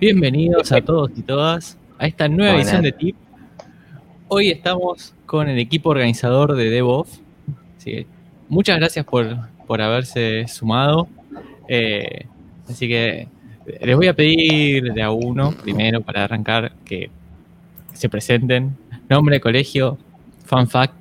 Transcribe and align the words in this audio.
Bienvenidos 0.00 0.72
a 0.72 0.80
todos 0.80 1.10
y 1.14 1.20
todas 1.20 1.76
a 1.98 2.06
esta 2.06 2.26
nueva 2.26 2.56
edición 2.56 2.80
de 2.80 2.90
TIP. 2.90 3.16
Hoy 4.28 4.48
estamos 4.48 5.14
con 5.26 5.46
el 5.46 5.58
equipo 5.58 5.90
organizador 5.90 6.56
de 6.56 6.70
DevOff. 6.70 7.18
muchas 8.48 8.78
gracias 8.78 9.04
por, 9.04 9.36
por 9.66 9.82
haberse 9.82 10.48
sumado. 10.48 11.06
Eh, 11.68 12.24
así 12.66 12.88
que 12.88 13.28
les 13.82 13.94
voy 13.94 14.06
a 14.06 14.14
pedir 14.14 14.90
de 14.94 15.02
a 15.02 15.10
uno, 15.10 15.52
primero, 15.52 16.00
para 16.00 16.24
arrancar, 16.24 16.72
que 16.86 17.10
se 17.92 18.08
presenten. 18.08 18.78
Nombre, 19.06 19.38
colegio, 19.38 19.98
fan 20.46 20.66
fact. 20.66 20.94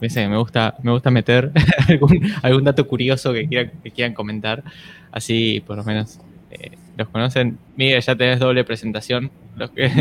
Me 0.00 0.38
gusta, 0.38 0.74
me 0.82 0.92
gusta 0.92 1.10
meter 1.10 1.52
algún, 2.42 2.64
dato 2.64 2.88
curioso 2.88 3.30
que 3.34 3.46
quieran, 3.46 3.72
que 3.82 3.90
quieran 3.90 4.14
comentar. 4.14 4.64
Así, 5.12 5.62
por 5.66 5.76
lo 5.76 5.84
menos, 5.84 6.18
eh, 6.50 6.78
los 6.98 7.08
conocen. 7.08 7.58
Miguel, 7.76 8.02
ya 8.02 8.16
tenés 8.16 8.40
doble 8.40 8.64
presentación. 8.64 9.30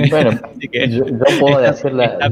bueno, 0.10 0.32
yo, 0.90 1.06
puedo 1.40 1.60
decir 1.62 1.94
la, 1.94 2.28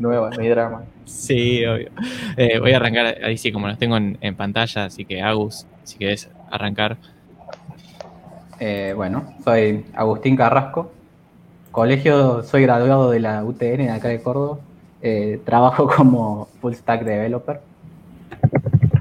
nueva, 0.00 0.30
mi 0.36 0.48
drama. 0.48 0.82
Sí, 1.04 1.64
obvio. 1.64 1.90
Eh, 2.36 2.58
voy 2.58 2.72
a 2.72 2.76
arrancar 2.76 3.18
ahí 3.22 3.38
sí, 3.38 3.52
como 3.52 3.68
los 3.68 3.78
tengo 3.78 3.96
en, 3.96 4.34
pantalla, 4.34 4.86
así 4.86 5.04
que 5.04 5.22
Agus, 5.22 5.66
si 5.84 5.96
querés 5.96 6.28
arrancar. 6.50 6.96
Eh, 8.58 8.94
bueno, 8.96 9.32
soy 9.44 9.86
Agustín 9.94 10.36
Carrasco. 10.36 10.92
Colegio, 11.70 12.42
soy 12.42 12.62
graduado 12.62 13.10
de 13.12 13.20
la 13.20 13.44
UTN 13.44 13.78
de 13.78 13.90
acá 13.90 14.08
de 14.08 14.20
Córdoba. 14.20 14.58
trabajo 15.44 15.86
como 15.96 16.48
full 16.60 16.72
stack 16.74 17.04
developer. 17.04 17.60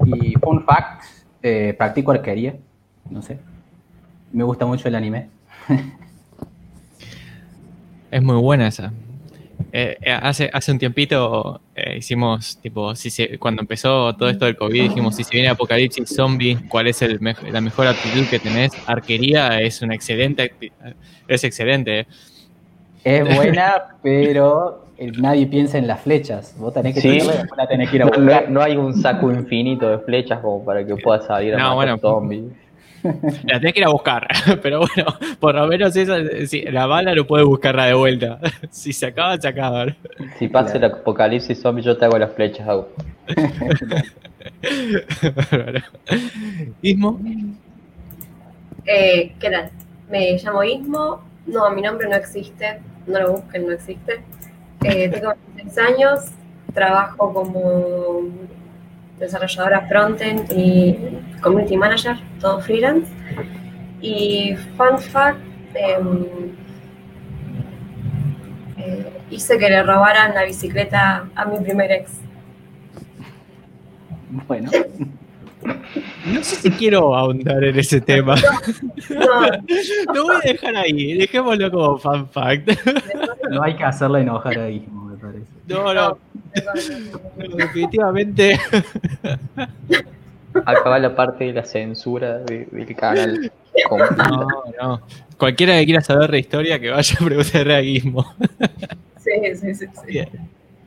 Y 0.06 0.34
fun 0.34 0.64
fact, 0.66 1.04
practico 1.78 2.12
arquería. 2.12 2.56
No 3.10 3.22
sé, 3.24 3.40
me 4.34 4.44
gusta 4.44 4.66
mucho 4.66 4.88
el 4.88 4.96
anime. 4.96 5.30
es 8.12 8.22
muy 8.22 8.36
buena 8.36 8.68
esa. 8.68 8.92
Eh, 9.72 9.98
eh, 10.02 10.12
hace, 10.12 10.50
hace 10.52 10.72
un 10.72 10.80
tiempito 10.80 11.62
eh, 11.76 11.98
hicimos, 11.98 12.58
tipo, 12.60 12.96
si 12.96 13.38
cuando 13.38 13.62
empezó 13.62 14.16
todo 14.16 14.30
esto 14.30 14.46
del 14.46 14.56
COVID, 14.56 14.90
dijimos, 14.90 15.16
si 15.16 15.24
se 15.24 15.32
viene 15.32 15.50
Apocalipsis 15.50 16.10
Zombie, 16.16 16.58
¿cuál 16.70 16.88
es 16.88 17.02
el 17.02 17.20
la 17.52 17.62
mejor 17.62 17.88
actitud 17.88 18.26
que 18.30 18.40
tenés? 18.40 18.72
Arquería 18.88 19.62
es 19.62 19.82
una 19.82 19.96
excelente, 19.96 20.54
es 21.28 21.44
excelente. 21.44 22.08
Es 23.04 23.36
buena, 23.36 23.98
pero 24.02 24.86
nadie 25.18 25.46
piensa 25.48 25.78
en 25.78 25.88
las 25.88 26.02
flechas. 26.02 26.56
Vos 26.58 26.74
tenés 26.74 26.96
que 26.96 27.02
¿Sí? 27.02 27.20
la 27.58 27.68
tenés 27.68 27.90
que 27.90 27.98
ir 27.98 28.04
a 28.04 28.06
buscar. 28.06 28.50
No, 28.50 28.62
hay 28.62 28.76
un 28.76 28.94
saco 28.94 29.32
infinito 29.32 29.90
de 29.90 30.00
flechas 30.00 30.40
como 30.40 30.64
para 30.64 30.86
que 30.86 30.96
puedas 30.98 31.26
salir 31.26 31.56
a 31.56 31.58
no, 31.58 31.76
bueno, 31.76 31.98
zombies. 31.98 32.46
La 33.44 33.60
tenés 33.60 33.74
que 33.74 33.80
ir 33.82 33.86
a 33.86 33.90
buscar, 33.90 34.28
pero 34.62 34.80
bueno, 34.80 35.18
por 35.40 35.56
lo 35.56 35.68
menos 35.68 35.96
esa, 35.96 36.18
la 36.72 36.86
bala 36.86 37.14
lo 37.14 37.28
puedes 37.28 37.46
buscarla 37.46 37.86
de 37.86 37.94
vuelta. 37.94 38.40
Si 38.70 38.92
se 38.94 39.08
acaba, 39.08 39.38
se 39.40 39.48
acaba. 39.48 39.86
Si 40.40 40.48
pasa 40.48 40.78
el 40.78 40.86
apocalipsis 40.86 41.62
zombie, 41.62 41.84
yo 41.84 41.98
te 41.98 42.06
hago 42.06 42.18
las 42.18 42.34
flechas, 42.34 42.68
Ismo. 46.82 47.20
Eh, 48.86 49.34
¿Qué 49.40 49.50
tal? 49.50 49.70
Me 50.10 50.38
llamo 50.38 50.64
Ismo. 50.64 51.22
No, 51.46 51.70
mi 51.72 51.82
nombre 51.82 52.08
no 52.10 52.16
existe. 52.16 52.80
No 53.06 53.20
lo 53.20 53.32
busquen, 53.34 53.68
no 53.68 53.74
existe. 53.74 54.22
Eh, 54.84 55.10
tengo 55.10 55.34
26 55.56 55.78
años. 55.78 56.20
Trabajo 56.74 57.34
como 57.34 58.24
desarrolladora 59.20 59.88
frontend 59.88 60.52
y 60.52 60.98
community 61.42 61.78
manager, 61.78 62.18
todo 62.40 62.60
freelance. 62.62 63.12
Y 64.02 64.56
fun 64.76 65.00
fact, 65.00 65.40
em, 65.76 66.26
eh, 68.78 69.06
hice 69.30 69.58
que 69.58 69.70
le 69.70 69.84
robaran 69.84 70.34
la 70.34 70.44
bicicleta 70.44 71.26
a 71.36 71.46
mi 71.46 71.60
primer 71.60 71.92
ex. 71.92 72.12
Bueno. 74.48 74.70
No 76.26 76.44
sé 76.44 76.56
si 76.58 76.72
quiero 76.72 77.16
ahondar 77.16 77.64
en 77.64 77.80
ese 77.80 78.02
tema. 78.02 78.36
No, 79.10 80.14
Lo 80.14 80.24
voy 80.24 80.36
a 80.36 80.52
dejar 80.52 80.76
ahí, 80.76 81.14
dejémoslo 81.14 81.72
como 81.72 81.98
fun 81.98 82.28
fact. 82.30 82.70
No 83.50 83.62
hay 83.62 83.76
que 83.76 83.84
hacerle 83.84 84.22
enojar 84.22 84.58
ahí, 84.58 84.88
me 84.90 85.16
parece. 85.18 85.46
No, 85.68 85.94
no. 85.94 86.18
definitivamente. 87.58 88.60
Acaba 90.66 91.00
la 91.00 91.16
parte 91.16 91.46
de 91.46 91.54
la 91.54 91.66
censura 91.66 92.40
del 92.40 92.96
canal. 92.96 93.52
No, 93.90 94.64
no. 94.80 95.02
Cualquiera 95.38 95.80
que 95.80 95.86
quiera 95.86 96.02
saber 96.02 96.30
de 96.30 96.40
historia 96.40 96.80
que 96.80 96.92
vaya 96.92 97.18
a 97.20 97.26
preguntar 97.26 97.72
a 97.72 97.80
Guismo. 97.80 98.36
Sí, 99.18 99.32
sí, 99.56 99.74
sí. 99.74 99.88
sí. 100.08 100.20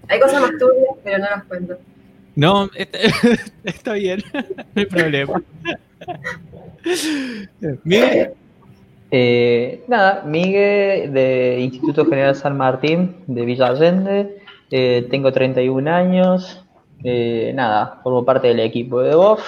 Hay 0.09 0.21
cosas 0.21 0.41
más 0.41 0.53
turbias, 0.53 0.95
pero 1.03 1.19
no 1.19 1.25
las 1.25 1.45
cuento. 1.45 1.79
No, 2.37 2.69
está, 3.65 3.95
bien, 3.95 4.23
no 4.33 4.43
hay 4.75 4.87
problema. 4.87 5.43
Miguel. 7.83 8.33
Eh, 9.11 9.85
nada, 9.89 10.23
Miguel 10.27 11.13
de 11.13 11.61
Instituto 11.61 12.05
General 12.05 12.35
San 12.35 12.57
Martín 12.57 13.17
de 13.27 13.45
Villa 13.45 13.69
Allende. 13.69 14.37
Eh, 14.71 15.07
tengo 15.11 15.33
31 15.33 15.91
años. 15.91 16.65
Eh, 17.05 17.53
nada, 17.55 18.01
formo 18.03 18.25
parte 18.25 18.49
del 18.49 18.61
equipo 18.61 19.01
de 19.01 19.11
DevOps. 19.11 19.43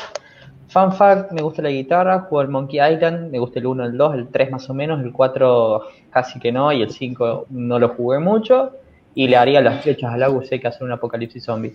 Fun 0.69 0.93
fact, 0.93 1.33
me 1.33 1.41
gusta 1.41 1.63
la 1.63 1.71
guitarra, 1.71 2.21
juego 2.21 2.43
el 2.43 2.49
Monkey 2.49 2.79
Island, 2.79 3.31
me 3.31 3.39
gusta 3.39 3.59
el 3.59 3.67
1, 3.67 3.85
el 3.87 3.97
2, 3.97 4.15
el 4.15 4.29
3 4.29 4.51
más 4.51 4.69
o 4.69 4.75
menos, 4.75 5.01
el 5.03 5.13
4 5.13 5.83
casi 6.11 6.39
que 6.39 6.53
no 6.53 6.71
y 6.73 6.83
el 6.83 6.91
5 6.91 7.47
no 7.49 7.79
lo 7.79 7.89
jugué 7.91 8.19
mucho. 8.19 8.73
Y 9.15 9.27
le 9.27 9.37
haría 9.37 9.61
las 9.61 9.83
flechas 9.83 10.13
al 10.13 10.23
agua, 10.23 10.45
que 10.45 10.69
hacer 10.69 10.83
un 10.85 10.93
apocalipsis 10.93 11.43
zombie. 11.43 11.75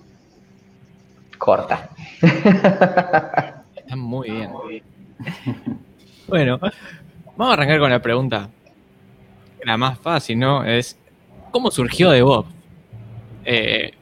Corta. 1.38 1.90
Está 3.76 3.96
muy 3.96 4.30
bien. 4.30 4.52
Bueno, 6.28 6.58
vamos 6.58 7.52
a 7.52 7.54
arrancar 7.54 7.80
con 7.80 7.90
la 7.90 8.02
pregunta. 8.02 8.50
La 9.66 9.76
más 9.76 10.00
fácil, 10.00 10.40
¿no? 10.40 10.64
Es, 10.64 10.98
¿cómo 11.52 11.70
surgió 11.70 12.12
DevOps? 12.12 12.63
Eh, 13.46 13.94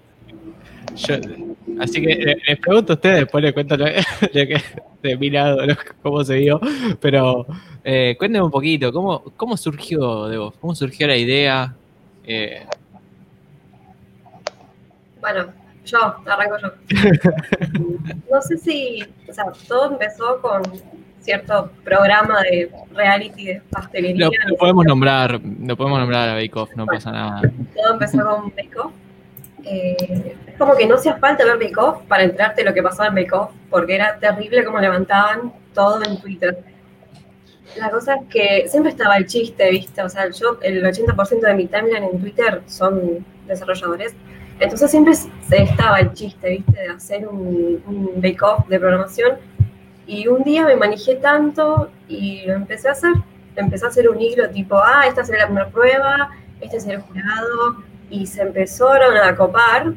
así 1.80 2.02
que 2.02 2.36
les 2.48 2.60
pregunto 2.60 2.94
a 2.94 2.96
ustedes, 2.96 3.20
después 3.22 3.44
les 3.44 3.54
cuento 3.54 3.78
de 5.04 5.18
mi 5.18 5.30
lado 5.30 5.60
cómo 6.02 6.24
se 6.24 6.36
dio, 6.36 6.60
pero 7.00 7.46
eh, 7.84 8.16
cuéntenme 8.18 8.46
un 8.46 8.52
poquito, 8.52 8.92
¿cómo, 8.92 9.24
cómo 9.36 9.58
surgió 9.58 10.28
de 10.28 10.38
vos? 10.38 10.54
¿Cómo 10.60 10.76
surgió 10.76 11.08
la 11.08 11.18
idea? 11.18 11.76
Eh, 12.26 12.66
bueno, 15.20 15.48
yo, 15.86 16.00
arranco 16.26 16.58
yo. 16.60 16.72
no 18.32 18.42
sé 18.42 18.58
si, 18.58 19.04
o 19.28 19.34
sea, 19.34 19.46
todo 19.68 19.92
empezó 19.92 20.42
con 20.42 20.62
cierto 21.20 21.72
programa 21.84 22.42
de 22.42 22.72
reality 22.94 23.46
de 23.46 23.62
pastelería. 23.70 24.30
Lo, 24.48 24.58
podemos 24.58 24.86
nombrar, 24.86 25.40
lo 25.40 25.78
podemos 25.78 26.00
nombrar 26.00 26.30
a 26.30 26.34
Bake 26.34 26.56
Off, 26.56 26.76
no 26.76 26.86
pasa 26.86 27.12
nada. 27.12 27.42
Todo 27.76 27.94
empezó 27.94 28.24
con 28.24 28.50
Bake 28.56 28.78
Off 28.78 28.92
eh, 29.64 30.36
es 30.48 30.58
como 30.58 30.76
que 30.76 30.86
no 30.86 30.96
hacía 30.96 31.18
falta 31.18 31.46
ver 31.46 31.58
Bake 31.58 31.78
Off 31.78 32.02
para 32.08 32.24
enterarte 32.24 32.62
de 32.62 32.70
lo 32.70 32.74
que 32.74 32.84
pasaba 32.84 33.10
en 33.10 33.16
Bake 33.16 33.34
Off, 33.34 33.52
porque 33.70 33.96
era 33.96 34.18
terrible 34.20 34.64
como 34.64 34.80
levantaban 34.80 35.54
todo 35.74 36.04
en 36.04 36.20
Twitter. 36.20 36.64
La 37.78 37.90
cosa 37.90 38.16
es 38.16 38.22
que 38.30 38.68
siempre 38.68 38.92
estaba 38.92 39.16
el 39.18 39.26
chiste, 39.26 39.70
¿viste? 39.72 40.02
O 40.02 40.10
sea, 40.10 40.30
yo, 40.30 40.60
el 40.62 40.84
80% 40.84 41.40
de 41.40 41.54
mi 41.54 41.68
timeline 41.68 42.04
en 42.04 42.20
Twitter 42.20 42.62
son 42.68 43.26
desarrolladores. 43.48 44.14
Entonces 44.60 44.92
siempre 44.92 45.14
estaba 45.52 46.00
el 46.00 46.14
chiste, 46.14 46.50
¿viste? 46.50 46.80
De 46.80 46.90
hacer 46.90 47.28
un, 47.28 47.82
un 47.88 48.22
Bake 48.22 48.42
Off 48.44 48.68
de 48.68 48.80
programación. 48.80 49.38
Y 50.06 50.28
un 50.28 50.44
día 50.44 50.66
me 50.66 50.76
manejé 50.76 51.16
tanto 51.16 51.90
y 52.08 52.44
lo 52.46 52.54
empecé 52.54 52.90
a 52.90 52.92
hacer. 52.92 53.14
Empecé 53.56 53.86
a 53.86 53.90
hacer 53.90 54.10
un 54.10 54.20
hilo 54.22 54.50
tipo, 54.50 54.78
ah, 54.78 55.04
esta 55.08 55.24
será 55.24 55.40
la 55.40 55.46
primera 55.46 55.70
prueba, 55.70 56.32
este 56.62 56.78
es 56.78 56.88
el 56.88 57.00
jurado, 57.02 57.84
y 58.12 58.28
se 58.28 58.42
empezaron 58.42 59.18
a 59.18 59.36
copar 59.36 59.94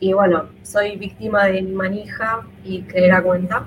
y 0.00 0.12
bueno, 0.12 0.48
soy 0.62 0.96
víctima 0.96 1.46
de 1.46 1.62
mi 1.62 1.72
manija 1.72 2.42
y 2.64 2.82
creé 2.82 3.08
la 3.08 3.22
cuenta. 3.22 3.64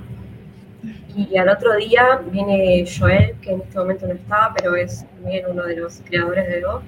Y 1.15 1.37
al 1.37 1.49
otro 1.49 1.75
día 1.75 2.21
viene 2.31 2.85
Joel, 2.85 3.35
que 3.41 3.51
en 3.51 3.61
este 3.61 3.77
momento 3.77 4.07
no 4.07 4.13
estaba, 4.13 4.53
pero 4.55 4.75
es 4.75 5.05
también 5.15 5.45
uno 5.49 5.63
de 5.63 5.75
los 5.75 6.01
creadores 6.05 6.47
de 6.47 6.61
Go, 6.61 6.81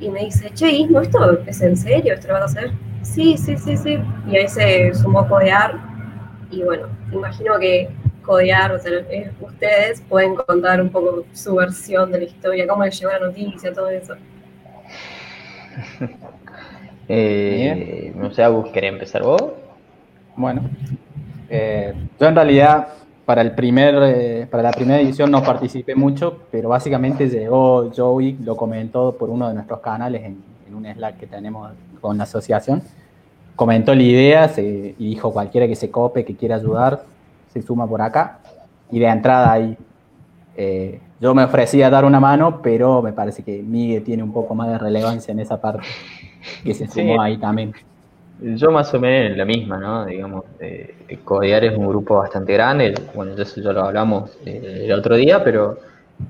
y 0.00 0.10
me 0.10 0.24
dice, 0.26 0.50
che, 0.52 0.70
Ismo, 0.70 1.00
¿esto 1.00 1.40
es 1.46 1.62
en 1.62 1.76
serio? 1.76 2.12
¿Esto 2.14 2.28
lo 2.28 2.34
vas 2.34 2.42
a 2.42 2.58
hacer? 2.58 2.72
Sí, 3.02 3.38
sí, 3.38 3.56
sí, 3.56 3.76
sí. 3.76 3.98
Y 4.28 4.36
ahí 4.36 4.48
se 4.48 4.92
sumó 4.92 5.26
Codear, 5.26 5.76
y 6.50 6.62
bueno, 6.62 6.88
imagino 7.10 7.58
que 7.58 7.88
Codear, 8.22 8.72
o 8.72 8.78
sea, 8.78 8.92
eh, 8.92 9.32
ustedes 9.40 10.02
pueden 10.02 10.34
contar 10.34 10.82
un 10.82 10.90
poco 10.90 11.24
su 11.32 11.54
versión 11.54 12.12
de 12.12 12.18
la 12.18 12.24
historia, 12.24 12.66
cómo 12.66 12.84
les 12.84 13.00
llegó 13.00 13.12
la 13.12 13.20
noticia, 13.20 13.72
todo 13.72 13.88
eso. 13.88 14.14
eh, 17.08 18.12
no 18.16 18.30
sé, 18.32 18.42
Agus, 18.42 18.70
¿querés 18.70 18.92
empezar 18.92 19.22
vos? 19.22 19.42
Bueno, 20.36 20.62
eh, 21.48 21.94
yo 22.18 22.26
en 22.26 22.34
realidad 22.34 22.88
para, 23.24 23.40
el 23.40 23.52
primer, 23.52 23.94
eh, 24.02 24.46
para 24.50 24.62
la 24.62 24.72
primera 24.72 25.00
edición 25.00 25.30
no 25.30 25.42
participé 25.42 25.94
mucho, 25.94 26.38
pero 26.50 26.68
básicamente 26.68 27.28
llegó 27.28 27.90
Joey, 27.94 28.38
lo 28.42 28.56
comentó 28.56 29.16
por 29.16 29.30
uno 29.30 29.48
de 29.48 29.54
nuestros 29.54 29.80
canales 29.80 30.22
en, 30.24 30.54
un 30.74 30.84
Slack 30.84 31.18
que 31.18 31.28
tenemos 31.28 31.70
con 32.00 32.18
la 32.18 32.24
asociación. 32.24 32.82
Comentó 33.54 33.94
la 33.94 34.02
idea 34.02 34.50
y 34.56 34.92
dijo 34.98 35.32
cualquiera 35.32 35.68
que 35.68 35.76
se 35.76 35.88
cope, 35.88 36.24
que 36.24 36.34
quiera 36.34 36.56
ayudar, 36.56 37.04
se 37.52 37.62
suma 37.62 37.86
por 37.86 38.02
acá. 38.02 38.40
Y 38.90 38.98
de 38.98 39.06
entrada 39.06 39.52
ahí, 39.52 39.76
eh, 40.56 41.00
yo 41.20 41.34
me 41.34 41.44
ofrecía 41.44 41.90
dar 41.90 42.04
una 42.04 42.20
mano, 42.20 42.60
pero 42.62 43.02
me 43.02 43.12
parece 43.12 43.42
que 43.42 43.62
Miguel 43.62 44.02
tiene 44.02 44.22
un 44.22 44.32
poco 44.32 44.54
más 44.54 44.68
de 44.68 44.78
relevancia 44.78 45.32
en 45.32 45.40
esa 45.40 45.60
parte, 45.60 45.86
que 46.62 46.74
se 46.74 46.86
sumó 46.86 47.20
ahí 47.20 47.38
también. 47.38 47.72
Yo 48.40 48.70
más 48.70 48.92
o 48.92 49.00
menos 49.00 49.36
la 49.36 49.44
misma, 49.44 49.78
¿no? 49.78 50.04
Digamos, 50.04 50.44
eh, 50.60 50.94
Codear 51.24 51.64
es 51.64 51.76
un 51.76 51.86
grupo 51.86 52.16
bastante 52.16 52.52
grande, 52.52 52.94
bueno, 53.14 53.32
eso 53.40 53.60
ya 53.60 53.72
lo 53.72 53.84
hablamos 53.84 54.36
eh, 54.44 54.82
el 54.84 54.92
otro 54.92 55.14
día, 55.16 55.42
pero 55.42 55.78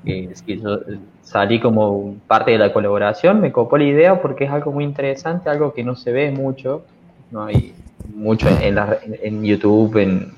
eh, 0.05 0.33
yo 0.47 0.81
salí 1.23 1.61
como 1.61 2.17
parte 2.27 2.53
de 2.53 2.59
la 2.59 2.73
colaboración, 2.73 3.41
me 3.41 3.53
copó 3.53 3.79
la 3.79 3.85
idea 3.85 4.21
porque 4.21 4.45
es 4.45 4.51
algo 4.51 4.71
muy 4.73 4.85
interesante, 4.85 5.49
algo 5.49 5.73
que 5.73 5.83
no 5.83 5.97
se 5.97 6.13
ve 6.13 6.31
mucho, 6.31 6.85
no 7.31 7.45
hay 7.45 7.75
mucho 8.15 8.49
en, 8.49 8.79
en 9.23 9.43
YouTube, 9.43 9.97
en, 9.97 10.33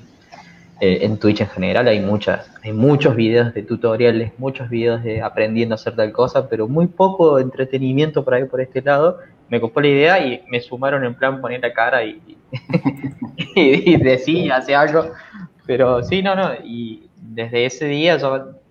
eh, 0.79 0.99
en 1.01 1.17
Twitch 1.17 1.41
en 1.41 1.47
general, 1.47 1.87
hay 1.87 1.99
muchas, 1.99 2.49
hay 2.67 2.73
muchos 2.73 3.15
videos 3.15 3.53
de 3.53 3.63
tutoriales, 3.63 4.33
muchos 4.37 4.69
videos 4.69 5.03
de 5.03 5.21
aprendiendo 5.21 5.73
a 5.73 5.77
hacer 5.77 5.95
tal 5.95 6.11
cosa, 6.11 6.49
pero 6.49 6.67
muy 6.67 6.87
poco 6.87 7.39
entretenimiento 7.39 8.23
por 8.23 8.33
ahí 8.33 8.45
por 8.45 8.61
este 8.61 8.81
lado 8.81 9.19
me 9.49 9.61
copó 9.61 9.81
la 9.81 9.87
idea 9.87 10.25
y 10.25 10.43
me 10.49 10.59
sumaron 10.59 11.05
en 11.05 11.15
plan 11.15 11.39
poner 11.39 11.61
la 11.61 11.71
cara 11.73 12.03
y, 12.03 12.21
y, 13.55 13.97
decir, 14.03 14.51
hace 14.51 14.75
algo. 14.75 15.11
Pero 15.65 16.03
sí, 16.03 16.21
no, 16.21 16.35
no. 16.35 16.51
Y 16.63 17.09
desde 17.15 17.65
ese 17.65 17.85
día, 17.85 18.17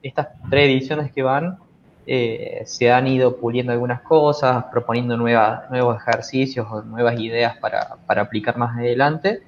estas 0.02 0.28
tres 0.50 0.66
ediciones 0.66 1.12
que 1.12 1.22
van, 1.22 1.58
eh, 2.06 2.62
se 2.66 2.92
han 2.92 3.06
ido 3.06 3.36
puliendo 3.36 3.72
algunas 3.72 4.02
cosas, 4.02 4.64
proponiendo 4.70 5.16
nuevas, 5.16 5.70
nuevos 5.70 5.96
ejercicios 5.96 6.66
o 6.70 6.82
nuevas 6.82 7.18
ideas 7.18 7.56
para, 7.56 7.96
para 8.06 8.22
aplicar 8.22 8.56
más 8.56 8.76
adelante. 8.76 9.42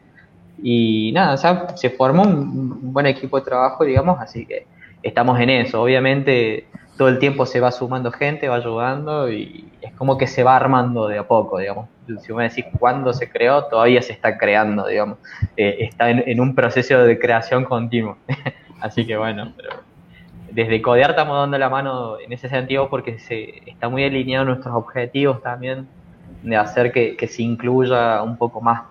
Y 0.62 1.12
nada, 1.12 1.36
sea, 1.36 1.76
se 1.76 1.90
formó 1.90 2.22
un 2.22 2.92
buen 2.92 3.06
equipo 3.06 3.38
de 3.38 3.44
trabajo, 3.44 3.84
digamos, 3.84 4.20
así 4.20 4.44
que 4.46 4.66
estamos 5.02 5.38
en 5.40 5.50
eso. 5.50 5.82
Obviamente 5.82 6.66
todo 6.96 7.08
el 7.08 7.18
tiempo 7.18 7.46
se 7.46 7.60
va 7.60 7.70
sumando 7.70 8.10
gente, 8.10 8.48
va 8.48 8.56
ayudando 8.56 9.30
y 9.30 9.70
es 9.80 9.92
como 9.94 10.18
que 10.18 10.26
se 10.26 10.42
va 10.42 10.56
armando 10.56 11.06
de 11.06 11.18
a 11.18 11.26
poco, 11.26 11.58
digamos. 11.58 11.88
Si 12.20 12.32
me 12.32 12.48
decís 12.48 12.64
cuándo 12.78 13.12
se 13.12 13.30
creó, 13.30 13.64
todavía 13.66 14.02
se 14.02 14.12
está 14.12 14.36
creando, 14.36 14.86
digamos. 14.86 15.18
Eh, 15.56 15.76
está 15.80 16.10
en, 16.10 16.40
un 16.40 16.54
proceso 16.54 16.98
de 16.98 17.18
creación 17.18 17.64
continuo. 17.64 18.16
Así 18.80 19.06
que 19.06 19.16
bueno, 19.16 19.52
pero 19.56 19.70
desde 20.50 20.82
Codear 20.82 21.10
estamos 21.10 21.36
dando 21.36 21.58
la 21.58 21.68
mano 21.68 22.18
en 22.18 22.32
ese 22.32 22.48
sentido 22.48 22.88
porque 22.88 23.18
se 23.18 23.62
está 23.68 23.88
muy 23.88 24.04
alineado 24.04 24.46
nuestros 24.46 24.74
objetivos 24.74 25.42
también 25.42 25.86
de 26.42 26.56
hacer 26.56 26.92
que 26.92 27.28
se 27.28 27.42
incluya 27.42 28.22
un 28.22 28.36
poco 28.36 28.60
más 28.60 28.82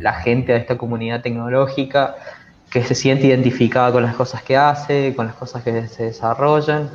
la 0.00 0.14
gente 0.14 0.52
de 0.52 0.58
esta 0.58 0.78
comunidad 0.78 1.22
tecnológica 1.22 2.16
que 2.70 2.82
se 2.82 2.94
siente 2.94 3.26
identificada 3.26 3.92
con 3.92 4.02
las 4.02 4.14
cosas 4.14 4.42
que 4.42 4.56
hace, 4.56 5.14
con 5.16 5.26
las 5.26 5.34
cosas 5.34 5.62
que 5.62 5.86
se 5.88 6.04
desarrollan 6.04 6.90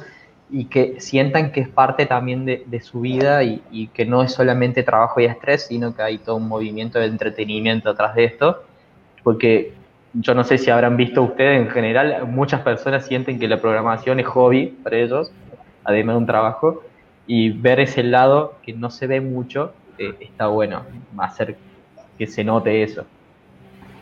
y 0.49 0.65
que 0.65 0.99
sientan 0.99 1.51
que 1.51 1.61
es 1.61 1.69
parte 1.69 2.05
también 2.05 2.45
de, 2.45 2.81
su 2.81 3.01
vida 3.01 3.43
y, 3.43 3.89
que 3.93 4.05
no 4.05 4.21
es 4.21 4.33
solamente 4.33 4.83
trabajo 4.83 5.19
y 5.19 5.25
estrés, 5.25 5.65
sino 5.65 5.95
que 5.95 6.03
hay 6.03 6.19
todo 6.19 6.35
un 6.35 6.47
movimiento 6.47 6.99
de 6.99 7.05
entretenimiento 7.07 7.89
atrás 7.89 8.13
de 8.13 8.25
esto, 8.25 8.63
porque 9.23 9.73
yo 10.13 10.35
no 10.35 10.43
sé 10.43 10.59
si 10.59 10.69
habrán 10.69 10.95
visto 10.95 11.23
ustedes, 11.23 11.59
en 11.59 11.71
general 11.71 12.27
muchas 12.27 12.61
personas 12.61 13.07
sienten 13.07 13.39
que 13.39 13.47
la 13.47 13.59
programación 13.59 14.19
es 14.19 14.27
hobby 14.27 14.67
para 14.67 14.97
ellos, 14.97 15.31
además 15.83 16.15
de 16.15 16.17
un 16.19 16.27
trabajo, 16.27 16.83
y 17.25 17.49
ver 17.49 17.79
ese 17.79 18.03
lado 18.03 18.57
que 18.61 18.73
no 18.73 18.91
se 18.91 19.07
ve 19.07 19.21
mucho 19.21 19.73
eh, 19.97 20.13
está 20.19 20.47
bueno, 20.47 20.83
hacer 21.17 21.57
que 22.17 22.27
se 22.27 22.43
note 22.43 22.83
eso 22.83 23.05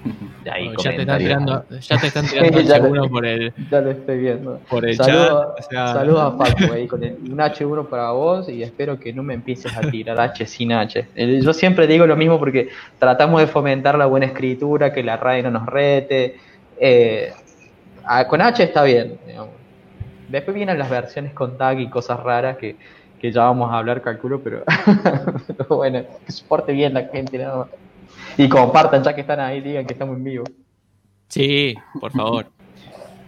ya, 0.45 0.53
te 0.53 1.01
están 1.01 1.17
tirando, 1.17 1.65
ya 1.69 1.97
te 1.97 2.07
están 2.07 2.25
tirando 2.29 2.59
H1 2.59 3.09
por 3.09 3.25
el. 3.25 3.53
Ya 3.69 3.81
lo 3.81 3.91
estoy 3.91 4.17
viendo. 4.19 4.59
Por 4.69 4.85
el 4.85 4.95
Saludo, 4.95 5.55
chat. 5.69 5.93
Saludos 5.93 6.21
a 6.21 6.37
Paco 6.37 6.73
ahí 6.73 6.87
con 6.87 7.03
un 7.03 7.37
H1 7.37 7.87
para 7.87 8.11
vos 8.11 8.49
y 8.49 8.63
espero 8.63 8.99
que 8.99 9.13
no 9.13 9.23
me 9.23 9.33
empieces 9.33 9.75
a 9.75 9.81
tirar 9.81 10.19
H 10.19 10.45
sin 10.45 10.71
H. 10.71 11.07
Yo 11.15 11.53
siempre 11.53 11.87
digo 11.87 12.07
lo 12.07 12.15
mismo 12.15 12.39
porque 12.39 12.69
tratamos 12.99 13.41
de 13.41 13.47
fomentar 13.47 13.97
la 13.97 14.05
buena 14.05 14.25
escritura, 14.25 14.91
que 14.91 15.03
la 15.03 15.17
RAE 15.17 15.43
no 15.43 15.51
nos 15.51 15.65
rete. 15.65 16.37
Eh, 16.79 17.31
con 18.27 18.41
H 18.41 18.63
está 18.63 18.83
bien. 18.83 19.17
Después 20.29 20.55
vienen 20.55 20.79
las 20.79 20.89
versiones 20.89 21.33
con 21.33 21.57
tag 21.57 21.79
y 21.79 21.89
cosas 21.89 22.19
raras 22.21 22.57
que, 22.57 22.77
que 23.19 23.31
ya 23.31 23.43
vamos 23.43 23.69
a 23.71 23.77
hablar, 23.77 24.01
calculo, 24.01 24.39
pero, 24.41 24.63
pero 25.45 25.75
bueno, 25.75 26.03
que 26.25 26.31
soporte 26.31 26.71
bien 26.71 26.93
la 26.93 27.03
gente 27.03 27.37
nada 27.37 27.57
más. 27.57 27.67
Y 28.37 28.49
compartan, 28.49 29.03
ya 29.03 29.13
que 29.13 29.21
están 29.21 29.39
ahí, 29.39 29.61
digan 29.61 29.85
que 29.85 29.93
estamos 29.93 30.17
en 30.17 30.23
vivo. 30.23 30.43
Sí, 31.27 31.75
por 31.99 32.11
favor. 32.11 32.47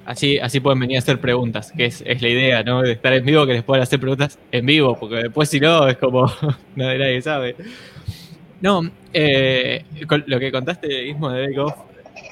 Así, 0.06 0.38
así 0.38 0.60
pueden 0.60 0.80
venir 0.80 0.98
a 0.98 1.00
hacer 1.00 1.22
preguntas, 1.22 1.72
que 1.72 1.86
es, 1.86 2.04
la 2.22 2.28
idea, 2.28 2.64
¿no? 2.64 2.82
De 2.82 2.92
estar 2.92 3.14
en 3.14 3.24
vivo, 3.24 3.46
que 3.46 3.54
les 3.54 3.64
puedan 3.64 3.84
hacer 3.84 4.00
preguntas 4.00 4.38
en 4.52 4.66
vivo, 4.66 4.98
porque 5.00 5.16
después 5.16 5.50
si 5.50 5.60
no, 5.62 5.88
es 5.88 5.98
como 5.98 6.30
nadie, 6.76 7.22
sabe. 7.22 7.56
No, 8.60 8.90
eh, 9.14 9.86
lo 10.26 10.40
que 10.40 10.52
contaste 10.52 11.06
mismo 11.06 11.30
de 11.30 11.48
Bake 11.48 11.60
Off 11.60 11.76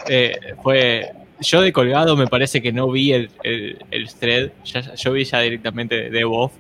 eh, 0.08 0.38
fue. 0.62 1.12
Yo 1.40 1.62
de 1.62 1.74
colgado 1.74 2.16
me 2.16 2.28
parece 2.28 2.62
que 2.62 2.72
no 2.72 2.92
vi 2.92 3.14
el, 3.14 3.30
el, 3.44 4.14
thread, 4.14 4.52
yo 4.96 5.12
vi 5.12 5.24
ya 5.24 5.40
directamente 5.40 6.12
de 6.12 6.24
Off, 6.24 6.52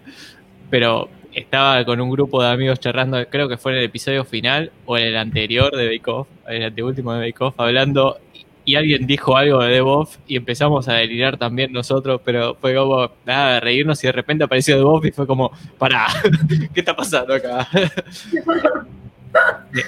pero 0.71 1.07
estaba 1.33 1.83
con 1.86 2.01
un 2.01 2.10
grupo 2.10 2.42
de 2.42 2.50
amigos 2.50 2.80
charlando, 2.80 3.24
creo 3.30 3.48
que 3.48 3.57
fue 3.57 3.74
en 3.74 3.80
el 3.80 3.86
episodio 3.86 4.25
final 4.25 4.72
o 4.86 4.98
en 4.98 5.06
el 5.06 5.18
anterior 5.18 5.75
de 5.75 5.86
Bake 5.88 6.12
Off, 6.12 6.28
el 6.48 6.63
anteúltimo 6.63 7.13
de 7.13 7.19
Bake 7.28 7.44
Off, 7.44 7.60
hablando 7.60 8.18
y 8.63 8.75
alguien 8.75 9.07
dijo 9.07 9.36
algo 9.36 9.62
de 9.63 9.72
DevOps 9.72 10.19
y 10.28 10.36
empezamos 10.38 10.88
a 10.88 10.94
delirar 10.94 11.38
también 11.38 11.72
nosotros, 11.72 12.22
pero 12.24 12.56
fue 12.56 12.75
como 12.75 13.12
nada 13.25 13.56
de 13.56 13.60
reírnos 13.60 14.04
y 14.04 14.07
de 14.07 14.13
repente 14.13 14.44
apareció 14.44 14.78
DevOps 14.78 15.07
y 15.07 15.12
fue 15.12 15.25
como, 15.25 15.51
pará, 15.78 16.07
¿qué 16.74 16.80
está 16.80 16.95
pasando 16.95 17.33
acá? 17.33 17.68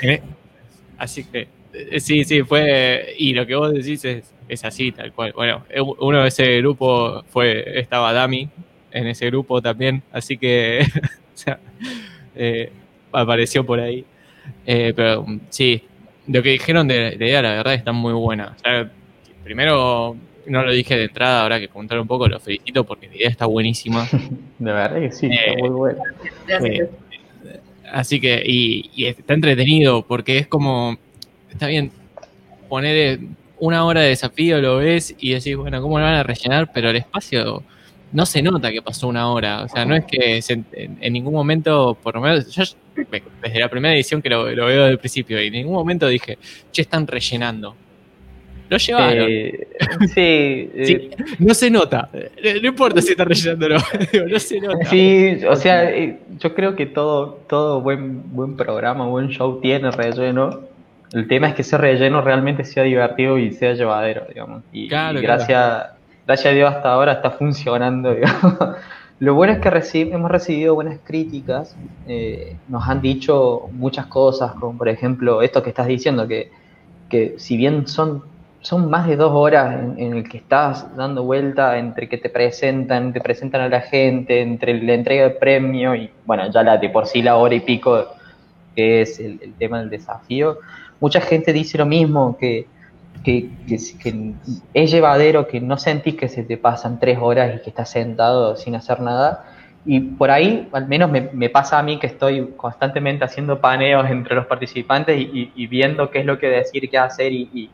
Eh, 0.02 0.22
así 0.98 1.26
que 1.26 1.50
eh, 1.74 2.00
sí, 2.00 2.24
sí, 2.24 2.44
fue, 2.44 3.14
y 3.18 3.34
lo 3.34 3.46
que 3.46 3.56
vos 3.56 3.74
decís 3.74 4.06
es, 4.06 4.34
es 4.48 4.64
así, 4.64 4.94
tal 4.94 5.12
cual. 5.12 5.34
Bueno, 5.36 5.66
uno 6.00 6.22
de 6.22 6.28
ese 6.30 6.60
grupo 6.60 7.24
fue, 7.30 7.80
estaba 7.80 8.14
Dami 8.14 8.48
en 8.92 9.08
ese 9.08 9.26
grupo 9.26 9.62
también, 9.62 10.04
así 10.12 10.38
que 10.38 10.86
o 11.36 11.38
sea, 11.38 11.60
eh, 12.36 12.72
apareció 13.12 13.66
por 13.66 13.80
ahí. 13.80 14.06
Eh, 14.66 14.94
pero 14.96 15.26
sí, 15.50 15.82
lo 16.28 16.44
que 16.44 16.50
dijeron 16.50 16.88
de, 16.88 17.18
de, 17.18 17.28
ella, 17.28 17.42
la 17.42 17.50
verdad, 17.56 17.74
está 17.74 17.92
muy 17.92 18.14
buena. 18.14 18.56
primero, 19.44 20.16
no 20.48 20.64
lo 20.64 20.72
dije 20.72 20.98
de 20.98 21.06
entrada, 21.06 21.44
ahora 21.44 21.60
que 21.60 21.68
contar 21.68 22.00
un 22.00 22.08
poco, 22.08 22.28
lo 22.28 22.40
felicito 22.40 22.84
porque 22.84 23.08
la 23.08 23.16
idea 23.16 23.30
está 23.30 23.46
buenísima. 23.46 24.08
De 24.60 24.72
verdad 24.72 25.00
que 25.00 25.12
sí, 25.12 25.30
está 25.32 25.52
eh, 25.52 25.58
muy 25.58 25.70
buena. 25.70 26.02
así 27.92 28.20
que, 28.20 28.44
y, 28.46 28.90
y, 28.96 29.06
está 29.06 29.34
entretenido 29.34 30.06
porque 30.06 30.38
es 30.38 30.48
como, 30.48 30.98
está 31.50 31.68
bien, 31.68 31.92
poner 32.70 33.20
una 33.60 33.86
hora 33.86 34.02
de 34.02 34.10
desafío, 34.10 34.60
lo 34.60 34.78
ves 34.78 35.16
y 35.20 35.32
decís, 35.32 35.56
bueno, 35.56 35.82
¿cómo 35.82 36.00
lo 36.00 36.06
van 36.06 36.16
a 36.16 36.24
rellenar? 36.24 36.72
Pero 36.74 36.90
el 36.90 36.98
espacio 36.98 37.64
no 38.14 38.26
se 38.26 38.42
nota 38.42 38.72
que 38.72 38.82
pasó 38.82 39.08
una 39.08 39.30
hora. 39.32 39.64
O 39.64 39.68
sea, 39.68 39.86
no 39.86 39.96
es 39.96 40.06
que 40.06 40.40
en, 40.48 41.14
ningún 41.14 41.34
momento, 41.34 41.98
por 42.02 42.16
lo 42.16 42.22
menos, 42.22 42.50
yo 42.52 42.64
desde 43.42 43.60
la 43.60 43.70
primera 43.70 43.94
edición 43.96 44.22
que 44.22 44.30
lo, 44.30 44.46
veo 44.46 44.56
desde 44.56 44.90
el 44.90 45.00
principio, 45.00 45.42
y 45.42 45.48
en 45.48 45.54
ningún 45.54 45.74
momento 45.74 46.08
dije, 46.08 46.38
che, 46.72 46.84
están 46.84 47.08
rellenando. 47.08 47.76
Lo 48.70 48.78
llevaron. 48.78 49.28
Eh, 49.30 49.68
sí, 50.14 50.70
sí, 50.86 51.10
No 51.40 51.54
se 51.54 51.70
nota. 51.70 52.10
No 52.14 52.68
importa 52.68 53.02
si 53.02 53.12
están 53.12 53.28
rellenando 53.28 53.66
o 53.66 53.70
no. 53.70 53.78
no 54.30 54.40
se 54.40 54.60
nota. 54.60 54.86
Sí, 54.86 55.40
o 55.48 55.56
sea, 55.56 55.92
eh, 55.92 56.20
yo 56.40 56.54
creo 56.54 56.76
que 56.76 56.86
todo, 56.86 57.42
todo 57.50 57.82
buen, 57.82 58.32
buen 58.34 58.56
programa, 58.56 59.06
buen 59.08 59.30
show 59.30 59.60
tiene 59.60 59.92
relleno. 59.92 60.62
El 61.14 61.28
tema 61.28 61.50
es 61.50 61.56
que 61.56 61.62
ese 61.64 61.78
relleno 61.78 62.22
realmente 62.22 62.64
sea 62.64 62.84
divertido 62.84 63.38
y 63.38 63.52
sea 63.52 63.74
llevadero, 63.74 64.26
digamos. 64.28 64.64
Y, 64.72 64.88
gracias 64.88 65.94
gracias 66.26 66.52
a 66.52 66.56
Dios 66.56 66.74
hasta 66.74 66.94
ahora 66.94 67.14
está 67.14 67.32
funcionando. 67.32 68.16
Lo 69.20 69.36
bueno 69.36 69.54
es 69.54 69.60
que 69.60 70.02
hemos 70.02 70.30
recibido 70.30 70.76
buenas 70.76 71.00
críticas, 71.04 71.76
eh, 72.08 72.58
nos 72.68 72.88
han 72.88 73.02
dicho 73.02 73.70
muchas 73.72 74.08
cosas, 74.08 74.54
como 74.54 74.78
por 74.78 74.90
ejemplo 74.90 75.42
esto 75.42 75.64
que 75.64 75.70
estás 75.70 75.88
diciendo, 75.88 76.28
que, 76.28 76.52
si 77.38 77.56
bien 77.56 77.88
son, 77.88 78.24
más 78.90 79.08
de 79.08 79.16
dos 79.16 79.32
horas 79.34 79.80
en, 79.98 80.16
el 80.16 80.28
que 80.28 80.38
estás 80.38 80.94
dando 80.98 81.24
vuelta 81.24 81.78
entre 81.78 82.10
que 82.10 82.18
te 82.18 82.30
presentan, 82.30 83.14
te 83.14 83.22
presentan 83.22 83.62
a 83.62 83.70
la 83.70 83.82
gente, 83.82 84.42
entre 84.42 84.82
la 84.82 84.94
entrega 84.94 85.24
de 85.26 85.30
premio 85.30 85.96
y 85.96 86.10
bueno, 86.26 86.50
ya 86.52 86.64
la 86.64 86.78
de 86.78 86.90
por 86.90 87.06
sí 87.06 87.22
la 87.22 87.38
hora 87.38 87.56
y 87.56 87.60
pico 87.60 88.06
que 88.76 89.02
es 89.02 89.20
el 89.20 89.54
tema 89.60 89.80
del 89.80 89.92
desafío, 89.92 90.58
mucha 91.00 91.22
gente 91.22 91.54
dice 91.54 91.78
lo 91.78 91.86
mismo, 91.86 92.36
que 92.38 92.66
que, 93.24 93.50
es 94.74 94.92
llevadero, 94.92 95.48
que 95.48 95.62
no 95.62 95.78
sentís 95.78 96.16
que 96.16 96.28
se 96.28 96.44
te 96.44 96.58
pasan 96.58 97.00
tres 97.00 97.18
horas 97.22 97.56
y 97.56 97.64
que 97.64 97.70
estás 97.70 97.90
sentado 97.90 98.56
sin 98.56 98.76
hacer 98.76 99.00
nada. 99.00 99.46
Y 99.86 100.00
por 100.00 100.32
ahí, 100.32 100.70
al 100.72 100.88
menos 100.88 101.10
me, 101.12 101.50
pasa 101.50 101.80
a 101.80 101.84
mí 101.84 102.00
que 102.00 102.08
estoy 102.08 102.54
constantemente 102.56 103.26
haciendo 103.26 103.60
paneos 103.60 104.10
entre 104.10 104.36
los 104.36 104.46
participantes 104.46 105.18
y, 105.20 105.68
viendo 105.68 106.10
qué 106.10 106.20
es 106.20 106.26
lo 106.26 106.38
que 106.40 106.48
decir, 106.48 106.90
qué 106.90 106.98
hacer 106.98 107.32
y, 107.34 107.70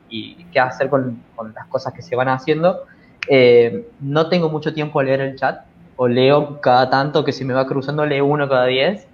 qué 0.51 0.59
hacer 0.59 0.89
con, 0.89 1.21
las 1.53 1.67
cosas 1.67 1.93
que 1.93 2.01
se 2.01 2.15
van 2.15 2.29
haciendo. 2.29 2.85
Eh, 3.27 3.87
no 3.99 4.27
tengo 4.29 4.49
mucho 4.49 4.73
tiempo 4.73 4.99
a 4.99 5.03
leer 5.03 5.21
el 5.21 5.35
chat, 5.35 5.65
o 5.97 6.07
leo 6.07 6.61
cada 6.61 6.89
tanto 6.89 7.23
que 7.23 7.31
si 7.31 7.43
me 7.43 7.53
va 7.53 7.67
cruzando, 7.67 8.05
leo 8.05 8.25
uno 8.25 8.47
cada 8.47 8.65
diez 8.65 9.07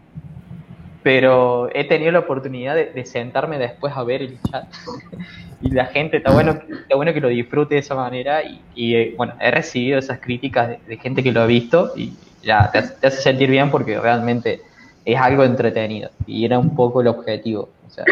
pero 1.06 1.70
he 1.72 1.84
tenido 1.84 2.12
la 2.12 2.18
oportunidad 2.18 2.74
de, 2.74 3.06
sentarme 3.06 3.60
después 3.60 3.94
a 3.96 4.04
ver 4.04 4.24
el 4.24 4.42
chat. 4.42 4.66
Y 5.62 5.70
la 5.70 5.86
gente 5.86 6.18
está 6.18 6.34
bueno 6.34 6.52
está 6.52 6.96
bueno 6.96 7.14
que 7.14 7.22
lo 7.22 7.30
disfrute 7.30 7.76
de 7.76 7.80
esa 7.80 7.96
manera 7.96 8.42
y, 8.44 8.96
eh, 8.96 9.14
bueno 9.16 9.34
he 9.40 9.50
recibido 9.50 9.98
esas 9.98 10.20
críticas 10.20 10.78
de, 10.86 10.98
gente 10.98 11.24
que 11.24 11.32
lo 11.32 11.42
ha 11.42 11.46
visto 11.46 11.94
y 11.96 12.14
ya 12.44 12.70
te, 12.72 12.80
hace 12.80 13.22
sentir 13.22 13.50
bien 13.50 13.72
porque 13.72 14.00
realmente 14.00 14.62
es 15.06 15.18
algo 15.18 15.44
entretenido 15.44 16.10
y 16.28 16.44
era 16.44 16.60
un 16.60 16.76
poco 16.76 17.02
el 17.02 17.08
objetivo. 17.08 17.70
O 17.88 17.90
sea 17.90 18.04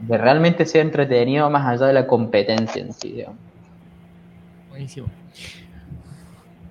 de 0.00 0.18
realmente 0.18 0.66
ser 0.66 0.82
entretenido 0.82 1.48
más 1.48 1.66
allá 1.66 1.86
de 1.86 1.94
la 1.94 2.06
competencia 2.06 2.82
en 2.82 2.92
sí 2.92 3.12
digamos. 3.12 3.38
buenísimo. 4.68 5.06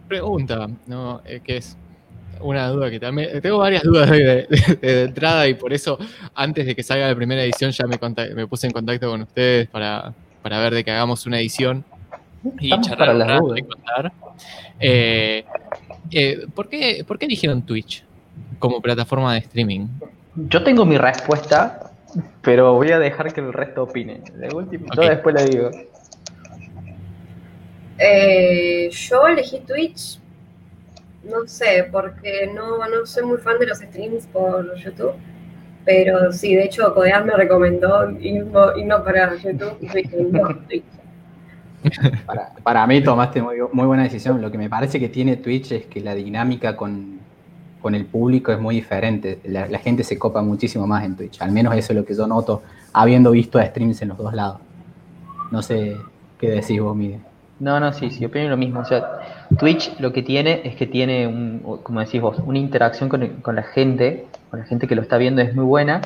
Pregunta 0.07 0.67
no 0.85 1.21
eh, 1.25 1.41
que 1.43 1.57
es 1.57 1.77
una 2.41 2.67
duda 2.67 2.89
que 2.89 2.99
también. 2.99 3.41
Tengo 3.41 3.57
varias 3.57 3.83
dudas 3.83 4.09
de, 4.09 4.47
entrada 4.81 5.47
y 5.47 5.53
por 5.53 5.73
eso, 5.73 5.97
antes 6.35 6.65
de 6.65 6.75
que 6.75 6.83
salga 6.83 7.07
la 7.07 7.15
primera 7.15 7.43
edición, 7.43 7.71
ya 7.71 7.85
me, 7.87 7.97
me 8.35 8.47
puse 8.47 8.67
en 8.67 8.73
contacto 8.73 9.09
con 9.09 9.21
ustedes 9.21 9.67
para, 9.67 10.13
ver 10.43 10.73
de 10.73 10.83
que 10.83 10.91
hagamos 10.91 11.25
una 11.25 11.39
edición 11.39 11.83
y 12.59 12.69
charlar 12.81 13.17
para 13.17 13.59
y 13.59 13.63
contar. 13.63 14.11
Eh, 14.79 15.45
eh, 16.11 16.45
¿por, 16.53 16.67
qué, 16.67 17.03
¿Por 17.07 17.19
qué 17.19 17.25
eligieron 17.25 17.61
Twitch 17.61 18.03
como 18.59 18.81
plataforma 18.81 19.33
de 19.33 19.39
streaming? 19.39 19.87
Yo 20.35 20.63
tengo 20.63 20.85
mi 20.85 20.97
respuesta, 20.97 21.91
pero 22.41 22.73
voy 22.73 22.91
a 22.91 22.99
dejar 22.99 23.33
que 23.33 23.41
el 23.41 23.53
resto 23.53 23.83
opine. 23.83 24.21
Yo 24.95 25.01
después 25.01 25.35
le 25.35 25.45
digo. 25.45 25.69
Eh, 27.97 28.89
yo 28.89 29.27
elegí 29.27 29.59
Twitch 29.59 30.20
no 31.23 31.47
sé, 31.47 31.87
porque 31.91 32.51
no, 32.53 32.77
no 32.77 33.05
soy 33.05 33.23
muy 33.23 33.37
fan 33.37 33.59
de 33.59 33.67
los 33.67 33.79
streams 33.79 34.27
por 34.27 34.75
YouTube. 34.75 35.13
Pero 35.85 36.31
sí, 36.31 36.55
de 36.55 36.65
hecho, 36.65 36.93
Codear 36.93 37.25
me 37.25 37.33
recomendó 37.33 38.11
y 38.19 38.33
no 38.33 39.03
para 39.03 39.35
YouTube 39.35 39.77
para, 42.27 42.53
para 42.61 42.85
mí 42.85 43.01
tomaste 43.01 43.41
muy, 43.41 43.57
buena 43.85 44.03
decisión. 44.03 44.39
Lo 44.41 44.51
que 44.51 44.57
me 44.57 44.69
parece 44.69 44.99
que 44.99 45.09
tiene 45.09 45.37
Twitch 45.37 45.71
es 45.71 45.85
que 45.87 45.99
la 45.99 46.13
dinámica 46.13 46.77
con, 46.77 47.19
el 47.83 48.05
público 48.05 48.51
es 48.51 48.59
muy 48.59 48.75
diferente. 48.75 49.39
La, 49.43 49.79
gente 49.79 50.03
se 50.03 50.19
copa 50.19 50.41
muchísimo 50.43 50.85
más 50.85 51.03
en 51.03 51.15
Twitch. 51.15 51.41
Al 51.41 51.51
menos 51.51 51.75
eso 51.75 51.93
es 51.93 51.97
lo 51.97 52.05
que 52.05 52.13
yo 52.13 52.27
noto, 52.27 52.61
habiendo 52.93 53.31
visto 53.31 53.59
streams 53.59 54.01
en 54.03 54.09
los 54.09 54.17
dos 54.17 54.33
lados. 54.33 54.59
No 55.49 55.63
sé 55.63 55.97
qué 56.39 56.51
decís 56.51 56.79
vos, 56.79 56.95
Miguel. 56.95 57.21
No, 57.61 57.79
no, 57.79 57.93
sí, 57.93 58.09
sí, 58.09 58.25
opino 58.25 58.49
lo 58.49 58.57
mismo. 58.57 58.79
O 58.79 58.85
sea, 58.85 59.19
Twitch 59.59 59.99
lo 59.99 60.11
que 60.11 60.23
tiene 60.23 60.61
es 60.63 60.75
que 60.75 60.87
tiene, 60.87 61.27
un, 61.27 61.59
como 61.83 61.99
decís 61.99 62.19
vos, 62.19 62.39
una 62.43 62.57
interacción 62.57 63.07
con, 63.07 63.55
la 63.55 63.61
gente, 63.61 64.25
con 64.49 64.59
la 64.61 64.65
gente 64.65 64.87
que 64.87 64.95
lo 64.95 65.03
está 65.03 65.17
viendo 65.19 65.43
es 65.43 65.53
muy 65.53 65.63
buena. 65.63 66.01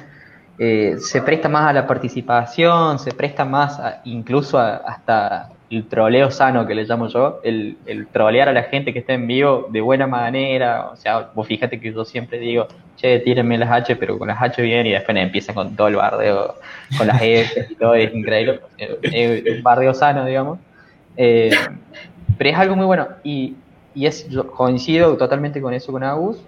Eh, 0.59 0.97
se 0.99 1.21
presta 1.21 1.47
más 1.47 1.69
a 1.69 1.71
la 1.71 1.87
participación, 1.87 2.99
se 2.99 3.13
presta 3.13 3.45
más 3.45 3.79
incluso 4.03 4.59
hasta 4.59 5.49
el 5.69 5.85
troleo 5.87 6.29
sano 6.29 6.67
que 6.67 6.75
le 6.75 6.83
llamo 6.83 7.07
yo, 7.07 7.39
el, 7.41 7.77
el, 7.85 8.07
trolear 8.07 8.49
a 8.49 8.53
la 8.53 8.63
gente 8.63 8.91
que 8.91 8.99
está 8.99 9.13
en 9.13 9.25
vivo 9.25 9.69
de 9.71 9.79
buena 9.79 10.07
manera. 10.07 10.89
O 10.91 10.97
sea, 10.97 11.29
vos 11.33 11.47
fíjate 11.47 11.79
que 11.79 11.93
yo 11.93 12.03
siempre 12.03 12.37
digo, 12.37 12.67
che, 12.97 13.19
tírenme 13.19 13.57
las 13.57 13.71
H, 13.71 13.95
pero 13.95 14.19
con 14.19 14.27
las 14.27 14.41
H 14.41 14.61
bien 14.61 14.87
y 14.87 14.91
después 14.91 15.15
empieza 15.17 15.53
con 15.53 15.73
todo 15.73 15.87
el 15.87 15.95
bardeo, 15.95 16.55
con 16.97 17.07
las 17.07 17.21
F 17.21 17.67
y 17.69 17.75
todo, 17.75 17.95
es 17.95 18.13
increíble. 18.13 18.59
Un 18.73 19.63
bardeo 19.63 19.93
sano, 19.93 20.25
digamos. 20.25 20.59
Eh, 21.17 21.51
pero 22.37 22.49
es 22.49 22.57
algo 22.57 22.75
muy 22.75 22.85
bueno 22.85 23.07
y, 23.23 23.55
y 23.93 24.05
es, 24.05 24.27
yo 24.29 24.47
coincido 24.51 25.15
totalmente 25.17 25.61
con 25.61 25.73
eso 25.73 25.91
con 25.91 26.03
Agus. 26.03 26.41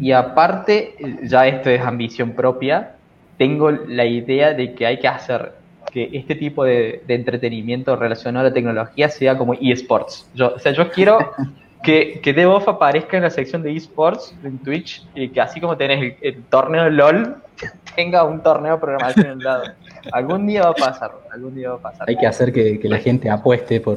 Y 0.00 0.12
aparte, 0.12 0.94
ya 1.24 1.46
esto 1.46 1.70
es 1.70 1.80
ambición 1.80 2.32
propia, 2.32 2.94
tengo 3.36 3.70
la 3.70 4.04
idea 4.04 4.54
de 4.54 4.74
que 4.74 4.86
hay 4.86 4.98
que 4.98 5.08
hacer 5.08 5.52
que 5.90 6.10
este 6.12 6.34
tipo 6.34 6.64
de, 6.64 7.02
entretenimiento 7.08 7.96
relacionado 7.96 8.46
a 8.46 8.48
la 8.50 8.54
tecnología 8.54 9.08
sea 9.08 9.36
como 9.38 9.54
eSports. 9.54 10.30
Yo, 10.34 10.54
o 10.54 10.58
sea, 10.58 10.72
yo 10.72 10.90
quiero 10.90 11.18
que, 11.82 12.20
que 12.22 12.32
DevOps 12.32 12.68
aparezca 12.68 13.16
en 13.16 13.22
la 13.22 13.30
sección 13.30 13.62
de 13.62 13.74
eSports 13.74 14.34
en 14.44 14.58
Twitch 14.58 15.04
y 15.14 15.28
que 15.30 15.40
así 15.40 15.60
como 15.60 15.76
tenés 15.76 16.16
el, 16.20 16.42
torneo 16.44 16.84
de 16.84 16.90
LOL, 16.90 17.36
tenga 17.96 18.24
un 18.24 18.42
torneo 18.42 18.74
de 18.74 18.80
programación 18.80 19.26
en 19.26 19.32
el 19.32 19.38
lado. 19.38 19.64
Algún 20.12 20.46
día 20.46 20.62
va 20.62 20.70
a 20.70 20.74
pasar, 20.74 21.12
algún 21.32 21.54
día 21.54 21.70
va 21.70 21.76
a 21.76 21.78
pasar. 21.78 22.08
Hay 22.08 22.16
que 22.16 22.26
hacer 22.26 22.52
que, 22.52 22.80
la 22.84 22.98
gente 22.98 23.30
apueste 23.30 23.80
por, 23.80 23.96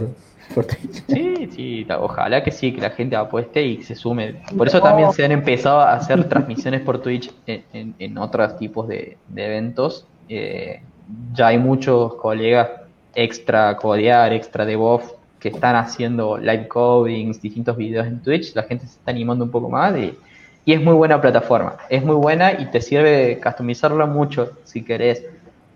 Twitch. 0.54 1.04
Sí, 1.08 1.50
sí, 1.56 1.88
ojalá 1.98 2.44
que 2.44 2.52
sí, 2.52 2.74
que 2.74 2.82
la 2.82 2.90
gente 2.90 3.16
apueste 3.16 3.62
y 3.64 3.84
se 3.84 3.96
sume. 3.96 4.42
Por 4.58 4.68
eso 4.68 4.82
también 4.82 5.14
se 5.14 5.24
han 5.24 5.32
empezado 5.32 5.80
a 5.80 5.94
hacer 5.94 6.28
transmisiones 6.28 6.82
por 6.82 7.02
Twitch 7.02 7.32
en, 7.46 8.18
otros 8.18 8.58
tipos 8.58 8.88
de, 8.88 9.18
eventos. 9.36 10.06
Eh, 10.28 10.82
ya 11.34 11.48
hay 11.48 11.58
muchos 11.58 12.16
colegas 12.16 12.70
extra 13.14 13.76
codear, 13.78 14.34
extra 14.34 14.66
DevOps 14.66 15.16
que 15.40 15.50
están 15.50 15.76
haciendo 15.76 16.38
live 16.38 16.68
codings, 16.68 17.42
distintos 17.42 17.76
videos 17.76 18.06
en 18.08 18.22
Twitch, 18.22 18.54
la 18.56 18.64
gente 18.64 18.86
se 18.86 18.98
está 18.98 19.12
animando 19.12 19.44
un 19.44 19.52
poco 19.52 19.70
más 19.70 19.98
y, 19.98 20.18
es 20.66 20.82
muy 20.82 20.94
buena 20.94 21.20
plataforma. 21.22 21.78
Es 21.90 22.04
muy 22.04 22.16
buena 22.16 22.54
y 22.54 22.66
te 22.68 22.82
sirve 22.82 23.40
customizarla 23.44 24.06
mucho 24.06 24.52
si 24.64 24.84
querés 24.84 25.26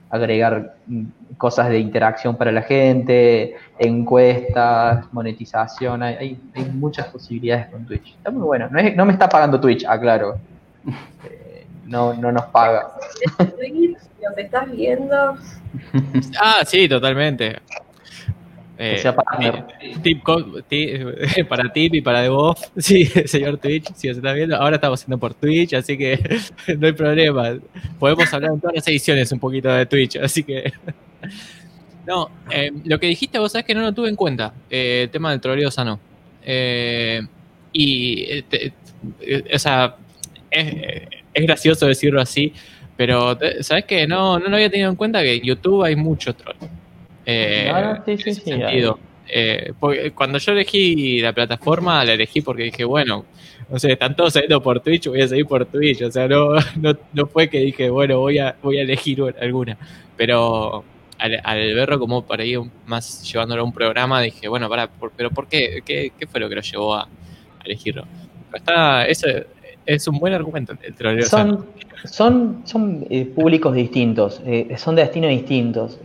agregar 0.10 0.76
mm, 0.88 1.04
cosas 1.38 1.70
de 1.70 1.80
interacción 1.80 2.36
para 2.38 2.52
la 2.52 2.62
gente, 2.62 3.56
encuestas, 3.80 5.06
monetización, 5.12 6.04
hay, 6.04 6.40
hay, 6.56 6.66
muchas 6.74 7.08
posibilidades 7.08 7.68
con 7.68 7.86
Twitch. 7.86 8.16
Está 8.16 8.32
muy 8.32 8.44
bueno. 8.44 8.70
No, 8.70 8.82
no 8.82 9.06
me 9.06 9.14
está 9.14 9.28
pagando 9.28 9.60
Twitch, 9.60 9.86
aclaro. 9.86 10.38
Eh, 11.26 11.66
no, 11.86 12.14
no 12.14 12.32
nos 12.32 12.46
paga. 12.46 12.92
Twitch, 13.38 13.98
¿Nos 14.22 14.38
estás 14.38 14.72
viendo? 14.72 15.38
Ah, 16.42 16.62
sí, 16.66 16.90
totalmente. 16.90 17.60
Eh, 18.78 19.02
tip, 20.04 20.22
para 21.48 21.72
Tip 21.72 21.94
y 21.94 22.02
para 22.02 22.22
DevOps, 22.22 22.72
sí, 22.78 23.06
señor 23.06 23.58
Twitch, 23.58 23.94
si 23.96 24.10
os 24.10 24.18
está 24.18 24.34
viendo, 24.34 24.58
ahora 24.58 24.76
estamos 24.76 25.00
haciendo 25.00 25.18
por 25.18 25.34
Twitch, 25.34 25.74
así 25.76 25.98
que 25.98 26.20
no 26.78 26.88
hay 26.88 26.94
problema. 26.94 27.58
Podemos 28.00 28.34
hablar 28.34 28.52
en 28.52 28.60
todas 28.60 28.76
las 28.76 28.88
ediciones 28.88 29.32
un 29.32 29.40
poquito 29.40 29.70
de 29.70 29.86
Twitch, 29.86 30.18
así 30.18 30.44
que... 30.44 30.74
No, 32.06 32.30
eh, 32.52 32.72
lo 32.84 33.00
que 33.00 33.08
dijiste 33.08 33.40
vos 33.40 33.52
sabés 33.52 33.66
que 33.66 33.74
no 33.74 33.82
lo 33.82 33.94
tuve 33.94 34.10
en 34.10 34.16
cuenta, 34.16 34.54
eh, 34.70 35.04
el 35.04 35.10
tema 35.10 35.32
del 35.32 35.40
troleo 35.40 35.72
sano. 35.72 36.00
y, 37.72 38.44
o 39.54 39.60
sea, 39.60 39.96
es, 40.52 41.02
gracioso 41.34 41.88
decirlo 41.88 42.22
así, 42.22 42.54
pero 42.98 43.38
sabes 43.62 43.86
que 43.86 44.06
no, 44.06 44.38
no 44.38 44.50
lo 44.50 44.56
había 44.56 44.70
tenido 44.70 44.90
en 44.90 44.96
cuenta 44.96 45.22
que 45.24 45.36
en 45.36 45.44
YouTube 45.44 45.84
hay 45.84 45.96
mucho 45.96 46.36
troll. 46.36 46.56
Eh, 47.26 47.72
eh, 49.28 49.74
cuando 50.14 50.38
yo 50.38 50.52
elegí 50.52 51.20
la 51.20 51.34
plataforma, 51.34 52.04
la 52.06 52.14
elegí 52.14 52.42
porque 52.42 52.64
dije, 52.64 52.86
bueno, 52.86 53.26
no 53.70 53.80
sé, 53.80 53.94
están 53.94 54.16
todos 54.16 54.34
saliendo 54.34 54.62
por 54.62 54.80
Twitch, 54.82 55.08
voy 55.08 55.22
a 55.22 55.28
seguir 55.28 55.48
por 55.48 55.66
Twitch. 55.66 56.04
O 56.04 56.12
sea, 56.12 56.28
no, 56.28 56.50
no, 57.14 57.26
fue 57.28 57.50
que 57.50 57.60
dije, 57.60 57.90
bueno, 57.90 58.20
voy 58.20 58.38
a, 58.38 58.56
voy 58.62 58.78
a 58.78 58.82
elegir 58.84 59.22
alguna. 59.40 59.78
Pero 60.16 60.84
al, 61.18 61.74
verlo 61.74 62.00
como 62.00 62.26
para 62.26 62.46
ir 62.46 62.60
más 62.86 63.24
llevándolo 63.24 63.62
a 63.62 63.66
un 63.66 63.74
programa, 63.74 64.22
dije, 64.22 64.48
bueno, 64.48 64.70
para, 64.70 64.90
pero 65.16 65.32
¿por 65.32 65.48
qué? 65.48 65.82
qué? 65.86 66.12
fue 66.28 66.40
lo 66.40 66.50
que 66.50 66.56
lo 66.56 66.62
llevó 66.62 66.96
a, 66.96 67.08
elegirlo? 67.64 68.06
está, 68.54 69.06
eso 69.08 69.28
es 69.86 70.08
un 70.08 70.20
buen 70.20 70.34
argumento. 70.34 70.74
son, 71.24 71.66
son, 72.06 72.62
son 72.66 73.06
eh, 73.10 73.26
públicos 73.26 73.74
distintos, 73.76 74.42
son 74.78 74.96
destinos 74.96 75.32
distintos 75.32 76.00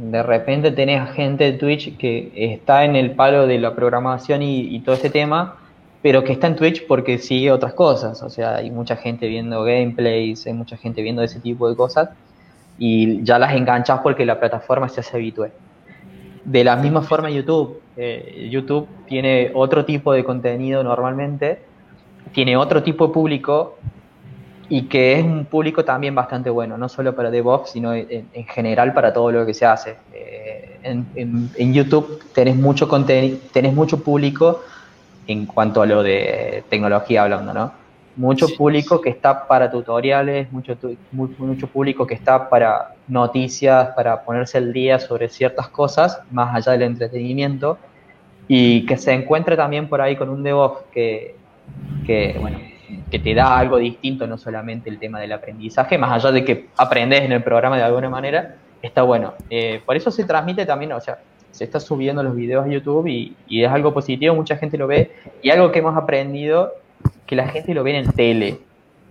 de 0.00 0.22
repente 0.22 0.70
tenés 0.72 1.10
gente 1.12 1.44
de 1.44 1.52
Twitch 1.52 1.96
que 1.96 2.30
está 2.34 2.84
en 2.84 2.96
el 2.96 3.12
palo 3.12 3.46
de 3.46 3.58
la 3.58 3.74
programación 3.74 4.42
y, 4.42 4.78
todo 4.80 4.94
este 4.94 5.10
tema, 5.10 5.56
pero 6.02 6.22
que 6.22 6.32
está 6.32 6.46
en 6.48 6.56
Twitch 6.56 6.86
porque 6.86 7.18
sigue 7.18 7.50
otras 7.50 7.72
cosas. 7.74 8.22
O 8.22 8.30
sea, 8.30 8.56
hay 8.56 8.70
mucha 8.70 8.96
gente 8.96 9.26
viendo 9.26 9.62
gameplays, 9.64 10.46
hay 10.46 10.52
mucha 10.52 10.76
gente 10.76 11.02
viendo 11.02 11.22
ese 11.22 11.40
tipo 11.40 11.68
de 11.68 11.76
cosas 11.76 12.10
y 12.78 13.22
ya 13.24 13.38
las 13.38 13.54
enganchas 13.54 14.00
porque 14.02 14.26
la 14.26 14.38
plataforma 14.38 14.88
se 14.88 15.00
hace 15.00 15.16
habitual. 15.16 15.50
De 16.44 16.62
la 16.62 16.76
misma 16.76 17.02
forma 17.02 17.30
YouTube. 17.30 17.80
Eh, 17.96 18.48
YouTube 18.50 18.86
tiene 19.06 19.50
otro 19.54 19.86
tipo 19.86 20.12
de 20.12 20.22
contenido 20.22 20.84
normalmente, 20.84 21.60
tiene 22.36 22.54
otro 22.54 22.82
tipo 22.82 23.06
de 23.06 23.14
público 23.14 23.78
y 24.68 24.90
que 24.90 25.18
es 25.18 25.24
un 25.24 25.46
público 25.46 25.86
también 25.86 26.14
bastante 26.14 26.50
bueno, 26.50 26.76
no 26.76 26.86
solo 26.86 27.16
para 27.16 27.30
DevOps, 27.30 27.70
sino 27.70 27.94
en, 27.94 28.28
general 28.54 28.92
para 28.92 29.10
todo 29.10 29.32
lo 29.32 29.46
que 29.46 29.54
se 29.54 29.64
hace. 29.64 29.96
Eh, 30.12 30.80
en, 30.82 31.06
en- 31.14 31.50
en 31.56 31.72
YouTube 31.72 32.30
tenés 32.34 32.54
mucho 32.56 32.86
contenido, 32.88 33.38
tenés 33.54 33.72
mucho 33.72 34.02
público 34.04 34.60
en 35.26 35.46
cuanto 35.46 35.80
a 35.80 35.86
lo 35.86 36.02
de 36.02 36.62
tecnología 36.68 37.22
hablando, 37.22 37.54
¿no? 37.54 37.72
Mucho 38.16 38.48
Sí. 38.48 38.54
público 38.58 39.00
que 39.00 39.08
está 39.08 39.46
para 39.48 39.70
tutoriales, 39.70 40.52
mucho, 40.52 40.76
tu- 40.76 40.94
mu- 41.10 41.34
mucho 41.38 41.68
público 41.68 42.06
que 42.06 42.14
está 42.14 42.50
para 42.50 42.86
noticias, 43.06 43.88
para 43.96 44.22
ponerse 44.24 44.58
al 44.58 44.74
día 44.74 44.98
sobre 44.98 45.30
ciertas 45.30 45.68
cosas, 45.70 46.20
más 46.30 46.54
allá 46.54 46.72
del 46.72 46.82
entretenimiento, 46.82 47.78
y 48.48 48.86
que 48.86 48.96
se 48.96 49.12
encuentre 49.12 49.56
también 49.56 49.88
por 49.88 50.00
ahí 50.00 50.16
con 50.16 50.28
un 50.28 50.42
DevOps 50.42 50.84
que, 50.92 51.35
que, 52.06 52.36
bueno, 52.40 52.58
que 53.10 53.18
te 53.18 53.34
da 53.34 53.58
algo 53.58 53.78
distinto, 53.78 54.26
no 54.26 54.38
solamente 54.38 54.88
el 54.90 54.98
tema 54.98 55.20
del 55.20 55.32
aprendizaje, 55.32 55.98
más 55.98 56.12
allá 56.12 56.32
de 56.32 56.44
que 56.44 56.68
aprendes 56.76 57.22
en 57.22 57.32
el 57.32 57.42
programa 57.42 57.76
de 57.76 57.82
alguna 57.82 58.08
manera, 58.10 58.56
está 58.82 59.02
bueno. 59.02 59.34
Eh, 59.50 59.80
por 59.84 59.96
eso 59.96 60.10
se 60.10 60.24
transmite 60.24 60.64
también, 60.66 60.92
o 60.92 61.00
sea, 61.00 61.18
se 61.50 61.64
está 61.64 61.80
subiendo 61.80 62.22
los 62.22 62.36
videos 62.36 62.64
a 62.66 62.68
YouTube 62.68 63.06
y, 63.08 63.34
y 63.48 63.64
es 63.64 63.70
algo 63.70 63.92
positivo, 63.94 64.34
mucha 64.34 64.56
gente 64.56 64.76
lo 64.78 64.86
ve, 64.86 65.12
y 65.42 65.50
algo 65.50 65.72
que 65.72 65.78
hemos 65.80 65.96
aprendido, 65.96 66.72
que 67.26 67.34
la 67.34 67.48
gente 67.48 67.74
lo 67.74 67.82
ve 67.82 67.96
en 67.98 68.12
tele. 68.12 68.58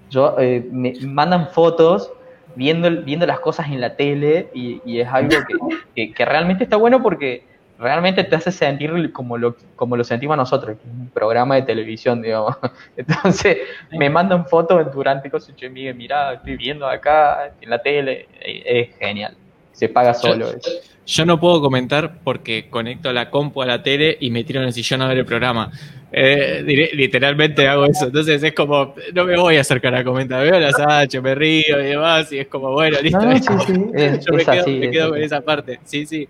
Yo, 0.10 0.36
eh, 0.40 0.66
me 0.72 0.94
mandan 1.02 1.48
fotos 1.50 2.12
viendo, 2.56 2.90
viendo 3.04 3.26
las 3.26 3.40
cosas 3.40 3.68
en 3.70 3.82
la 3.82 3.96
tele 3.96 4.48
y, 4.54 4.80
y 4.86 5.00
es 5.02 5.08
algo 5.10 5.30
que, 5.30 5.56
que- 5.96 6.14
que 6.14 6.26
realmente 6.26 6.64
está 6.64 6.78
bueno 6.78 7.02
porque 7.02 7.44
realmente 7.80 8.24
te 8.24 8.36
hace 8.36 8.52
sentir 8.52 9.12
como 9.12 9.38
lo, 9.38 9.56
como 9.76 9.98
lo 9.98 10.04
sentimos 10.04 10.38
nosotros, 10.38 10.78
que 10.78 10.88
es 10.88 10.94
un 10.94 11.10
programa 11.10 11.56
de 11.56 11.64
televisión, 11.64 12.22
digamos. 12.22 12.56
Entonces, 12.98 13.58
me 13.92 14.10
mandan 14.10 14.46
fotos 14.48 14.92
durante 14.94 15.30
cosas, 15.30 15.56
che, 15.56 15.70
Miguel, 15.70 15.96
mirá, 15.96 16.34
estoy 16.34 16.56
viendo 16.58 16.88
acá 16.88 17.52
en 17.60 17.70
la 17.70 17.80
tele, 17.82 18.28
eh, 18.42 18.64
es 18.66 18.98
genial. 18.98 19.36
Se 19.74 19.90
paga 19.90 20.14
solo. 20.14 20.48
eso. 20.50 20.70
Yo 21.06 21.26
no 21.26 21.40
puedo 21.40 21.62
comentar 21.62 22.20
porque 22.24 22.68
conecto 22.70 23.12
la 23.14 23.30
compu 23.30 23.62
a 23.62 23.66
la 23.66 23.84
tele 23.84 24.18
y 24.22 24.32
me 24.32 24.44
tiro 24.46 24.62
en 24.62 24.68
el 24.68 24.74
sillón 24.74 25.02
a 25.02 25.08
ver 25.10 25.18
el 25.20 25.26
programa. 25.26 25.70
Eh, 26.12 26.64
dire- 26.66 26.92
literalmente 26.94 27.68
hago 27.68 27.86
eso. 27.86 28.06
Entonces 28.06 28.42
es 28.42 28.54
como, 28.54 28.96
no 29.14 29.26
me 29.26 29.36
voy 29.38 29.58
a 29.58 29.62
acercar 29.62 29.94
a 29.94 30.04
comentar. 30.04 30.42
Veo 30.44 30.58
las 30.60 30.80
H, 30.80 31.20
me 31.22 31.36
río 31.36 31.80
y 31.82 31.86
demás. 31.88 32.32
Y 32.32 32.40
es 32.40 32.48
como, 32.48 32.72
bueno, 32.72 32.98
listo. 33.02 33.20
No, 33.22 33.36
sí, 33.38 33.44
sí, 33.44 33.74
es, 33.94 34.26
Yo 34.26 34.34
me 34.34 34.42
es 34.42 34.48
quedo, 34.50 34.62
así. 34.62 34.72
me 34.80 34.86
es 34.86 34.92
quedo 34.94 35.10
con 35.10 35.22
esa 35.22 35.42
parte. 35.42 35.80
Sí, 35.84 36.06
sí. 36.06 36.28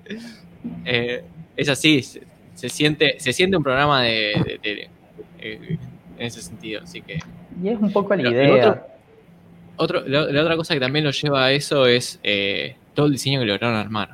Eh, 0.83 1.23
es 1.57 1.69
así. 1.69 2.01
Se, 2.01 2.21
se 2.53 2.69
siente, 2.69 3.15
se 3.19 3.33
siente 3.33 3.57
un 3.57 3.63
programa 3.63 4.01
de, 4.03 4.33
de 4.45 4.59
tele. 4.61 4.89
eh, 5.39 5.77
en 6.17 6.25
ese 6.25 6.41
sentido. 6.41 6.81
Así 6.83 7.01
que. 7.01 7.19
Y 7.61 7.67
es 7.69 7.79
un 7.79 7.91
poco 7.91 8.15
la 8.15 8.29
idea. 8.29 8.69
otro- 8.69 8.87
Otro, 9.77 10.07
la, 10.07 10.21
la 10.31 10.41
otra 10.41 10.55
cosa 10.55 10.73
que 10.73 10.79
también 10.79 11.03
lo 11.03 11.11
lleva 11.11 11.45
a 11.45 11.51
eso 11.51 11.85
es 11.85 12.19
eh, 12.23 12.75
todo 12.93 13.07
el 13.07 13.11
diseño 13.11 13.41
que 13.41 13.45
lograron 13.45 13.75
armar. 13.75 14.11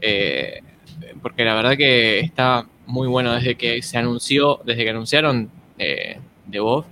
Eh, 0.00 0.60
porque 1.20 1.44
la 1.44 1.54
verdad 1.54 1.76
que 1.76 2.20
está 2.20 2.66
muy 2.86 3.06
bueno 3.08 3.34
desde 3.34 3.54
que 3.56 3.82
se 3.82 3.98
anunció, 3.98 4.60
desde 4.64 4.84
que 4.84 4.90
anunciaron 4.90 5.50
eh, 5.78 6.18
The 6.50 6.60
Wolf, 6.60 6.86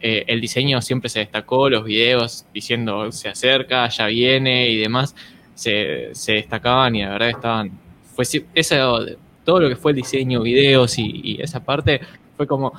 eh, 0.00 0.24
el 0.28 0.40
diseño 0.40 0.80
siempre 0.82 1.08
se 1.08 1.20
destacó, 1.20 1.68
los 1.68 1.84
videos 1.84 2.46
diciendo 2.54 3.10
se 3.12 3.28
acerca, 3.28 3.88
ya 3.88 4.06
viene 4.06 4.68
y 4.68 4.76
demás, 4.78 5.14
se, 5.54 6.10
se 6.14 6.34
destacaban 6.34 6.94
y 6.96 7.02
la 7.02 7.10
verdad 7.10 7.30
estaban, 7.30 7.70
fue 8.14 8.24
eso, 8.54 9.06
todo 9.46 9.60
lo 9.60 9.68
que 9.70 9.76
fue 9.76 9.92
el 9.92 9.96
diseño, 9.96 10.42
videos 10.42 10.98
y, 10.98 11.20
y 11.24 11.40
esa 11.40 11.60
parte 11.60 12.00
fue 12.36 12.46
como, 12.46 12.72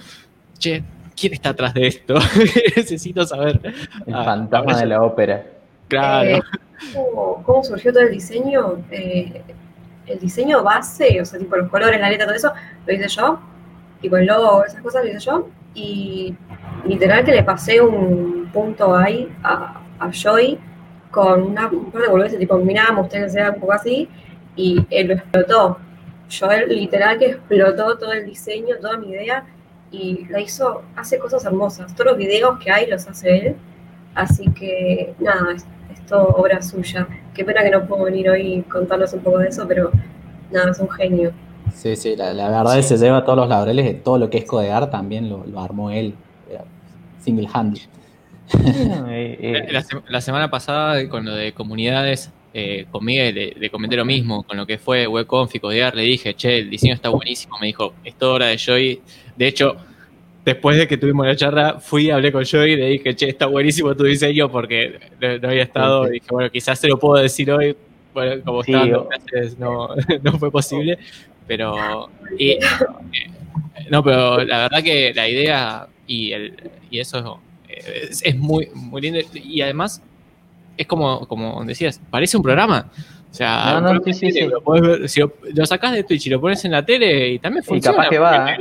che, 0.59 0.83
¿quién 1.19 1.33
está 1.33 1.49
atrás 1.49 1.73
de 1.73 1.87
esto? 1.87 2.15
Necesito 2.75 3.25
saber. 3.25 3.59
El 4.05 4.13
Ah, 4.13 4.23
fantasma 4.23 4.77
de 4.79 4.85
la 4.85 5.01
ópera. 5.01 5.43
Claro. 5.87 6.29
Eh, 6.29 6.41
¿cómo, 6.93 7.41
cómo 7.43 7.63
surgió 7.63 7.91
todo 7.91 8.03
el 8.03 8.11
diseño? 8.11 8.83
Eh, 8.91 9.41
el 10.05 10.19
diseño 10.19 10.61
base, 10.63 11.19
o 11.21 11.25
sea, 11.25 11.39
tipo 11.39 11.55
los 11.55 11.69
colores, 11.69 11.99
la 11.99 12.09
letra, 12.09 12.27
todo 12.27 12.35
eso, 12.35 12.51
lo 12.85 12.93
hice 12.93 13.07
yo. 13.07 13.39
Tipo 14.01 14.17
el 14.17 14.27
logo, 14.27 14.63
esas 14.63 14.81
cosas 14.81 15.03
lo 15.03 15.09
hice 15.09 15.19
yo. 15.19 15.49
Y 15.73 16.35
literal 16.85 17.23
que 17.23 17.31
le 17.31 17.43
pasé 17.43 17.81
un 17.81 18.49
punto 18.53 18.95
ahí 18.95 19.29
a, 19.43 19.81
a 19.99 20.11
Joy 20.11 20.59
con 21.11 21.41
una, 21.41 21.67
un 21.67 21.91
par 21.91 22.01
de 22.03 22.07
boludeces, 22.09 22.39
tipo, 22.39 22.57
mirá, 22.57 22.87
que 23.09 23.29
sea 23.29 23.51
un 23.51 23.59
poco 23.59 23.73
así, 23.73 24.07
y 24.55 24.85
él 24.89 25.07
lo 25.07 25.13
explotó. 25.15 25.79
Joel 26.29 26.69
literal 26.69 27.17
que 27.17 27.31
explotó 27.31 27.97
todo 27.97 28.13
el 28.13 28.25
diseño, 28.25 28.75
toda 28.81 28.97
mi 28.97 29.09
idea, 29.09 29.45
y 29.91 30.25
la 30.29 30.41
hizo, 30.41 30.83
hace 30.95 31.17
cosas 31.17 31.45
hermosas. 31.45 31.95
Todos 31.95 32.11
los 32.11 32.17
videos 32.17 32.59
que 32.59 32.71
hay 32.71 32.87
los 32.87 33.07
hace 33.07 33.37
él. 33.37 33.55
Así 34.15 34.51
que 34.51 35.13
nada, 35.19 35.53
es, 35.55 35.65
es 35.93 36.05
todo 36.05 36.27
obra 36.29 36.61
suya. 36.61 37.07
Qué 37.33 37.45
pena 37.45 37.63
que 37.63 37.69
no 37.69 37.85
puedo 37.87 38.05
venir 38.05 38.29
hoy 38.29 38.55
y 38.55 38.61
contarnos 38.63 39.13
un 39.13 39.21
poco 39.21 39.39
de 39.39 39.49
eso, 39.49 39.67
pero 39.67 39.91
nada, 40.51 40.71
es 40.71 40.79
un 40.79 40.89
genio. 40.89 41.31
Sí, 41.73 41.95
sí, 41.95 42.15
la, 42.15 42.33
la 42.33 42.49
verdad 42.49 42.79
es 42.79 42.87
que 42.87 42.97
se 42.97 43.05
lleva 43.05 43.23
todos 43.23 43.37
los 43.37 43.49
laureles 43.49 43.85
de 43.85 43.93
todo 43.93 44.17
lo 44.17 44.29
que 44.29 44.39
es 44.39 44.45
codear, 44.45 44.89
también 44.89 45.29
lo, 45.29 45.45
lo 45.45 45.59
armó 45.59 45.91
él, 45.91 46.15
eh, 46.49 46.57
single 47.19 47.47
handed. 47.53 47.81
Eh, 49.09 49.67
eh, 49.69 49.81
la 50.07 50.21
semana 50.21 50.49
pasada, 50.49 51.07
con 51.09 51.25
lo 51.25 51.35
de 51.35 51.53
comunidades, 51.53 52.31
eh, 52.59 52.85
con 52.89 53.05
Miguel 53.05 53.35
le, 53.35 53.53
le 53.55 53.69
comenté 53.69 53.95
lo 53.95 54.03
mismo, 54.05 54.41
con 54.43 54.57
lo 54.57 54.65
que 54.65 54.77
fue 54.79 55.05
webconf 55.07 55.53
y 55.55 55.59
codear, 55.59 55.95
le 55.95 56.01
dije, 56.01 56.33
che, 56.33 56.57
el 56.59 56.69
diseño 56.71 56.93
está 56.95 57.09
buenísimo, 57.09 57.57
me 57.59 57.67
dijo, 57.67 57.93
es 58.03 58.15
toda 58.15 58.33
hora 58.33 58.45
de 58.47 58.57
Joy. 58.57 58.99
De 59.35 59.47
hecho, 59.47 59.77
después 60.43 60.75
de 60.77 60.87
que 60.87 60.97
tuvimos 60.97 61.27
la 61.27 61.35
charla, 61.35 61.79
fui, 61.79 62.09
hablé 62.09 62.31
con 62.31 62.43
Joy 62.43 62.71
y 62.71 62.75
le 62.75 62.85
dije, 62.89 63.15
che, 63.15 63.29
está 63.29 63.45
buenísimo 63.45 63.95
tu 63.95 64.05
diseño 64.05 64.49
porque 64.51 64.99
no, 65.21 65.47
había 65.49 65.63
estado. 65.63 66.05
Sí. 66.05 66.09
Y 66.09 66.13
dije, 66.13 66.27
bueno, 66.31 66.49
quizás 66.49 66.79
se 66.79 66.87
lo 66.87 66.97
puedo 66.97 67.21
decir 67.21 67.51
hoy, 67.51 67.75
bueno, 68.13 68.41
como 68.43 68.63
Sí, 68.63 68.73
o- 68.73 69.07
clases, 69.07 69.59
no, 69.59 69.89
no 70.23 70.39
fue 70.39 70.49
posible, 70.51 70.97
pero... 71.45 72.09
y- 72.39 72.51
eh, 72.53 72.59
no, 73.91 74.03
pero 74.03 74.43
la 74.43 74.57
verdad 74.63 74.83
que 74.83 75.13
la 75.13 75.29
idea 75.29 75.87
y, 76.07 76.31
el, 76.31 76.53
y 76.89 76.99
eso 76.99 77.39
eh, 77.69 78.07
es, 78.09 78.21
es 78.25 78.35
muy, 78.35 78.67
muy 78.73 79.01
lindo. 79.01 79.19
Y 79.33 79.61
además, 79.61 80.01
es 80.77 80.87
como, 80.87 81.27
como 81.27 81.63
decías, 81.65 81.99
parece 82.09 82.37
un 82.37 82.43
programa. 82.43 82.87
O 83.29 83.33
sea, 83.37 83.79
No, 83.81 83.93
no, 83.93 84.01
sí, 84.13 84.13
sí. 84.31 84.41
Lo, 84.47 84.61
ver- 84.61 85.09
si 85.09 85.19
lo, 85.19 85.33
lo 85.53 85.65
sacás 85.65 85.91
de 85.91 86.03
Twitch 86.03 86.27
y 86.27 86.29
lo 86.29 86.39
pones 86.39 86.63
en 86.65 86.71
la 86.71 86.83
tele 86.85 87.29
y 87.29 87.39
también 87.39 87.63
y 87.63 87.67
funciona. 87.67 87.97
capaz 87.97 88.09
que 88.09 88.19
va. 88.19 88.51
¿eh? 88.51 88.57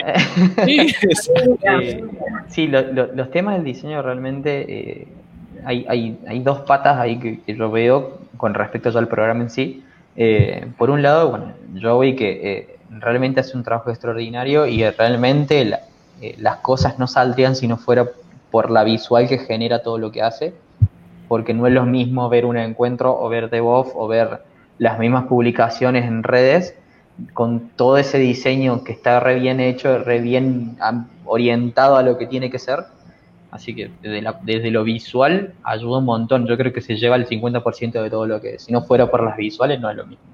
Sí, 0.65 0.95
Eh, 1.63 2.05
sí, 2.49 2.67
lo- 2.67 2.93
lo- 2.93 3.13
los 3.15 3.31
temas 3.31 3.55
del 3.57 3.65
diseño 3.65 4.03
realmente 4.03 4.65
eh, 4.69 5.09
hay, 5.65 5.87
hay, 5.89 6.19
hay 6.27 6.41
dos 6.41 6.61
patas 6.61 6.99
ahí 6.99 7.19
que, 7.19 7.41
que 7.41 7.55
yo 7.57 7.71
veo 7.71 8.19
con 8.37 8.55
respecto 8.55 8.97
al 8.99 9.09
programa 9.09 9.43
en 9.45 9.51
sí. 9.51 9.83
Eh, 10.17 10.67
por 10.79 10.91
un 10.91 11.03
lado, 11.03 11.31
bueno, 11.31 11.53
Joey 11.81 12.17
que 12.17 12.41
eh, 12.53 12.77
realmente 12.91 13.41
hace 13.41 13.57
un 13.57 13.63
trabajo 13.63 13.91
extraordinario 13.91 14.67
y 14.67 14.83
realmente 14.91 15.65
la- 15.65 15.81
las 16.39 16.57
cosas 16.57 16.99
no 16.99 17.07
saldrían 17.07 17.55
si 17.57 17.69
no 17.69 17.77
fuera 17.77 18.07
por 18.51 18.71
la 18.71 18.85
visual 18.85 19.29
que 19.29 19.39
genera 19.39 19.83
todo 19.83 19.99
lo 19.99 20.11
que 20.11 20.23
hace, 20.23 20.55
porque 21.29 21.55
no 21.55 21.67
es 21.67 21.73
lo 21.73 21.85
mismo 21.85 22.29
ver 22.29 22.47
un 22.47 22.57
encuentro 22.57 23.19
o 23.19 23.29
ver 23.29 23.51
DevOps 23.51 23.93
o 23.95 24.09
ver 24.09 24.43
las 24.79 24.99
mismas 24.99 25.25
publicaciones 25.25 26.05
en 26.05 26.23
redes 26.23 26.75
con 27.33 27.71
todo 27.77 27.97
ese 27.97 28.19
diseño 28.19 28.85
que 28.85 28.93
está 28.93 29.21
re 29.21 29.39
bien 29.39 29.61
hecho, 29.61 29.99
re 29.99 30.21
bien 30.21 30.77
orientado 31.25 31.97
a 31.97 32.03
lo 32.03 32.19
que 32.19 32.27
tiene 32.27 32.51
que 32.51 32.59
ser. 32.59 32.81
Así 33.51 33.75
que 33.75 33.91
desde, 34.03 34.23
desde 34.43 34.71
lo 34.71 34.85
visual 34.85 35.55
ayuda 35.63 35.99
un 35.99 36.05
montón. 36.05 36.47
Yo 36.47 36.57
creo 36.59 36.73
que 36.73 36.83
se 36.83 36.97
lleva 36.97 37.17
el 37.17 37.27
50% 37.27 38.03
de 38.03 38.11
todo 38.11 38.27
lo 38.27 38.41
que 38.41 38.59
Si 38.59 38.71
no 38.71 38.83
fuera 38.83 39.11
por 39.11 39.23
las 39.25 39.37
visuales, 39.37 39.81
no 39.81 39.89
es 39.89 39.97
lo 39.97 40.07
mismo. 40.07 40.25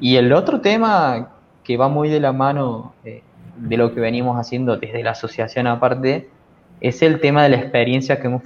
Y 0.00 0.16
el 0.16 0.32
otro 0.32 0.60
tema 0.60 1.30
que 1.62 1.76
va 1.78 1.88
muy 1.88 2.10
de 2.10 2.20
la 2.20 2.32
mano 2.32 2.92
eh, 3.04 3.22
de 3.56 3.76
lo 3.76 3.94
que 3.94 4.00
venimos 4.00 4.38
haciendo 4.38 4.76
desde 4.76 5.02
la 5.02 5.12
asociación 5.12 5.66
aparte, 5.66 6.28
es 6.88 7.00
el 7.00 7.18
tema 7.18 7.42
de 7.42 7.48
la 7.48 7.56
experiencia 7.56 8.20
que 8.20 8.26
hemos, 8.26 8.42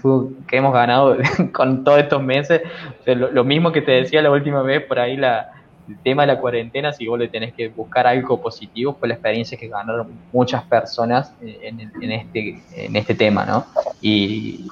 que 0.46 0.56
hemos 0.58 0.72
ganado 0.72 1.16
con 1.52 1.82
todos 1.82 1.98
estos 1.98 2.22
meses. 2.22 2.62
Lo, 3.04 3.42
mismo 3.44 3.72
que 3.72 3.82
te 3.82 3.90
decía 3.90 4.22
la 4.22 4.30
última 4.30 4.62
vez, 4.62 4.84
por 4.86 5.00
ahí 5.00 5.16
la, 5.16 5.44
el 5.88 6.00
tema 6.02 6.22
de 6.22 6.28
la 6.28 6.40
cuarentena, 6.40 6.92
si 6.92 7.08
vos 7.08 7.18
le 7.18 7.28
tenés 7.28 7.52
que 7.52 7.68
buscar 7.70 8.06
algo 8.06 8.40
positivo, 8.40 8.96
fue 8.96 9.08
la 9.08 9.14
experiencia 9.14 9.58
que 9.58 9.66
ganaron 9.66 10.22
muchas 10.30 10.64
personas 10.66 11.34
en, 11.40 11.80
en- 12.00 12.12
este, 12.12 12.62
en 12.76 12.94
este 12.94 13.16
tema, 13.16 13.44
¿no? 13.44 13.66
Y 14.00 14.68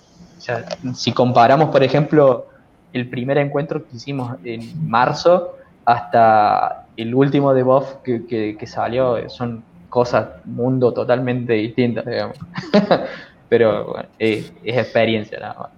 si 0.95 1.13
comparamos, 1.13 1.71
por 1.71 1.83
ejemplo, 1.83 2.47
el 2.93 3.11
primer 3.11 3.37
encuentro 3.39 3.85
que 3.85 3.97
hicimos 3.97 4.37
en 4.45 4.89
marzo 4.89 5.55
hasta 5.85 6.85
el 6.95 7.13
último 7.17 7.53
de 7.53 7.65
Buff 7.65 7.97
que, 8.05 8.27
que- 8.29 8.57
que 8.57 8.67
salió, 8.69 9.29
son 9.29 9.67
cosas, 9.89 10.29
mundo 10.45 10.95
totalmente 10.95 11.55
distintas, 11.55 12.05
digamos. 12.07 12.37
Pero 13.49 13.85
bueno, 13.87 14.09
es, 14.19 14.53
es 14.65 14.77
experiencia 14.77 15.39
nada 15.39 15.57
más. 15.59 15.69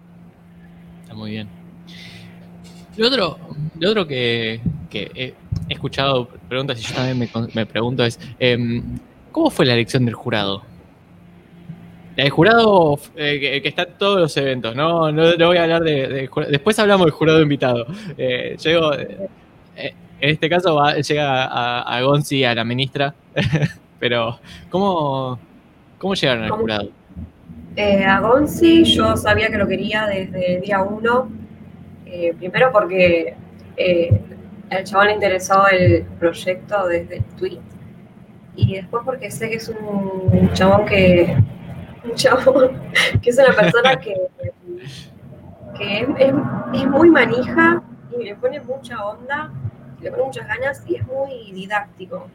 Está 1.03 1.15
muy 1.15 1.31
bien. 1.33 1.49
Lo 2.97 3.07
otro, 3.09 3.39
lo 3.79 3.91
otro 3.91 4.07
que, 4.07 4.61
que 4.91 5.11
he, 5.15 5.35
escuchado 5.73 6.29
preguntas 6.49 6.81
y 6.81 6.83
yo 6.83 6.95
también 6.95 7.19
me, 7.19 7.29
me 7.55 7.67
pregunto 7.67 8.05
es, 8.05 8.19
em, 8.39 8.99
¿cómo 9.31 9.51
fue 9.51 9.67
la 9.67 9.75
elección 9.75 10.05
del 10.05 10.15
jurado? 10.15 10.63
El 12.17 12.31
jurado 12.31 12.99
eh, 13.15 13.39
que, 13.39 13.63
que 13.63 13.69
está 13.69 13.83
en 13.83 13.93
todos 13.97 14.19
los 14.19 14.37
eventos, 14.37 14.75
no, 14.75 15.13
no, 15.13 15.35
no 15.37 15.47
voy 15.47 15.57
a 15.57 15.63
hablar 15.63 15.83
de, 15.83 16.09
de 16.09 16.31
Después 16.51 16.77
hablamos 16.81 17.05
del 17.05 17.13
jurado 17.13 17.41
invitado. 17.41 17.87
Eh, 18.17 18.57
digo, 18.65 18.93
eh, 18.95 19.29
eh, 19.77 19.95
en 20.21 20.31
este 20.31 20.49
caso 20.51 20.75
va, 20.75 20.97
llega 20.97 21.45
a, 21.45 21.83
a 21.83 22.03
Gonzi, 22.03 22.43
a 22.43 22.57
la 22.57 22.65
ministra, 22.65 23.15
pero 24.01 24.41
¿cómo, 24.69 25.39
cómo 25.99 26.15
llegaron 26.15 26.43
al 26.43 26.51
jurado? 26.51 26.98
Eh, 27.81 28.05
a 28.05 28.19
Gonzi 28.19 28.83
yo 28.83 29.17
sabía 29.17 29.51
que 29.51 29.57
lo 29.57 29.69
quería 29.69 30.05
desde 30.07 30.57
el 30.57 30.63
día 30.63 30.83
uno. 30.83 31.31
Eh, 32.07 32.35
primero 32.37 32.73
porque 32.73 33.37
eh, 33.77 34.21
al 34.69 34.83
chabón 34.83 35.07
le 35.07 35.13
interesó 35.13 35.69
el 35.69 36.03
proyecto 36.19 36.89
desde 36.89 37.19
el 37.19 37.25
tweet. 37.37 37.61
Y 38.57 38.75
después 38.75 39.05
porque 39.05 39.31
sé 39.31 39.49
que 39.49 39.55
es 39.55 39.69
un 39.69 40.51
chabón 40.55 40.87
que. 40.87 41.37
Un 42.03 42.15
chabón 42.17 42.83
que 43.23 43.31
es 43.31 43.39
una 43.39 43.55
persona 43.55 43.97
que, 44.01 44.17
que 45.79 46.07
es 46.75 46.87
muy 46.89 47.11
manija 47.11 47.81
y 48.19 48.25
le 48.25 48.35
pone 48.35 48.59
mucha 48.59 49.07
onda, 49.07 49.53
le 50.01 50.11
pone 50.11 50.25
muchas 50.25 50.49
ganas 50.49 50.83
y 50.89 50.97
es 50.97 51.07
muy 51.07 51.53
didáctico. 51.53 52.27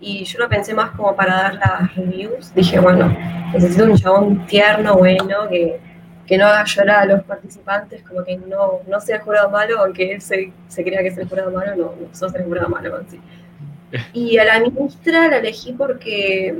Y 0.00 0.24
yo 0.24 0.38
lo 0.38 0.48
pensé 0.48 0.74
más 0.74 0.90
como 0.92 1.14
para 1.16 1.34
dar 1.34 1.54
las 1.54 1.94
reviews. 1.94 2.54
Dije, 2.54 2.78
bueno, 2.78 3.16
necesito 3.52 3.84
un 3.84 3.96
chabón 3.96 4.46
tierno, 4.46 4.96
bueno, 4.96 5.48
que, 5.48 5.80
que 6.26 6.38
no 6.38 6.46
haga 6.46 6.64
llorar 6.64 7.02
a 7.02 7.06
los 7.06 7.22
participantes, 7.24 8.02
como 8.02 8.24
que 8.24 8.36
no, 8.36 8.80
no 8.86 9.00
sea 9.00 9.16
el 9.16 9.22
jurado 9.22 9.50
malo, 9.50 9.80
aunque 9.80 10.12
él 10.12 10.20
se, 10.20 10.52
se 10.68 10.84
crea 10.84 11.00
que 11.00 11.08
es 11.08 11.18
el 11.18 11.28
jurado 11.28 11.50
malo, 11.50 11.74
no, 11.76 11.94
no 12.00 12.14
sos 12.14 12.34
el 12.34 12.44
jurado 12.44 12.68
malo, 12.68 12.90
Gonzi. 12.90 13.20
Y 14.12 14.38
a 14.38 14.44
la 14.44 14.60
ministra 14.60 15.28
la 15.28 15.36
elegí 15.36 15.72
porque 15.72 16.52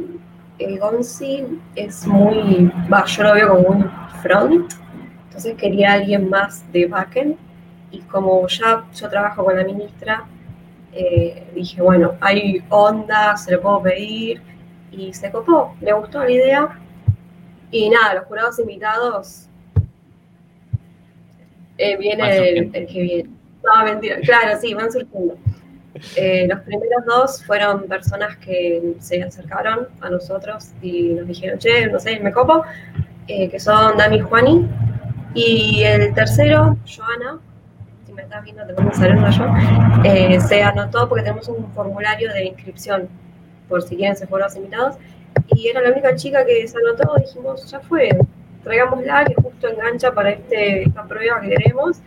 el 0.58 0.78
Gonzi 0.78 1.44
es 1.74 2.06
muy, 2.06 2.70
yo 3.06 3.22
lo 3.22 3.34
veo 3.34 3.48
como 3.48 3.68
muy 3.70 3.90
front, 4.22 4.72
entonces 5.26 5.54
quería 5.56 5.90
a 5.90 5.94
alguien 5.94 6.30
más 6.30 6.70
de 6.72 6.86
backend, 6.86 7.36
y 7.90 8.00
como 8.02 8.46
ya 8.48 8.84
yo 8.94 9.08
trabajo 9.08 9.44
con 9.44 9.56
la 9.56 9.64
ministra, 9.64 10.24
eh, 10.94 11.50
dije, 11.54 11.82
bueno, 11.82 12.14
hay 12.20 12.62
onda, 12.68 13.36
se 13.36 13.52
lo 13.52 13.60
puedo 13.60 13.82
pedir, 13.82 14.40
y 14.96 15.12
se 15.12 15.30
copó, 15.30 15.74
le 15.80 15.92
gustó 15.92 16.22
la 16.22 16.30
idea. 16.30 16.80
Y 17.70 17.90
nada, 17.90 18.14
los 18.14 18.24
jurados 18.26 18.58
invitados, 18.58 19.48
eh, 21.78 21.96
viene 21.96 22.48
el, 22.48 22.70
que 22.70 23.02
viene. 23.02 23.30
No, 23.64 23.84
mentira, 23.84 24.20
claro, 24.20 24.58
sí, 24.60 24.74
van 24.74 24.92
surgiendo. 24.92 25.36
Eh, 26.16 26.46
los 26.48 26.60
primeros 26.60 27.04
dos 27.06 27.44
fueron 27.44 27.84
personas 27.84 28.36
que 28.38 28.94
se 28.98 29.22
acercaron 29.22 29.88
a 30.00 30.10
nosotros 30.10 30.72
y 30.82 31.10
nos 31.14 31.26
dijeron, 31.26 31.58
che, 31.58 31.86
no 31.86 31.98
sé, 31.98 32.18
me 32.20 32.32
copo, 32.32 32.64
eh, 33.28 33.48
que 33.48 33.58
son 33.58 33.96
Dami 33.96 34.16
y 34.16 34.20
Juani. 34.20 34.68
Y 35.34 35.82
el 35.82 36.14
tercero, 36.14 36.76
Joana, 36.86 37.40
me 38.14 38.22
estás 38.22 38.44
viendo, 38.44 38.64
te 38.66 38.72
mando 38.74 38.90
un 38.90 38.96
saludo 38.96 39.30
yo, 39.30 39.44
eh, 40.04 40.40
se 40.40 40.62
anotó 40.62 41.08
porque 41.08 41.24
tenemos 41.24 41.48
un 41.48 41.70
formulario 41.72 42.32
de 42.32 42.46
inscripción 42.46 43.08
por 43.68 43.82
si 43.82 43.96
quieren 43.96 44.16
ser 44.16 44.28
jurados 44.28 44.56
invitados. 44.56 44.96
Y 45.48 45.68
era 45.68 45.80
la 45.80 45.90
única 45.90 46.14
chica 46.14 46.44
que 46.46 46.66
se 46.68 46.76
anotó, 46.78 47.14
dijimos, 47.18 47.68
ya 47.70 47.80
fue, 47.80 48.08
traigámosla, 48.62 49.24
que 49.24 49.34
justo 49.34 49.68
engancha 49.68 50.12
para 50.12 50.30
este, 50.30 50.84
esta 50.84 51.04
prueba 51.04 51.40
que 51.40 51.48
queremos. 51.50 51.98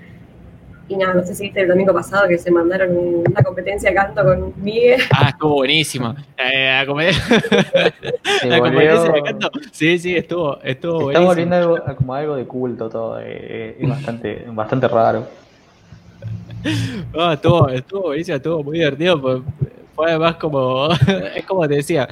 Y 0.89 0.95
nada, 0.95 1.15
no 1.15 1.23
sé 1.23 1.35
si 1.35 1.43
viste 1.43 1.59
el 1.61 1.67
domingo 1.67 1.93
pasado 1.93 2.29
que 2.29 2.37
se 2.37 2.49
mandaron 2.49 2.95
una 2.95 3.43
competencia 3.43 3.89
de 3.89 3.95
canto 3.97 4.23
con 4.23 4.53
Miguel. 4.63 5.01
Ah, 5.11 5.29
estuvo 5.29 5.55
buenísimo. 5.55 6.15
Eh, 6.37 6.77
la 6.79 6.85
competencia 6.85 7.25
de 9.13 9.21
canto. 9.23 9.51
Sí, 9.73 9.99
sí, 9.99 10.15
estuvo, 10.15 10.61
estuvo 10.63 10.99
se 10.99 11.03
buenísimo. 11.03 11.19
está 11.19 11.25
volviendo 11.25 11.55
algo, 11.57 11.95
como 11.97 12.13
algo 12.13 12.35
de 12.37 12.45
culto 12.45 12.87
todo. 12.89 13.19
eh, 13.21 13.75
es 13.77 13.89
bastante, 13.89 14.45
bastante 14.47 14.87
raro. 14.87 15.27
No, 17.13 17.31
estuvo, 17.33 17.69
estuvo 17.69 18.01
buenísimo, 18.03 18.37
estuvo 18.37 18.63
muy 18.63 18.79
divertido. 18.79 19.43
Fue, 19.95 20.09
además 20.09 20.35
como, 20.35 20.89
es 21.35 21.45
como 21.45 21.67
te 21.67 21.75
decía, 21.75 22.07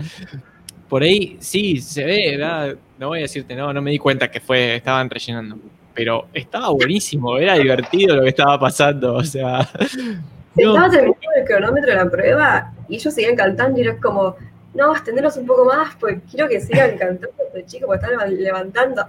por 0.89 1.03
ahí 1.03 1.37
sí 1.39 1.81
se 1.81 2.03
ve, 2.03 2.37
¿verdad? 2.37 2.75
no 2.97 3.09
voy 3.09 3.19
a 3.19 3.21
decirte, 3.23 3.55
no, 3.55 3.73
no 3.73 3.81
me 3.81 3.91
di 3.91 3.97
cuenta 3.97 4.29
que 4.29 4.39
fue, 4.39 4.75
estaban 4.75 5.09
rellenando. 5.09 5.57
Pero 5.93 6.27
estaba 6.33 6.69
buenísimo, 6.69 7.37
era 7.37 7.55
divertido 7.55 8.15
lo 8.15 8.23
que 8.23 8.29
estaba 8.29 8.59
pasando, 8.59 9.15
o 9.15 9.23
sea. 9.23 9.63
Se 9.63 10.63
no, 10.63 10.73
estaba 10.73 10.89
terminando 10.89 11.29
el 11.35 11.45
cronómetro 11.45 11.89
de 11.91 11.95
la 11.97 12.09
prueba 12.09 12.73
y 12.87 12.95
ellos 12.95 13.13
seguían 13.13 13.35
cantando 13.35 13.79
y 13.79 13.83
era 13.83 13.97
como, 13.97 14.35
no, 14.73 14.93
extenderlos 14.93 15.37
un 15.37 15.45
poco 15.45 15.65
más, 15.65 15.95
pues 15.99 16.19
quiero 16.29 16.47
que 16.47 16.59
sigan 16.59 16.91
cantando 16.97 17.29
estos 17.45 17.65
chicos 17.65 17.87
porque 17.87 18.05
están 18.05 18.37
levantando. 18.37 19.05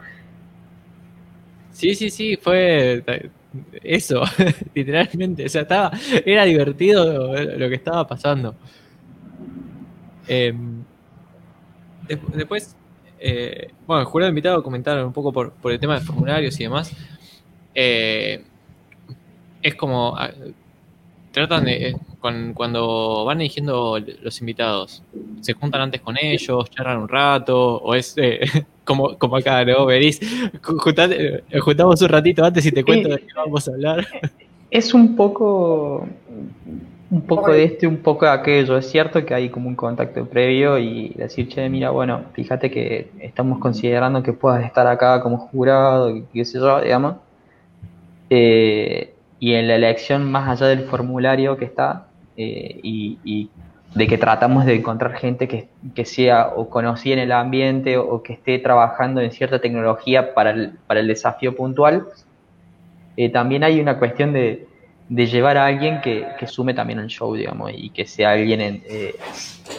Sí, 1.72 1.94
sí, 1.94 2.08
sí, 2.08 2.36
fue 2.36 3.04
eso, 3.82 4.22
literalmente. 4.74 5.44
O 5.46 5.48
sea, 5.48 5.62
estaba, 5.62 5.90
era 6.24 6.44
divertido 6.44 7.34
lo 7.56 7.68
que 7.68 7.74
estaba 7.74 8.06
pasando. 8.06 8.54
Des- 12.08 12.18
después, 12.34 12.76
eh, 13.18 13.70
bueno, 13.86 14.00
el 14.00 14.06
jurado 14.06 14.28
invitado 14.30 14.62
comentaron 14.62 15.06
un 15.06 15.12
poco 15.12 15.32
por, 15.32 15.52
por 15.52 15.72
el 15.72 15.80
tema 15.80 15.98
de 15.98 16.04
formularios 16.04 16.58
y 16.60 16.64
demás. 16.64 16.92
Eh, 17.74 18.42
es 19.62 19.74
como, 19.74 20.16
ah, 20.16 20.30
tratan 21.32 21.64
de, 21.64 21.88
eh, 21.88 21.96
cuando 22.20 23.24
van 23.24 23.40
eligiendo 23.40 23.98
los 24.22 24.40
invitados, 24.40 25.02
se 25.40 25.52
juntan 25.52 25.82
antes 25.82 26.00
con 26.00 26.16
ellos, 26.20 26.70
charlan 26.70 26.98
un 26.98 27.08
rato, 27.08 27.76
o 27.76 27.94
es 27.94 28.14
como, 28.86 29.18
como 29.18 29.36
acá, 29.36 29.64
¿no? 29.66 29.84
Venís, 29.86 30.20
ju- 30.62 30.78
juntate- 30.78 31.44
juntamos 31.60 32.00
un 32.02 32.08
ratito 32.08 32.44
antes 32.44 32.64
y 32.66 32.72
te 32.72 32.84
cuento 32.84 33.08
de 33.10 33.18
qué 33.18 33.26
vamos 33.36 33.68
a 33.68 33.72
hablar. 33.72 34.06
Es 34.70 34.94
un 34.94 35.16
poco 35.16 36.06
un 37.08 37.26
poco 37.26 37.52
de 37.52 37.64
este, 37.64 37.86
un 37.86 37.98
poco 38.02 38.24
de 38.26 38.32
aquello. 38.32 38.76
Es 38.78 38.90
cierto 38.90 39.24
que 39.24 39.34
hay 39.34 39.50
como 39.50 39.68
un 39.68 39.76
contacto 39.76 40.28
previo 40.28 40.78
y 40.78 41.10
decir, 41.14 41.48
che, 41.48 41.68
mira, 41.68 41.90
bueno, 41.90 42.30
fíjate 42.34 42.70
que 42.70 43.12
estamos 43.20 43.58
considerando 43.60 44.22
que 44.22 44.32
puedas 44.32 44.64
estar 44.64 44.86
acá 44.86 45.22
como 45.22 45.38
jurado, 45.38 46.10
y 46.16 46.26
qué 46.32 46.44
sé 46.44 46.58
yo, 46.58 46.80
digamos. 46.80 47.16
Eh, 48.30 49.14
y 49.38 49.54
en 49.54 49.68
la 49.68 49.76
elección, 49.76 50.30
más 50.30 50.48
allá 50.48 50.68
del 50.68 50.84
formulario 50.86 51.56
que 51.56 51.66
está, 51.66 52.08
eh, 52.36 52.80
y, 52.82 53.20
y 53.24 53.50
de 53.96 54.06
que 54.06 54.18
tratamos 54.18 54.66
de 54.66 54.74
encontrar 54.74 55.14
gente 55.14 55.48
que, 55.48 55.68
que 55.94 56.04
sea 56.04 56.48
o 56.54 56.68
conocida 56.68 57.14
en 57.14 57.20
el 57.20 57.32
ambiente 57.32 57.96
o, 57.96 58.22
que 58.22 58.34
esté 58.34 58.58
trabajando 58.58 59.22
en 59.22 59.30
cierta 59.32 59.58
tecnología 59.58 60.34
para 60.34 60.50
el, 60.50 60.72
para 60.86 61.00
el 61.00 61.06
desafío 61.06 61.56
puntual, 61.56 62.04
eh, 63.16 63.30
también 63.30 63.64
hay 63.64 63.80
una 63.80 63.98
cuestión 63.98 64.34
de, 64.34 64.66
de 65.08 65.26
llevar 65.26 65.56
a 65.56 65.64
alguien 65.64 66.02
que, 66.02 66.26
que, 66.38 66.46
sume 66.46 66.74
también 66.74 66.98
al 66.98 67.06
show, 67.06 67.34
digamos, 67.34 67.70
y 67.74 67.88
que 67.88 68.04
sea 68.04 68.32
alguien 68.32 68.60
en, 68.60 68.82
eh, 68.86 69.14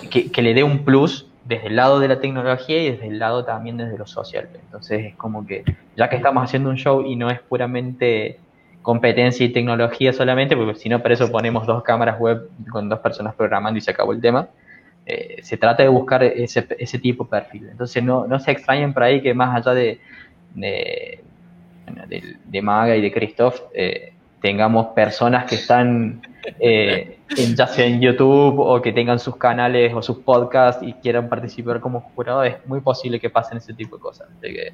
que, 0.10 0.32
que, 0.32 0.42
le 0.42 0.56
dé 0.56 0.64
un 0.64 0.80
plus 0.80 1.28
desde 1.46 1.68
el 1.68 1.76
lado 1.76 2.00
de 2.00 2.08
la 2.08 2.20
tecnología 2.20 2.82
y 2.82 2.92
desde 2.94 3.10
el 3.10 3.20
lado 3.20 3.46
también 3.46 3.78
desde 3.78 4.00
lo 4.00 4.08
social. 4.08 4.50
Entonces 4.52 5.06
es 5.06 5.16
como 5.16 5.46
que, 5.46 5.64
ya 5.96 6.10
que 6.10 6.16
estamos 6.16 6.44
haciendo 6.44 6.72
un 6.72 6.78
show 6.78 7.06
y 7.06 7.16
no 7.16 7.30
es 7.30 7.40
puramente 7.42 8.40
competencia 8.88 9.46
y 9.46 9.50
tecnología 9.50 10.14
solamente, 10.14 10.56
porque 10.56 10.76
si 10.76 10.88
no, 10.88 11.02
para 11.02 11.14
eso 11.14 11.30
ponemos 11.30 11.68
dos 11.68 11.84
cámaras 11.84 12.18
web 12.22 12.50
con 12.72 12.88
dos 12.88 13.00
personas 13.00 13.36
programando 13.36 13.78
y 13.78 13.82
se 13.82 13.92
acabó 13.92 14.14
el 14.14 14.22
tema. 14.22 14.48
Eh, 15.06 15.40
se 15.44 15.58
trata 15.58 15.84
de 15.84 15.90
buscar 15.90 16.24
ese, 16.24 16.66
ese 16.80 16.98
tipo 16.98 17.26
de 17.26 17.30
perfil. 17.32 17.68
Entonces 17.70 18.02
no, 18.02 18.26
no 18.28 18.40
se 18.40 18.52
extrañen 18.52 18.94
por 18.94 19.04
ahí 19.04 19.22
que 19.22 19.34
más 19.34 19.58
allá 19.58 19.74
de, 19.74 20.00
de, 20.56 21.20
de, 22.46 22.62
Maga 22.62 22.96
y 22.96 23.02
de 23.02 23.12
Christoph, 23.12 23.60
eh, 23.74 24.14
tengamos 24.42 24.88
personas 24.96 25.44
que 25.44 25.56
están 25.56 26.22
eh, 26.58 27.18
en, 27.36 27.56
ya 27.58 27.68
sea 27.68 27.86
en 27.86 28.00
YouTube 28.00 28.58
o 28.58 28.82
que 28.82 28.94
tengan 28.94 29.20
sus 29.20 29.36
canales 29.36 29.94
o 29.94 30.02
sus 30.02 30.20
podcasts 30.20 30.82
y 30.82 30.94
quieran 30.94 31.28
participar 31.28 31.82
como 31.82 32.00
jurado, 32.16 32.42
es 32.46 32.56
muy 32.66 32.80
posible 32.80 33.20
que 33.20 33.30
pasen 33.30 33.58
ese 33.58 33.74
tipo 33.74 33.98
de 33.98 34.02
cosas. 34.02 34.30
Que, 34.42 34.72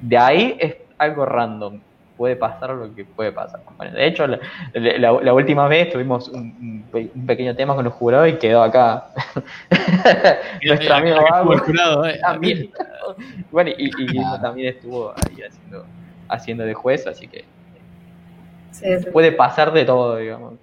de 0.00 0.16
ahí 0.16 0.56
es 0.58 0.76
algo 0.96 1.26
random, 1.26 1.80
puede 2.16 2.36
pasar 2.36 2.70
lo 2.70 2.94
que 2.94 3.04
puede 3.04 3.32
pasar. 3.32 3.60
Bueno, 3.76 3.96
de 3.96 4.06
hecho, 4.06 4.26
la, 4.26 4.38
la, 4.74 5.12
la, 5.12 5.34
última 5.34 5.68
vez 5.68 5.90
tuvimos 5.90 6.28
un, 6.28 6.84
un, 6.92 7.26
pequeño 7.26 7.54
tema 7.56 7.74
con 7.74 7.84
los 7.84 7.94
jurados 7.94 8.28
y 8.28 8.34
quedó 8.34 8.62
acá 8.62 9.06
nuestro 10.64 10.94
amigo. 10.94 11.18
Jurado, 11.64 12.06
eh. 12.06 12.18
también. 12.20 12.70
Bueno, 13.52 13.70
y, 13.76 13.86
y 13.86 14.18
ah. 14.18 14.38
también 14.40 14.74
estuvo 14.74 15.10
ahí 15.10 15.42
haciendo, 15.42 15.84
haciendo 16.28 16.64
de 16.64 16.74
juez, 16.74 17.06
así 17.06 17.28
que 17.28 17.44
Sí, 18.74 18.86
sí. 18.98 19.06
puede 19.12 19.30
pasar 19.30 19.72
de 19.72 19.84
todo, 19.84 20.16
digamos. 20.16 20.54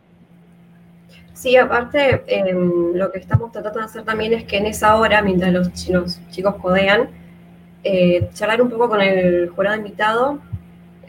Sí, 1.34 1.56
aparte, 1.56 2.24
eh, 2.28 2.54
lo 2.94 3.12
que 3.12 3.20
estamos 3.20 3.52
tratando 3.52 3.80
de 3.80 3.86
hacer 3.86 4.04
también 4.04 4.34
es 4.34 4.44
que 4.44 4.58
en 4.58 4.66
esa 4.66 4.98
hora, 4.98 5.22
mientras 5.22 5.54
los, 5.54 5.90
los 5.90 6.30
chicos 6.30 6.56
codean, 6.56 7.10
eh, 7.84 8.30
charlar 8.34 8.62
un 8.62 8.70
poco 8.70 8.90
con 8.90 9.02
el 9.02 9.50
jurado 9.50 9.78
invitado. 9.78 10.40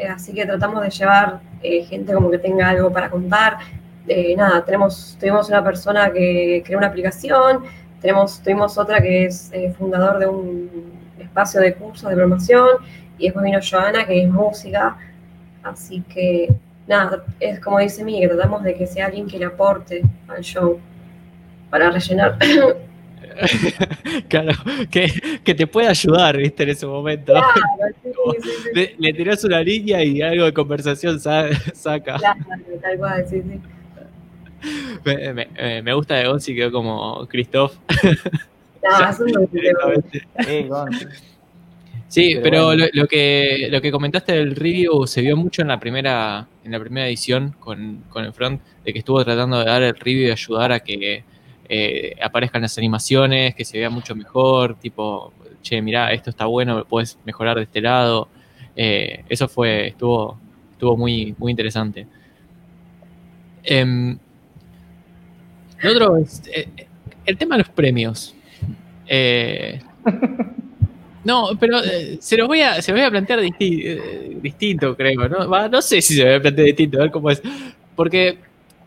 Eh, 0.03 0.09
así 0.09 0.33
que 0.33 0.45
tratamos 0.45 0.83
de 0.83 0.91
llevar 0.91 1.41
eh, 1.63 1.85
gente 1.85 2.13
como 2.13 2.31
que 2.31 2.39
tenga 2.39 2.69
algo 2.69 2.93
para 2.93 3.09
contar. 3.09 3.59
Eh, 4.09 4.35
nada, 4.37 4.65
tenemos, 4.65 5.17
tuvimos 5.19 5.49
una 5.49 5.63
persona 5.63 6.11
que 6.13 6.63
creó 6.67 6.79
una 6.79 6.89
aplicación, 6.89 7.63
tenemos, 8.01 8.43
tuvimos 8.43 8.77
otra 8.79 9.01
que 9.01 9.27
es 9.27 9.53
fundador 9.79 10.19
de 10.19 10.27
un 10.27 10.93
espacio 11.21 11.61
de 11.61 11.75
cursos 11.75 12.09
de 12.09 12.17
programación, 12.17 12.69
y 13.17 13.27
después 13.27 13.45
vino 13.45 13.61
Joana, 13.63 14.05
que 14.05 14.25
es 14.25 14.29
música. 14.29 14.97
Así 15.63 16.03
que 16.13 16.53
nada, 16.89 17.23
es 17.39 17.61
como 17.61 17.79
dice 17.79 18.03
Miguel, 18.03 18.31
tratamos 18.31 18.65
de 18.65 18.75
que 18.75 18.89
sea 18.89 19.07
alguien 19.07 19.29
que 19.29 19.39
le 19.39 19.45
aporte 19.45 20.03
al 20.27 20.43
show 20.43 20.81
para 21.71 21.91
rellenar. 21.91 22.39
claro, 24.29 24.53
que, 24.91 25.13
que, 25.45 25.55
te 25.55 25.67
pueda 25.67 25.91
ayudar, 25.91 26.37
viste, 26.37 26.63
en 26.63 26.69
ese 26.71 26.87
momento. 26.87 27.33
Claro, 27.33 27.49
sí, 28.03 28.11
sí, 28.43 28.49
sí. 28.63 28.71
Le, 28.75 28.95
le, 28.99 29.13
tirás 29.13 29.45
una 29.45 29.61
línea 29.61 30.03
y 30.05 30.23
algo 30.23 30.45
de 30.45 30.53
conversación 30.53 31.21
sa 31.21 31.49
saca. 31.75 32.17
Claro, 32.17 32.41
tal 32.81 32.99
cual, 32.99 33.27
sí, 33.29 33.43
sí. 33.43 33.61
Me, 35.05 35.33
me, 35.35 35.49
eh, 35.57 35.83
me 35.83 35.93
gusta 35.93 36.15
de 36.15 36.29
Gonzi, 36.29 36.55
quedó 36.55 36.71
como 36.71 37.27
Christoph. 37.27 37.75
No, 38.83 39.11
eso 39.11 39.25
no 39.27 39.49
Sí, 42.09 42.33
Pero 42.35 42.43
pero 42.43 42.65
bueno. 42.67 42.85
lo, 42.93 43.03
lo 43.03 43.09
que, 43.09 43.69
lo 43.71 43.81
que 43.81 43.91
comentaste 43.91 44.33
del 44.33 44.55
review 44.55 45.07
se 45.07 45.23
vio 45.23 45.35
mucho 45.35 45.63
en 45.63 45.69
la 45.69 45.81
primera, 45.81 46.47
en 46.63 46.73
la 46.73 46.79
primera 46.79 47.09
edición 47.09 47.57
con, 47.59 48.05
con 48.11 48.27
el 48.27 48.35
front, 48.35 48.61
de 48.85 48.93
que 48.93 48.99
estuvo 48.99 49.25
tratando 49.25 49.59
de 49.59 49.65
dar 49.65 49.83
el 49.83 49.95
review 49.95 50.29
y 50.29 50.31
ayudar 50.31 50.73
a 50.73 50.81
que 50.81 51.25
eh, 51.69 52.17
aparezcan 52.23 52.63
las 52.63 52.77
animaciones, 52.79 53.55
que 53.55 53.65
se 53.65 53.79
vea 53.79 53.91
mucho 53.91 54.15
mejor, 54.15 54.77
tipo, 54.77 55.33
che, 55.63 55.81
mirá, 55.81 56.13
esto 56.13 56.31
está 56.31 56.47
bueno, 56.47 56.85
puedes 56.85 57.19
mejorar 57.25 57.57
de 57.57 57.63
este 57.65 57.81
lado. 57.81 58.29
Eh, 58.77 59.25
eso 59.29 59.49
fue, 59.49 59.89
estuvo, 59.89 60.39
estuvo 60.73 60.97
muy, 60.97 61.35
muy 61.39 61.51
interesante. 61.51 62.07
Lo 65.83 65.91
otro 65.93 66.17
es 66.17 66.43
eh, 66.55 66.69
el 67.27 67.37
tema 67.37 67.57
de 67.57 67.63
los 67.65 67.69
premios. 67.73 68.35
Eh, 69.07 69.81
no, 71.25 71.51
pero 71.59 71.83
eh, 71.85 72.19
se 72.21 72.37
los 72.37 72.49
voy 72.49 72.61
a, 72.63 72.81
se 72.81 72.93
los 72.93 73.01
voy 73.01 73.07
a 73.07 73.11
plantear 73.11 73.41
disti- 73.41 73.83
eh, 73.85 74.39
distinto, 74.41 74.97
creo. 74.97 75.29
¿no? 75.29 75.69
No 75.69 75.83
sé 75.83 76.01
si 76.01 76.15
se 76.15 76.25
va 76.25 76.37
a 76.37 76.41
plantear 76.41 76.67
distinto, 76.67 76.99
a 76.99 77.03
ver 77.03 77.11
cómo 77.11 77.31
es. 77.31 77.43
Porque, 77.95 78.39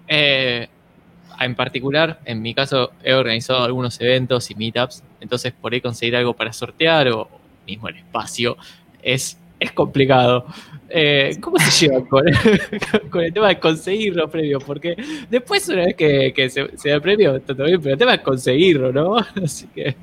eh, 0.07 0.67
en 1.39 1.55
particular, 1.55 2.19
en 2.25 2.41
mi 2.41 2.53
caso, 2.53 2.91
he 3.03 3.13
organizado 3.13 3.63
algunos 3.63 3.99
eventos 4.01 4.49
y 4.51 4.55
meetups. 4.55 5.03
Entonces, 5.21 5.53
por 5.53 5.73
ahí 5.73 5.81
conseguir 5.81 6.15
algo 6.15 6.33
para 6.33 6.53
sortear 6.53 7.07
o 7.09 7.27
mismo 7.67 7.87
el 7.89 7.97
espacio 7.97 8.57
es, 9.01 9.37
es 9.59 9.71
complicado. 9.71 10.45
Eh, 10.89 11.35
¿Cómo 11.41 11.57
se 11.59 11.87
lleva 11.87 12.05
con, 12.07 12.23
con 13.09 13.23
el 13.23 13.33
tema 13.33 13.47
de 13.49 13.59
conseguir 13.59 14.15
los 14.15 14.29
premios? 14.29 14.63
Porque 14.63 14.95
después, 15.29 15.67
una 15.69 15.85
vez 15.85 15.95
que, 15.95 16.31
que 16.33 16.49
se, 16.49 16.77
se 16.77 16.89
da 16.89 16.95
el 16.95 17.01
premio, 17.01 17.35
está 17.35 17.55
todo 17.55 17.65
bien, 17.65 17.81
pero 17.81 17.93
el 17.93 17.99
tema 17.99 18.13
es 18.15 18.21
conseguirlo, 18.21 18.91
¿no? 18.91 19.17
Así 19.43 19.67
que. 19.73 19.95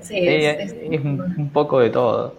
Sí, 0.00 0.16
es, 0.18 0.58
es, 0.58 0.72
es- 0.72 0.92
es 0.92 1.00
un, 1.04 1.20
un 1.38 1.50
poco 1.50 1.78
de 1.80 1.90
todo. 1.90 2.34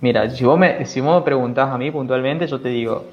Mira, 0.00 0.30
si 0.30 0.44
vos, 0.44 0.58
me, 0.58 0.84
si 0.86 1.00
vos 1.00 1.16
me 1.20 1.24
preguntás 1.24 1.70
a 1.70 1.78
mí 1.78 1.90
puntualmente, 1.90 2.46
yo 2.46 2.60
te 2.60 2.68
digo, 2.68 3.04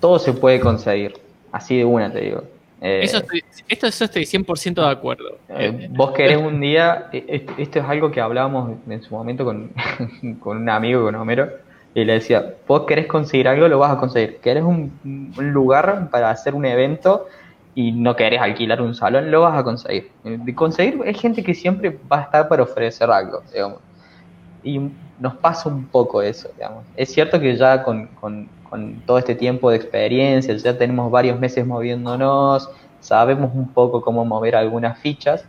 todo 0.00 0.18
se 0.18 0.32
puede 0.34 0.60
conseguir. 0.60 1.14
Así 1.52 1.78
de 1.78 1.84
una 1.84 2.12
te 2.12 2.20
digo. 2.20 2.42
Eh, 2.80 3.00
Eso 3.04 3.18
estoy, 3.18 3.42
esto 3.68 3.86
eso 3.86 4.04
estoy 4.04 4.26
100% 4.26 4.82
de 4.82 4.90
acuerdo. 4.90 5.38
eh, 5.48 5.86
vos 5.90 6.12
querés 6.12 6.38
un 6.38 6.60
día, 6.60 7.08
eh, 7.12 7.24
eh, 7.28 7.46
esto 7.58 7.78
es 7.78 7.84
algo 7.84 8.10
que 8.10 8.20
hablábamos 8.20 8.78
en 8.88 9.02
su 9.02 9.14
momento 9.14 9.44
con, 9.44 9.72
con 10.40 10.58
un 10.58 10.68
amigo, 10.68 11.02
con 11.04 11.14
Homero, 11.14 11.48
y 11.94 12.04
le 12.04 12.14
decía, 12.14 12.54
vos 12.66 12.84
querés 12.86 13.06
conseguir 13.06 13.48
algo, 13.48 13.68
lo 13.68 13.78
vas 13.78 13.96
a 13.96 13.98
conseguir. 13.98 14.40
Querés 14.40 14.64
un, 14.64 15.32
un 15.36 15.52
lugar 15.52 16.10
para 16.10 16.30
hacer 16.30 16.54
un 16.54 16.66
evento 16.66 17.26
y 17.74 17.92
no 17.92 18.16
querés 18.16 18.40
alquilar 18.40 18.82
un 18.82 18.94
salón, 18.94 19.30
lo 19.30 19.42
vas 19.42 19.58
a 19.58 19.64
conseguir. 19.64 20.12
Eh, 20.24 20.36
De 20.40 20.54
conseguir, 20.54 21.00
hay 21.04 21.14
gente 21.14 21.42
que 21.42 21.54
siempre 21.54 21.98
va 22.10 22.18
a 22.20 22.22
estar 22.22 22.48
para 22.48 22.62
ofrecer 22.62 23.10
algo, 23.10 23.42
digamos. 23.52 23.80
Y 24.62 24.78
nos 25.18 25.36
pasa 25.36 25.68
un 25.68 25.88
poco 25.90 26.22
eso, 26.22 26.48
digamos. 26.56 26.86
Es 26.94 27.12
cierto 27.12 27.40
que 27.40 27.56
ya 27.56 27.82
con, 27.82 28.08
con- 28.14 28.50
con 28.68 29.00
todo 29.06 29.18
este 29.18 29.34
tiempo 29.34 29.70
de 29.70 29.76
experiencia, 29.76 30.54
ya 30.56 30.76
tenemos 30.76 31.10
varios 31.10 31.38
meses 31.38 31.66
moviéndonos, 31.66 32.68
sabemos 33.00 33.50
un 33.54 33.68
poco 33.72 34.00
cómo 34.00 34.24
mover 34.24 34.56
algunas 34.56 34.98
fichas, 34.98 35.44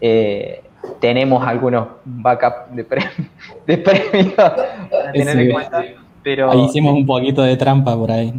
eh, 0.00 0.62
tenemos 1.00 1.46
algunos 1.46 1.88
backup 2.04 2.70
de, 2.70 2.84
pre- 2.84 3.10
de 3.66 3.78
premios 3.78 4.34
para 4.34 5.12
tener 5.12 5.34
Sí. 5.36 5.40
en 5.42 5.52
cuenta, 5.52 5.84
pero... 6.22 6.50
Ahí 6.50 6.64
hicimos 6.66 6.94
un 6.94 7.06
poquito 7.06 7.42
de 7.42 7.56
trampa 7.56 7.96
por 7.96 8.10
ahí. 8.10 8.32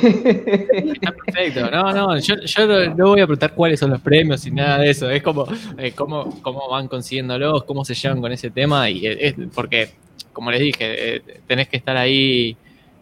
Está 0.00 1.12
perfecto. 1.12 1.70
No, 1.70 1.92
no, 1.92 2.18
yo, 2.18 2.34
yo 2.44 2.66
no, 2.66 2.94
no 2.94 3.08
voy 3.08 3.20
a 3.20 3.26
preguntar 3.26 3.52
cuáles 3.54 3.80
son 3.80 3.90
los 3.90 4.00
premios 4.00 4.46
y 4.46 4.50
nada 4.50 4.78
de 4.78 4.90
eso. 4.90 5.10
Es 5.10 5.22
como 5.22 5.46
eh, 5.78 5.92
cómo, 5.92 6.40
cómo 6.42 6.68
van 6.70 6.88
consiguiéndolos, 6.88 7.64
cómo 7.64 7.84
se 7.84 7.94
llevan 7.94 8.20
con 8.20 8.32
ese 8.32 8.50
tema. 8.50 8.88
y 8.90 9.06
es, 9.06 9.34
Porque, 9.54 9.90
como 10.32 10.50
les 10.50 10.60
dije, 10.60 11.16
eh, 11.16 11.22
tenés 11.46 11.68
que 11.68 11.76
estar 11.78 11.96
ahí 11.96 12.56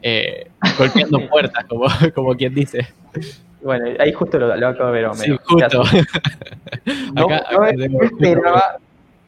eh, 0.07 0.51
golpeando 0.79 1.19
puertas, 1.31 1.65
como, 1.65 1.87
como 2.15 2.35
quien 2.37 2.55
dice. 2.55 2.87
Bueno, 3.63 3.87
ahí 3.99 4.13
justo 4.13 4.39
lo, 4.39 4.55
lo 4.55 4.69
acabo 4.69 4.93
de 4.93 5.01
ver, 5.03 5.15
Sí, 5.15 5.35
justo. 5.45 5.83
No, 7.15 7.25
Acá- 7.25 7.45
no- 7.53 7.63
acá 7.65 7.73
no 7.73 7.79
tengo- 7.79 8.03
esperaba, 8.03 8.77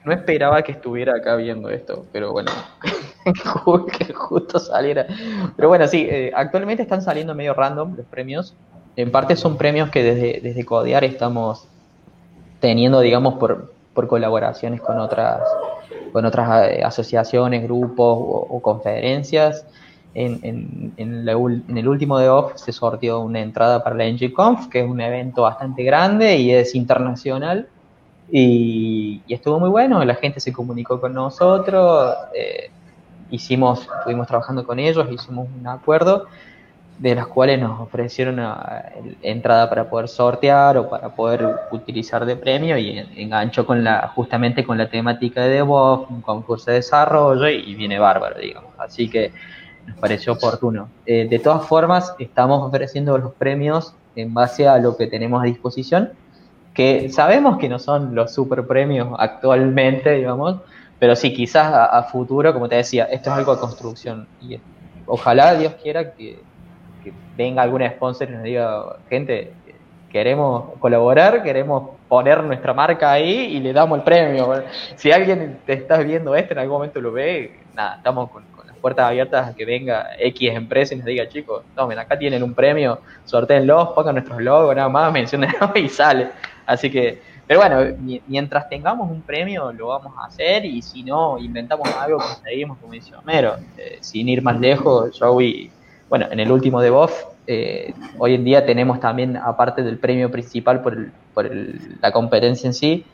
no 0.05 0.13
esperaba 0.13 0.63
que 0.63 0.73
estuviera 0.73 1.15
acá 1.17 1.37
viendo 1.37 1.71
esto, 1.71 2.05
pero 2.13 2.33
bueno, 2.33 2.51
que 3.99 4.13
justo 4.13 4.59
saliera. 4.59 5.07
Pero 5.57 5.69
bueno, 5.69 5.87
sí, 5.89 6.07
eh, 6.11 6.33
actualmente 6.35 6.83
están 6.83 7.01
saliendo 7.01 7.35
medio 7.35 7.55
random 7.55 7.97
los 7.97 8.07
premios. 8.07 8.55
En 8.97 9.11
parte 9.11 9.37
son 9.37 9.57
premios 9.57 9.91
que 9.91 10.03
desde, 10.03 10.41
desde 10.43 10.65
Codear 10.65 11.05
estamos 11.05 11.67
teniendo, 12.61 13.01
digamos, 13.01 13.35
por, 13.35 13.73
por 13.95 14.07
colaboraciones 14.09 14.81
con 14.81 14.99
otras, 14.99 15.41
con 16.13 16.25
otras 16.27 16.71
eh, 16.71 16.83
asociaciones, 16.85 17.63
grupos 17.63 18.17
o, 18.19 18.47
o 18.51 18.61
conferencias. 18.61 19.65
En, 20.19 20.41
en- 20.43 20.95
en 20.97 21.25
la 21.27 21.33
en 21.33 21.77
el 21.79 21.89
último 21.89 22.19
de 22.19 22.29
OFF 22.31 22.59
se 22.65 22.73
sortió 22.73 23.21
una 23.21 23.41
entrada 23.41 23.83
para 23.85 23.97
la 23.97 24.05
NGConf, 24.07 24.69
que 24.69 24.81
es 24.81 24.89
un 24.89 25.01
evento 25.01 25.43
bastante 25.43 25.83
grande 25.85 26.37
y 26.39 26.53
es 26.53 26.75
internacional. 26.75 27.69
Y, 28.29 29.23
y 29.27 29.35
estuvo 29.35 29.61
muy 29.61 29.71
bueno, 29.71 30.05
la 30.05 30.17
gente 30.17 30.41
se 30.41 30.53
comunicó 30.53 31.01
con 31.01 31.15
nosotros, 31.15 32.15
eh, 32.35 32.73
hicimos, 33.31 33.89
estuvimos 33.99 34.27
trabajando 34.29 34.65
con 34.67 34.79
ellos, 34.79 35.07
hicimos 35.13 35.49
un 35.55 35.67
acuerdo 35.69 36.27
de 36.97 37.15
las 37.15 37.27
cuales 37.27 37.61
nos 37.61 37.79
ofrecieron 37.81 38.35
una 38.37 38.83
el- 38.97 39.19
entrada 39.23 39.69
para 39.69 39.89
poder 39.91 40.09
sortear 40.09 40.79
o 40.79 40.89
para 40.89 41.15
poder 41.15 41.47
utilizar 41.71 42.25
de 42.25 42.37
premio 42.37 42.79
y 42.79 42.99
en- 42.99 43.09
enganchó 43.19 43.67
con 43.67 43.85
la, 43.85 44.09
justamente 44.15 44.65
con 44.65 44.79
la 44.79 44.89
temática 44.89 45.43
de 45.43 45.51
DevOps, 45.51 46.11
un 46.11 46.23
concurso 46.23 46.71
de 46.71 46.79
desarrollo 46.79 47.49
y 47.49 47.75
viene 47.75 47.99
bárbaro, 47.99 48.39
digamos. 48.41 48.73
Así 48.79 49.11
que 49.11 49.33
nos 49.87 49.99
pareció 49.99 50.33
oportuno. 50.35 50.89
Eh, 51.07 51.27
de 51.29 51.39
todas 51.39 51.67
formas, 51.67 52.15
estamos 52.19 52.63
ofreciendo 52.63 53.17
los 53.19 53.33
premios 53.35 53.95
en 54.15 54.35
base 54.35 54.67
a 54.67 54.79
lo 54.79 54.97
que 54.97 55.07
tenemos 55.07 55.43
a 55.43 55.47
disposición, 55.47 56.11
que 56.75 57.09
sabemos 57.11 57.59
que 57.59 57.69
no 57.69 57.79
son 57.79 58.15
los 58.15 58.35
super 58.35 58.67
premios 58.67 59.09
actualmente, 59.19 60.13
digamos, 60.13 60.57
pero 60.99 61.15
sí, 61.15 61.33
quizás 61.33 61.73
a, 61.73 61.85
a 61.87 62.03
futuro, 62.05 62.53
como 62.53 62.69
te 62.69 62.77
decía, 62.77 63.05
esto 63.05 63.31
es 63.31 63.37
algo 63.37 63.55
de 63.55 63.61
construcción. 63.61 64.27
Y 64.41 64.59
ojalá 65.07 65.55
Dios 65.55 65.75
quiera 65.83 66.13
que, 66.13 66.39
que 67.05 67.13
venga 67.37 67.63
algún 67.63 67.87
sponsor 67.87 68.29
y 68.29 68.33
nos 68.33 68.43
diga, 68.43 68.97
gente, 69.09 69.53
queremos 70.11 70.79
colaborar, 70.79 71.43
queremos 71.43 71.91
poner 72.09 72.43
nuestra 72.43 72.73
marca 72.73 73.13
ahí 73.13 73.57
y 73.57 73.61
le 73.61 73.73
damos 73.73 73.99
el 73.99 74.05
premio. 74.05 74.63
Si 74.95 75.13
alguien 75.13 75.61
te 75.67 75.75
estás 75.75 76.05
viendo 76.05 76.35
esto, 76.35 76.55
en 76.55 76.61
algún 76.61 76.77
momento 76.77 77.01
lo 77.01 77.13
ve, 77.13 77.61
nada, 77.75 77.97
estamos 77.97 78.31
con, 78.31 78.45
puertas 78.77 79.07
abiertas 79.07 79.49
a 79.49 79.55
que 79.55 79.65
venga 79.65 80.07
X 80.19 80.51
empresa 80.55 80.95
y 80.95 80.99
nos 80.99 81.07
diga, 81.07 81.29
chicos, 81.29 81.65
tomen, 81.75 81.99
acá 81.99 82.19
tienen 82.19 82.43
un 82.43 82.55
premio, 82.55 83.01
sorteenlos, 83.25 83.91
pongan 83.95 84.15
nuestros 84.17 84.41
logos, 84.43 84.75
nada 84.77 84.89
más, 84.89 85.13
menciónenlo 85.13 85.73
y 85.75 85.89
sale. 85.89 86.31
Así 86.67 86.91
que, 86.91 87.21
pero 87.47 87.61
bueno, 87.61 87.97
mi- 87.99 88.23
mientras 88.27 88.69
tengamos 88.69 89.11
un 89.11 89.23
premio 89.25 89.73
lo 89.73 89.89
vamos 89.89 90.13
a 90.23 90.27
hacer 90.27 90.65
y 90.65 90.83
si 90.83 91.05
no, 91.05 91.39
inventamos 91.39 91.89
algo, 92.01 92.19
conseguimos, 92.19 92.79
como 92.79 92.93
dice 92.93 93.15
Homero, 93.17 93.55
Eh, 93.77 93.99
sin 94.01 94.29
ir 94.29 94.43
más 94.43 94.59
lejos, 94.61 95.17
Joey, 95.19 95.73
bueno, 96.09 96.27
en 96.31 96.41
el 96.41 96.51
último 96.51 96.81
de 96.81 96.91
BOF, 96.91 97.13
eh, 97.47 97.95
hoy 98.19 98.35
en 98.35 98.45
día 98.45 98.65
tenemos 98.67 98.99
también, 99.01 99.37
aparte 99.37 99.83
del 99.83 99.99
premio 100.01 100.31
principal 100.31 100.83
por, 100.83 100.95
el- 100.95 101.13
por 101.33 101.47
el- 101.47 101.99
la 102.01 102.11
competencia 102.13 102.67
en 102.67 102.75
sí, 102.75 103.07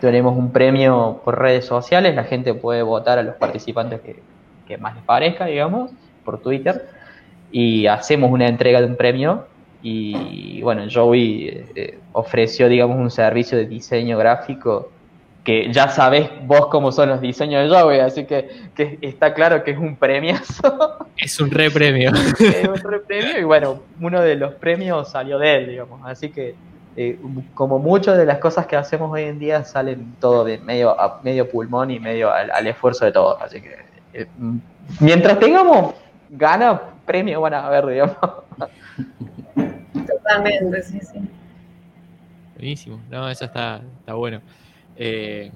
tenemos 0.00 0.36
un 0.36 0.52
premio 0.52 1.22
por 1.24 1.38
redes 1.38 1.64
sociales, 1.64 2.14
la 2.14 2.24
gente 2.24 2.54
puede 2.54 2.82
votar 2.82 3.18
a 3.18 3.22
los 3.22 3.36
participantes 3.36 4.00
que, 4.00 4.24
que 4.68 4.78
más 4.78 4.94
les 4.94 5.02
parezca, 5.02 5.46
digamos, 5.46 5.90
por 6.24 6.40
Twitter, 6.40 6.86
y 7.50 7.86
hacemos 7.86 8.30
una 8.30 8.46
entrega 8.46 8.80
de 8.80 8.86
un 8.86 8.96
premio 8.96 9.46
y 9.82 10.60
bueno, 10.62 10.82
Joey 10.92 11.64
eh, 11.74 11.98
ofreció, 12.12 12.68
digamos, 12.68 12.98
un 12.98 13.10
servicio 13.10 13.56
de 13.56 13.66
diseño 13.66 14.18
gráfico 14.18 14.90
que 15.48 15.72
ya 15.72 15.88
sabés 15.88 16.28
vos 16.42 16.66
cómo 16.66 16.92
son 16.92 17.08
los 17.08 17.22
diseños 17.22 17.62
de 17.62 17.74
Joey, 17.74 18.00
así 18.00 18.26
que, 18.26 18.68
que 18.74 18.98
está 19.00 19.32
claro 19.32 19.64
que 19.64 19.70
es 19.70 19.78
un 19.78 19.96
premiazo, 19.96 20.98
Es 21.16 21.40
un 21.40 21.50
re 21.50 21.70
premio. 21.70 22.10
es 22.38 22.68
un 22.68 22.76
re 22.76 23.00
premio 23.00 23.40
y 23.40 23.44
bueno, 23.44 23.80
uno 23.98 24.20
de 24.20 24.34
los 24.34 24.52
premios 24.56 25.10
salió 25.10 25.38
de 25.38 25.56
él, 25.56 25.70
digamos, 25.70 26.02
así 26.04 26.28
que 26.28 26.54
eh, 26.96 27.18
como 27.54 27.78
muchas 27.78 28.18
de 28.18 28.26
las 28.26 28.40
cosas 28.40 28.66
que 28.66 28.76
hacemos 28.76 29.10
hoy 29.10 29.22
en 29.22 29.38
día 29.38 29.64
salen 29.64 30.16
todo 30.20 30.44
de 30.44 30.58
medio, 30.58 31.00
a 31.00 31.20
medio 31.22 31.48
pulmón 31.48 31.90
y 31.90 31.98
medio 31.98 32.30
al, 32.30 32.50
al 32.50 32.66
esfuerzo 32.66 33.06
de 33.06 33.12
todos, 33.12 33.40
así 33.40 33.62
que 33.62 33.74
mientras 35.00 35.38
tengamos 35.38 35.94
ganas 36.30 36.80
premios 37.06 37.40
van 37.42 37.54
a 37.54 37.66
haber, 37.66 37.86
digamos. 37.86 38.16
Totalmente, 40.06 40.82
sí, 40.82 41.00
sí. 41.00 41.18
Buenísimo. 42.54 43.00
No, 43.10 43.28
eso 43.28 43.44
está, 43.44 43.80
está 44.00 44.14
bueno. 44.14 44.40
Eh, 44.96 45.50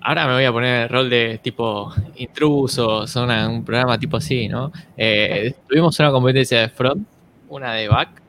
ahora 0.00 0.26
me 0.26 0.34
voy 0.34 0.44
a 0.44 0.52
poner 0.52 0.82
el 0.84 0.88
rol 0.88 1.10
de 1.10 1.38
tipo 1.42 1.92
intrusos, 2.16 3.14
una- 3.16 3.48
un 3.48 3.64
programa 3.64 3.98
tipo 3.98 4.16
así, 4.16 4.48
¿no? 4.48 4.72
Eh, 4.96 5.54
tuvimos 5.68 5.98
una 5.98 6.10
competencia 6.10 6.60
de 6.60 6.68
front, 6.68 7.06
una 7.48 7.72
de 7.74 7.88
back, 7.88 8.22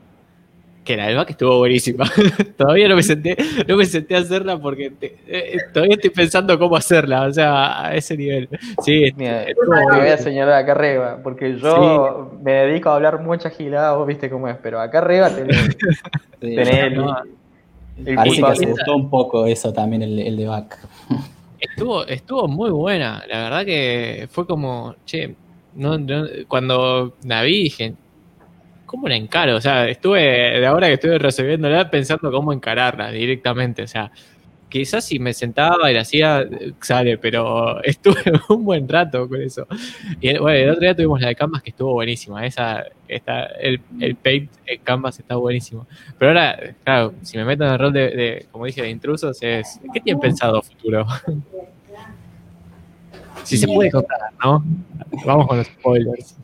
que 0.84 0.96
la 0.96 1.06
del 1.06 1.16
back 1.16 1.30
estuvo 1.30 1.58
buenísima. 1.58 2.10
todavía 2.56 2.88
no 2.88 2.96
me 2.96 3.02
senté, 3.02 3.36
no 3.68 3.76
me 3.76 3.84
senté 3.84 4.16
a 4.16 4.20
hacerla 4.20 4.58
porque 4.58 4.90
te- 4.90 5.16
eh, 5.26 5.56
todavía 5.72 5.94
estoy 5.96 6.10
pensando 6.10 6.58
cómo 6.58 6.76
hacerla, 6.76 7.26
o 7.26 7.32
sea, 7.32 7.86
a 7.86 7.94
ese 7.94 8.16
nivel. 8.16 8.48
Sí, 8.84 9.12
Mira, 9.16 9.44
estuvo 9.44 9.74
te 9.90 9.96
voy 9.98 10.08
a 10.08 10.16
señalar 10.18 10.54
acá 10.62 10.72
arriba, 10.72 11.20
porque 11.22 11.58
yo 11.58 12.32
me 12.42 12.52
dedico 12.52 12.88
a 12.90 12.96
hablar 12.96 13.20
mucha 13.20 13.50
gilada, 13.50 13.94
vos 13.94 14.06
viste 14.06 14.30
cómo 14.30 14.48
es, 14.48 14.56
pero 14.62 14.80
acá 14.80 14.98
arriba 14.98 15.28
tenés, 15.30 15.56
Sí, 16.40 16.56
tenés 16.56 16.84
el, 16.84 16.94
no. 16.96 17.14
el 18.06 18.14
Parece 18.14 18.36
que 18.36 18.42
culpable. 18.42 18.72
asustó 18.72 18.96
un 18.96 19.10
poco 19.10 19.46
eso 19.46 19.72
también, 19.72 20.02
el, 20.02 20.18
el 20.18 20.36
de 20.36 20.46
back. 20.46 20.78
Estuvo, 21.60 22.06
estuvo 22.06 22.48
muy 22.48 22.70
buena, 22.70 23.22
la 23.28 23.42
verdad 23.44 23.64
que 23.66 24.26
fue 24.30 24.46
como, 24.46 24.94
che, 25.04 25.34
no, 25.74 25.98
no- 25.98 26.26
cuando 26.48 27.14
la 27.24 27.42
vi 27.42 27.64
dije, 27.64 27.92
¿cómo 28.90 29.06
la 29.06 29.14
encaro? 29.14 29.54
O 29.56 29.60
sea, 29.60 29.88
estuve, 29.88 30.20
de 30.20 30.66
ahora 30.66 30.88
que 30.88 30.94
estuve 30.94 31.16
resolviéndola, 31.16 31.88
pensando 31.88 32.32
cómo 32.32 32.52
encararla 32.52 33.12
directamente, 33.12 33.84
o 33.84 33.86
sea, 33.86 34.10
quizás 34.68 35.04
si 35.04 35.20
me 35.20 35.32
sentaba 35.32 35.88
y 35.90 35.94
la 35.94 36.00
hacía, 36.00 36.44
sale, 36.80 37.16
pero 37.18 37.80
estuve 37.84 38.20
un 38.48 38.64
buen 38.64 38.88
rato 38.88 39.28
con 39.28 39.40
eso. 39.40 39.68
Y 40.20 40.28
el- 40.30 40.40
bueno, 40.40 40.58
el 40.58 40.70
otro 40.70 40.80
día 40.80 40.94
tuvimos 40.96 41.20
la 41.20 41.28
de 41.28 41.36
Canvas 41.36 41.62
que 41.62 41.70
estuvo 41.70 41.92
buenísima, 41.92 42.44
esa, 42.44 42.84
está, 43.06 43.44
el, 43.60 43.80
el 44.00 44.16
Paint 44.16 44.50
en 44.66 44.80
Canvas 44.80 45.20
está 45.20 45.36
buenísimo. 45.36 45.86
Pero 46.18 46.30
ahora, 46.32 46.58
claro, 46.82 47.14
si 47.22 47.36
me 47.38 47.44
meto 47.44 47.64
en 47.64 47.70
el 47.72 47.78
rol 47.78 47.92
de, 47.92 48.00
de, 48.10 48.46
como 48.50 48.64
dije, 48.66 48.82
de 48.82 48.90
intrusos, 48.90 49.38
es, 49.40 49.78
¿qué 49.94 50.00
tienen 50.00 50.20
pensado 50.20 50.60
futuro? 50.62 51.06
Si 53.44 53.56
se 53.56 53.66
puede 53.66 53.90
contar, 53.90 54.18
¿no? 54.44 54.62
Vamos 55.24 55.46
con 55.48 55.58
los 55.58 55.66
spoilers. 55.66 56.36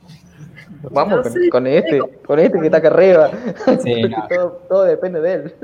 Vamos 0.91 1.17
No 1.17 1.23
con, 1.23 1.33
sé, 1.33 1.49
con 1.49 1.67
este, 1.67 2.01
con 2.25 2.39
este 2.39 2.59
que 2.59 2.67
está 2.67 2.79
acá 2.79 2.89
arriba. 2.89 3.31
Sí, 3.83 4.03
no. 4.03 4.27
todo, 4.29 4.61
todo 4.69 4.85
depende 4.85 5.21
de 5.21 5.33
él. 5.35 5.55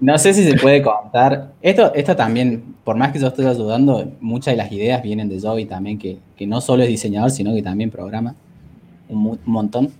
No 0.00 0.18
sé 0.18 0.34
si 0.34 0.44
se 0.44 0.56
puede 0.56 0.82
contar. 0.82 1.52
Esto, 1.60 1.92
esto 1.94 2.16
también, 2.16 2.74
por 2.84 2.96
más 2.96 3.12
que 3.12 3.18
yo 3.18 3.28
esté 3.28 3.46
ayudando, 3.46 4.10
muchas 4.20 4.52
de 4.52 4.56
las 4.56 4.72
ideas 4.72 5.02
vienen 5.02 5.28
de 5.28 5.40
Joey 5.40 5.66
también, 5.66 5.98
que, 5.98 6.18
que 6.36 6.46
no 6.46 6.60
solo 6.60 6.82
es 6.82 6.88
diseñador, 6.88 7.30
sino 7.30 7.54
que 7.54 7.62
también 7.62 7.90
programa 7.90 8.34
un 9.08 9.38
montón. 9.44 9.90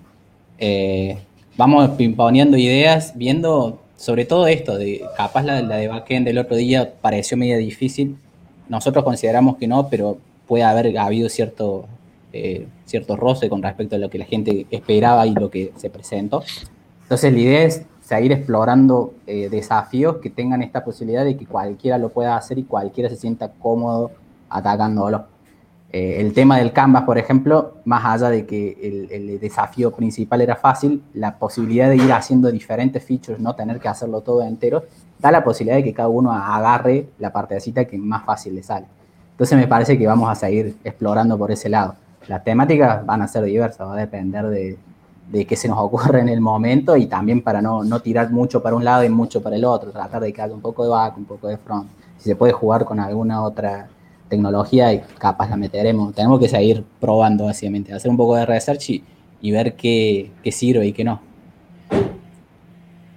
Eh, 0.58 1.18
vamos 1.56 1.90
pimponeando 1.90 2.56
ideas, 2.56 3.12
viendo 3.16 3.80
sobre 3.96 4.24
todo 4.24 4.46
esto, 4.46 4.78
de 4.78 5.04
capaz 5.16 5.44
la, 5.44 5.62
la 5.62 5.76
de 5.76 5.88
backend 5.88 6.26
del 6.26 6.38
otro 6.38 6.56
día 6.56 6.92
pareció 7.00 7.36
media 7.36 7.56
difícil. 7.56 8.16
Nosotros 8.68 9.04
consideramos 9.04 9.56
que 9.56 9.68
no, 9.68 9.88
pero 9.88 10.18
puede 10.46 10.64
haber 10.64 10.98
habido 10.98 11.28
cierto, 11.28 11.86
eh, 12.32 12.66
cierto 12.84 13.16
roce 13.16 13.48
con 13.48 13.62
respecto 13.62 13.96
a 13.96 13.98
lo 13.98 14.08
que 14.08 14.18
la 14.18 14.24
gente 14.24 14.66
esperaba 14.70 15.26
y 15.26 15.34
lo 15.34 15.50
que 15.50 15.72
se 15.76 15.90
presentó. 15.90 16.42
Entonces 17.02 17.32
la 17.32 17.38
idea 17.38 17.62
es 17.64 17.82
seguir 18.00 18.32
explorando 18.32 19.14
eh, 19.26 19.48
desafíos 19.50 20.16
que 20.16 20.30
tengan 20.30 20.62
esta 20.62 20.84
posibilidad 20.84 21.24
de 21.24 21.36
que 21.36 21.46
cualquiera 21.46 21.98
lo 21.98 22.08
pueda 22.08 22.36
hacer 22.36 22.58
y 22.58 22.64
cualquiera 22.64 23.08
se 23.08 23.16
sienta 23.16 23.52
cómodo 23.52 24.10
atacándolo. 24.48 25.26
Eh, 25.92 26.20
el 26.20 26.32
tema 26.32 26.56
del 26.56 26.72
Canvas, 26.72 27.02
por 27.02 27.18
ejemplo, 27.18 27.74
más 27.84 28.02
allá 28.04 28.30
de 28.30 28.46
que 28.46 28.78
el, 28.82 29.12
el 29.12 29.38
desafío 29.38 29.90
principal 29.92 30.40
era 30.40 30.56
fácil, 30.56 31.02
la 31.12 31.38
posibilidad 31.38 31.90
de 31.90 31.96
ir 31.96 32.10
haciendo 32.12 32.50
diferentes 32.50 33.04
features, 33.04 33.38
no 33.38 33.54
tener 33.54 33.78
que 33.78 33.88
hacerlo 33.88 34.22
todo 34.22 34.42
entero, 34.42 34.84
da 35.18 35.30
la 35.30 35.44
posibilidad 35.44 35.76
de 35.76 35.84
que 35.84 35.92
cada 35.92 36.08
uno 36.08 36.32
agarre 36.32 37.08
la 37.18 37.30
partecita 37.30 37.84
que 37.84 37.98
más 37.98 38.24
fácil 38.24 38.54
le 38.54 38.62
sale. 38.62 38.86
Entonces 39.32 39.58
me 39.58 39.66
parece 39.66 39.98
que 39.98 40.06
vamos 40.06 40.30
a 40.30 40.34
seguir 40.34 40.76
explorando 40.82 41.36
por 41.36 41.50
ese 41.50 41.68
lado. 41.68 41.96
Las 42.28 42.44
temáticas 42.44 43.04
van 43.04 43.22
a 43.22 43.28
ser 43.28 43.44
diversas, 43.44 43.86
va 43.86 43.94
a 43.94 43.96
depender 43.96 44.46
de, 44.46 44.78
de 45.30 45.46
qué 45.46 45.56
se 45.56 45.68
nos 45.68 45.78
ocurre 45.78 46.20
en 46.20 46.28
el 46.28 46.40
momento 46.40 46.96
y 46.96 47.06
también 47.06 47.42
para 47.42 47.62
no, 47.62 47.82
no 47.84 48.00
tirar 48.00 48.30
mucho 48.30 48.62
para 48.62 48.76
un 48.76 48.84
lado 48.84 49.04
y 49.04 49.08
mucho 49.08 49.42
para 49.42 49.56
el 49.56 49.64
otro, 49.64 49.90
tratar 49.90 50.22
de 50.22 50.32
que 50.32 50.42
haya 50.42 50.54
un 50.54 50.60
poco 50.60 50.84
de 50.84 50.90
back, 50.90 51.16
un 51.16 51.24
poco 51.24 51.48
de 51.48 51.56
front. 51.56 51.88
Si 52.18 52.28
se 52.28 52.36
puede 52.36 52.52
jugar 52.52 52.84
con 52.84 53.00
alguna 53.00 53.42
otra 53.42 53.88
tecnología, 54.28 54.92
y 54.94 55.02
capaz 55.18 55.50
la 55.50 55.56
meteremos. 55.56 56.14
Tenemos 56.14 56.40
que 56.40 56.48
seguir 56.48 56.84
probando, 56.98 57.44
básicamente, 57.44 57.92
hacer 57.92 58.10
un 58.10 58.16
poco 58.16 58.36
de 58.36 58.46
research 58.46 58.90
y, 58.90 59.04
y 59.42 59.50
ver 59.50 59.74
qué, 59.74 60.30
qué 60.42 60.50
sirve 60.50 60.86
y 60.86 60.92
qué 60.92 61.04
no. 61.04 61.20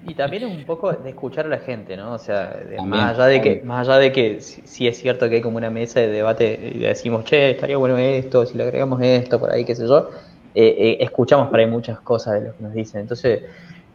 Y 0.07 0.13
también 0.13 0.43
es 0.43 0.49
un 0.49 0.65
poco 0.65 0.91
de 0.93 1.09
escuchar 1.09 1.47
a 1.47 1.49
la 1.49 1.57
gente, 1.57 1.97
¿no? 1.97 2.13
O 2.13 2.19
sea, 2.19 2.51
de- 2.51 2.75
También, 2.77 3.01
más 3.03 3.17
allá 3.17 3.25
de 3.25 3.41
que, 3.41 3.61
más 3.63 3.87
allá 3.87 3.97
de 3.99 4.11
que 4.11 4.39
sí, 4.39 4.61
sí 4.65 4.87
es 4.87 4.97
cierto 4.99 5.27
que 5.27 5.35
hay 5.35 5.41
como 5.41 5.57
una 5.57 5.71
mesa 5.71 5.99
de 5.99 6.09
debate 6.09 6.59
y 6.75 6.79
decimos, 6.79 7.25
che, 7.25 7.51
estaría 7.51 7.77
bueno 7.77 7.97
esto, 7.97 8.45
si 8.45 8.55
le 8.55 8.63
agregamos 8.63 9.01
esto, 9.01 9.39
por 9.39 9.51
ahí, 9.51 9.65
qué 9.65 9.75
sé 9.75 9.87
yo, 9.87 10.09
eh, 10.53 10.75
eh, 10.77 10.97
escuchamos 10.99 11.49
por 11.49 11.59
ahí 11.59 11.65
muchas 11.67 12.01
cosas 12.01 12.35
de 12.35 12.47
lo 12.49 12.55
que 12.55 12.63
nos 12.63 12.73
dicen. 12.73 13.01
Entonces, 13.01 13.43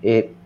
eh, 0.03 0.37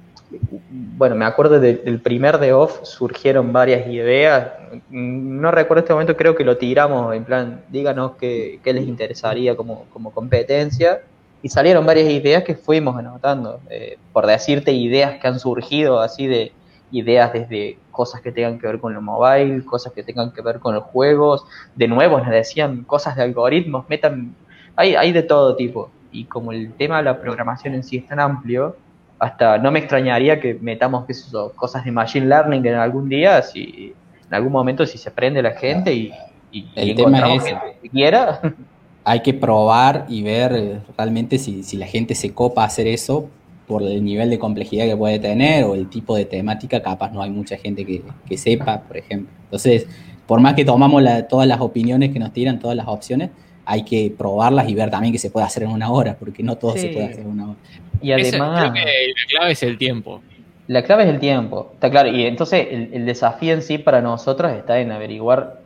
bueno, 0.68 1.14
me 1.16 1.24
acuerdo 1.24 1.58
de- 1.60 1.76
del 1.76 2.02
primer 2.02 2.38
de 2.38 2.52
off, 2.52 2.80
surgieron 2.84 3.52
varias 3.52 3.86
ideas. 3.88 4.52
No 4.88 5.50
recuerdo 5.50 5.80
este 5.80 5.92
momento, 5.94 6.16
creo 6.16 6.34
que 6.34 6.44
lo 6.44 6.58
tiramos 6.58 7.14
en 7.14 7.24
plan, 7.24 7.64
díganos 7.68 8.16
qué, 8.18 8.60
qué 8.62 8.72
les 8.74 8.84
interesaría 8.86 9.56
como, 9.56 9.88
como 9.88 10.12
competencia. 10.12 11.00
Y 11.44 11.50
salieron 11.50 11.84
varias 11.84 12.08
ideas 12.08 12.42
que 12.42 12.54
fuimos 12.54 12.96
anotando. 12.96 13.60
Eh, 13.68 13.98
por 14.14 14.26
decirte, 14.26 14.72
ideas 14.72 15.20
que 15.20 15.28
han 15.28 15.38
surgido 15.38 16.00
así 16.00 16.26
de 16.26 16.52
ideas 16.90 17.34
desde 17.34 17.76
cosas 17.90 18.22
que 18.22 18.32
tengan 18.32 18.58
que 18.58 18.66
ver 18.66 18.80
con 18.80 18.94
lo 18.94 19.02
mobile, 19.02 19.62
cosas 19.66 19.92
que 19.92 20.02
tengan 20.02 20.32
que 20.32 20.40
ver 20.40 20.58
con 20.58 20.74
los 20.74 20.84
juegos. 20.84 21.44
De 21.74 21.86
nuevo 21.86 22.18
nos 22.18 22.30
decían 22.30 22.84
cosas 22.84 23.14
de 23.16 23.24
algoritmos, 23.24 23.86
metan. 23.90 24.34
Hay, 24.74 24.94
hay 24.94 25.12
de 25.12 25.22
todo 25.22 25.54
tipo. 25.54 25.90
Y 26.12 26.24
como 26.24 26.50
el 26.50 26.72
tema 26.72 26.96
de 26.96 27.02
la 27.02 27.20
programación 27.20 27.74
en 27.74 27.82
sí 27.82 27.98
es 27.98 28.06
tan 28.06 28.20
amplio, 28.20 28.78
hasta 29.18 29.58
no 29.58 29.70
me 29.70 29.80
extrañaría 29.80 30.40
que 30.40 30.54
metamos 30.54 31.04
yo, 31.30 31.52
cosas 31.52 31.84
de 31.84 31.92
machine 31.92 32.24
learning 32.24 32.64
en 32.64 32.76
algún 32.76 33.10
día, 33.10 33.42
si 33.42 33.94
en 34.26 34.34
algún 34.34 34.52
momento 34.52 34.86
si 34.86 34.96
se 34.96 35.10
prende 35.10 35.42
la 35.42 35.52
gente 35.52 35.92
y, 35.92 36.10
y, 36.50 36.70
El 36.74 36.88
y 36.88 36.94
tema 36.94 37.18
encontramos 37.18 37.46
es 37.46 37.80
que 37.82 37.90
quiera. 37.90 38.40
Hay 39.04 39.20
que 39.20 39.34
probar 39.34 40.06
y 40.08 40.22
ver 40.22 40.52
eh, 40.54 40.78
realmente 40.96 41.38
si, 41.38 41.62
si 41.62 41.76
la 41.76 41.86
gente 41.86 42.14
se 42.14 42.32
copa 42.32 42.62
a 42.62 42.66
hacer 42.66 42.86
eso 42.86 43.28
por 43.66 43.82
el 43.82 44.04
nivel 44.04 44.30
de 44.30 44.38
complejidad 44.38 44.86
que 44.86 44.96
puede 44.96 45.18
tener 45.18 45.64
o 45.64 45.74
el 45.74 45.88
tipo 45.88 46.16
de 46.16 46.24
temática, 46.24 46.82
capaz 46.82 47.10
no 47.12 47.22
hay 47.22 47.30
mucha 47.30 47.56
gente 47.56 47.84
que, 47.84 48.02
que 48.26 48.36
sepa, 48.36 48.80
por 48.80 48.96
ejemplo. 48.96 49.30
Entonces, 49.44 49.86
por 50.26 50.40
más 50.40 50.54
que 50.54 50.64
tomamos 50.64 51.02
la- 51.02 51.26
todas 51.28 51.46
las 51.46 51.60
opiniones 51.60 52.12
que 52.12 52.18
nos 52.18 52.32
tiran, 52.32 52.58
todas 52.58 52.76
las 52.76 52.88
opciones, 52.88 53.30
hay 53.66 53.82
que 53.82 54.12
probarlas 54.16 54.68
y 54.68 54.74
ver 54.74 54.90
también 54.90 55.12
que 55.12 55.18
se 55.18 55.30
puede 55.30 55.46
hacer 55.46 55.62
en 55.62 55.70
una 55.70 55.90
hora, 55.90 56.16
porque 56.18 56.42
no 56.42 56.56
todo 56.56 56.76
se 56.76 56.88
puede 56.88 57.06
hacer 57.06 57.20
en 57.20 57.28
una 57.28 57.44
hora. 57.44 57.56
Y 58.02 58.12
Eso, 58.12 58.36
además... 58.36 58.60
creo 58.60 58.72
que 58.72 58.80
la 58.80 59.26
clave 59.38 59.52
es 59.52 59.62
el 59.62 59.78
tiempo. 59.78 60.20
La 60.66 60.82
clave 60.82 61.04
es 61.04 61.08
el 61.10 61.20
tiempo, 61.20 61.70
está 61.74 61.90
claro. 61.90 62.08
Y 62.08 62.24
entonces 62.24 62.66
el, 62.70 62.90
el 62.92 63.06
desafío 63.06 63.54
en 63.54 63.62
sí 63.62 63.78
para 63.78 64.00
nosotros 64.00 64.52
está 64.52 64.80
en 64.80 64.92
averiguar 64.92 65.60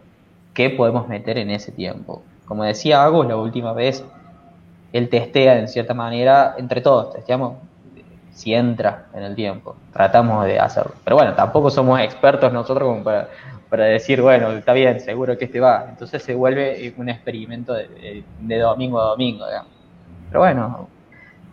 qué 0.55 0.71
podemos 0.71 1.09
meter 1.09 1.39
en 1.39 1.51
ese 1.51 1.73
tiempo. 1.73 2.23
Como 2.49 2.65
decía 2.65 3.05
Agus 3.05 3.27
la 3.27 3.37
última 3.37 3.75
vez, 3.75 4.03
él 4.95 5.11
testea 5.11 5.59
en 5.59 5.69
cierta 5.69 5.93
manera, 5.93 6.55
entre 6.57 6.81
todos, 6.81 7.13
testeamos 7.13 7.59
si 8.31 8.55
entra 8.55 9.07
en 9.13 9.23
el 9.23 9.35
tiempo. 9.35 9.77
Tratamos 9.93 10.47
de 10.47 10.59
hacerlo. 10.59 10.93
Pero 11.05 11.17
bueno, 11.17 11.35
tampoco 11.35 11.69
somos 11.71 12.01
expertos 12.01 12.51
nosotros 12.51 12.89
como 12.89 13.05
para, 13.05 13.29
para 13.69 13.85
decir, 13.85 14.23
bueno, 14.23 14.51
está 14.53 14.73
bien, 14.73 14.99
seguro 15.01 15.37
que 15.37 15.45
este 15.45 15.61
va. 15.61 15.87
Entonces 15.91 16.23
se 16.23 16.35
vuelve 16.35 16.95
un 16.97 17.11
experimento 17.11 17.75
de, 17.75 18.25
domingo 18.59 19.01
a 19.03 19.09
domingo, 19.09 19.47
digamos. 19.47 19.73
Pero 20.29 20.41
bueno, 20.41 20.89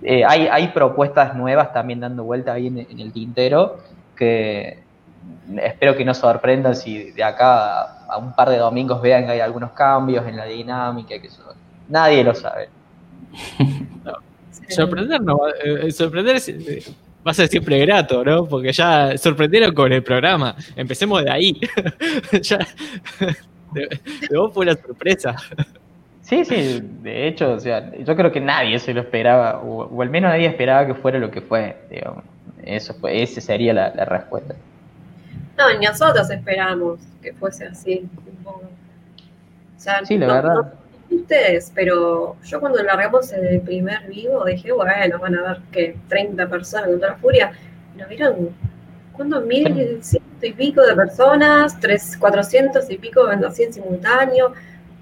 eh, 0.02 0.24
hay, 0.26 0.48
hay 0.48 0.70
propuestas 0.70 1.36
nuevas 1.36 1.74
también 1.74 2.00
dando 2.00 2.24
vuelta 2.24 2.54
ahí 2.54 2.68
en 2.68 3.00
el 3.00 3.12
tintero 3.12 3.80
que 4.16 4.85
espero 5.62 5.96
que 5.96 6.06
no 6.06 6.14
sorprendan 6.14 6.76
si 6.76 7.12
de 7.12 7.24
acá 7.24 7.82
a, 7.82 8.06
a 8.10 8.18
un 8.18 8.34
par 8.36 8.50
de 8.50 8.58
domingos 8.58 9.02
vean 9.02 9.26
que 9.26 9.32
hay 9.32 9.40
algunos 9.40 9.72
cambios 9.72 10.26
en 10.28 10.38
la 10.38 10.46
dinámica, 10.46 11.20
que 11.20 11.28
eso, 11.28 11.44
nadie 11.90 12.24
lo 12.24 12.34
sabe. 12.34 12.70
Sorprender 14.70 15.22
no 15.22 15.38
va- 15.38 15.52
eh, 15.64 15.92
sorprender 15.92 16.38
es, 16.38 16.50
eh, 16.50 16.84
va 17.26 17.32
a 17.32 17.34
ser 17.34 17.48
siempre 17.48 17.78
grato, 17.80 18.24
¿no? 18.24 18.46
Porque 18.46 18.72
ya 18.72 19.16
sorprendieron 19.18 19.74
con 19.76 19.92
el 19.92 20.02
programa. 20.02 20.56
Empecemos 20.76 21.24
de 21.24 21.30
ahí. 21.32 21.60
ya, 22.42 22.58
de, 23.74 24.00
de 24.30 24.38
vos 24.38 24.52
fue 24.54 24.66
una 24.66 24.76
sorpresa. 24.76 25.36
Sí, 26.22 26.44
sí, 26.46 26.82
de 27.04 27.28
hecho, 27.28 27.52
o 27.54 27.60
sea, 27.60 27.92
yo 27.96 28.16
creo 28.16 28.32
que 28.32 28.42
nadie 28.42 28.80
se 28.80 28.94
lo 28.94 29.02
esperaba, 29.02 29.60
o, 29.62 29.84
o 29.84 30.02
al 30.02 30.10
menos 30.10 30.32
nadie 30.32 30.48
esperaba 30.48 30.88
que 30.88 30.96
fuera 30.96 31.20
lo 31.20 31.30
que 31.30 31.42
fue, 31.42 31.78
digamos. 31.92 32.24
Eso 32.64 32.96
fue, 32.96 33.22
esa 33.22 33.42
sería 33.42 33.74
la, 33.74 33.94
la 33.94 34.06
respuesta. 34.06 34.56
No, 35.58 35.78
ni 35.80 35.86
nosotros 35.86 36.30
esperamos 36.30 37.00
que 37.22 37.34
fuese 37.34 37.66
así. 37.66 38.08
un 38.28 38.44
poco. 38.44 38.62
O 38.62 39.80
sea, 39.80 40.06
Sí, 40.06 40.18
la 40.18 40.28
no- 40.28 40.34
verdad. 40.34 40.54
no- 40.56 40.86
ustedes, 41.18 41.72
pero 41.74 42.36
yo 42.44 42.60
cuando 42.60 42.82
largamos 42.84 43.32
el 43.32 43.62
primer 43.62 44.08
vivo 44.08 44.44
dije, 44.46 44.72
bueno, 44.72 45.20
van 45.20 45.36
a 45.36 45.42
ver 45.44 45.62
que 45.72 45.96
30 46.10 46.48
personas 46.50 46.88
con 46.90 47.00
toda 47.00 47.12
la 47.12 47.18
furia. 47.18 47.52
Nos 47.96 48.10
vieron, 48.10 48.50
¿cuántos? 49.14 49.46
Mil 49.46 50.04
ciento 50.04 50.46
y 50.46 50.52
pico 50.54 50.82
de 50.82 50.94
personas, 50.96 51.80
tres, 51.80 52.18
400 52.20 52.90
y 52.90 52.98
pico 52.98 53.26
así 53.28 53.64
en 53.64 53.74
simultáneo. 53.74 54.54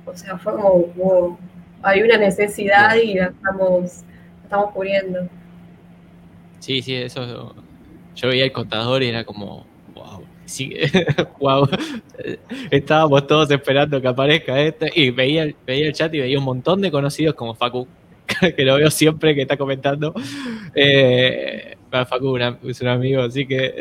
O 0.05 0.15
sea, 0.15 0.37
fue 0.37 0.53
como, 0.53 0.69
wow, 0.95 1.37
hay 1.81 2.03
una 2.03 2.17
necesidad 2.17 2.95
y 2.95 3.15
la 3.15 3.27
estamos, 3.27 4.03
la 4.03 4.43
estamos 4.43 4.71
cubriendo. 4.71 5.27
Sí, 6.59 6.81
sí, 6.81 6.95
eso. 6.95 7.55
Yo 8.15 8.27
veía 8.27 8.45
el 8.45 8.51
contador 8.51 9.01
y 9.03 9.09
era 9.09 9.23
como. 9.23 9.65
Sí, 10.45 10.73
wow. 11.39 11.67
Estábamos 12.69 13.25
todos 13.27 13.49
esperando 13.51 14.01
que 14.01 14.07
aparezca 14.07 14.59
esto. 14.59 14.85
Y 14.93 15.11
veía, 15.11 15.43
el- 15.43 15.55
veía 15.65 15.87
el 15.87 15.93
chat 15.93 16.13
y 16.13 16.19
veía 16.19 16.37
un 16.37 16.43
montón 16.45 16.81
de 16.81 16.91
conocidos 16.91 17.35
como 17.35 17.55
Facu, 17.55 17.87
que 18.55 18.63
lo 18.63 18.75
veo 18.75 18.89
siempre 18.91 19.33
que 19.35 19.43
está 19.43 19.57
comentando. 19.57 20.13
Eh, 20.75 21.75
Facu 21.89 22.31
una- 22.33 22.57
es 22.63 22.81
un 22.81 22.87
amigo, 22.87 23.21
así 23.21 23.45
que 23.45 23.73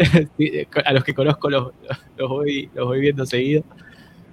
a 0.85 0.93
los 0.93 1.03
que 1.05 1.15
conozco 1.15 1.49
los, 1.51 1.73
los, 2.17 2.29
voy, 2.29 2.69
los 2.75 2.87
voy 2.87 3.01
viendo 3.01 3.25
seguido. 3.27 3.65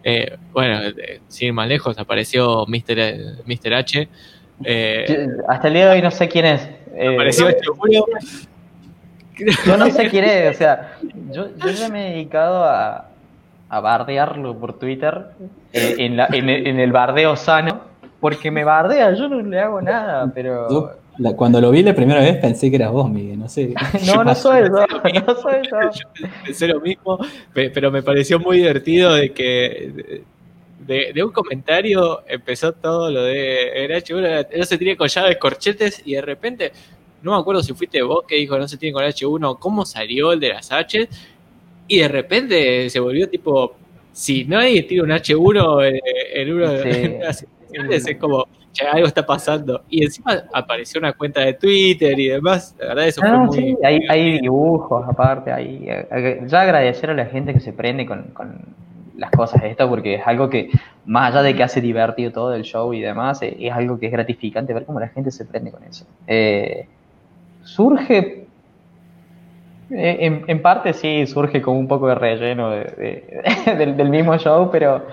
Eh, 0.03 0.37
bueno, 0.53 0.81
eh, 0.83 1.19
sin 1.27 1.47
ir 1.47 1.53
más 1.53 1.67
lejos, 1.67 1.97
apareció 1.97 2.65
Mr. 2.67 3.43
Mr. 3.45 3.73
H. 3.73 4.07
Eh, 4.65 5.27
Hasta 5.47 5.67
el 5.69 5.73
día 5.73 5.85
de 5.89 5.95
hoy 5.95 6.01
no 6.01 6.11
sé 6.11 6.27
quién 6.27 6.45
es. 6.45 6.69
Apareció 7.13 7.47
este 7.49 7.65
Julio. 7.67 8.05
Yo 9.65 9.77
no 9.77 9.89
sé 9.89 10.09
quién 10.09 10.23
es, 10.25 10.55
o 10.55 10.57
sea, 10.57 10.93
yo, 11.31 11.47
yo 11.57 11.69
ya 11.71 11.89
me 11.89 12.07
he 12.07 12.13
dedicado 12.15 12.63
a, 12.63 13.05
a 13.69 13.79
bardearlo 13.79 14.55
por 14.57 14.77
Twitter 14.79 15.25
eh, 15.73 15.95
en, 15.99 16.17
la- 16.17 16.27
en 16.31 16.49
el, 16.49 16.67
en 16.67 16.79
el 16.79 16.91
bardeo 16.91 17.35
sano, 17.35 17.81
porque 18.19 18.51
me 18.51 18.63
bardea, 18.63 19.13
yo 19.13 19.27
no 19.27 19.41
le 19.41 19.59
hago 19.59 19.81
nada, 19.81 20.31
pero... 20.33 20.69
Yo, 20.69 20.91
la- 21.19 21.33
cuando 21.35 21.59
lo 21.61 21.69
vi 21.71 21.83
la 21.83 21.93
primera 21.93 22.21
vez 22.21 22.37
pensé 22.37 22.69
que 22.69 22.77
eras 22.77 22.91
vos, 22.91 23.09
Miguel, 23.09 23.39
no 23.39 23.49
sé. 23.49 23.73
No, 24.05 24.23
no 24.23 24.33
soy 24.35 24.61
yo, 24.63 24.69
no 24.69 25.35
soy 25.35 25.53
yo. 25.71 25.89
pensé 26.45 26.67
lo 26.67 26.79
mismo, 26.79 27.19
pe- 27.53 27.69
pero 27.69 27.91
me 27.91 28.01
pareció 28.03 28.39
muy 28.39 28.57
divertido 28.57 29.13
de 29.13 29.31
que 29.31 30.23
de, 30.79 31.11
de 31.13 31.23
un 31.23 31.31
comentario 31.31 32.21
empezó 32.27 32.71
todo 32.73 33.11
lo 33.11 33.21
de 33.23 33.87
H1 34.03 34.47
no 34.57 34.63
se 34.63 34.77
tiene 34.77 34.97
con 34.97 35.07
llaves 35.07 35.37
corchetes 35.37 36.01
y 36.03 36.15
de 36.15 36.21
repente, 36.21 36.71
no 37.21 37.31
me 37.33 37.37
acuerdo 37.39 37.61
si 37.63 37.73
fuiste 37.73 38.01
vos 38.01 38.23
que 38.27 38.35
dijo 38.35 38.57
no 38.57 38.67
se 38.67 38.77
tiene 38.77 38.93
con 38.93 39.03
H1, 39.03 39.57
cómo 39.59 39.85
salió 39.85 40.31
el 40.31 40.39
de 40.39 40.49
las 40.49 40.71
H 40.71 41.07
y 41.87 41.97
de 41.99 42.07
repente 42.07 42.89
se 42.89 42.99
volvió 42.99 43.27
tipo, 43.29 43.75
si 44.11 44.45
nadie 44.45 44.83
tiene 44.83 45.03
un 45.03 45.09
H1 45.09 45.87
en, 45.87 45.99
en 46.33 46.53
uno 46.53 46.69
de 46.71 46.93
Sí. 46.93 47.17
las 47.21 47.37
secciones, 47.39 48.07
es 48.07 48.17
como, 48.17 48.47
che, 48.71 48.85
algo 48.87 49.07
está 49.07 49.25
pasando. 49.25 49.83
Y 49.89 50.03
encima 50.03 50.43
apareció 50.53 50.99
una 50.99 51.13
cuenta 51.13 51.41
de 51.41 51.53
Twitter 51.53 52.19
y 52.19 52.27
demás, 52.29 52.75
la 52.79 52.87
verdad 52.89 53.07
eso 53.07 53.21
fue 53.21 53.29
Ah, 53.29 53.37
muy... 53.39 53.77
hay, 53.83 53.99
hay 54.09 54.39
dibujos 54.41 55.07
aparte, 55.07 55.51
hay, 55.51 55.85
eh, 55.87 56.41
ya 56.47 56.61
agradecer 56.61 57.09
a 57.09 57.13
la 57.13 57.25
gente 57.25 57.53
que 57.53 57.59
se 57.59 57.73
prende 57.73 58.05
con, 58.05 58.23
con 58.33 58.55
las 59.17 59.31
cosas 59.31 59.61
estas, 59.63 59.87
porque 59.89 60.15
es 60.15 60.21
algo 60.25 60.49
que, 60.49 60.69
más 61.05 61.31
allá 61.33 61.43
de 61.43 61.55
que 61.55 61.63
hace 61.63 61.81
divertido 61.81 62.31
todo 62.31 62.53
el 62.53 62.63
show 62.63 62.93
y 62.93 63.01
demás, 63.01 63.41
eh, 63.41 63.57
es 63.59 63.71
algo 63.73 63.99
que 63.99 64.05
es 64.05 64.11
gratificante 64.11 64.73
ver 64.73 64.85
cómo 64.85 64.99
la 64.99 65.09
gente 65.09 65.31
se 65.31 65.45
prende 65.45 65.71
con 65.71 65.83
eso. 65.83 66.05
Eh, 66.27 66.87
surge, 67.75 68.51
eh, 69.89 70.17
en, 70.21 70.45
en 70.47 70.61
parte 70.61 70.93
sí, 70.93 71.25
surge 71.27 71.61
como 71.61 71.79
un 71.79 71.87
poco 71.87 72.07
de 72.07 72.15
relleno 72.15 72.69
de- 72.71 72.83
de- 73.65 73.75
del, 73.95 74.09
mismo 74.09 74.37
show, 74.37 74.69
pero 74.71 75.05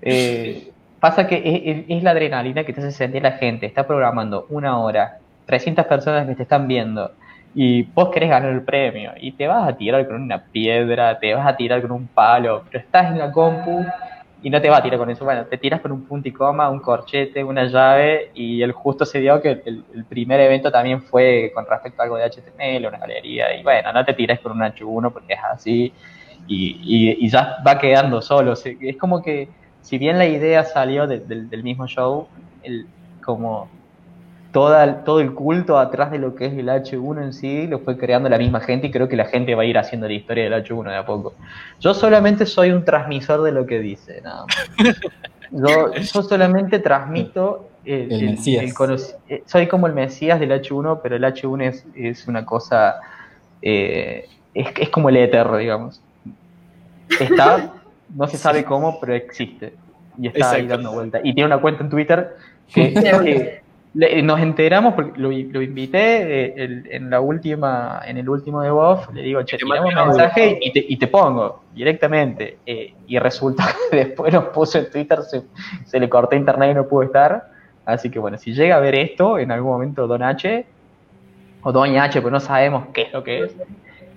eh, 0.00 0.74
pasa 1.00 1.26
que 1.26 1.36
es- 1.44 1.84
es 1.88 2.02
la 2.02 2.12
adrenalina 2.12 2.64
que 2.64 2.72
te 2.72 2.80
hace 2.80 2.92
sentir 2.92 3.22
la 3.22 3.32
gente, 3.32 3.66
está 3.66 3.86
programando 3.86 4.46
una 4.50 4.78
hora, 4.80 5.12
300 5.44 5.86
personas 5.86 6.26
que 6.28 6.34
te 6.36 6.42
están 6.44 6.68
viendo 6.68 7.10
y 7.54 7.92
vos 7.92 8.10
querés 8.10 8.30
ganar 8.30 8.50
el 8.50 8.64
premio 8.64 9.12
y 9.20 9.36
te 9.36 9.46
vas 9.46 9.68
a 9.68 9.76
tirar 9.76 10.06
con 10.06 10.22
una 10.22 10.44
piedra, 10.50 11.18
te 11.18 11.34
vas 11.34 11.46
a 11.46 11.56
tirar 11.56 11.82
con 11.82 11.92
un 11.92 12.08
palo, 12.08 12.64
pero 12.70 12.84
estás 12.84 13.10
en 13.12 13.18
la 13.18 13.30
compu 13.32 13.84
y 14.42 14.50
no 14.50 14.60
te 14.60 14.68
va 14.68 14.78
a 14.78 14.82
tirar 14.82 14.98
con 14.98 15.08
eso. 15.10 15.24
Bueno, 15.24 15.46
te 15.46 15.56
tiras 15.58 15.80
con 15.80 15.92
un 15.92 16.04
punto 16.06 16.28
y 16.28 16.32
coma, 16.32 16.68
un 16.68 16.80
corchete, 16.80 17.44
una 17.44 17.64
llave 17.66 18.30
y 18.34 18.60
el 18.62 18.72
justo 18.72 19.06
se 19.06 19.20
dio 19.20 19.40
que 19.40 19.62
el, 19.64 20.06
primer 20.08 20.40
evento 20.40 20.70
también 20.72 21.00
fue 21.02 21.52
con 21.54 21.64
respecto 21.66 22.02
a 22.02 22.04
algo 22.04 22.16
de 22.16 22.24
HTML, 22.24 22.88
una 22.88 22.98
galería 22.98 23.54
y 23.56 23.62
bueno, 23.62 23.92
no 23.92 24.04
te 24.04 24.14
tires 24.14 24.40
con 24.40 24.52
un 24.52 24.62
H1 24.62 25.12
porque 25.12 25.34
es 25.34 25.40
así 25.52 25.94
y, 26.46 27.16
y- 27.24 27.28
ya 27.30 27.56
va 27.66 27.78
quedando 27.78 28.20
solo. 28.20 28.54
Es 28.54 28.98
como 28.98 29.22
que 29.22 29.54
si 29.80 29.98
bien 29.98 30.18
la 30.18 30.26
idea 30.26 30.64
salió 30.64 31.06
de- 31.06 31.20
del- 31.20 31.48
del 31.48 31.62
mismo 31.62 31.86
show, 31.86 32.30
el, 32.62 32.88
como 33.24 33.81
toda, 34.52 35.02
todo 35.04 35.20
el 35.20 35.32
culto 35.34 35.78
atrás 35.78 36.10
de 36.10 36.18
lo 36.18 36.34
que 36.34 36.46
es 36.46 36.52
el 36.52 36.68
H1 36.68 37.22
en 37.22 37.32
sí 37.32 37.66
lo 37.66 37.78
fue 37.80 37.96
creando 37.96 38.28
la 38.28 38.38
misma 38.38 38.60
gente 38.60 38.86
y 38.88 38.90
creo 38.90 39.08
que 39.08 39.16
la 39.16 39.24
gente 39.24 39.54
va 39.54 39.62
a 39.62 39.64
ir 39.64 39.78
haciendo 39.78 40.06
la 40.06 40.12
historia 40.12 40.44
del 40.44 40.52
H1 40.64 40.90
de 40.90 40.96
a 40.96 41.06
poco. 41.06 41.34
Yo 41.80 41.94
solamente 41.94 42.44
soy 42.46 42.70
un 42.70 42.84
transmisor 42.84 43.42
de 43.42 43.52
lo 43.52 43.64
que 43.66 43.78
dice, 43.80 44.20
nada 44.22 44.44
más. 44.46 44.96
Yo, 45.50 45.92
yo 45.94 46.22
solamente 46.22 46.78
transmito 46.78 47.68
el, 47.84 48.12
El 48.12 48.30
Mesías. 48.30 48.62
el 48.64 48.74
conoci- 48.74 49.14
eh, 49.28 49.42
soy 49.46 49.66
como 49.66 49.86
el 49.86 49.92
Mesías 49.94 50.38
del 50.38 50.50
H1, 50.52 51.00
pero 51.02 51.16
el 51.16 51.24
H1 51.24 51.62
es, 51.64 51.86
es 51.94 52.28
una 52.28 52.44
cosa, 52.44 52.96
eh, 53.60 54.28
es, 54.54 54.68
es 54.78 54.88
como 54.90 55.08
el 55.08 55.16
éter, 55.16 55.50
digamos. 55.56 56.00
Está, 57.20 57.72
no 58.14 58.26
se 58.26 58.36
sabe 58.36 58.64
cómo, 58.64 58.98
pero 59.00 59.14
existe. 59.14 59.74
Y 60.18 60.26
está 60.28 60.52
ahí 60.52 60.66
dando 60.66 60.92
vuelta. 60.92 61.20
Y 61.24 61.34
tiene 61.34 61.46
una 61.46 61.58
cuenta 61.60 61.82
en 61.84 61.90
Twitter 61.90 62.36
que, 62.72 62.92
que 62.94 63.61
le- 63.94 64.22
nos 64.22 64.40
enteramos 64.40 64.94
porque 64.94 65.18
lo, 65.20 65.28
lo 65.30 65.62
invité 65.62 66.44
eh, 66.46 66.54
el- 66.56 66.88
en 66.90 67.10
la 67.10 67.20
última, 67.20 68.00
en 68.06 68.16
el 68.16 68.28
último 68.28 68.62
de 68.62 68.70
Boff, 68.70 69.12
le 69.12 69.22
digo, 69.22 69.42
che, 69.42 69.58
Te 69.58 69.64
tirame 69.64 69.88
un 69.88 69.94
mensaje 70.08 70.58
y 70.60 70.72
te, 70.72 70.84
y 70.88 70.96
te 70.96 71.06
pongo 71.08 71.64
directamente. 71.74 72.58
Eh, 72.64 72.94
y 73.06 73.18
resulta 73.18 73.64
que 73.90 73.96
después 73.96 74.32
nos 74.32 74.44
puso 74.46 74.78
en 74.78 74.90
Twitter, 74.90 75.22
se, 75.22 75.42
se 75.84 76.00
le 76.00 76.08
cortó 76.08 76.36
internet 76.36 76.70
y 76.72 76.74
no 76.74 76.88
pudo 76.88 77.02
estar. 77.04 77.44
Así 77.84 78.10
que 78.10 78.18
bueno, 78.18 78.38
si 78.38 78.52
llega 78.54 78.76
a 78.76 78.80
ver 78.80 78.94
esto 78.94 79.38
en 79.38 79.50
algún 79.50 79.72
momento 79.72 80.06
Don 80.06 80.22
H, 80.22 80.64
o 81.62 81.72
Doña 81.72 82.04
H, 82.04 82.20
pues 82.22 82.32
no 82.32 82.40
sabemos 82.40 82.86
qué 82.94 83.02
es 83.02 83.12
lo 83.12 83.22
que 83.22 83.40
es, 83.40 83.56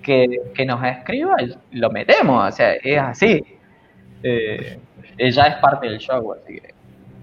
que, 0.02 0.26
que 0.54 0.64
nos 0.64 0.82
escriba 0.84 1.34
lo 1.72 1.90
metemos, 1.90 2.48
o 2.48 2.56
sea, 2.56 2.74
es 2.74 2.98
así. 2.98 3.44
Eh, 4.22 4.78
eh, 5.18 5.30
ya 5.30 5.44
es 5.44 5.56
parte 5.56 5.88
del 5.88 5.98
show, 5.98 6.32
así 6.32 6.60
que. 6.60 6.75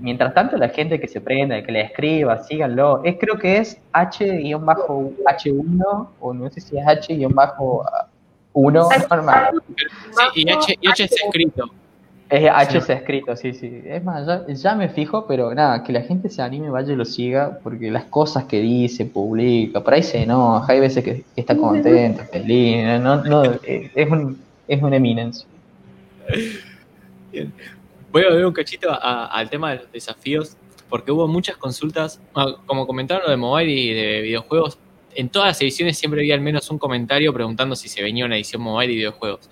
Mientras 0.03 0.33
tanto, 0.33 0.57
la 0.57 0.67
gente 0.67 0.99
que 0.99 1.07
se 1.07 1.21
prenda, 1.21 1.63
que 1.63 1.71
le 1.71 1.79
escriba, 1.79 2.43
síganlo. 2.43 3.01
Es, 3.05 3.15
creo 3.17 3.39
que 3.39 3.59
es 3.59 3.77
H-H1, 3.93 6.07
o 6.19 6.33
no 6.33 6.49
sé 6.49 6.59
si 6.59 6.77
es 6.77 6.85
H-1, 6.85 7.33
no, 8.53 8.69
no 8.69 8.89
me 8.89 8.95
acuerdo. 9.31 9.61
Sí, 10.33 10.41
y 10.41 10.51
H, 10.51 10.77
y 10.81 10.89
H 10.89 11.03
es 11.05 11.11
escrito. 11.13 11.69
Es 12.29 12.49
H 12.51 12.81
se 12.81 12.91
ha 12.91 12.97
escrito, 12.97 13.33
sí, 13.37 13.53
sí. 13.53 13.81
Es 13.85 14.03
más, 14.03 14.27
ya, 14.27 14.45
ya 14.45 14.75
me 14.75 14.89
fijo, 14.89 15.25
pero 15.25 15.55
nada, 15.55 15.83
que 15.83 15.93
la 15.93 16.01
gente 16.01 16.29
se 16.29 16.41
anime, 16.41 16.69
vaya 16.69 16.91
y 16.91 16.97
lo 16.97 17.05
siga, 17.05 17.59
porque 17.63 17.89
las 17.89 18.03
cosas 18.03 18.43
que 18.43 18.59
dice, 18.59 19.05
publica, 19.05 19.81
por 19.81 19.93
ahí 19.93 20.03
se 20.03 20.23
enoja, 20.23 20.69
hay 20.69 20.81
veces 20.81 21.01
que, 21.01 21.23
que 21.33 21.41
está 21.41 21.55
contento, 21.55 22.25
feliz, 22.25 22.99
no, 22.99 23.23
no, 23.23 23.43
es, 23.63 24.11
un, 24.11 24.37
es 24.67 24.83
una 24.83 24.97
eminencia. 24.97 25.47
Voy 28.13 28.21
a 28.21 28.29
volver 28.29 28.45
un 28.45 28.53
cachito 28.53 28.95
al 29.01 29.49
tema 29.49 29.71
de 29.71 29.77
los 29.77 29.91
desafíos, 29.91 30.55
porque 30.87 31.11
hubo 31.11 31.27
muchas 31.27 31.57
consultas, 31.57 32.21
ah, 32.35 32.57
como 32.67 32.85
comentaron 32.85 33.23
lo 33.25 33.31
de 33.31 33.37
mobile 33.37 33.71
y 33.71 33.91
de 33.91 34.21
videojuegos, 34.21 34.77
en 35.15 35.29
todas 35.29 35.47
las 35.47 35.61
ediciones 35.63 35.97
siempre 35.97 36.21
había 36.21 36.35
al 36.35 36.41
menos 36.41 36.69
un 36.69 36.77
comentario 36.77 37.33
preguntando 37.33 37.75
si 37.75 37.89
se 37.89 38.03
venía 38.03 38.23
una 38.23 38.35
edición 38.35 38.61
mobile 38.61 38.93
y 38.93 38.97
videojuegos. 38.97 39.49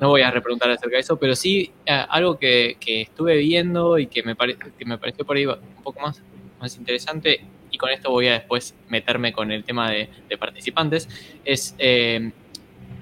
No 0.00 0.08
voy 0.08 0.22
a 0.22 0.30
repreguntar 0.30 0.70
acerca 0.70 0.96
de 0.96 1.00
eso, 1.00 1.18
pero 1.18 1.36
sí 1.36 1.70
eh, 1.84 2.04
algo 2.08 2.38
que, 2.38 2.78
que 2.80 3.02
estuve 3.02 3.36
viendo 3.36 3.98
y 3.98 4.06
que 4.06 4.22
me, 4.22 4.34
pare- 4.34 4.56
que 4.56 4.84
me 4.86 4.96
pareció 4.96 5.26
por 5.26 5.36
ahí 5.36 5.44
un 5.44 5.82
poco 5.84 6.00
más, 6.00 6.22
más 6.58 6.74
interesante, 6.78 7.44
y 7.70 7.76
con 7.76 7.90
esto 7.90 8.10
voy 8.10 8.28
a 8.28 8.32
después 8.32 8.74
meterme 8.88 9.34
con 9.34 9.52
el 9.52 9.62
tema 9.64 9.90
de, 9.90 10.08
participantes, 10.38 11.06
es 11.44 11.74
eh, 11.78 12.32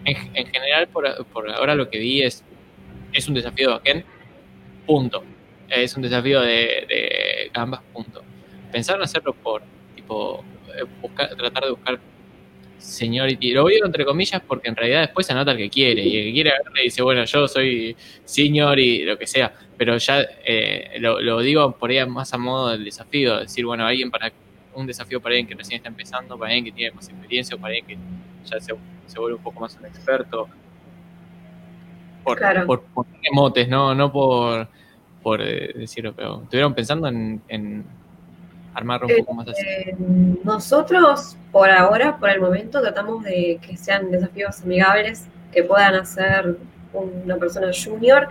en, 0.04 0.16
en 0.34 0.46
general 0.48 0.88
por, 0.88 1.24
por 1.26 1.48
ahora 1.52 1.76
lo 1.76 1.88
que 1.88 2.00
vi 2.00 2.22
es, 2.22 2.42
es 3.12 3.28
un 3.28 3.34
desafío 3.34 3.68
de 3.68 3.74
backend, 3.74 4.04
punto. 4.86 5.22
Es 5.68 5.96
un 5.96 6.02
desafío 6.02 6.40
de, 6.40 6.86
de 6.88 7.50
ambas, 7.54 7.80
punto. 7.92 8.22
Pensaron 8.70 9.02
hacerlo 9.02 9.34
por, 9.34 9.62
tipo, 9.94 10.44
eh, 10.68 10.84
buscar, 11.00 11.34
tratar 11.34 11.64
de 11.64 11.70
buscar 11.70 11.98
seniority. 12.78 13.52
Lo 13.52 13.66
digo 13.66 13.86
entre 13.86 14.04
comillas 14.04 14.42
porque 14.46 14.68
en 14.68 14.76
realidad 14.76 15.00
después 15.00 15.26
se 15.26 15.32
anota 15.32 15.52
el 15.52 15.58
que 15.58 15.70
quiere. 15.70 16.02
Y 16.02 16.16
el 16.16 16.24
que 16.26 16.32
quiere 16.32 16.50
agarrar 16.50 16.78
y 16.78 16.84
dice, 16.84 17.02
bueno, 17.02 17.24
yo 17.24 17.48
soy 17.48 17.96
senior 18.24 18.78
y 18.78 19.04
lo 19.04 19.18
que 19.18 19.26
sea. 19.26 19.52
Pero 19.76 19.96
ya 19.98 20.24
eh, 20.44 20.96
lo, 21.00 21.20
lo 21.20 21.40
digo 21.40 21.72
por 21.72 21.90
ahí 21.90 22.04
más 22.06 22.32
a 22.32 22.38
modo 22.38 22.70
del 22.70 22.84
desafío. 22.84 23.38
Decir, 23.38 23.64
bueno, 23.64 23.86
alguien 23.86 24.10
para 24.10 24.32
un 24.74 24.86
desafío 24.86 25.20
para 25.20 25.32
alguien 25.32 25.46
que 25.46 25.54
recién 25.54 25.78
está 25.78 25.88
empezando, 25.88 26.38
para 26.38 26.50
alguien 26.50 26.66
que 26.66 26.72
tiene 26.72 26.94
más 26.94 27.08
experiencia, 27.08 27.56
o 27.56 27.58
para 27.58 27.74
alguien 27.74 27.98
que 27.98 28.48
ya 28.48 28.60
se, 28.60 28.74
se 29.06 29.18
vuelve 29.18 29.36
un 29.36 29.42
poco 29.42 29.60
más 29.60 29.76
un 29.76 29.86
experto. 29.86 30.48
Por, 32.26 32.38
Claro. 32.38 32.66
por, 32.66 32.82
por 32.82 33.06
motes, 33.32 33.68
no, 33.68 33.94
no 33.94 34.12
por, 34.12 34.68
por 35.22 35.40
eh, 35.42 35.72
decirlo, 35.74 36.12
pero 36.14 36.42
¿estuvieron 36.42 36.74
pensando 36.74 37.08
en, 37.08 37.40
en 37.48 37.84
armar 38.74 39.04
un 39.04 39.10
Eh, 39.10 39.18
poco 39.20 39.34
más 39.34 39.48
así? 39.48 39.62
eh, 39.64 39.96
nosotros, 40.44 41.36
por 41.52 41.70
ahora, 41.70 42.16
por 42.18 42.30
el 42.30 42.40
momento, 42.40 42.80
tratamos 42.82 43.22
de 43.24 43.58
que 43.62 43.76
sean 43.76 44.10
desafíos 44.10 44.62
amigables, 44.62 45.26
que 45.52 45.62
puedan 45.62 45.94
hacer 45.94 46.56
una 46.92 47.36
persona 47.36 47.68
junior, 47.72 48.28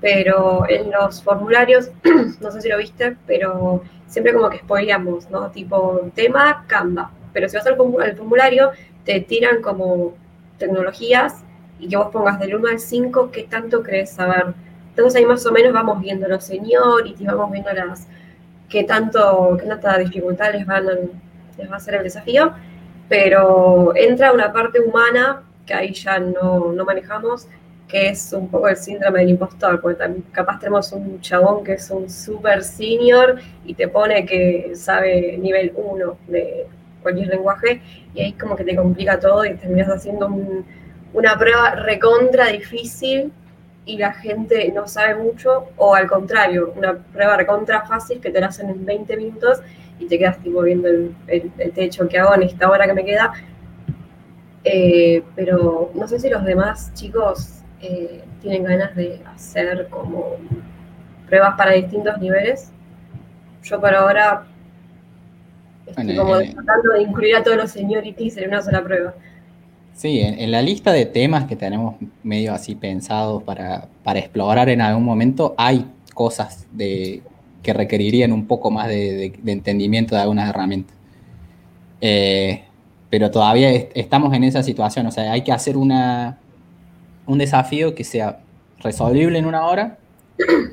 pero 0.00 0.68
en 0.68 0.90
los 0.90 1.22
formularios, 1.22 1.90
no 2.40 2.50
sé 2.50 2.60
si 2.60 2.68
lo 2.68 2.78
viste, 2.78 3.16
pero 3.26 3.82
siempre 4.06 4.32
como 4.34 4.50
que 4.50 4.58
spoileamos, 4.58 5.30
¿no? 5.30 5.50
Tipo, 5.50 6.10
tema 6.14 6.64
Canva. 6.66 7.10
Pero 7.32 7.48
si 7.48 7.56
vas 7.56 7.66
al 7.66 7.76
formulario, 7.76 8.72
te 9.04 9.20
tiran 9.20 9.62
como 9.62 10.14
tecnologías 10.58 11.42
y 11.78 11.88
que 11.88 11.96
vos 11.96 12.08
pongas 12.12 12.38
del 12.38 12.54
1 12.56 12.68
al 12.68 12.78
5 12.80 13.30
qué 13.30 13.44
tanto 13.44 13.82
crees 13.82 14.10
saber. 14.10 14.46
Entonces 14.90 15.16
ahí 15.16 15.26
más 15.26 15.44
o 15.46 15.52
menos 15.52 15.72
vamos 15.72 16.00
viendo 16.00 16.26
los 16.28 16.44
seniorities, 16.44 17.26
vamos 17.26 17.50
viendo 17.52 17.72
las 17.72 18.06
qué 18.68 18.84
tanto, 18.84 19.56
qué 19.60 19.66
tanta 19.66 19.98
dificultad 19.98 20.52
les, 20.52 20.66
van 20.66 20.86
les 21.58 21.70
va 21.70 21.76
a 21.76 21.80
ser 21.80 21.94
el 21.96 22.02
desafío, 22.04 22.52
pero 23.08 23.94
entra 23.96 24.32
una 24.32 24.52
parte 24.52 24.80
humana 24.80 25.42
que 25.64 25.74
ahí 25.74 25.92
ya 25.92 26.18
no, 26.18 26.72
no 26.72 26.84
manejamos, 26.84 27.46
que 27.88 28.08
es 28.10 28.32
un 28.32 28.48
poco 28.48 28.68
el 28.68 28.76
síndrome 28.76 29.20
del 29.20 29.30
impostor, 29.30 29.80
porque 29.80 30.04
capaz 30.32 30.58
tenemos 30.58 30.92
un 30.92 31.20
chabón 31.20 31.62
que 31.64 31.74
es 31.74 31.90
un 31.90 32.10
super 32.10 32.62
senior 32.64 33.36
y 33.64 33.74
te 33.74 33.88
pone 33.88 34.24
que 34.26 34.72
sabe 34.74 35.36
nivel 35.38 35.72
1 35.76 36.16
de 36.28 36.66
cualquier 37.02 37.28
lenguaje, 37.28 37.80
y 38.14 38.20
ahí 38.22 38.32
como 38.32 38.56
que 38.56 38.64
te 38.64 38.74
complica 38.74 39.18
todo 39.20 39.44
y 39.44 39.54
terminas 39.54 39.88
haciendo 39.88 40.26
un- 40.26 40.64
una 41.16 41.38
prueba 41.38 41.72
recontra 41.76 42.46
difícil 42.48 43.32
y 43.86 43.98
la 43.98 44.12
gente 44.14 44.72
no 44.74 44.86
sabe 44.88 45.16
mucho, 45.16 45.66
o 45.76 45.94
al 45.94 46.08
contrario, 46.08 46.72
una 46.76 46.94
prueba 46.94 47.36
recontra 47.38 47.86
fácil 47.86 48.20
que 48.20 48.30
te 48.30 48.40
la 48.40 48.48
hacen 48.48 48.70
en 48.70 48.84
20 48.86 49.16
minutos 49.16 49.60
y 50.00 50.06
te 50.08 50.18
quedas 50.18 50.38
tipo 50.40 50.62
viendo 50.62 50.88
el, 50.88 51.14
el- 51.28 51.52
el 51.58 51.72
techo 51.72 52.08
que 52.08 52.18
hago 52.18 52.34
en 52.36 52.42
esta 52.44 52.70
hora 52.70 52.86
que 52.86 52.94
me 52.94 53.04
queda. 53.04 53.32
Eh, 54.64 55.22
pero 55.36 55.92
no 55.94 56.08
sé 56.08 56.18
si 56.18 56.28
los 56.28 56.44
demás 56.44 56.92
chicos 56.94 57.60
eh, 57.80 58.24
tienen 58.42 58.64
ganas 58.64 58.96
de 58.96 59.20
hacer 59.34 59.86
como 59.90 60.36
pruebas 61.28 61.56
para 61.56 61.72
distintos 61.72 62.18
niveles. 62.18 62.70
Yo 63.64 63.80
por 63.80 63.94
ahora 63.94 64.46
estoy 65.86 66.16
Bueno, 66.16 66.22
como 66.24 66.38
tratando 66.52 66.92
de 66.94 67.02
incluir 67.02 67.36
a 67.36 67.42
todos 67.42 67.56
los 67.56 67.70
seniorities 67.70 68.36
en 68.38 68.48
una 68.48 68.62
sola 68.62 68.82
prueba. 68.82 69.14
Sí, 69.96 70.20
en, 70.20 70.38
en 70.38 70.50
la 70.52 70.60
lista 70.62 70.92
de 70.92 71.06
temas 71.06 71.46
que 71.46 71.56
tenemos 71.56 71.96
medio 72.22 72.52
así 72.52 72.74
pensados 72.74 73.42
para, 73.42 73.88
para 74.04 74.18
explorar 74.18 74.68
en 74.68 74.80
algún 74.82 75.04
momento, 75.04 75.54
hay 75.56 75.86
cosas 76.14 76.66
de, 76.72 77.22
que 77.62 77.72
requerirían 77.72 78.32
un 78.32 78.46
poco 78.46 78.70
más 78.70 78.88
de, 78.88 79.14
de- 79.14 79.38
de 79.42 79.52
entendimiento 79.52 80.14
de 80.14 80.20
algunas 80.22 80.48
herramientas. 80.50 80.94
Eh, 82.00 82.62
pero 83.10 83.30
todavía 83.30 83.70
est- 83.70 83.90
estamos 83.94 84.34
en 84.34 84.44
esa 84.44 84.62
situación, 84.62 85.06
o 85.06 85.10
sea, 85.10 85.32
hay 85.32 85.42
que 85.42 85.52
hacer 85.52 85.76
una, 85.76 86.38
un 87.26 87.38
desafío 87.38 87.94
que 87.94 88.04
sea 88.04 88.40
resolvible 88.80 89.38
en 89.38 89.46
una 89.46 89.66
hora 89.66 89.98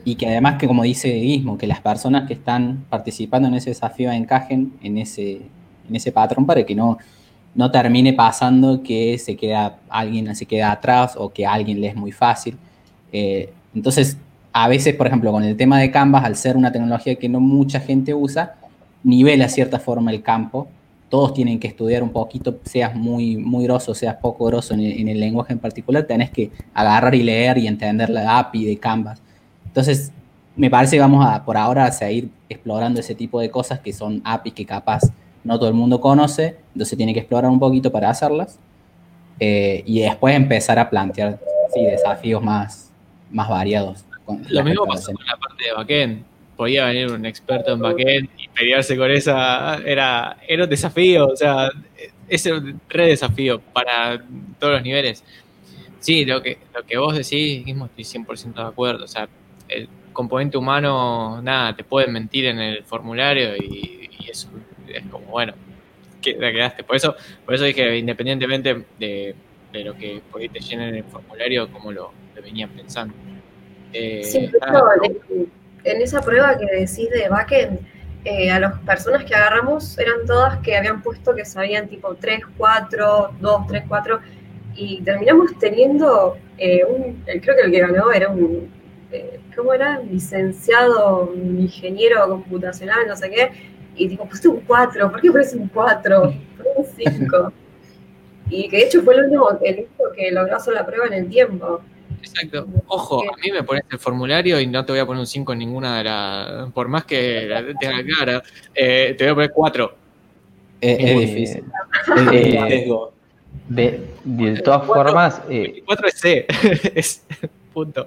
y 0.06 0.16
que 0.16 0.28
además 0.28 0.58
que, 0.60 0.68
como 0.68 0.84
dice 0.84 1.10
Guismo, 1.14 1.58
que 1.58 1.68
las 1.68 1.82
personas 1.82 2.28
que 2.28 2.34
están 2.34 2.86
participando 2.90 3.48
en 3.48 3.56
ese 3.56 3.72
desafío 3.72 4.12
encajen 4.12 4.74
en 4.84 4.98
ese, 4.98 5.42
en 5.90 5.96
ese 5.96 6.12
patrón 6.12 6.46
para 6.46 6.66
que 6.66 6.76
no, 6.76 6.98
no 7.56 7.72
termine 7.72 8.14
pasando 8.14 8.82
que 8.82 9.18
se 9.18 9.36
queda 9.36 9.78
alguien 9.90 10.36
se 10.36 10.46
queda 10.46 10.72
atrás 10.72 11.16
o 11.18 11.32
que 11.32 11.46
alguien 11.46 11.80
le 11.82 11.88
es 11.88 11.96
muy 11.96 12.12
fácil. 12.12 12.58
Eh, 13.12 13.52
entonces, 13.76 14.18
a 14.52 14.68
veces, 14.68 14.96
por 14.96 15.08
ejemplo, 15.08 15.32
con 15.32 15.44
el 15.44 15.56
tema 15.56 15.80
de 15.80 15.92
Canvas, 15.92 16.24
al 16.24 16.36
ser 16.36 16.58
una 16.58 16.72
tecnología 16.72 17.16
que 17.16 17.30
no 17.30 17.40
mucha 17.40 17.80
gente 17.80 18.14
usa, 18.14 18.56
nivela 19.04 19.50
cierta 19.50 19.80
forma 19.80 20.12
el 20.12 20.22
campo. 20.22 20.68
Todos 21.10 21.34
tienen 21.34 21.60
que 21.60 21.68
estudiar 21.68 22.02
un 22.02 22.10
poquito, 22.10 22.60
seas 22.64 22.96
muy, 22.96 23.38
muy 23.38 23.66
grosso, 23.66 23.94
seas 23.94 24.16
poco 24.16 24.46
grosso 24.46 24.74
en 24.74 24.80
el, 24.80 25.00
en 25.00 25.08
el 25.10 25.20
lenguaje 25.20 25.54
en 25.54 25.60
particular, 25.60 26.04
tenés 26.04 26.32
que 26.32 26.50
agarrar 26.74 27.14
y 27.14 27.22
leer 27.22 27.60
y 27.60 27.68
entender 27.68 28.10
la 28.10 28.40
API 28.40 28.66
de 28.66 28.78
Canvas. 28.78 29.22
Entonces, 29.68 30.12
me 30.56 30.70
parece 30.70 30.96
que 30.96 31.02
vamos 31.02 31.26
a, 31.26 31.44
por 31.46 31.58
ahora, 31.58 31.86
a 31.86 31.92
seguir 31.92 32.30
explorando 32.50 33.00
ese 33.00 33.14
tipo 33.14 33.40
de 33.40 33.52
cosas 33.52 33.80
que 33.80 33.94
son 33.94 34.22
APIs 34.24 34.54
que 34.54 34.66
capaz 34.66 35.02
no 35.44 35.60
todo 35.60 35.70
el 35.70 35.76
mundo 35.76 36.00
conoce, 36.00 36.58
entonces 36.74 36.98
tiene 36.98 37.14
que 37.14 37.20
explorar 37.20 37.52
un 37.52 37.60
poquito 37.60 37.92
para 37.92 38.10
hacerlas. 38.10 38.60
Eh, 39.40 39.84
y 39.86 40.02
después 40.02 40.36
empezar 40.36 40.80
a 40.80 40.90
plantear 40.90 41.40
sí, 41.74 41.84
desafíos 41.84 42.42
más, 42.42 42.92
más 43.32 43.50
variados. 43.50 44.06
Lo 44.50 44.64
mismo 44.64 44.86
pasó 44.86 45.12
con 45.12 45.26
la 45.26 45.36
parte 45.38 45.66
de 45.66 45.74
backend. 45.74 46.24
Podía 46.56 46.86
venir 46.86 47.12
un 47.12 47.26
experto 47.26 47.74
en 47.74 47.80
backend 47.80 48.30
y 48.38 48.48
pelearse 48.48 48.96
con 48.96 49.12
esa. 49.12 49.78
Era, 49.86 50.38
era 50.48 50.64
un 50.64 50.70
desafío, 50.70 51.28
o 51.28 51.36
sea, 51.36 51.70
era 52.30 52.58
un 52.58 52.80
re 52.88 53.08
desafío 53.08 53.60
para 53.60 54.24
todos 54.60 54.74
los 54.74 54.84
niveles. 54.84 55.24
Sí, 56.00 56.26
lo 56.26 56.42
que, 56.42 56.60
lo 56.74 56.84
que 56.84 56.98
vos 56.98 57.16
decís, 57.16 57.66
mismo 57.66 57.86
estoy 57.86 58.04
100% 58.04 58.54
de 58.54 58.62
acuerdo. 58.62 59.04
O 59.04 59.08
sea, 59.08 59.28
el 59.68 59.90
componente 60.14 60.58
humano, 60.58 61.42
nada, 61.42 61.76
te 61.76 61.84
pueden 61.84 62.14
mentir 62.14 62.46
en 62.46 62.60
el 62.60 62.84
formulario 62.84 63.56
y, 63.58 64.10
y 64.20 64.30
eso 64.30 64.48
es 64.88 65.06
como, 65.08 65.26
bueno, 65.28 65.54
que 66.22 66.34
te 66.34 66.52
quedaste. 66.52 66.84
Por 66.84 66.96
eso, 66.96 67.16
por 67.46 67.54
eso 67.54 67.66
dije, 67.66 67.98
independientemente 67.98 68.86
de, 69.00 69.36
de 69.72 69.84
lo 69.84 69.96
que 69.96 70.22
por 70.32 70.42
ahí 70.42 70.50
te 70.50 70.60
llenen 70.60 70.90
en 70.90 70.96
el 70.96 71.04
formulario, 71.04 71.72
como 71.72 71.92
lo, 71.92 72.12
lo 72.36 72.42
venían 72.42 72.70
pensando. 72.70 73.14
Eh, 73.92 74.24
Sí, 74.24 74.40
hecho, 74.40 74.86
en, 75.04 75.52
en 75.84 76.02
esa 76.02 76.22
prueba 76.22 76.58
que 76.58 76.66
decís 76.66 77.10
de 77.10 77.28
backend, 77.30 77.80
eh, 78.26 78.50
a 78.50 78.60
las 78.60 78.80
personas 78.80 79.26
que 79.26 79.36
agarramos 79.36 79.98
eran 79.98 80.26
todas 80.26 80.58
que 80.60 80.78
habían 80.78 81.02
puesto 81.02 81.36
que 81.36 81.44
sabían 81.44 81.90
tipo 81.90 82.16
3, 82.16 82.42
4, 82.58 83.34
2, 83.40 83.68
3, 83.68 83.84
4, 83.88 84.20
y 84.76 85.02
terminamos 85.02 85.52
teniendo 85.60 86.38
eh, 86.58 86.86
un, 86.86 87.22
creo 87.26 87.56
que 87.56 87.62
el 87.64 87.72
que 87.72 87.80
ganó 87.80 88.12
era 88.12 88.30
un, 88.30 88.72
eh, 89.12 89.40
¿cómo 89.56 89.74
era? 89.74 90.00
Licenciado 90.00 91.34
ingeniero 91.36 92.28
computacional, 92.30 93.08
no 93.08 93.16
sé 93.18 93.30
qué, 93.30 93.52
y 93.96 94.08
digo, 94.08 94.26
puse 94.28 94.48
un 94.48 94.62
4, 94.62 95.12
¿por 95.12 95.22
qué 95.22 95.32
puse 95.32 95.56
un 95.58 95.68
4? 95.70 96.34
Puse 96.58 96.70
un 96.76 96.86
5. 97.20 97.54
Y 98.50 98.68
que 98.70 98.78
de 98.78 98.84
hecho 98.84 99.02
fue 99.04 99.16
el 99.16 99.26
último, 99.26 99.50
el 99.64 99.74
único 99.76 100.12
que 100.16 100.32
logró 100.32 100.56
hacer 100.58 100.74
la 100.74 100.86
prueba 100.86 101.08
en 101.08 101.14
el 101.14 101.30
tiempo. 101.30 101.82
Exacto. 102.22 102.68
Ojo, 102.88 103.22
a 103.24 103.38
mí 103.44 103.52
me 103.52 103.64
pones 103.64 103.84
el 103.92 104.00
formulario 104.00 104.60
y 104.60 104.68
no 104.68 104.86
te 104.86 104.92
voy 104.94 105.00
a 105.00 105.06
poner 105.06 105.20
un 105.22 105.28
5 105.28 105.54
en 105.54 105.60
ninguna 105.60 105.98
de 105.98 106.04
las. 106.06 106.72
Por 106.72 106.88
más 106.88 107.06
que 107.06 107.46
la 107.48 107.64
tenga 107.80 108.04
clara, 108.04 108.44
eh, 108.74 109.16
te 109.18 109.24
voy 109.26 109.32
a 109.32 109.36
poner 109.36 109.52
4. 109.52 109.96
Es, 110.82 111.00
es 111.00 111.06
Eh, 111.10 111.16
difícil. 111.20 111.64
eh, 112.32 112.66
riesgo. 112.68 113.14
De, 113.70 114.02
de 114.24 114.62
todas 114.62 114.86
formas, 114.86 115.42
eh, 115.50 115.82
4 115.86 116.08
es 116.08 116.20
C. 116.20 116.46
es 116.96 117.26
punto. 117.74 118.06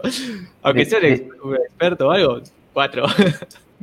Aunque 0.62 0.84
De- 0.84 0.90
sea 0.90 1.00
de- 1.00 1.28
un 1.42 1.54
experto 1.56 2.08
o 2.08 2.10
algo, 2.10 2.40
4. 2.76 3.04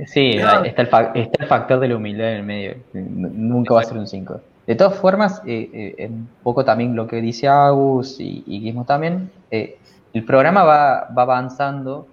sí, 0.06 0.36
No. 0.38 0.64
está 0.66 0.82
el, 0.84 0.88
está 1.16 1.44
el 1.44 1.48
factor 1.48 1.80
de 1.80 1.88
la 1.88 1.96
humildad 1.96 2.30
en 2.30 2.36
el 2.36 2.44
medio. 2.44 2.76
Nunca 2.94 3.74
va 3.74 3.82
a 3.82 3.86
ser 3.86 3.98
un 3.98 4.06
5. 4.06 4.40
De 4.68 4.76
todas 4.76 4.96
formas, 5.00 5.42
eh, 5.48 5.96
eh, 5.98 6.08
un 6.10 6.30
poco 6.44 6.64
también 6.64 6.96
lo 6.96 7.08
que 7.08 7.16
dice 7.16 7.48
Agus 7.48 8.20
y, 8.20 8.44
y 8.46 8.60
Guismo 8.60 8.86
también, 8.86 9.32
eh, 9.50 9.80
el 10.14 10.24
programa 10.24 10.64
va, 10.64 11.08
va 11.10 11.24
avanzando 11.24 12.06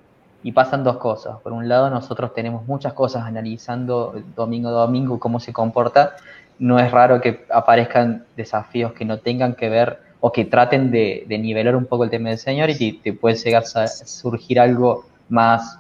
y 0.43 0.53
pasan 0.53 0.83
dos 0.83 0.97
cosas. 0.97 1.37
Por 1.43 1.53
un 1.53 1.69
lado, 1.69 1.91
nosotros 1.91 2.33
tenemos 2.33 2.67
muchas 2.67 2.95
cosas 2.95 3.25
analizando 3.25 4.15
domingo 4.35 4.71
a 4.71 4.73
domingo 4.73 5.21
cómo 5.21 5.39
se 5.39 5.53
comporta. 5.53 6.17
No 6.59 6.79
es 6.79 6.91
raro 6.91 7.21
que 7.21 7.45
aparezcan 7.51 8.25
desafíos 8.39 8.95
que 8.95 9.05
no 9.05 9.19
tengan 9.19 9.55
que 9.55 9.69
ver 9.69 9.99
o 10.21 10.33
que 10.33 10.47
traten 10.47 10.91
de, 10.91 11.27
de 11.29 11.39
nivelar 11.39 11.77
un 11.77 11.85
poco 11.85 12.05
el 12.05 12.11
tema 12.11 12.31
del 12.31 12.39
señor 12.39 12.71
y 12.71 12.93
te 12.95 13.13
puede 13.13 13.37
llegar 13.37 13.65
a 13.75 13.87
surgir 13.87 14.59
algo 14.59 15.05
más 15.29 15.80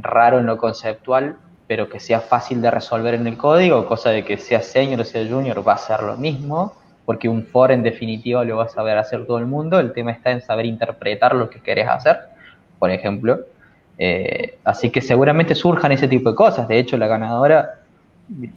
raro 0.00 0.38
en 0.38 0.46
lo 0.46 0.56
conceptual, 0.56 1.36
pero 1.66 1.88
que 1.88 2.00
sea 2.00 2.20
fácil 2.20 2.60
de 2.60 2.70
resolver 2.70 3.14
en 3.14 3.26
el 3.26 3.36
código, 3.36 3.86
cosa 3.86 4.10
de 4.10 4.24
que 4.24 4.36
sea 4.36 4.60
senior 4.60 5.00
o 5.00 5.04
sea 5.04 5.26
junior 5.26 5.66
va 5.66 5.74
a 5.74 5.78
ser 5.78 6.02
lo 6.02 6.16
mismo, 6.16 6.74
porque 7.04 7.28
un 7.28 7.44
for 7.44 7.70
en 7.70 7.82
definitiva 7.82 8.44
lo 8.44 8.56
va 8.56 8.64
a 8.64 8.68
saber 8.68 8.98
hacer 8.98 9.26
todo 9.26 9.38
el 9.38 9.46
mundo, 9.46 9.78
el 9.78 9.92
tema 9.92 10.12
está 10.12 10.30
en 10.30 10.40
saber 10.40 10.66
interpretar 10.66 11.34
lo 11.34 11.50
que 11.50 11.60
querés 11.60 11.88
hacer, 11.88 12.18
por 12.78 12.90
ejemplo. 12.90 13.40
Eh, 13.96 14.58
así 14.64 14.90
que 14.90 15.00
seguramente 15.00 15.54
surjan 15.54 15.92
ese 15.92 16.08
tipo 16.08 16.30
de 16.30 16.36
cosas, 16.36 16.66
de 16.66 16.78
hecho 16.78 16.96
la 16.96 17.06
ganadora 17.06 17.80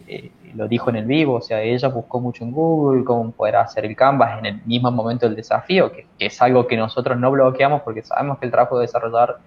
eh, 0.07 0.31
lo 0.55 0.67
dijo 0.67 0.89
en 0.89 0.95
el 0.95 1.05
vivo, 1.05 1.35
o 1.35 1.41
sea, 1.41 1.61
ella 1.61 1.89
buscó 1.89 2.19
mucho 2.19 2.43
en 2.43 2.51
Google 2.51 3.03
cómo 3.03 3.31
poder 3.31 3.57
hacer 3.57 3.85
el 3.85 3.95
Canvas 3.95 4.39
en 4.39 4.45
el 4.45 4.61
mismo 4.65 4.89
momento 4.91 5.27
del 5.27 5.35
desafío, 5.35 5.91
que, 5.91 6.07
que 6.17 6.27
es 6.27 6.41
algo 6.41 6.65
que 6.65 6.77
nosotros 6.77 7.17
no 7.19 7.29
bloqueamos 7.29 7.81
porque 7.83 8.01
sabemos 8.01 8.39
que 8.39 8.45
el 8.45 8.51
trabajo 8.51 8.79
de 8.79 8.87
desarrollador 8.87 9.39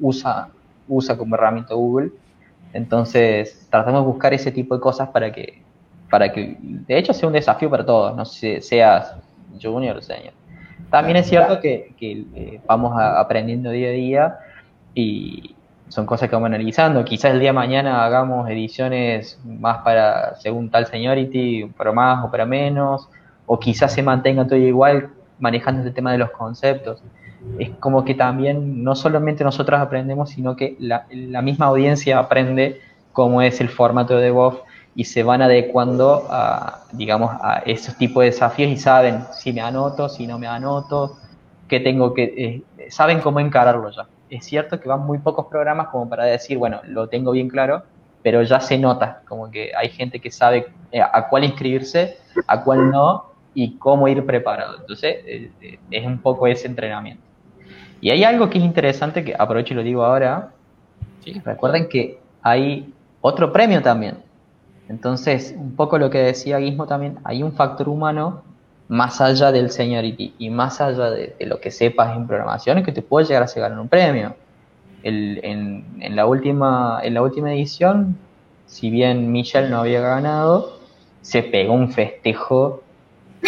usa, 0.00 0.48
usa 0.88 1.16
como 1.16 1.34
herramienta 1.34 1.74
Google. 1.74 2.10
Entonces, 2.72 3.66
tratamos 3.70 4.02
de 4.02 4.06
buscar 4.06 4.34
ese 4.34 4.52
tipo 4.52 4.74
de 4.74 4.80
cosas 4.80 5.08
para 5.08 5.32
que, 5.32 5.62
para 6.10 6.32
que 6.32 6.56
de 6.60 6.98
hecho, 6.98 7.12
sea 7.12 7.26
un 7.26 7.32
desafío 7.32 7.70
para 7.70 7.84
todos, 7.84 8.14
no 8.16 8.24
sé, 8.24 8.60
seas 8.60 9.14
junior 9.60 9.96
o 9.96 10.02
senior. 10.02 10.34
También 10.90 11.16
es 11.16 11.26
cierto 11.26 11.60
que, 11.60 11.94
eh, 12.00 12.60
vamos 12.66 12.92
aprendiendo 12.96 13.70
día 13.70 13.88
a 13.88 13.92
día 13.92 14.38
y, 14.94 15.56
son 15.88 16.06
cosas 16.06 16.28
que 16.28 16.36
vamos 16.36 16.48
analizando. 16.48 17.04
Quizás 17.04 17.32
el 17.32 17.40
día 17.40 17.50
de 17.50 17.54
mañana 17.54 18.04
hagamos 18.04 18.48
ediciones 18.50 19.38
más 19.44 19.78
para 19.78 20.34
según 20.36 20.70
tal 20.70 20.86
seniority, 20.86 21.66
para 21.76 21.92
más 21.92 22.24
o 22.24 22.30
para 22.30 22.44
menos, 22.44 23.08
o 23.46 23.58
quizás 23.58 23.92
se 23.92 24.02
mantenga 24.02 24.46
todo 24.46 24.58
igual 24.58 25.10
manejando 25.38 25.82
el 25.82 25.94
tema 25.94 26.12
de 26.12 26.18
los 26.18 26.30
conceptos. 26.30 27.02
Es 27.58 27.70
como 27.78 28.04
que 28.04 28.14
también 28.14 28.82
no 28.82 28.94
solamente 28.94 29.44
nosotros 29.44 29.80
aprendemos, 29.80 30.30
sino 30.30 30.56
que 30.56 30.76
la, 30.78 31.06
misma 31.42 31.66
audiencia 31.66 32.18
aprende 32.18 32.80
cómo 33.12 33.40
es 33.40 33.60
el 33.60 33.68
formato 33.68 34.18
de 34.18 34.30
voz 34.30 34.62
y 34.94 35.04
se 35.04 35.22
van 35.22 35.42
adecuando 35.42 36.26
a, 36.30 36.84
digamos, 36.92 37.30
a 37.40 37.62
esos 37.66 37.96
tipos 37.96 38.22
de 38.22 38.30
desafíos 38.30 38.70
y 38.70 38.76
saben 38.76 39.24
si 39.32 39.52
me 39.52 39.60
anoto, 39.60 40.08
si 40.08 40.26
no 40.26 40.38
me 40.38 40.46
anoto, 40.46 41.16
qué 41.68 41.80
tengo 41.80 42.14
que, 42.14 42.24
eh, 42.78 42.90
saben 42.90 43.20
cómo 43.20 43.40
encararlo 43.40 43.90
ya. 43.90 44.06
Es 44.28 44.44
cierto 44.44 44.80
que 44.80 44.88
van 44.88 45.06
muy 45.06 45.18
pocos 45.18 45.46
programas 45.46 45.88
como 45.88 46.08
para 46.08 46.24
decir, 46.24 46.58
bueno, 46.58 46.80
lo 46.84 47.08
tengo 47.08 47.32
bien 47.32 47.48
claro, 47.48 47.84
pero 48.22 48.42
ya 48.42 48.60
se 48.60 48.76
nota, 48.78 49.22
como 49.28 49.50
que 49.50 49.70
hay 49.76 49.88
gente 49.88 50.20
que 50.20 50.30
sabe 50.30 50.66
eh, 50.90 51.00
a 51.00 51.28
cuál 51.28 51.44
inscribirse, 51.44 52.18
a 52.46 52.64
cuál 52.64 52.90
no 52.90 53.26
y 53.54 53.78
cómo 53.78 54.08
ir 54.08 54.24
preparado. 54.26 54.78
Entonces, 54.80 55.16
eh, 55.26 55.78
es 55.90 56.06
un 56.06 56.18
poco 56.18 56.46
ese 56.46 56.66
entrenamiento. 56.66 57.25
Y 58.00 58.10
hay 58.10 58.24
algo 58.24 58.50
que 58.50 58.58
es 58.58 58.64
interesante, 58.64 59.24
que 59.24 59.34
aprovecho 59.38 59.74
y 59.74 59.76
lo 59.76 59.82
digo 59.82 60.04
ahora. 60.04 60.50
Recuerden 61.44 61.88
que 61.88 62.18
hay 62.42 62.92
otro 63.20 63.52
premio 63.52 63.82
también. 63.82 64.18
Entonces, 64.88 65.54
un 65.56 65.74
poco 65.74 65.98
lo 65.98 66.10
que 66.10 66.18
decía 66.18 66.58
Guismo 66.58 66.86
también, 66.86 67.18
hay 67.24 67.42
un 67.42 67.52
factor 67.52 67.88
humano 67.88 68.42
más 68.88 69.20
allá 69.20 69.50
del 69.50 69.70
seniority 69.70 70.34
y 70.38 70.50
más 70.50 70.80
allá 70.80 71.10
de, 71.10 71.34
lo 71.40 71.60
que 71.60 71.72
sepas 71.72 72.16
en 72.16 72.28
programación 72.28 72.84
que 72.84 72.92
te 72.92 73.02
puede 73.02 73.26
llegar 73.26 73.42
a 73.42 73.60
ganar 73.60 73.80
un 73.80 73.88
premio. 73.88 74.36
en, 75.02 75.84
la 76.14 76.26
última, 76.26 77.00
en 77.02 77.14
la 77.14 77.22
última 77.22 77.52
edición, 77.52 78.16
si 78.66 78.90
bien 78.90 79.32
Michelle 79.32 79.68
no 79.68 79.80
había 79.80 80.00
ganado, 80.00 80.78
se 81.20 81.42
pegó 81.42 81.74
un 81.74 81.90
festejo 81.90 82.82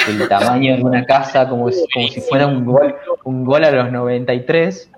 del 0.06 0.28
tamaño 0.28 0.76
de 0.76 0.82
una 0.82 1.04
casa 1.04 1.48
como, 1.48 1.64
como 1.64 2.08
si 2.08 2.20
fuera 2.20 2.46
un 2.46 2.64
gol, 2.64 2.94
un 3.24 3.44
gol 3.44 3.64
a 3.64 3.70
los 3.70 3.90
93 3.90 4.90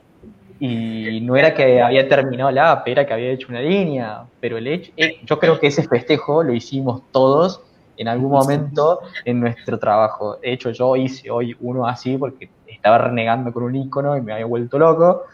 y 0.61 1.21
no 1.23 1.37
era 1.37 1.55
que 1.55 1.81
había 1.81 2.07
terminado 2.07 2.51
la 2.51 2.73
app, 2.73 2.87
era 2.87 3.07
que 3.07 3.15
había 3.15 3.31
hecho 3.31 3.49
una 3.49 3.63
línea, 3.63 4.25
pero 4.41 4.59
el 4.59 4.67
hecho, 4.67 4.93
eh, 4.97 5.19
yo 5.25 5.39
creo 5.39 5.59
que 5.59 5.69
ese 5.69 5.83
festejo 5.89 6.43
lo 6.43 6.53
hicimos 6.53 7.03
todos 7.11 7.63
en 7.97 8.09
algún 8.09 8.31
momento 8.31 9.01
en 9.25 9.41
nuestro 9.41 9.79
trabajo. 9.79 10.37
De 10.37 10.53
hecho, 10.53 10.71
yo 10.71 10.97
hice 10.97 11.31
hoy 11.31 11.57
uno 11.61 11.87
así 11.87 12.19
porque 12.19 12.51
estaba 12.67 12.99
renegando 12.99 13.53
con 13.53 13.63
un 13.63 13.75
icono 13.75 14.17
y 14.17 14.21
me 14.21 14.35
había 14.35 14.47
vuelto 14.47 14.79
loco 14.79 15.25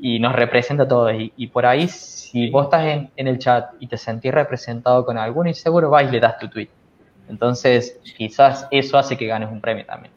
y 0.00 0.18
nos 0.18 0.34
representa 0.34 0.84
a 0.84 0.88
todos. 0.88 1.12
Y, 1.36 1.46
por 1.48 1.66
ahí, 1.66 1.88
si 1.88 2.50
vos 2.50 2.64
estás 2.64 2.86
en, 2.86 3.10
en, 3.16 3.28
el 3.28 3.38
chat 3.38 3.74
y 3.78 3.86
te 3.86 3.98
sentís 3.98 4.32
representado 4.32 5.04
con 5.04 5.18
alguno, 5.18 5.50
y 5.50 5.54
seguro 5.54 5.90
vas 5.90 6.04
y 6.04 6.10
le 6.10 6.20
das 6.20 6.38
tu 6.38 6.48
tweet. 6.48 6.68
Entonces, 7.28 7.98
quizás 8.16 8.66
eso 8.70 8.96
hace 8.98 9.16
que 9.16 9.26
ganes 9.26 9.50
un 9.50 9.60
premio 9.60 9.84
también. 9.86 10.12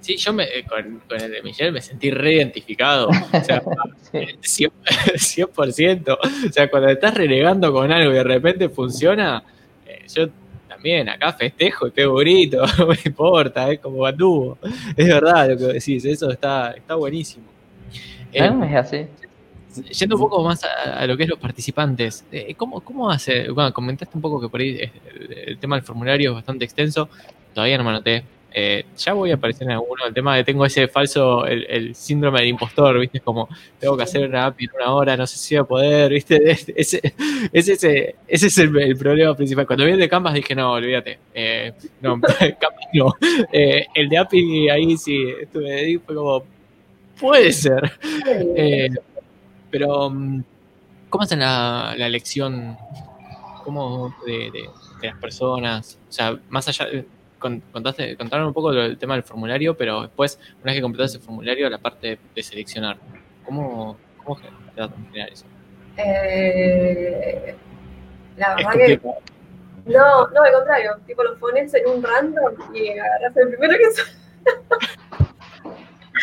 Sí, 0.00 0.16
yo 0.16 0.32
me, 0.32 0.44
eh, 0.44 0.64
con, 0.68 1.02
el 1.20 1.32
de 1.32 1.42
Michelle 1.42 1.72
me 1.72 1.80
sentí 1.80 2.12
reidentificado. 2.12 3.08
O 3.08 3.12
sea, 3.42 3.60
100%, 4.12 6.18
O 6.48 6.52
sea, 6.52 6.70
cuando 6.70 6.90
estás 6.90 7.14
renegando 7.14 7.72
con 7.72 7.90
algo 7.90 8.12
y 8.12 8.14
de 8.14 8.22
repente 8.22 8.68
funciona, 8.68 9.42
eh, 9.84 10.04
yo 10.14 10.28
también 10.68 11.08
acá 11.08 11.32
festejo 11.32 11.88
y 11.88 11.90
pego 11.90 12.14
grito, 12.16 12.64
no 12.78 12.86
me 12.86 12.98
importa, 13.04 13.72
es 13.72 13.80
como 13.80 14.06
anduvo. 14.06 14.58
Es 14.96 15.08
verdad 15.08 15.50
lo 15.50 15.56
que 15.56 15.64
decís, 15.72 16.04
eso 16.04 16.30
está, 16.30 16.70
está 16.70 16.94
buenísimo. 16.94 17.46
Eh, 18.32 18.48
es 18.70 18.76
así. 18.76 19.08
Yendo 19.82 20.16
un 20.16 20.22
poco 20.22 20.42
más 20.44 20.64
a, 20.64 21.06
lo 21.06 21.16
que 21.16 21.24
es 21.24 21.28
los 21.28 21.38
participantes, 21.38 22.24
¿cómo, 22.56 22.80
¿cómo 22.80 23.10
hace? 23.10 23.50
Bueno, 23.50 23.72
comentaste 23.72 24.16
un 24.16 24.22
poco 24.22 24.40
que 24.40 24.48
por 24.48 24.60
ahí 24.60 24.78
el, 24.78 24.90
el 25.46 25.58
tema 25.58 25.76
del 25.76 25.84
formulario 25.84 26.30
es 26.30 26.36
bastante 26.36 26.64
extenso, 26.64 27.08
todavía 27.54 27.78
no 27.78 27.84
me 27.84 27.90
anoté 27.90 28.24
eh, 28.58 28.86
ya 28.96 29.12
voy 29.12 29.30
a 29.32 29.34
aparecer 29.34 29.64
en 29.64 29.72
alguno. 29.72 30.06
El 30.06 30.14
tema 30.14 30.34
de 30.34 30.42
tengo 30.42 30.64
ese 30.64 30.88
falso, 30.88 31.44
el, 31.44 31.94
síndrome 31.94 32.40
del 32.40 32.48
impostor, 32.48 32.98
¿viste? 32.98 33.18
Es 33.18 33.24
como, 33.24 33.50
tengo 33.78 33.98
que 33.98 34.04
hacer 34.04 34.26
una 34.26 34.46
app 34.46 34.58
en 34.58 34.70
una 34.74 34.94
hora, 34.94 35.14
no 35.14 35.26
sé 35.26 35.36
si 35.36 35.54
voy 35.56 35.60
a 35.60 35.64
poder, 35.64 36.12
¿viste? 36.12 36.36
Ese, 36.74 37.12
ese, 37.52 38.14
ese 38.26 38.46
es 38.46 38.58
el, 38.58 38.96
problema 38.96 39.36
principal. 39.36 39.66
Cuando 39.66 39.84
vi 39.84 39.92
de 39.92 40.08
Canvas 40.08 40.32
dije, 40.32 40.54
no, 40.54 40.72
olvídate. 40.72 41.18
Eh, 41.34 41.74
no, 42.00 42.18
Canvas 42.38 42.86
no. 42.94 43.14
Eh, 43.52 43.84
el 43.94 44.08
de 44.08 44.16
API 44.16 44.70
ahí 44.70 44.96
sí, 44.96 45.22
estuve 45.38 45.74
ahí, 45.74 45.98
fue 45.98 46.14
como, 46.14 46.42
puede 47.20 47.52
ser. 47.52 47.92
Pero, 49.78 50.08
mm, 50.08 50.42
¿cómo 51.10 51.24
hacen 51.24 51.40
la, 51.40 51.94
la 51.98 52.06
elección? 52.06 52.78
¿Cómo 53.62 54.14
de, 54.24 54.50
de 55.02 55.08
las 55.08 55.18
personas? 55.18 55.98
O 56.08 56.12
sea, 56.12 56.38
más 56.48 56.66
allá, 56.68 56.86
contaste, 57.38 58.16
contaron 58.16 58.46
un 58.46 58.54
poco 58.54 58.72
el 58.72 58.96
tema 58.96 59.14
del 59.14 59.22
formulario, 59.22 59.76
pero 59.76 60.02
después, 60.02 60.38
una 60.62 60.72
vez 60.72 60.76
que 60.76 60.82
completaste 60.82 61.18
el 61.18 61.24
formulario, 61.24 61.68
la 61.68 61.78
parte 61.78 62.18
de 62.34 62.42
seleccionar. 62.42 62.96
¿Cómo, 63.44 63.98
cómo 64.24 64.40
da 64.74 64.90
eso? 65.30 65.44
Eh, 65.98 67.54
la 68.36 68.54
verdad 68.54 68.72
que. 68.72 69.00
No, 69.84 70.28
no, 70.28 70.42
al 70.42 70.52
contrario. 70.52 70.96
Tipo, 71.06 71.22
los 71.22 71.38
pones 71.38 71.72
en 71.74 71.86
un 71.86 72.02
random 72.02 72.54
y 72.74 72.90
agarras 72.90 73.36
el 73.36 73.48
primero 73.50 73.74
que 73.76 73.92
son. 73.92 74.06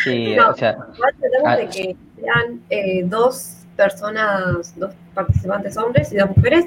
Sí, 0.04 0.38
o 0.38 0.54
sea. 0.54 0.76
Tratamos 0.76 1.42
ah, 1.44 1.56
de 1.56 1.68
que 1.68 1.96
sean 2.20 2.60
eh, 2.70 3.02
dos 3.04 3.58
personas, 3.76 4.78
dos 4.78 4.94
participantes 5.14 5.76
hombres 5.76 6.12
y 6.12 6.16
dos 6.16 6.36
mujeres 6.36 6.66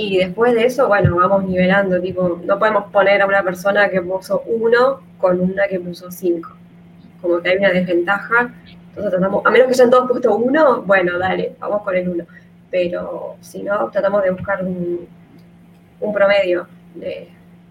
y 0.00 0.18
después 0.18 0.54
de 0.54 0.64
eso, 0.64 0.86
bueno, 0.86 1.16
vamos 1.16 1.42
nivelando, 1.42 2.00
tipo, 2.00 2.40
no 2.44 2.56
podemos 2.56 2.84
poner 2.92 3.20
a 3.20 3.26
una 3.26 3.42
persona 3.42 3.88
que 3.88 4.00
puso 4.00 4.44
uno 4.46 5.00
con 5.18 5.40
una 5.40 5.66
que 5.66 5.80
puso 5.80 6.08
cinco. 6.12 6.50
Como 7.20 7.40
que 7.40 7.48
hay 7.48 7.56
una 7.56 7.70
desventaja. 7.70 8.54
Entonces 8.90 9.10
tratamos, 9.10 9.44
a 9.44 9.50
menos 9.50 9.66
que 9.66 9.72
hayan 9.72 9.90
todos 9.90 10.08
puesto 10.08 10.36
uno, 10.36 10.82
bueno, 10.82 11.18
dale, 11.18 11.56
vamos 11.58 11.82
con 11.82 11.96
el 11.96 12.08
uno. 12.08 12.24
Pero 12.70 13.34
si 13.40 13.64
no, 13.64 13.90
tratamos 13.90 14.22
de 14.22 14.30
buscar 14.30 14.64
un, 14.64 15.08
promedio 16.12 16.68
de, 16.94 17.28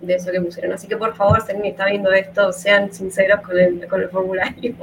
eso 0.07 0.31
que 0.31 0.41
pusieron. 0.41 0.73
Así 0.73 0.87
que 0.87 0.97
por 0.97 1.15
favor, 1.15 1.41
si 1.41 1.51
alguien 1.51 1.71
está 1.71 1.85
viendo 1.85 2.11
esto, 2.11 2.51
sean 2.51 2.91
sinceros 2.91 3.41
con 3.41 3.57
el, 3.57 3.87
con 3.87 4.01
el 4.01 4.09
formulario. 4.09 4.75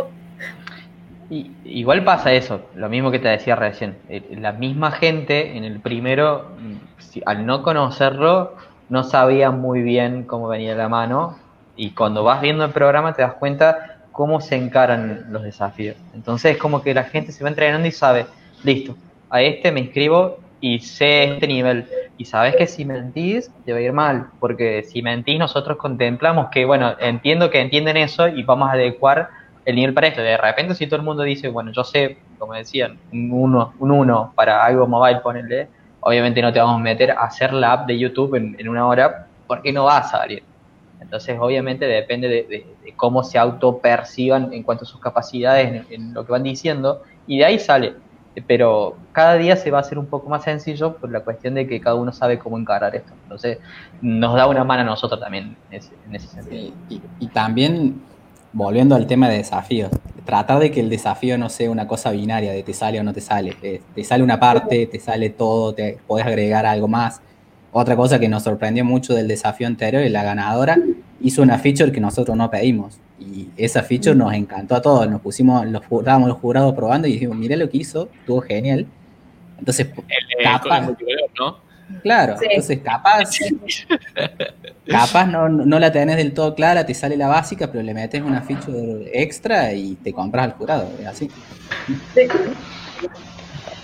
igual 1.31 2.05
pasa 2.05 2.33
eso, 2.33 2.63
lo 2.75 2.89
mismo 2.89 3.11
que 3.11 3.19
te 3.19 3.29
decía 3.29 3.57
recién. 3.57 3.97
Eh, 4.09 4.37
la 4.39 4.53
misma 4.53 4.91
gente 4.93 5.57
en 5.57 5.65
el 5.65 5.81
primero 5.81 6.53
al 7.25 7.47
no 7.47 7.63
conocerlo, 7.63 8.57
no 8.89 9.05
sabía 9.05 9.51
muy 9.51 9.83
bien 9.83 10.25
cómo 10.25 10.49
venía 10.49 10.75
la 10.75 10.89
mano 10.89 11.39
y 11.77 11.91
cuando 11.91 12.25
vas 12.25 12.41
viendo 12.41 12.65
el 12.65 12.73
programa 12.73 13.15
te 13.15 13.23
das 13.23 13.35
cuenta 13.35 13.99
cómo 14.13 14.41
se 14.41 14.57
encaran 14.57 15.27
los 15.31 15.43
desafíos. 15.43 15.97
Entonces 16.15 16.53
es 16.53 16.59
como 16.59 16.83
que 16.83 16.95
la 16.95 17.05
gente 17.05 17.33
se 17.33 17.43
va 17.43 17.51
entrenando 17.51 17.89
y 17.89 17.93
sabe, 17.93 18.27
listo, 18.63 18.97
a 19.31 19.43
este 19.43 19.73
me 19.73 19.81
inscribo 19.81 20.39
y 20.61 20.79
sé 20.81 21.25
este 21.35 21.47
nivel. 21.47 21.87
Y 22.17 22.27
sabes 22.27 22.57
que 22.57 22.67
si 22.67 22.85
mentís 22.85 23.51
te 23.65 23.73
va 23.73 23.79
a 23.79 23.83
ir 23.83 23.93
mal, 23.93 24.29
porque 24.39 24.83
si 24.85 25.03
mentís 25.03 25.39
nosotros 25.39 25.77
contemplamos 25.77 26.49
que, 26.51 26.65
bueno, 26.65 26.95
entiendo 27.01 27.51
que 27.51 27.61
entienden 27.61 27.97
eso 27.97 28.29
y 28.29 28.43
vamos 28.45 28.69
a 28.69 28.73
adecuar 28.73 29.31
el 29.65 29.77
nivel 29.77 29.95
para 29.95 30.09
esto. 30.09 30.23
De 30.23 30.37
repente 30.37 30.75
si 30.75 30.87
todo 30.87 30.97
el 30.97 31.03
mundo 31.03 31.23
dice, 31.23 31.49
bueno, 31.49 31.73
yo 31.73 31.83
sé, 31.83 32.19
como 32.39 32.55
decían, 32.55 32.99
un 33.13 33.33
1 33.33 33.75
un 33.79 33.91
uno 33.91 34.33
para 34.37 34.65
algo 34.65 34.87
mobile, 34.87 35.21
ponerle 35.21 35.69
obviamente 36.05 36.43
no 36.43 36.53
te 36.53 36.59
vamos 36.59 36.77
a 36.77 36.83
meter 36.83 37.11
a 37.13 37.25
hacer 37.25 37.53
la 37.53 37.73
app 37.73 37.87
de 37.87 37.99
YouTube 37.99 38.35
en, 38.35 38.69
una 38.69 38.87
hora 38.87 39.27
porque 39.47 39.73
no 39.73 39.85
va 39.85 39.99
a 39.99 40.03
salir. 40.03 40.43
Entonces, 41.01 41.37
obviamente 41.41 41.87
depende 41.87 42.29
de, 42.29 42.67
cómo 42.97 43.25
se 43.25 43.39
autoperciban 43.39 44.53
en 44.53 44.63
cuanto 44.63 44.85
a 44.85 44.87
sus 44.87 45.01
capacidades 45.01 45.85
en, 45.91 46.15
lo 46.15 46.25
que 46.25 46.33
van 46.33 46.43
diciendo 46.43 47.03
y 47.27 47.39
de 47.39 47.47
ahí 47.47 47.59
sale. 47.59 47.95
Pero 48.47 48.97
cada 49.13 49.35
día 49.35 49.57
se 49.57 49.71
va 49.71 49.79
a 49.79 49.81
hacer 49.83 49.99
un 49.99 50.07
poco 50.07 50.29
más 50.29 50.43
sencillo 50.43 50.97
por 50.97 51.11
la 51.11 51.21
cuestión 51.21 51.55
de 51.55 51.67
que 51.67 51.81
cada 51.81 51.97
uno 51.97 52.13
sabe 52.13 52.39
cómo 52.39 52.59
encarar 52.59 52.97
esto. 52.97 53.13
Entonces, 53.23 53.59
nos 54.03 54.35
da 54.35 54.47
una 54.47 54.65
mano 54.65 54.83
a 54.83 54.85
nosotros 54.85 55.21
también 55.21 55.57
en 55.71 55.81
ese, 56.15 56.29
sentido. 56.29 56.73
y 57.21 57.27
también 57.29 58.01
volviendo 58.53 58.95
al 58.95 59.07
tema 59.07 59.29
de 59.29 59.39
desafíos, 59.39 59.91
tratar 60.25 60.61
de 60.61 60.71
que 60.71 60.81
el 60.81 60.89
desafío 60.89 61.37
no 61.37 61.49
sea 61.49 61.71
una 61.71 61.87
cosa 61.87 62.13
binaria 62.13 62.53
de 62.53 62.63
te 62.63 62.73
sale 62.73 63.01
o 63.01 63.03
no 63.03 63.13
te 63.13 63.21
sale. 63.21 63.57
Eh, 63.63 63.83
te 63.95 64.05
sale 64.05 64.23
una 64.23 64.41
parte, 64.41 64.87
te 64.87 65.01
sale 65.01 65.31
todo, 65.31 65.75
te 65.75 65.99
podés 66.07 66.27
agregar 66.27 66.65
algo 66.65 66.89
más. 66.89 67.21
Otra 67.73 67.97
cosa 67.97 68.21
que 68.21 68.29
nos 68.29 68.45
sorprendió 68.45 68.85
mucho 68.85 69.15
del 69.15 69.27
desafío 69.27 69.67
anterior 69.67 70.03
es 70.03 70.13
la 70.13 70.23
ganadora 70.23 70.79
hizo 71.21 71.43
una 71.43 71.59
feature 71.59 71.91
que 71.91 72.01
nosotros 72.01 72.37
no 72.37 72.51
pedimos. 72.51 72.99
Y 73.27 73.49
esa 73.57 73.83
feature 73.83 74.15
nos 74.15 74.33
encantó 74.35 74.75
a 74.75 74.83
todos. 74.83 75.09
Nos 75.09 75.21
pusimos, 75.21 75.67
los, 75.67 75.83
estábamos 75.83 76.29
los 76.29 76.39
jurados 76.39 76.75
probando 76.75 77.09
y 77.09 77.13
dijimos, 77.13 77.37
mire 77.37 77.57
lo 77.57 77.69
que 77.69 77.79
hizo, 77.79 78.09
estuvo 78.21 78.41
genial. 78.41 78.87
Entonces, 79.59 79.89
¿no? 81.39 81.65
Claro, 82.03 82.37
entonces 82.41 82.81
capaz, 82.81 83.31
capaz 84.87 85.27
no, 85.27 85.49
no, 85.49 85.79
la 85.79 85.93
tenés 85.93 86.17
del 86.17 86.33
todo 86.33 86.55
clara, 86.55 86.87
te 86.87 86.95
sale 86.95 87.17
la 87.17 87.29
básica, 87.29 87.71
pero 87.71 87.83
le 87.83 87.93
metes 87.93 88.23
una 88.23 88.41
feature 88.41 89.11
extra 89.13 89.73
y 89.73 89.95
te 89.97 90.13
compras 90.13 90.47
al 90.47 90.53
jurado, 90.53 90.91
es 90.99 91.07
así. 91.07 91.31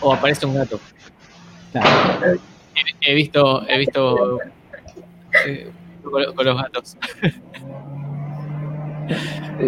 o 0.00 0.14
aparece 0.14 0.46
un 0.46 0.54
gato. 0.54 0.80
Claro. 1.72 2.38
He, 2.74 3.10
he 3.10 3.14
visto, 3.14 3.68
he 3.68 3.78
visto 3.78 4.40
eh, 5.46 5.70
con, 6.02 6.34
con 6.34 6.46
los 6.46 6.56
gatos. 6.56 6.96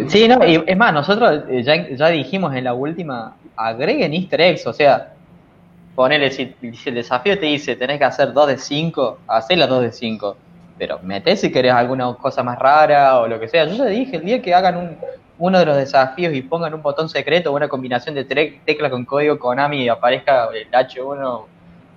Sí, 0.08 0.26
no, 0.26 0.44
y 0.46 0.62
es 0.66 0.76
más, 0.76 0.92
nosotros 0.92 1.44
eh, 1.48 1.62
ya, 1.62 1.88
ya 1.90 2.08
dijimos 2.08 2.54
en 2.54 2.64
la 2.64 2.74
última, 2.74 3.36
agreguen 3.56 4.14
easter 4.14 4.40
eggs, 4.40 4.66
o 4.66 4.72
sea, 4.72 5.12
ponele, 5.94 6.30
si, 6.30 6.54
el 6.86 6.94
desafío 6.94 7.38
te 7.38 7.46
dice 7.46 7.76
tenés 7.76 7.98
que 7.98 8.04
hacer 8.04 8.32
2 8.32 8.48
de 8.48 8.56
5, 8.58 9.18
hacé 9.28 9.56
las 9.56 9.68
2 9.68 9.82
de 9.82 9.92
5, 9.92 10.36
pero 10.78 10.98
metés 11.02 11.40
si 11.40 11.52
querés 11.52 11.72
alguna 11.72 12.14
cosa 12.14 12.42
más 12.42 12.58
rara 12.58 13.18
o 13.20 13.28
lo 13.28 13.38
que 13.38 13.48
sea. 13.48 13.66
Yo 13.66 13.76
ya 13.76 13.84
dije, 13.86 14.16
el 14.16 14.24
día 14.24 14.42
que 14.42 14.54
hagan 14.54 14.76
un, 14.76 14.96
uno 15.38 15.58
de 15.58 15.66
los 15.66 15.76
desafíos 15.76 16.34
y 16.34 16.42
pongan 16.42 16.74
un 16.74 16.82
botón 16.82 17.08
secreto 17.08 17.50
o 17.50 17.56
una 17.56 17.68
combinación 17.68 18.14
de 18.14 18.24
teclas 18.24 18.90
con 18.90 19.04
código 19.04 19.38
Konami 19.38 19.82
y 19.82 19.88
aparezca 19.88 20.48
el 20.54 20.70
H1 20.70 21.44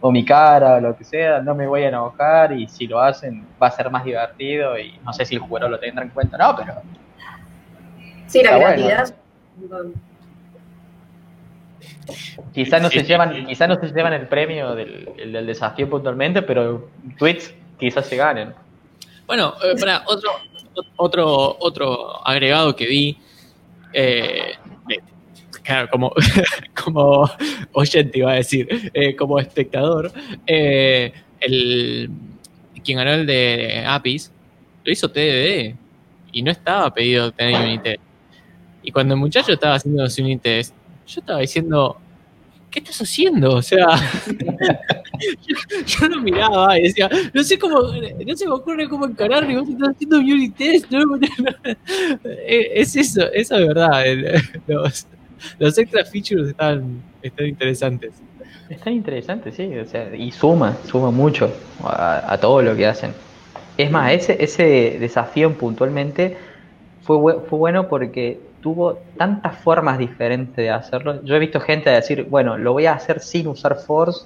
o 0.01 0.11
mi 0.11 0.25
cara 0.25 0.75
o 0.75 0.79
lo 0.81 0.95
que 0.95 1.03
sea, 1.03 1.41
no 1.41 1.55
me 1.55 1.65
voy 1.65 1.83
a 1.83 1.87
enojar 1.87 2.51
y 2.51 2.67
si 2.67 2.85
lo 2.85 2.99
hacen 2.99 3.45
va 3.61 3.67
a 3.67 3.71
ser 3.71 3.89
más 3.89 4.03
divertido 4.03 4.77
y 4.77 4.99
no 5.03 5.13
sé 5.13 5.25
si 5.25 5.35
el 5.35 5.41
jugador 5.41 5.71
lo 5.71 5.79
tendrá 5.79 6.03
en 6.03 6.09
cuenta, 6.09 6.37
no, 6.37 6.55
pero 6.55 6.73
Sí, 8.27 8.41
la 8.43 8.51
Está 8.51 8.57
bueno. 8.57 8.85
creatividad. 8.85 9.15
Quizás 12.53 12.81
no 12.81 12.89
Sí, 12.89 12.99
se 12.99 13.05
sí, 13.05 13.11
llevan, 13.11 13.45
quizás 13.47 13.67
no 13.67 13.75
se 13.79 13.87
llevan 13.87 14.13
el 14.13 14.27
premio 14.27 14.75
del, 14.75 15.09
el 15.17 15.31
del 15.33 15.45
desafío 15.45 15.89
puntualmente, 15.89 16.41
pero 16.41 16.89
tweets 17.17 17.53
quizás 17.79 18.05
se 18.05 18.15
ganen. 18.15 18.53
Bueno, 19.27 19.53
eh, 19.63 19.75
para 19.79 20.03
otro, 20.05 20.29
otro, 20.97 21.57
otro 21.59 22.25
agregado 22.27 22.75
que 22.75 22.85
vi, 22.85 23.17
eh, 23.93 24.53
de- 24.87 25.01
claro, 25.63 25.89
como, 25.89 26.13
como 26.83 27.29
oyente 27.73 28.19
iba 28.19 28.31
a 28.31 28.35
decir, 28.35 28.67
eh, 28.93 29.15
como 29.15 29.39
espectador, 29.39 30.11
eh, 30.45 31.11
el, 31.39 32.09
quien 32.83 32.99
ganó 32.99 33.13
el 33.13 33.25
de 33.25 33.83
Apis 33.87 34.31
lo 34.83 34.91
hizo 34.91 35.09
TDD 35.09 35.75
y 36.31 36.41
no 36.43 36.51
estaba 36.51 36.93
pedido 36.93 37.31
tener 37.31 37.55
Unity. 37.59 37.95
Y 38.85 38.91
cuando 38.91 39.15
el 39.15 39.19
muchacho 39.19 39.51
estaba 39.51 39.75
haciendo 39.75 40.07
su 40.09 40.21
Unity 40.21 40.41
test, 40.41 40.73
yo 41.07 41.19
estaba 41.19 41.39
diciendo, 41.39 41.97
¿qué 42.69 42.79
estás 42.79 43.01
haciendo? 43.01 43.55
O 43.55 43.61
sea, 43.63 43.87
yo, 45.87 46.07
lo 46.07 46.21
miraba 46.21 46.77
y 46.77 46.83
decía, 46.83 47.09
no 47.33 47.43
sé 47.43 47.57
cómo, 47.57 47.81
no 47.81 48.37
se 48.37 48.45
me 48.45 48.51
ocurre 48.51 48.87
cómo 48.87 49.07
encararlo 49.07 49.51
y 49.51 49.55
vos 49.55 49.67
estás 49.67 49.89
haciendo 49.89 50.19
un 50.19 50.31
unit 50.31 50.55
test. 50.55 50.91
¿no? 50.91 51.17
Eh, 52.47 52.71
es 52.75 52.95
eso, 52.95 53.23
eso 53.33 53.57
es 53.57 53.67
verdad. 53.67 54.03
los, 54.67 55.07
los 55.57 55.77
extra 55.79 56.05
features 56.05 56.49
están, 56.49 57.01
están 57.23 57.47
interesantes. 57.47 58.13
Está 58.69 58.91
interesante, 58.91 59.51
sí, 59.51 59.75
o 59.77 59.85
sea, 59.85 60.15
y 60.15 60.31
suma, 60.31 60.77
suma 60.85 61.11
mucho 61.11 61.51
a, 61.83 62.33
a 62.33 62.39
todo 62.39 62.61
lo 62.61 62.75
que 62.75 62.85
hacen. 62.85 63.13
Es 63.77 63.89
más, 63.89 64.13
ese, 64.13 64.43
ese 64.43 64.97
desafío 64.99 65.57
puntualmente 65.57 66.37
fue, 67.05 67.39
fue 67.47 67.59
bueno 67.59 67.87
porque 67.87 68.39
tuvo 68.65 68.97
tantas 69.15 69.55
formas 69.59 69.99
diferentes 69.99 70.55
de 70.55 70.71
hacerlo. 70.71 71.23
Yo 71.23 71.35
he 71.35 71.39
visto 71.39 71.59
gente 71.59 71.91
decir, 71.91 72.25
bueno, 72.27 72.57
lo 72.57 72.73
voy 72.73 72.87
a 72.87 72.93
hacer 72.93 73.19
sin 73.19 73.47
usar 73.47 73.75
Force, 73.75 74.25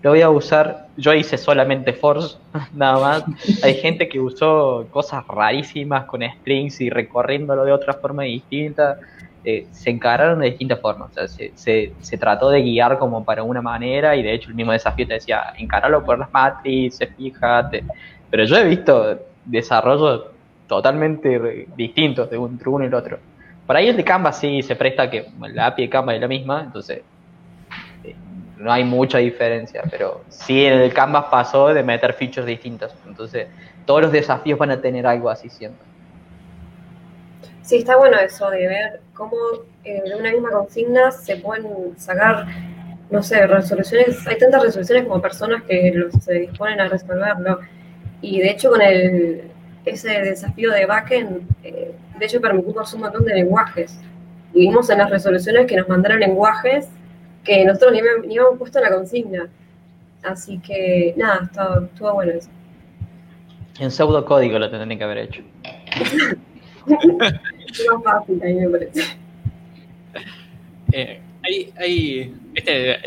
lo 0.00 0.08
voy 0.08 0.22
a 0.22 0.30
usar, 0.30 0.86
yo 0.96 1.12
hice 1.12 1.36
solamente 1.36 1.92
Force, 1.92 2.38
nada 2.72 2.98
más. 2.98 3.24
Hay 3.62 3.74
gente 3.74 4.08
que 4.08 4.18
usó 4.18 4.86
cosas 4.90 5.26
rarísimas 5.26 6.06
con 6.06 6.22
Springs 6.22 6.80
y 6.80 6.88
recorriéndolo 6.88 7.62
de 7.66 7.72
otra 7.72 7.92
forma 7.92 8.22
distinta. 8.22 8.96
Eh, 9.44 9.66
se 9.70 9.90
encararon 9.90 10.38
de 10.38 10.46
distintas 10.46 10.80
formas. 10.80 11.10
O 11.10 11.14
sea, 11.14 11.28
se, 11.28 11.92
se, 12.00 12.16
trató 12.16 12.48
de 12.48 12.62
guiar 12.62 12.98
como 12.98 13.22
para 13.22 13.42
una 13.42 13.60
manera 13.60 14.16
y 14.16 14.22
de 14.22 14.32
hecho 14.32 14.48
el 14.48 14.54
mismo 14.54 14.72
desafío 14.72 15.06
te 15.06 15.12
decía, 15.12 15.52
encararlo 15.58 16.02
por 16.02 16.18
las 16.18 16.32
matrices, 16.32 17.06
fíjate. 17.18 17.84
Pero 18.30 18.44
yo 18.44 18.56
he 18.56 18.64
visto 18.64 19.18
desarrollos 19.44 20.22
totalmente 20.66 21.66
distintos 21.76 22.30
de 22.30 22.36
entre 22.36 22.70
uno 22.70 22.84
y 22.84 22.86
el 22.86 22.94
otro. 22.94 23.18
Por 23.66 23.76
ahí 23.76 23.88
el 23.88 23.96
de 23.96 24.04
Canva 24.04 24.32
sí 24.32 24.62
se 24.62 24.76
presta 24.76 25.08
que 25.08 25.26
la 25.40 25.66
API 25.66 25.84
de 25.84 25.90
Canva 25.90 26.14
es 26.14 26.20
la 26.20 26.28
misma, 26.28 26.62
entonces 26.64 27.00
eh, 28.02 28.14
no 28.58 28.70
hay 28.70 28.84
mucha 28.84 29.18
diferencia, 29.18 29.82
pero 29.90 30.22
sí 30.28 30.66
en 30.66 30.80
el 30.80 30.92
Canvas 30.92 31.26
pasó 31.30 31.68
de 31.68 31.82
meter 31.82 32.12
features 32.12 32.46
distintas. 32.46 32.94
Entonces 33.06 33.48
todos 33.86 34.02
los 34.02 34.12
desafíos 34.12 34.58
van 34.58 34.70
a 34.70 34.80
tener 34.80 35.06
algo 35.06 35.30
así 35.30 35.48
siempre. 35.48 35.86
Sí, 37.62 37.76
está 37.76 37.96
bueno 37.96 38.18
eso 38.18 38.50
de 38.50 38.68
ver 38.68 39.00
cómo 39.14 39.36
eh, 39.84 40.02
de 40.04 40.14
una 40.16 40.30
misma 40.30 40.50
consigna 40.50 41.10
se 41.10 41.36
pueden 41.36 41.98
sacar, 41.98 42.46
no 43.08 43.22
sé, 43.22 43.46
resoluciones. 43.46 44.26
Hay 44.26 44.36
tantas 44.36 44.62
resoluciones 44.62 45.04
como 45.04 45.22
personas 45.22 45.62
que 45.62 46.08
se 46.20 46.34
disponen 46.34 46.80
a 46.80 46.88
resolverlo. 46.88 47.60
Y 48.20 48.40
de 48.40 48.50
hecho, 48.50 48.70
con 48.70 48.82
el, 48.82 49.50
ese 49.84 50.08
desafío 50.20 50.70
de 50.72 50.86
backend, 50.86 51.42
eh, 51.62 51.92
de 52.18 52.24
hecho, 52.26 52.40
permitimos 52.40 52.92
un 52.94 53.00
montón 53.00 53.24
de 53.24 53.34
lenguajes. 53.34 53.98
Y 54.52 54.60
vimos 54.60 54.88
en 54.90 54.98
las 54.98 55.10
resoluciones 55.10 55.66
que 55.66 55.76
nos 55.76 55.88
mandaron 55.88 56.20
lenguajes 56.20 56.88
que 57.42 57.64
nosotros 57.64 57.92
ni, 57.92 57.98
habíamos- 57.98 58.26
ni 58.26 58.38
habíamos 58.38 58.58
puesto 58.58 58.78
en 58.78 58.84
la 58.84 58.90
consigna. 58.96 59.48
Así 60.22 60.58
que, 60.60 61.12
nada, 61.16 61.40
estuvo, 61.44 61.84
estuvo 61.86 62.12
bueno 62.14 62.32
eso. 62.32 62.48
En 63.80 63.90
pseudocódigo 63.90 64.58
lo 64.58 64.70
tendrían 64.70 64.96
que 64.98 65.04
haber 65.04 65.18
hecho. 65.18 65.42
Es 65.92 66.26
más 66.86 68.02
fácil, 68.04 68.40
a 68.42 68.46
mí 68.46 68.54
me 68.54 68.68
parece. 68.68 69.02
Eh, 70.92 71.20
hay, 71.42 71.72
hay, 71.76 72.34
este, 72.54 72.98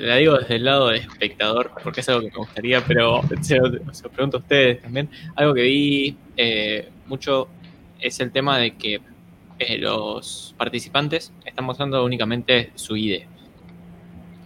la, 0.00 0.16
digo 0.16 0.38
desde 0.38 0.56
el 0.56 0.64
lado 0.64 0.88
de 0.88 0.98
espectador, 0.98 1.70
porque 1.82 2.00
es 2.00 2.08
algo 2.08 2.22
que 2.22 2.30
me 2.30 2.36
gustaría, 2.36 2.84
pero 2.84 3.22
se 3.40 3.56
lo, 3.56 3.70
pregunto 4.10 4.38
a 4.38 4.40
ustedes 4.40 4.82
también. 4.82 5.08
Algo 5.36 5.54
que 5.54 5.62
vi 5.62 6.16
eh, 6.36 6.88
mucho 7.06 7.48
es 8.00 8.18
el 8.20 8.32
tema 8.32 8.58
de 8.58 8.76
que 8.76 9.00
eh, 9.58 9.78
los 9.78 10.54
participantes 10.58 11.32
están 11.44 11.64
mostrando 11.64 12.04
únicamente 12.04 12.72
su 12.74 12.96
ID. 12.96 13.22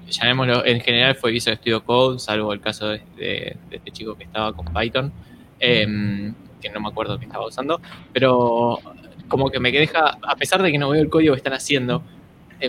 Llamémoslo, 0.08 0.66
en 0.66 0.80
general 0.80 1.14
fue 1.14 1.30
Visual 1.30 1.56
Studio 1.56 1.84
Code, 1.84 2.18
salvo 2.18 2.52
el 2.52 2.60
caso 2.60 2.88
de, 2.88 3.56
este 3.70 3.90
chico 3.92 4.16
que 4.16 4.24
estaba 4.24 4.52
con 4.52 4.66
Python, 4.72 5.12
em, 5.58 6.34
que 6.60 6.68
no 6.70 6.80
me 6.80 6.88
acuerdo 6.88 7.18
qué 7.18 7.26
estaba 7.26 7.46
usando, 7.46 7.80
pero 8.12 8.78
como 9.28 9.50
que 9.50 9.60
me 9.60 9.70
deja, 9.70 10.18
a 10.22 10.36
pesar 10.36 10.62
de 10.62 10.72
que 10.72 10.78
no 10.78 10.90
veo 10.90 11.00
el 11.00 11.08
código 11.08 11.34
que 11.34 11.38
están 11.38 11.52
haciendo, 11.52 12.02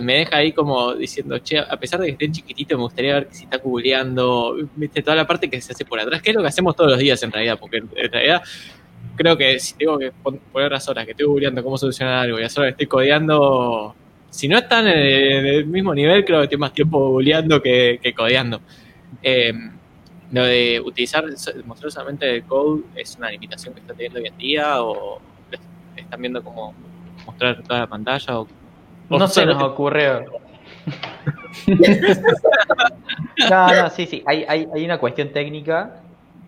me 0.00 0.14
deja 0.14 0.36
ahí 0.36 0.52
como 0.52 0.94
diciendo, 0.94 1.38
che, 1.38 1.58
a 1.58 1.76
pesar 1.78 2.00
de 2.00 2.06
que 2.06 2.12
estén 2.12 2.32
chiquititos, 2.32 2.78
me 2.78 2.84
gustaría 2.84 3.14
ver 3.14 3.28
si 3.30 3.44
está 3.44 3.58
googleando, 3.58 4.56
viste, 4.76 5.02
toda 5.02 5.16
la 5.16 5.26
parte 5.26 5.50
que 5.50 5.60
se 5.60 5.72
hace 5.72 5.84
por 5.84 6.00
atrás, 6.00 6.22
que 6.22 6.30
es 6.30 6.36
lo 6.36 6.42
que 6.42 6.48
hacemos 6.48 6.74
todos 6.74 6.90
los 6.90 6.98
días 6.98 7.22
en 7.22 7.30
realidad, 7.32 7.58
porque 7.60 7.78
en 7.78 8.12
realidad 8.12 8.42
creo 9.16 9.36
que 9.36 9.58
si 9.60 9.74
tengo 9.74 9.98
que 9.98 10.10
pon- 10.12 10.40
poner 10.52 10.72
las 10.72 10.88
horas 10.88 11.04
que 11.04 11.10
estoy 11.10 11.26
googleando 11.26 11.62
cómo 11.62 11.76
solucionar 11.76 12.14
algo 12.14 12.38
y 12.38 12.42
las 12.42 12.56
horas 12.56 12.70
estoy 12.70 12.86
codeando, 12.86 13.94
si 14.30 14.48
no 14.48 14.56
están 14.58 14.86
en 14.86 15.46
el, 15.46 15.66
mismo 15.66 15.94
nivel, 15.94 16.24
creo 16.24 16.38
que 16.38 16.44
estoy 16.44 16.58
más 16.58 16.72
tiempo 16.72 16.98
googleando 17.10 17.60
que, 17.60 18.00
que 18.02 18.14
codeando. 18.14 18.60
Eh, 19.22 19.52
lo 20.32 20.44
de 20.44 20.80
utilizar, 20.82 21.24
mostrar 21.66 21.92
solamente 21.92 22.36
el 22.36 22.44
code 22.44 22.84
es 22.96 23.16
una 23.16 23.30
limitación 23.30 23.74
que 23.74 23.80
está 23.80 23.92
teniendo 23.92 24.18
hoy 24.18 24.26
en 24.28 24.38
día 24.38 24.82
o 24.82 25.20
están 25.94 26.20
viendo 26.22 26.42
cómo 26.42 26.74
mostrar 27.26 27.62
toda 27.62 27.80
la 27.80 27.86
pantalla 27.86 28.40
o 28.40 28.48
No 29.18 29.28
se 29.28 29.46
nos 29.46 29.62
ocurre. 29.62 30.24
No, 33.50 33.74
no, 33.74 33.90
sí, 33.90 34.06
sí. 34.06 34.22
Hay, 34.26 34.44
hay, 34.48 34.68
hay 34.74 34.84
una 34.84 34.98
cuestión 34.98 35.30
técnica 35.32 35.96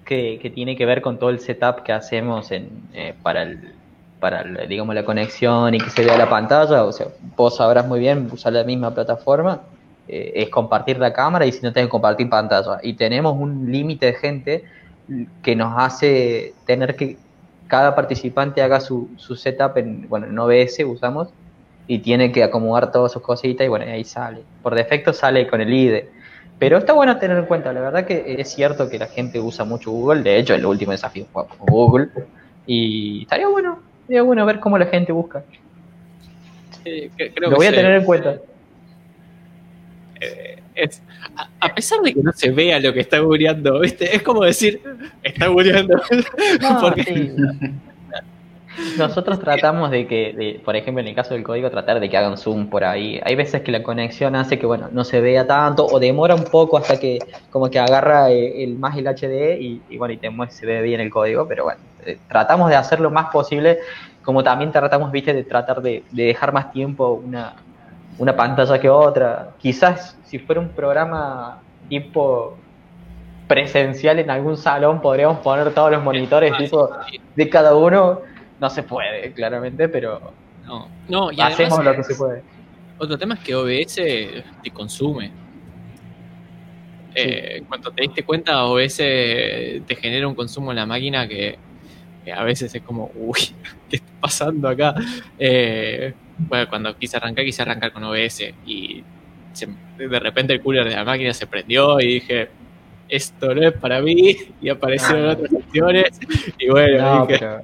que, 0.04 0.38
que 0.40 0.50
tiene 0.50 0.76
que 0.76 0.86
ver 0.86 1.02
con 1.02 1.18
todo 1.18 1.30
el 1.30 1.40
setup 1.40 1.82
que 1.82 1.92
hacemos 1.92 2.50
en, 2.50 2.68
eh, 2.92 3.14
para, 3.22 3.42
el, 3.42 3.72
para 4.20 4.42
el, 4.42 4.68
digamos, 4.68 4.94
la 4.94 5.04
conexión 5.04 5.74
y 5.74 5.78
que 5.78 5.90
se 5.90 6.04
vea 6.04 6.16
la 6.16 6.28
pantalla. 6.28 6.84
O 6.84 6.92
sea, 6.92 7.06
vos 7.36 7.56
sabrás 7.56 7.86
muy 7.86 8.00
bien 8.00 8.28
usar 8.32 8.52
la 8.52 8.64
misma 8.64 8.94
plataforma. 8.94 9.60
eh, 10.08 10.32
es 10.36 10.48
compartir 10.50 10.98
la 10.98 11.12
cámara 11.12 11.46
y 11.46 11.52
si 11.52 11.62
no 11.62 11.72
tenés 11.72 11.86
que 11.88 11.90
compartir 11.92 12.28
pantalla. 12.28 12.78
Y 12.82 12.94
tenemos 12.94 13.34
un 13.38 13.70
límite 13.72 14.06
de 14.06 14.14
gente 14.14 14.64
que 15.42 15.56
nos 15.56 15.74
hace 15.76 16.54
tener 16.66 16.96
que 16.96 17.16
cada 17.68 17.94
participante 17.94 18.62
haga 18.62 18.80
su, 18.80 19.10
su 19.16 19.34
setup 19.36 19.76
en, 19.78 20.08
bueno, 20.08 20.26
en 20.26 20.38
OBS 20.38 20.78
usamos 20.86 21.28
y 21.86 21.98
tiene 21.98 22.32
que 22.32 22.42
acomodar 22.42 22.90
todas 22.90 23.12
sus 23.12 23.22
cositas 23.22 23.64
y 23.64 23.68
bueno, 23.68 23.84
ahí 23.84 24.04
sale. 24.04 24.42
Por 24.62 24.74
defecto 24.74 25.12
sale 25.12 25.46
con 25.46 25.60
el 25.60 25.72
IDE. 25.72 26.08
Pero 26.58 26.78
está 26.78 26.92
bueno 26.92 27.18
tener 27.18 27.36
en 27.36 27.46
cuenta, 27.46 27.72
la 27.72 27.80
verdad 27.80 28.06
que 28.06 28.36
es 28.38 28.52
cierto 28.54 28.88
que 28.88 28.98
la 28.98 29.06
gente 29.08 29.40
usa 29.40 29.64
mucho 29.64 29.90
Google, 29.90 30.22
de 30.22 30.38
hecho 30.38 30.54
el 30.54 30.64
último 30.64 30.92
desafío 30.92 31.26
fue 31.32 31.46
con 31.48 31.58
Google 31.66 32.08
y 32.66 33.22
estaría 33.22 33.48
bueno, 33.48 33.80
estaría 34.02 34.22
bueno 34.22 34.46
ver 34.46 34.60
cómo 34.60 34.78
la 34.78 34.86
gente 34.86 35.12
busca. 35.12 35.42
creo 36.84 37.10
Lo 37.36 37.48
que 37.50 37.54
voy 37.56 37.66
a 37.66 37.70
se- 37.70 37.76
tener 37.76 37.96
en 37.96 38.04
cuenta. 38.04 38.36
eh, 40.20 40.62
es- 40.76 41.02
a, 41.36 41.48
a 41.66 41.74
pesar 41.74 42.00
de 42.02 42.14
que 42.14 42.22
no 42.22 42.32
se 42.32 42.50
vea 42.50 42.78
lo 42.80 42.92
que 42.92 43.00
está 43.00 43.18
googleando, 43.18 43.80
¿viste? 43.80 44.14
Es 44.14 44.22
como 44.22 44.44
decir, 44.44 44.80
está 45.22 45.48
googleando. 45.48 46.00
No, 46.60 46.80
Porque- 46.80 47.02
sí. 47.02 47.32
Nosotros 48.98 49.38
tratamos 49.38 49.90
de 49.90 50.06
que, 50.06 50.32
de, 50.32 50.60
por 50.64 50.76
ejemplo, 50.76 51.00
en 51.00 51.08
el 51.08 51.14
caso 51.14 51.34
del 51.34 51.42
código, 51.42 51.70
tratar 51.70 52.00
de 52.00 52.10
que 52.10 52.16
hagan 52.16 52.36
zoom 52.36 52.68
por 52.68 52.84
ahí. 52.84 53.20
Hay 53.24 53.34
veces 53.34 53.62
que 53.62 53.70
la 53.70 53.82
conexión 53.82 54.34
hace 54.34 54.58
que, 54.58 54.66
bueno, 54.66 54.88
no 54.90 55.04
se 55.04 55.20
vea 55.20 55.46
tanto 55.46 55.86
o 55.86 55.98
demora 56.00 56.34
un 56.34 56.44
poco 56.44 56.76
hasta 56.76 56.98
que 56.98 57.18
como 57.50 57.70
que 57.70 57.78
agarra 57.78 58.30
eh, 58.30 58.64
el, 58.64 58.76
más 58.76 58.96
el 58.96 59.06
HD 59.06 59.60
y, 59.60 59.96
bueno, 59.96 60.14
y 60.14 60.16
te 60.16 60.30
se 60.50 60.66
ve 60.66 60.82
bien 60.82 61.00
el 61.00 61.10
código, 61.10 61.46
pero 61.46 61.64
bueno, 61.64 61.80
eh, 62.04 62.18
tratamos 62.28 62.68
de 62.68 62.76
hacer 62.76 63.00
lo 63.00 63.10
más 63.10 63.30
posible, 63.30 63.78
como 64.22 64.42
también 64.42 64.72
tratamos, 64.72 65.12
viste, 65.12 65.32
de 65.32 65.44
tratar 65.44 65.80
de, 65.80 66.02
dejar 66.10 66.52
más 66.52 66.72
tiempo 66.72 67.20
una, 67.24 67.54
una 68.18 68.34
pantalla 68.34 68.80
que 68.80 68.90
otra. 68.90 69.50
Quizás 69.58 70.18
si 70.24 70.38
fuera 70.38 70.60
un 70.60 70.70
programa 70.70 71.60
tipo 71.88 72.56
presencial 73.46 74.18
en 74.18 74.30
algún 74.30 74.56
salón 74.56 75.02
podríamos 75.02 75.38
poner 75.40 75.70
todos 75.74 75.90
los 75.90 76.02
monitores 76.02 76.56
tipo 76.56 76.88
de 77.36 77.48
cada 77.50 77.74
uno 77.74 78.20
no 78.60 78.70
se 78.70 78.82
puede, 78.82 79.32
claramente, 79.32 79.88
pero 79.88 80.32
no, 80.64 80.88
no 81.08 81.32
y 81.32 81.40
hacemos 81.40 81.84
lo 81.84 81.94
que 81.94 82.04
se 82.04 82.14
puede. 82.14 82.42
Otro 82.98 83.18
tema 83.18 83.34
es 83.34 83.40
que 83.40 83.54
OBS 83.54 83.94
te 83.94 84.70
consume. 84.72 85.32
Eh, 87.14 87.62
cuando 87.68 87.90
te 87.92 88.02
diste 88.02 88.24
cuenta, 88.24 88.64
OBS 88.64 88.96
te 88.96 89.96
genera 90.00 90.26
un 90.26 90.34
consumo 90.34 90.70
en 90.70 90.76
la 90.76 90.86
máquina 90.86 91.28
que, 91.28 91.58
a 92.34 92.42
veces 92.44 92.74
es 92.74 92.82
como, 92.82 93.10
uy, 93.14 93.38
¿qué 93.90 93.96
está 93.96 94.12
pasando 94.20 94.68
acá? 94.68 94.94
Eh, 95.38 96.14
bueno, 96.38 96.68
cuando 96.68 96.96
quise 96.96 97.16
arrancar, 97.16 97.44
quise 97.44 97.62
arrancar 97.62 97.92
con 97.92 98.04
OBS 98.04 98.52
y 98.66 99.04
de 99.98 100.18
repente 100.18 100.52
el 100.52 100.60
cooler 100.60 100.88
de 100.88 100.96
la 100.96 101.04
máquina 101.04 101.32
se 101.32 101.46
prendió 101.46 102.00
y 102.00 102.14
dije, 102.14 102.48
esto 103.08 103.54
no 103.54 103.68
es 103.68 103.72
para 103.74 104.00
mí, 104.00 104.36
y 104.60 104.68
aparecieron 104.68 105.28
otras 105.28 105.52
opciones, 105.52 106.18
y 106.58 106.68
bueno, 106.68 107.26
dije, 107.26 107.38
pero 107.38 107.62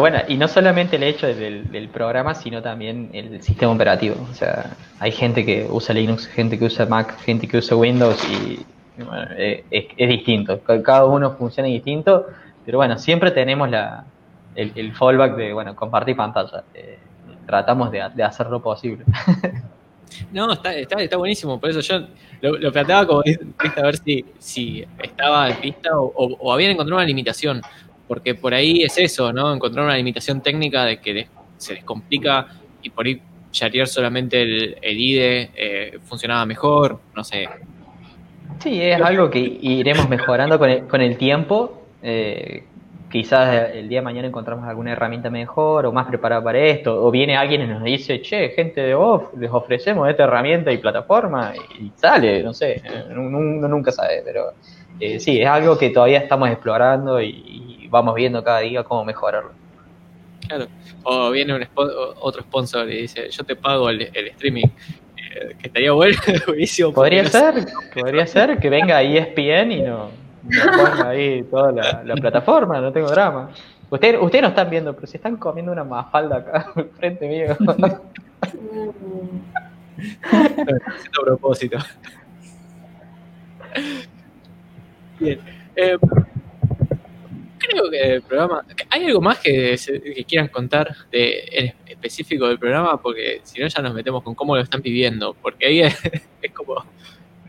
bueno, 0.00 0.18
y 0.28 0.36
no 0.36 0.48
solamente 0.48 0.96
el 0.96 1.04
hecho 1.04 1.26
del, 1.26 1.88
programa, 1.92 2.34
sino 2.34 2.62
también 2.62 3.10
el 3.12 3.42
sistema 3.42 3.72
operativo. 3.72 4.16
O 4.30 4.34
sea, 4.34 4.70
hay 4.98 5.12
gente 5.12 5.44
que 5.44 5.66
usa 5.70 5.94
Linux, 5.94 6.26
gente 6.26 6.58
que 6.58 6.64
usa 6.64 6.86
Mac, 6.86 7.18
gente 7.20 7.46
que 7.46 7.58
usa 7.58 7.76
Windows 7.76 8.22
y 8.28 8.64
bueno, 9.02 9.26
eh, 9.36 9.64
es, 9.70 10.08
distinto. 10.08 10.60
Cada 10.60 11.04
uno 11.06 11.32
funciona 11.32 11.68
distinto, 11.68 12.26
pero 12.64 12.78
bueno, 12.78 12.98
siempre 12.98 13.30
tenemos 13.30 13.70
la, 13.70 14.04
el, 14.54 14.92
fallback 14.94 15.36
de, 15.36 15.52
bueno, 15.52 15.76
compartir 15.76 16.16
pantalla. 16.16 16.64
Eh, 16.74 16.98
tratamos 17.46 17.90
de, 17.92 18.00
hacer 18.00 18.48
lo 18.48 18.60
posible. 18.60 19.04
No, 20.30 20.52
está, 20.52 20.74
está, 20.74 21.16
buenísimo, 21.16 21.58
por 21.58 21.70
eso 21.70 21.80
yo 21.80 22.06
lo, 22.42 22.70
planteaba 22.70 23.06
como 23.06 23.20
a 23.20 23.82
ver 23.82 23.96
si, 23.96 24.22
si 24.38 24.84
estaba 25.02 25.48
en 25.48 25.56
pista 25.56 25.98
o, 25.98 26.12
o 26.14 26.52
habían 26.52 26.72
encontrado 26.72 26.98
una 26.98 27.06
limitación 27.06 27.62
porque 28.08 28.34
por 28.34 28.54
ahí 28.54 28.82
es 28.82 28.98
eso, 28.98 29.32
¿no? 29.32 29.54
Encontrar 29.54 29.84
una 29.84 29.96
limitación 29.96 30.40
técnica 30.40 30.84
de 30.84 31.00
que 31.00 31.26
se 31.56 31.74
les 31.74 31.84
complica 31.84 32.48
y 32.82 32.90
por 32.90 33.06
ahí 33.06 33.20
sharear 33.52 33.86
solamente 33.86 34.42
el, 34.42 35.00
IDE 35.00 35.50
eh, 35.54 35.98
funcionaba 36.04 36.44
mejor, 36.46 37.00
no 37.14 37.22
sé. 37.22 37.48
Sí, 38.60 38.80
es 38.80 39.00
algo 39.00 39.30
que 39.30 39.38
iremos 39.38 40.08
mejorando 40.08 40.58
con 40.58 40.70
el, 40.70 40.86
con 40.86 41.00
el 41.00 41.16
tiempo. 41.16 41.82
Eh, 42.02 42.64
quizás 43.12 43.70
el 43.74 43.88
día 43.88 44.00
de 44.00 44.04
mañana 44.04 44.26
encontramos 44.26 44.66
alguna 44.66 44.92
herramienta 44.92 45.28
mejor 45.28 45.84
o 45.84 45.92
más 45.92 46.06
preparada 46.06 46.42
para 46.42 46.58
esto, 46.58 47.04
o 47.04 47.10
viene 47.10 47.36
alguien 47.36 47.62
y 47.62 47.66
nos 47.66 47.84
dice, 47.84 48.22
che, 48.22 48.48
gente 48.50 48.80
de 48.80 48.94
off, 48.94 49.34
les 49.38 49.50
ofrecemos 49.50 50.08
esta 50.08 50.24
herramienta 50.24 50.72
y 50.72 50.78
plataforma, 50.78 51.52
y, 51.78 51.92
sale, 51.94 52.42
no 52.42 52.54
sé, 52.54 52.82
uno, 53.10 53.68
nunca 53.68 53.92
sabe, 53.92 54.22
pero 54.24 54.54
eh, 54.98 55.20
sí, 55.20 55.40
es 55.40 55.46
algo 55.46 55.76
que 55.76 55.90
todavía 55.90 56.18
estamos 56.18 56.48
explorando 56.48 57.20
y, 57.20 57.71
vamos 57.92 58.14
viendo 58.14 58.42
cada 58.42 58.60
día 58.60 58.82
cómo 58.82 59.04
mejorarlo. 59.04 59.52
Claro, 60.48 60.66
o 61.04 61.30
viene 61.30 61.54
un 61.54 61.64
otro 61.76 62.42
sponsor 62.42 62.90
y 62.90 63.02
dice, 63.02 63.30
yo 63.30 63.44
te 63.44 63.54
pago 63.54 63.90
el, 63.90 64.00
streaming, 64.02 64.64
eh, 65.16 65.54
que 65.58 65.66
estaría 65.68 65.92
bueno, 65.92 66.16
buenísimo. 66.46 66.92
Podría 66.92 67.24
ser, 67.26 67.66
podría 67.94 68.26
ser 68.26 68.58
que 68.58 68.70
venga 68.70 69.02
ESPN 69.02 69.72
y 69.72 69.82
no, 69.82 70.10
ponga 70.42 71.10
ahí 71.10 71.44
toda 71.44 72.02
la, 72.02 72.14
plataforma, 72.16 72.80
no 72.80 72.90
tengo 72.92 73.08
drama. 73.08 73.50
Ustedes 73.90 74.18
usted 74.20 74.40
no 74.40 74.48
están 74.48 74.70
viendo, 74.70 74.94
pero 74.94 75.06
si 75.06 75.18
están 75.18 75.36
comiendo 75.36 75.70
una 75.70 75.84
mafalda 75.84 76.38
acá 76.38 76.72
frente 76.98 77.28
mío. 77.28 77.54
a 80.32 81.22
propósito. 81.22 81.76
Bien. 85.20 85.38
Eh, 85.76 85.96
creo 87.68 87.90
que 87.90 88.14
el 88.14 88.22
programa. 88.22 88.64
¿Hay 88.90 89.04
algo 89.04 89.20
más 89.20 89.38
que, 89.38 89.76
quieran 90.26 90.48
contar 90.48 90.94
de, 91.10 91.44
en 91.50 91.74
específico 91.86 92.48
del 92.48 92.58
programa? 92.58 93.00
Porque 93.00 93.40
si 93.44 93.60
no, 93.60 93.68
ya 93.68 93.82
nos 93.82 93.94
metemos 93.94 94.22
con 94.22 94.34
cómo 94.34 94.56
lo 94.56 94.62
están 94.62 94.82
viviendo. 94.82 95.34
Porque 95.40 95.66
ahí 95.66 95.80
es, 95.80 95.96
como 96.54 96.84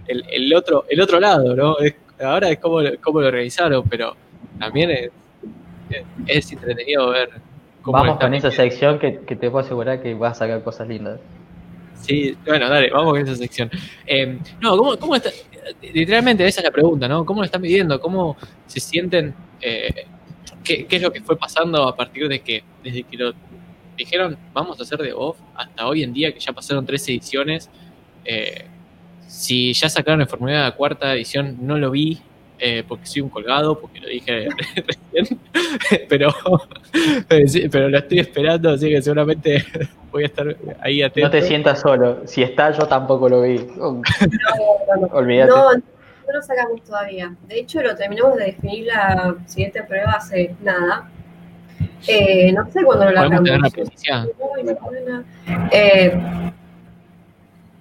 el, 0.08 0.54
otro 0.54 0.86
el 0.90 1.02
otro 1.02 1.20
lado, 1.20 1.56
¿no? 1.56 1.76
ahora 2.22 2.50
es 2.50 2.60
cómo, 2.60 2.80
cómo 3.02 3.22
lo 3.22 3.28
organizaron, 3.28 3.84
pero 3.90 4.16
también 4.60 4.92
es, 4.92 5.12
es 6.28 6.52
entretenido 6.52 7.10
ver 7.10 7.30
cómo. 7.82 7.98
Vamos 7.98 8.20
con 8.20 8.34
esa 8.34 8.52
sección 8.52 9.00
que, 9.00 9.12
te 9.12 9.50
puedo 9.50 9.60
asegurar 9.60 10.02
que 10.02 10.14
vas 10.14 10.34
a 10.34 10.40
sacar 10.40 10.64
cosas 10.64 10.88
lindas. 10.88 11.20
Sí, 12.02 12.36
bueno, 12.46 12.70
dale, 12.70 12.90
vamos 12.90 13.14
con 13.14 13.22
esa 13.22 13.36
sección. 13.36 13.70
Eh, 14.06 14.38
no, 14.60 14.78
¿cómo, 14.78 14.98
¿cómo, 14.98 15.16
está? 15.16 15.30
Literalmente 15.82 16.46
esa 16.46 16.62
es 16.62 16.66
la 16.66 16.72
pregunta, 16.72 17.08
¿no? 17.08 17.26
¿Cómo 17.26 17.42
lo 17.42 17.46
están 17.46 17.62
viviendo? 17.62 18.00
¿Cómo 18.00 18.38
se 18.68 18.80
sienten 18.80 19.34
eh, 19.62 20.06
¿qué, 20.64 20.88
es 20.90 21.02
lo 21.02 21.12
que 21.12 21.22
fue 21.22 21.38
pasando 21.38 21.88
a 21.88 21.96
partir 21.96 22.28
de 22.28 22.40
que, 22.42 22.64
desde 22.84 23.04
que 23.04 23.18
lo 23.18 23.34
dijeron, 23.98 24.38
vamos 24.54 24.80
a 24.80 24.84
hacer 24.84 25.00
de 25.00 25.14
off, 25.14 25.38
hasta 25.56 25.88
hoy 25.88 26.04
en 26.04 26.14
día, 26.14 26.34
que 26.34 26.40
ya 26.40 26.54
pasaron 26.54 26.86
tres 26.86 27.08
ediciones? 27.08 27.70
Eh, 28.26 28.66
si 29.28 29.74
ya 29.74 29.90
sacaron 29.90 30.22
el 30.22 30.28
formulario 30.28 30.62
de 30.62 30.70
la 30.70 30.76
cuarta 30.76 31.14
edición, 31.14 31.58
no 31.62 31.78
lo 31.78 31.92
vi, 31.92 32.20
eh, 32.66 32.84
porque 32.88 33.06
soy 33.06 33.22
un 33.24 33.30
colgado, 33.30 33.78
porque 33.78 34.00
lo 34.00 34.08
dije 34.08 34.48
recién, 34.88 35.40
pero, 36.08 36.34
pero 37.72 37.90
lo 37.90 37.98
estoy 37.98 38.20
esperando, 38.20 38.70
así 38.70 38.90
que 38.90 39.02
seguramente 39.02 39.66
voy 40.12 40.24
a 40.24 40.28
estar 40.28 40.56
ahí 40.80 41.02
atento. 41.02 41.28
No 41.28 41.32
te 41.32 41.42
sientas 41.42 41.82
solo, 41.82 42.26
si 42.26 42.42
está 42.42 42.72
yo 42.72 42.88
tampoco 42.88 43.28
lo 43.28 43.42
vi. 43.42 43.60
Olvídate 45.12 45.84
no 46.28 46.34
lo 46.34 46.42
sacamos 46.42 46.82
todavía. 46.84 47.36
De 47.48 47.60
hecho, 47.60 47.82
lo 47.82 47.96
terminamos 47.96 48.38
de 48.38 48.46
definir 48.46 48.86
la 48.86 49.36
siguiente 49.46 49.84
prueba 49.84 50.14
hace 50.14 50.56
nada. 50.62 51.10
Eh, 52.08 52.52
no 52.54 52.70
sé 52.72 52.84
cuándo 52.84 53.06
lo 53.06 53.12
largamos. 53.12 53.50
Eh, 55.72 56.18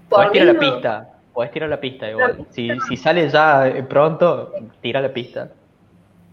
Puedes 0.09 0.33
tirar 0.33 0.47
la 0.55 0.61
pista. 0.61 1.12
Puedes 1.33 1.53
tirar 1.53 1.68
la 1.68 1.80
pista 1.80 2.11
igual. 2.11 2.47
Si, 2.51 2.68
si 2.89 2.97
sale 2.97 3.28
ya 3.28 3.66
eh, 3.66 3.83
pronto, 3.83 4.53
tira 4.80 5.01
la 5.01 5.12
pista. 5.12 5.51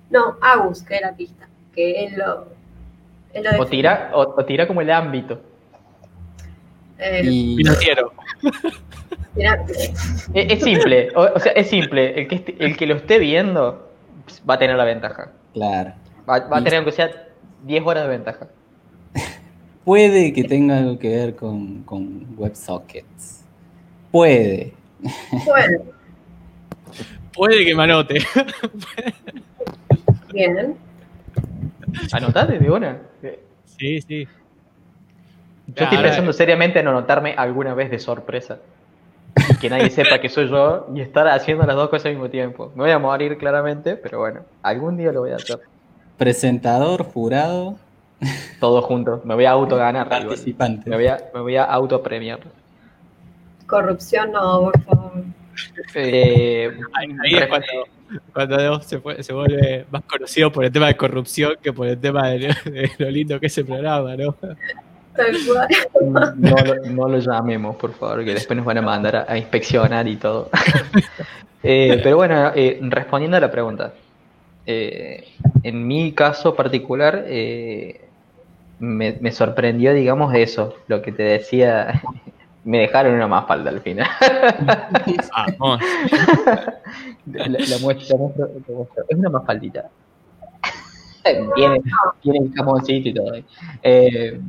No, 0.10 0.36
Agus, 0.41 0.84
que 0.84 0.95
es 0.95 1.02
la 1.02 1.14
pista. 1.14 1.47
Que 1.74 2.06
él 2.06 2.16
lo. 2.18 2.47
o, 3.60 3.66
tira, 3.66 4.12
o, 4.14 4.43
tira 4.43 4.68
como 4.68 4.82
el 4.82 4.91
ámbito. 4.91 5.39
Eh, 6.97 7.22
Financiero. 7.56 8.12
Es, 10.34 10.64
simple, 10.64 11.10
o, 11.16 11.39
sea, 11.39 11.54
es 11.54 11.70
simple. 11.70 12.22
El 12.22 12.28
que, 12.28 12.56
el 12.60 12.76
que 12.76 12.86
lo 12.86 12.95
esté 12.95 13.20
viendo 13.20 13.89
va 14.50 14.56
a 14.56 14.60
tener 14.60 14.76
la 14.76 14.84
ventaja. 14.84 15.32
Claro. 15.54 15.93
Va, 16.30 16.36
a 16.36 16.64
tener, 16.64 16.76
aunque 16.76 16.91
sea 16.91 17.10
10 17.64 17.84
horas 17.86 18.04
de 18.04 18.10
ventaja. 18.10 18.47
Puede 19.86 20.34
que 20.34 20.43
tenga 20.43 20.78
algo 20.78 21.00
que 21.00 21.10
ver 21.10 21.36
con, 21.36 21.84
con 21.84 22.28
WebSockets. 22.38 23.45
Puede. 24.12 24.74
Puede. 25.45 25.82
Puede 27.34 27.66
que 27.66 27.76
me 27.76 27.84
anote. 27.84 28.20
Bien. 30.34 30.76
¿Anotate 32.12 32.60
de 32.60 32.70
una? 32.70 32.97
Sí, 33.78 34.02
sí. 34.02 34.28
Yo 35.68 35.84
estoy 35.84 35.97
pensando 36.00 36.34
seriamente 36.34 36.80
en 36.80 36.88
anotarme 36.88 37.34
alguna 37.38 37.74
vez 37.74 37.91
de 37.91 38.00
sorpresa 38.00 38.60
que 39.62 39.70
nadie 39.70 39.89
sepa 39.89 40.20
que 40.20 40.30
soy 40.30 40.50
yo 40.50 40.88
y 40.93 41.02
estar 41.02 41.28
haciendo 41.28 41.66
las 41.66 41.76
dos 41.76 41.89
cosas 41.89 42.08
al 42.08 42.14
mismo 42.14 42.30
tiempo. 42.30 42.72
Me 42.76 42.84
voy 42.84 42.91
a 42.91 43.00
morir 43.00 43.38
claramente, 43.38 43.95
pero 43.95 44.20
bueno, 44.20 44.41
algún 44.64 44.97
día 44.97 45.12
lo 45.12 45.22
voy 45.22 45.32
a 45.32 45.36
hacer. 45.36 45.60
Presentador, 46.18 47.04
jurado. 47.04 47.78
Todos 48.60 48.84
juntos. 48.86 49.24
Me 49.24 49.36
voy 49.36 49.45
a 49.45 49.52
autoganar. 49.52 50.10
Participante. 50.10 50.89
Me 50.89 50.95
voy 50.97 51.08
a, 51.08 51.18
me 51.34 51.39
voy 51.39 51.56
a 51.56 51.64
autopremiar. 51.64 52.39
Corrupción 53.70 54.32
no, 54.32 54.72
por 54.72 54.82
favor. 54.84 55.24
Eh, 55.93 56.72
ahí, 56.93 57.36
es 57.36 57.47
cuando, 57.47 57.67
cuando 58.34 58.82
se, 58.82 59.01
se, 59.24 59.34
vuelve 59.34 59.86
más 59.91 60.03
conocido 60.03 60.51
por 60.51 60.65
el 60.65 60.72
tema 60.72 60.88
de 60.88 60.95
corrupción 60.95 61.53
que 61.61 61.74
por 61.74 61.86
el 61.88 61.99
tema 61.99 62.30
de, 62.30 62.55
de 62.65 62.91
lo 62.97 63.09
lindo 63.09 63.39
que 63.39 63.47
es 63.47 63.57
el 63.57 63.65
programa, 63.65 64.15
¿no? 64.15 64.36
No, 66.86 67.07
lo 67.07 67.20
llamemos, 67.20 67.76
por 67.76 67.93
favor, 67.93 68.24
que 68.24 68.34
después 68.34 68.55
nos 68.57 68.65
van 68.65 68.78
a 68.78 68.82
mandar 68.82 69.26
a, 69.28 69.38
inspeccionar 69.38 70.07
y 70.07 70.15
todo. 70.15 70.49
Eh, 71.61 71.99
pero 72.01 72.15
bueno, 72.15 72.53
eh, 72.55 72.80
respondiendo 72.84 73.36
a 73.36 73.41
la 73.41 73.51
pregunta. 73.51 73.93
Eh, 74.65 75.28
en 75.61 75.86
mi 75.86 76.13
caso 76.13 76.55
particular, 76.55 77.26
me, 78.80 79.17
me 79.20 79.32
sorprendió, 79.34 79.93
digamos, 79.93 80.34
eso, 80.34 80.78
lo 80.88 81.01
que 81.01 81.11
te 81.11 81.24
decía. 81.24 82.01
Me 82.64 82.80
dejaron 82.80 83.14
una 83.16 83.28
más 83.28 83.47
falta 83.47 83.70
al 83.70 83.82
final. 83.82 84.07
Vamos. 85.60 85.82
La, 87.32 87.47
la 87.47 87.78
muestra. 87.82 88.18
Es 89.07 89.18
una 89.18 89.30
más 89.30 89.45
faldita. 89.45 89.89
tiene, 91.55 91.82
tiene 92.22 92.39
el 92.39 92.53
jamoncito 92.53 93.10
y 93.10 93.14
todo. 93.14 93.32
Eh, 93.84 94.39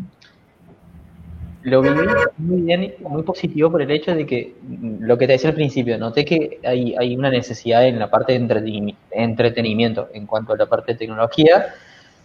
lo 1.62 1.82
viví 1.82 1.96
muy 2.38 2.62
bien, 2.62 2.94
muy 3.00 3.22
positivo 3.22 3.70
por 3.70 3.82
el 3.82 3.90
hecho 3.90 4.14
de 4.14 4.24
que, 4.24 4.54
mm, 4.62 5.04
lo 5.04 5.18
que 5.18 5.26
te 5.26 5.34
decía 5.34 5.50
al 5.50 5.56
principio, 5.56 5.98
noté 5.98 6.24
que 6.24 6.58
hay, 6.64 6.94
hay 6.98 7.14
una 7.14 7.28
necesidad 7.30 7.86
en 7.86 7.98
la 7.98 8.08
parte 8.10 8.32
de 8.32 8.40
entreteni- 8.40 8.96
entretenimiento 9.10 10.08
en 10.14 10.26
cuanto 10.26 10.54
a 10.54 10.56
la 10.56 10.66
parte 10.66 10.92
de 10.92 10.98
tecnología, 10.98 11.66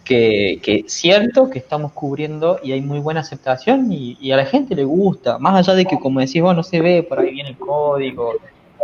que, 0.06 0.60
que 0.62 0.84
siento 0.86 1.50
que 1.50 1.58
estamos 1.58 1.92
cubriendo 1.92 2.60
y 2.62 2.70
hay 2.70 2.80
muy 2.80 3.00
buena 3.00 3.20
aceptación 3.20 3.90
y, 3.92 4.16
y 4.20 4.30
a 4.30 4.36
la 4.36 4.46
gente 4.46 4.76
le 4.76 4.84
gusta, 4.84 5.38
más 5.38 5.56
allá 5.56 5.74
de 5.76 5.84
que, 5.84 5.98
como 5.98 6.20
decís 6.20 6.40
vos, 6.40 6.54
no 6.54 6.62
se 6.62 6.80
ve, 6.80 7.02
por 7.02 7.18
ahí 7.18 7.32
viene 7.32 7.50
el 7.50 7.58
código, 7.58 8.34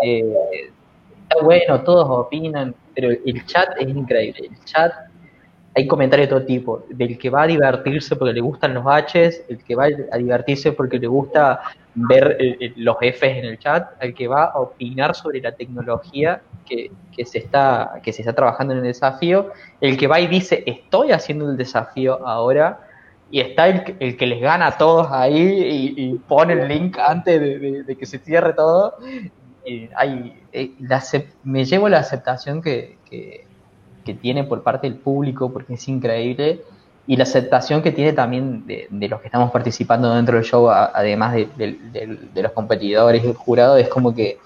eh, 0.03 0.35
está 1.23 1.45
bueno, 1.45 1.81
todos 1.83 2.07
opinan, 2.11 2.75
pero 2.95 3.11
el 3.11 3.47
chat 3.47 3.69
es 3.79 3.89
increíble, 3.89 4.51
el 4.51 4.65
chat 4.65 4.93
hay 5.75 5.87
comentarios 5.87 6.29
de 6.29 6.37
todo 6.37 6.47
tipo, 6.47 6.85
del 6.91 7.19
que 7.19 7.31
va 7.31 7.43
a 7.43 7.47
divertirse 7.47 8.17
porque 8.17 8.35
le 8.35 8.41
gustan 8.41 8.75
los 8.75 8.85
Hs, 8.85 9.45
el 9.49 9.65
que 9.65 9.75
va 9.75 9.87
a 10.11 10.19
divertirse 10.19 10.73
porque 10.73 10.99
le 10.99 11.07
gusta 11.07 11.61
ver 11.95 12.37
eh, 12.39 12.57
eh, 12.61 12.73
los 12.77 12.97
Fs 12.97 13.23
en 13.23 13.45
el 13.47 13.59
chat, 13.59 13.91
el 14.01 14.15
que 14.15 14.29
va 14.29 14.45
a 14.45 14.61
opinar 14.61 15.15
sobre 15.15 15.41
la 15.41 15.53
tecnología 15.53 16.43
que, 16.67 16.91
se 17.25 17.39
está, 17.39 18.01
que 18.03 18.13
se 18.13 18.23
está 18.23 18.35
trabajando 18.35 18.75
en 18.75 18.81
el 18.81 18.85
desafío, 18.85 19.51
el 19.81 19.97
que 19.97 20.07
va 20.07 20.21
y 20.21 20.27
dice, 20.27 20.63
estoy 20.67 21.13
haciendo 21.13 21.51
el 21.51 21.57
desafío 21.57 22.27
ahora, 22.27 22.81
y 23.31 23.41
está 23.41 23.67
el, 23.67 23.97
el 23.99 24.17
que 24.19 24.27
les 24.27 24.43
gana 24.43 24.67
a 24.67 24.79
todos 24.79 25.09
ahí 25.11 25.95
y, 25.97 26.15
pone 26.29 26.53
el 26.53 26.69
link 26.69 26.99
antes 26.99 27.41
de, 27.41 27.97
que 27.97 28.05
se 28.05 28.19
cierre 28.19 28.53
todo. 28.53 28.99
Y 29.65 29.89
hay, 29.97 30.39
eh, 30.53 30.73
me 31.43 31.65
llevo 31.65 31.89
la 31.89 32.01
aceptación 32.01 32.61
que, 32.61 32.99
que, 33.09 33.47
que 34.05 34.15
tiene 34.15 34.45
por 34.45 34.63
parte 34.63 34.89
del 34.89 34.99
público, 34.99 35.53
porque 35.53 35.75
es 35.75 35.89
increíble, 35.89 36.61
y 37.07 37.17
la 37.17 37.25
aceptación 37.25 37.83
que 37.83 37.91
tiene 37.93 38.13
también 38.13 38.65
de, 38.67 38.87
los 39.09 39.21
que 39.21 39.27
estamos 39.27 39.51
participando 39.51 40.15
dentro 40.15 40.37
del 40.37 40.45
show, 40.45 40.69
además 40.71 41.35
de, 41.35 41.49
de- 41.57 42.19
de- 42.33 42.43
los 42.43 42.53
competidores 42.53 43.25
y 43.25 43.27
el 43.29 43.35
jurado, 43.35 43.77
es 43.77 43.89
como 43.89 44.15
que 44.15 44.39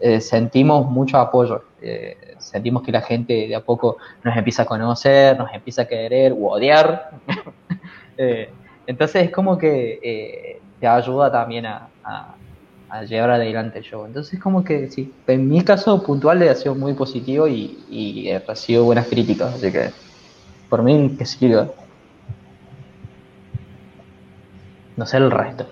eh, 0.00 0.20
sentimos 0.20 0.86
mucho 0.90 1.18
apoyo, 1.18 1.62
eh, 1.80 2.16
sentimos 2.38 2.82
que 2.82 2.92
la 2.92 3.00
gente 3.00 3.48
de 3.48 3.54
a 3.54 3.60
poco 3.60 3.96
nos 4.22 4.36
empieza 4.36 4.62
a 4.62 4.66
conocer, 4.66 5.36
nos 5.38 5.52
empieza 5.52 5.82
a 5.82 5.86
querer 5.86 6.32
o 6.32 6.52
odiar. 6.52 7.10
Eh, 8.16 8.48
entonces 8.86 9.24
es 9.24 9.30
como 9.32 9.58
que 9.58 10.60
te 10.78 10.86
ayuda 10.86 11.32
también 11.32 11.66
a, 11.66 11.88
a- 12.04 12.36
a 12.94 13.02
llevar 13.04 13.30
adelante 13.32 13.78
el 13.78 13.84
show. 13.84 14.04
Entonces 14.06 14.38
como 14.40 14.62
que 14.62 14.88
sí, 14.90 15.12
en 15.26 15.48
mi 15.48 15.62
caso 15.62 16.02
puntual 16.02 16.42
ha 16.48 16.54
sido 16.54 16.74
muy 16.76 16.94
positivo 16.94 17.48
y, 17.48 17.84
y 17.90 18.28
he 18.28 18.38
recibido 18.38 18.84
buenas 18.84 19.06
críticas, 19.08 19.54
así 19.54 19.72
que 19.72 19.90
por 20.68 20.82
mí 20.82 21.16
que 21.18 21.26
sirva. 21.26 21.68
No 24.96 25.06
sé 25.06 25.16
el 25.16 25.30
resto. 25.30 25.66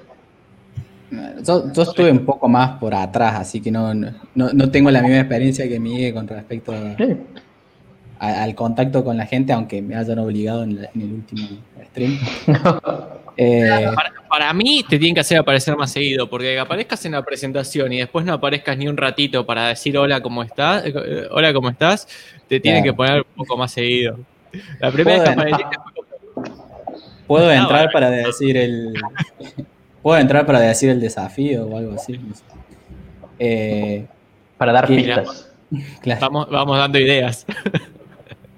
Yo, 1.47 1.71
yo 1.73 1.83
estuve 1.83 2.11
un 2.11 2.25
poco 2.25 2.49
más 2.49 2.79
por 2.81 2.95
atrás, 2.95 3.35
así 3.39 3.61
que 3.61 3.71
no, 3.71 3.95
no, 3.95 4.13
no 4.35 4.71
tengo 4.71 4.91
la 4.91 5.03
misma 5.03 5.19
experiencia 5.21 5.69
que 5.69 5.79
Miguel 5.79 6.15
con 6.15 6.27
respecto 6.27 6.73
a- 6.73 6.97
Sí. 6.97 7.17
a- 8.19 8.43
al 8.43 8.55
contacto 8.55 9.05
con 9.05 9.17
la 9.17 9.27
gente, 9.27 9.53
aunque 9.53 9.81
me 9.83 9.95
hayan 9.95 10.19
obligado 10.19 10.65
en, 10.65 10.81
la- 10.83 10.89
en 10.95 11.03
el 11.03 11.13
último 11.13 11.49
stream. 11.89 12.19
Eh, 13.39 13.87
para 14.33 14.51
mí 14.55 14.83
te 14.89 14.99
tienen 14.99 15.15
que 15.15 15.21
hacer 15.21 15.37
aparecer 15.37 15.77
más 15.77 15.93
seguido, 15.93 16.27
porque 16.31 16.55
que 16.55 16.59
aparezcas 16.59 17.05
en 17.05 17.13
la 17.13 17.23
presentación 17.23 17.93
y 17.93 17.99
después 17.99 18.25
no 18.25 18.33
aparezcas 18.33 18.79
ni 18.79 18.89
un 18.89 18.97
ratito 18.97 19.45
para 19.45 19.69
decir 19.69 19.99
hola, 19.99 20.23
¿cómo 20.23 20.43
estás? 20.43 20.85
Eh, 20.87 21.29
Hola, 21.31 21.53
¿cómo 21.53 21.69
estás? 21.69 22.09
Te 22.49 22.59
tienen 22.59 22.83
Claro. 22.83 22.95
que 22.95 22.97
poner 22.97 23.19
un 23.19 23.45
poco 23.45 23.59
más 23.59 23.73
seguido. 23.73 24.19
La 24.81 24.91
primera 24.91 25.19
vez 25.19 25.29
que 25.29 25.35
apareciste 25.35 25.77
Puedo 27.27 27.49
Ah, 27.51 27.57
entrar 27.57 27.79
bueno. 27.81 27.93
para 27.93 28.09
decir 28.11 28.57
el. 28.57 28.95
Puedo 30.03 30.19
entrar 30.19 30.47
para 30.47 30.61
decir 30.61 30.89
el 30.89 31.01
desafío 31.01 31.67
o 31.67 31.77
algo 31.77 31.95
así. 31.97 32.17
no 32.17 32.35
sé. 32.35 32.43
Eh, 33.39 34.07
Para 34.57 34.73
dar 34.73 34.87
pistas. 34.87 35.51
claro. 36.01 36.21
vamos, 36.23 36.49
vamos 36.51 36.79
dando 36.79 36.99
ideas. 36.99 37.45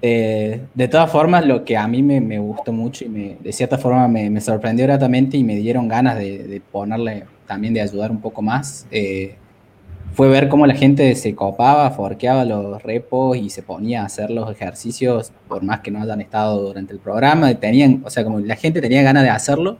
Eh, 0.01 0.61
de 0.73 0.87
todas 0.87 1.11
formas, 1.11 1.45
lo 1.45 1.63
que 1.63 1.77
a 1.77 1.87
mí 1.87 2.03
me, 2.03 2.39
gustó 2.39 2.73
mucho 2.73 3.05
y 3.05 3.09
me, 3.09 3.37
de 3.39 3.51
cierta 3.53 3.77
forma 3.77 4.07
me, 4.07 4.41
sorprendió 4.41 4.85
gratamente 4.85 5.37
y 5.37 5.43
me 5.43 5.55
dieron 5.55 5.87
ganas 5.87 6.17
de, 6.17 6.61
ponerle 6.71 7.25
también 7.47 7.73
de 7.73 7.81
ayudar 7.81 8.11
un 8.11 8.21
poco 8.21 8.41
más, 8.41 8.87
eh, 8.91 9.35
fue 10.13 10.29
ver 10.29 10.47
cómo 10.47 10.65
la 10.65 10.75
gente 10.75 11.13
se 11.15 11.35
copaba, 11.35 11.91
forqueaba 11.91 12.45
los 12.45 12.81
repos 12.83 13.37
y 13.37 13.49
se 13.49 13.63
ponía 13.63 14.03
a 14.03 14.05
hacer 14.05 14.31
los 14.31 14.49
ejercicios, 14.49 15.31
por 15.47 15.63
más 15.63 15.81
que 15.81 15.91
no 15.91 16.01
hayan 16.01 16.21
estado 16.21 16.61
durante 16.61 16.93
el 16.93 16.99
programa, 16.99 17.53
tenían, 17.55 18.01
o 18.05 18.09
sea, 18.09 18.23
como 18.23 18.39
la 18.39 18.55
gente 18.55 18.81
tenía 18.81 19.03
ganas 19.03 19.23
de 19.23 19.29
hacerlo 19.29 19.77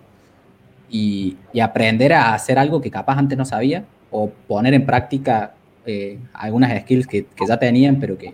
y, 0.90 1.38
aprender 1.62 2.14
a 2.14 2.34
hacer 2.34 2.60
algo 2.60 2.82
que 2.82 2.92
capaz 2.92 3.18
antes 3.18 3.38
no 3.38 3.46
sabía, 3.46 3.86
o 4.12 4.30
poner 4.48 4.74
en 4.74 4.86
práctica 4.86 5.54
eh, 5.86 6.20
algunas 6.34 6.78
skills 6.82 7.08
que, 7.08 7.26
ya 7.48 7.58
tenían, 7.58 8.00
pero 8.00 8.18
que 8.18 8.34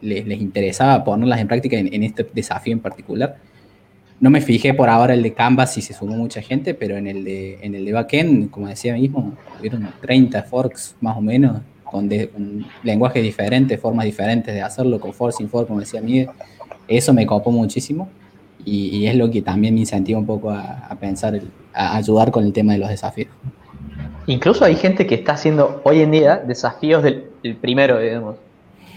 les, 0.00 0.26
les 0.26 0.40
interesaba 0.40 1.02
ponerlas 1.04 1.40
en 1.40 1.48
práctica 1.48 1.76
en, 1.78 1.92
en 1.92 2.02
este 2.02 2.26
desafío 2.32 2.72
en 2.72 2.80
particular. 2.80 3.36
No 4.20 4.28
me 4.28 4.40
fijé 4.42 4.74
por 4.74 4.88
ahora 4.90 5.14
el 5.14 5.22
de 5.22 5.32
Canvas 5.32 5.72
si 5.72 5.80
se 5.80 5.94
sumó 5.94 6.14
mucha 6.16 6.42
gente, 6.42 6.74
pero 6.74 6.96
en 6.96 7.06
el 7.06 7.24
de, 7.24 7.58
en 7.62 7.74
el 7.74 7.84
de 7.86 7.92
backend, 7.92 8.50
como 8.50 8.68
decía 8.68 8.94
mismo, 8.94 9.32
hubieron 9.58 9.88
30 10.02 10.42
forks 10.42 10.94
más 11.00 11.16
o 11.16 11.20
menos, 11.22 11.62
con, 11.84 12.08
de- 12.08 12.28
con 12.28 12.66
lenguajes 12.82 13.22
diferentes, 13.22 13.80
formas 13.80 14.04
diferentes 14.04 14.54
de 14.54 14.60
hacerlo, 14.60 15.00
con 15.00 15.12
fork, 15.14 15.34
sin 15.36 15.48
fork, 15.48 15.68
como 15.68 15.80
decía 15.80 16.00
Miguel. 16.02 16.28
Eso 16.86 17.14
me 17.14 17.24
copó 17.24 17.50
muchísimo 17.50 18.08
y, 18.64 18.88
y 18.88 19.06
es 19.06 19.14
lo 19.16 19.30
que 19.30 19.40
también 19.40 19.72
me 19.74 19.80
incentiva 19.80 20.18
un 20.18 20.26
poco 20.26 20.50
a, 20.50 20.86
a 20.86 20.94
pensar, 20.96 21.34
el- 21.34 21.50
a 21.72 21.96
ayudar 21.96 22.30
con 22.30 22.44
el 22.44 22.52
tema 22.52 22.74
de 22.74 22.78
los 22.80 22.90
desafíos. 22.90 23.28
Incluso 24.26 24.64
hay 24.66 24.76
gente 24.76 25.06
que 25.06 25.14
está 25.14 25.32
haciendo 25.32 25.80
hoy 25.84 26.00
en 26.00 26.10
día 26.10 26.36
desafíos 26.36 27.02
del, 27.02 27.24
del 27.42 27.56
primero, 27.56 27.98
digamos. 27.98 28.36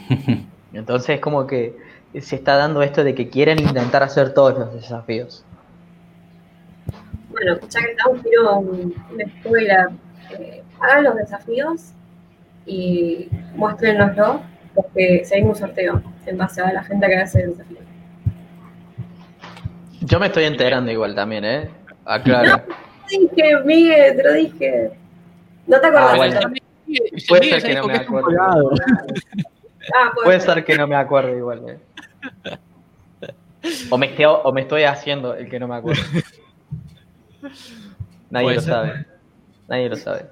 Entonces 0.74 1.20
como 1.20 1.46
que 1.48 1.78
se 2.20 2.36
está 2.36 2.56
dando 2.58 2.82
esto 2.82 3.04
de 3.04 3.16
que 3.16 3.30
quieren 3.30 3.60
intentar 3.60 4.04
hacer 4.04 4.34
todos 4.34 4.58
los 4.58 4.74
desafíos. 4.74 5.44
Bueno, 7.30 7.58
ya 7.70 7.80
que 7.82 7.92
estamos, 7.92 8.22
quiero 8.22 8.58
un- 8.60 8.94
una 9.12 9.24
escuela. 9.24 9.90
Eh, 10.40 10.64
hagan 10.80 11.04
los 11.06 11.16
desafíos 11.16 11.92
y 12.66 13.28
muéstrenoslo, 13.56 14.42
porque 14.76 15.24
se 15.26 15.36
hay 15.36 15.42
un 15.44 15.56
sorteo 15.56 16.02
en 16.26 16.38
base 16.38 16.62
a 16.62 16.72
la 16.72 16.84
gente 16.84 17.08
que 17.08 17.16
hace 17.16 17.42
el 17.44 17.52
desafío. 17.52 17.78
Yo 20.02 20.20
me 20.20 20.28
estoy 20.28 20.44
enterando 20.46 20.92
igual 20.92 21.16
también, 21.16 21.46
¿eh? 21.46 21.70
Aclaro. 22.06 22.62
Te 23.10 23.18
dije, 23.20 23.60
Miguel, 23.66 24.16
te 24.18 24.24
lo 24.24 24.34
dije. 24.34 24.92
No 25.68 25.80
te 25.80 25.88
acordás. 25.88 26.14
Ah, 26.14 26.18
bueno. 26.18 26.40
¿no? 26.42 26.54
Puede 27.28 27.50
ser 27.50 27.64
que 27.64 27.74
no 27.76 27.88
me 27.88 27.96
acuerde. 27.96 28.38
Ah, 29.94 30.12
puede 30.14 30.26
Puede 30.26 30.40
ser. 30.42 30.54
ser 30.56 30.66
que 30.66 30.78
no 30.78 30.88
me 30.88 30.96
acuerde 30.96 31.38
igual. 31.38 31.62
¿eh? 31.68 32.58
O 33.90 33.98
me, 33.98 34.08
esté- 34.16 34.26
o 34.28 34.52
me 34.54 34.62
estoy 34.62 34.84
haciendo 34.84 35.34
el 35.36 35.50
que 35.50 35.60
no 35.60 35.68
me 35.68 35.76
acuerdo. 35.76 36.02
Nadie 38.30 38.56
lo 38.56 38.62
ser. 38.62 38.74
sabe. 38.74 39.06
Nadie 39.68 39.90
lo 39.90 39.96
sabe. 39.96 40.26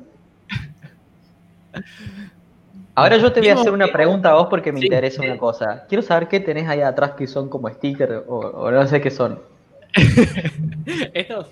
Ahora 2.94 3.18
yo 3.18 3.32
te 3.32 3.40
voy 3.40 3.50
a 3.50 3.54
hacer 3.56 3.72
una 3.72 3.88
pregunta 3.88 4.32
a 4.32 4.34
vos 4.34 4.48
porque 4.50 4.72
me 4.72 4.80
Sí. 4.80 4.86
interesa 4.88 5.22
una 5.22 5.38
cosa. 5.38 5.86
Quiero 5.88 6.02
saber 6.02 6.28
qué 6.28 6.40
tenés 6.40 6.68
ahí 6.68 6.82
atrás 6.82 7.12
que 7.12 7.26
son 7.28 7.50
como 7.50 7.70
stickers 7.70 8.24
o, 8.28 8.38
o 8.40 8.72
no 8.72 8.86
sé 8.88 9.00
qué 9.02 9.10
son. 9.10 9.40
Estos 11.14 11.48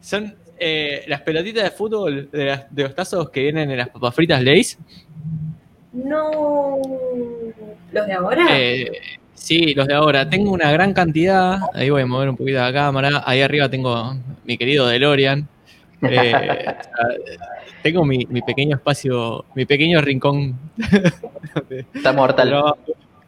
son 0.00 0.34
eh, 0.58 1.04
las 1.06 1.20
pelotitas 1.22 1.64
de 1.64 1.70
fútbol 1.70 2.28
de, 2.30 2.44
las- 2.46 2.74
de 2.74 2.82
los 2.82 2.94
tazos 2.94 3.30
que 3.30 3.42
vienen 3.42 3.70
en 3.70 3.78
las 3.78 3.88
papas 3.90 4.14
fritas 4.14 4.42
Lays. 4.42 4.78
No. 6.04 6.76
¿Los 7.92 8.06
de 8.06 8.12
ahora? 8.12 8.46
Eh, 8.58 8.92
sí, 9.34 9.74
los 9.74 9.86
de 9.86 9.94
ahora. 9.94 10.28
Tengo 10.28 10.52
una 10.52 10.70
gran 10.70 10.92
cantidad. 10.92 11.58
Ahí 11.74 11.90
voy 11.90 12.02
a 12.02 12.06
mover 12.06 12.28
un 12.28 12.36
poquito 12.36 12.58
la 12.58 12.72
cámara. 12.72 13.22
Ahí 13.26 13.40
arriba 13.40 13.68
tengo 13.68 14.14
mi 14.44 14.56
querido 14.56 14.86
DeLorean. 14.86 15.48
Eh, 16.02 16.66
tengo 17.82 18.04
mi, 18.04 18.24
mi 18.26 18.42
pequeño 18.42 18.76
espacio, 18.76 19.44
mi 19.54 19.64
pequeño 19.66 20.00
rincón. 20.00 20.56
Está 21.94 22.12
mortal. 22.12 22.48
Pero- 22.48 22.76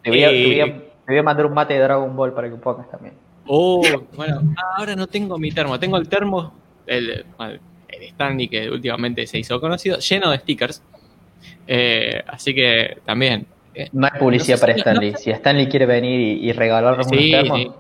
Te 0.03 0.11
voy, 0.11 0.25
a, 0.25 0.29
te 0.29 0.43
eh, 0.43 0.47
voy 0.47 0.61
a- 0.61 0.75
te 1.07 1.12
voy 1.14 1.18
a 1.18 1.23
mandar 1.25 1.47
un 1.47 1.55
mate 1.55 1.75
de 1.75 1.81
Dragon 1.81 2.14
Ball 2.14 2.33
para 2.33 2.49
que 2.49 2.55
pongas 2.57 2.89
también. 2.91 3.14
Oh, 3.47 3.83
bueno, 4.14 4.43
ah, 4.57 4.77
ahora 4.79 4.95
no 4.95 5.09
tengo 5.09 5.37
mi 5.39 5.51
termo. 5.51 5.79
Tengo 5.81 5.97
el 5.97 6.09
termo, 6.09 6.55
el, 6.87 7.25
el 7.89 8.03
Stanley 8.05 8.47
que 8.47 8.71
últimamente 8.71 9.27
se 9.27 9.39
hizo 9.41 9.61
conocido, 9.61 9.99
lleno 9.99 10.31
de 10.31 10.39
stickers. 10.39 10.81
Eh, 11.66 12.22
así 12.26 12.55
que 12.55 12.99
también. 13.05 13.47
eh, 13.74 13.88
No 13.93 14.07
hay 14.07 14.18
publicidad 14.18 14.55
No 14.57 14.59
sé 14.59 14.61
para 14.61 14.74
si- 14.74 14.80
Stanley. 14.80 15.12
no 15.12 15.18
Si 15.18 15.30
Stanley 15.30 15.66
quiere 15.68 15.86
venir 15.86 16.20
y, 16.20 16.49
y 16.49 16.53
regalarnos 16.53 17.07
Sí, 17.09 17.14
unos 17.16 17.30
termos, 17.43 17.59
sí. 17.59 17.70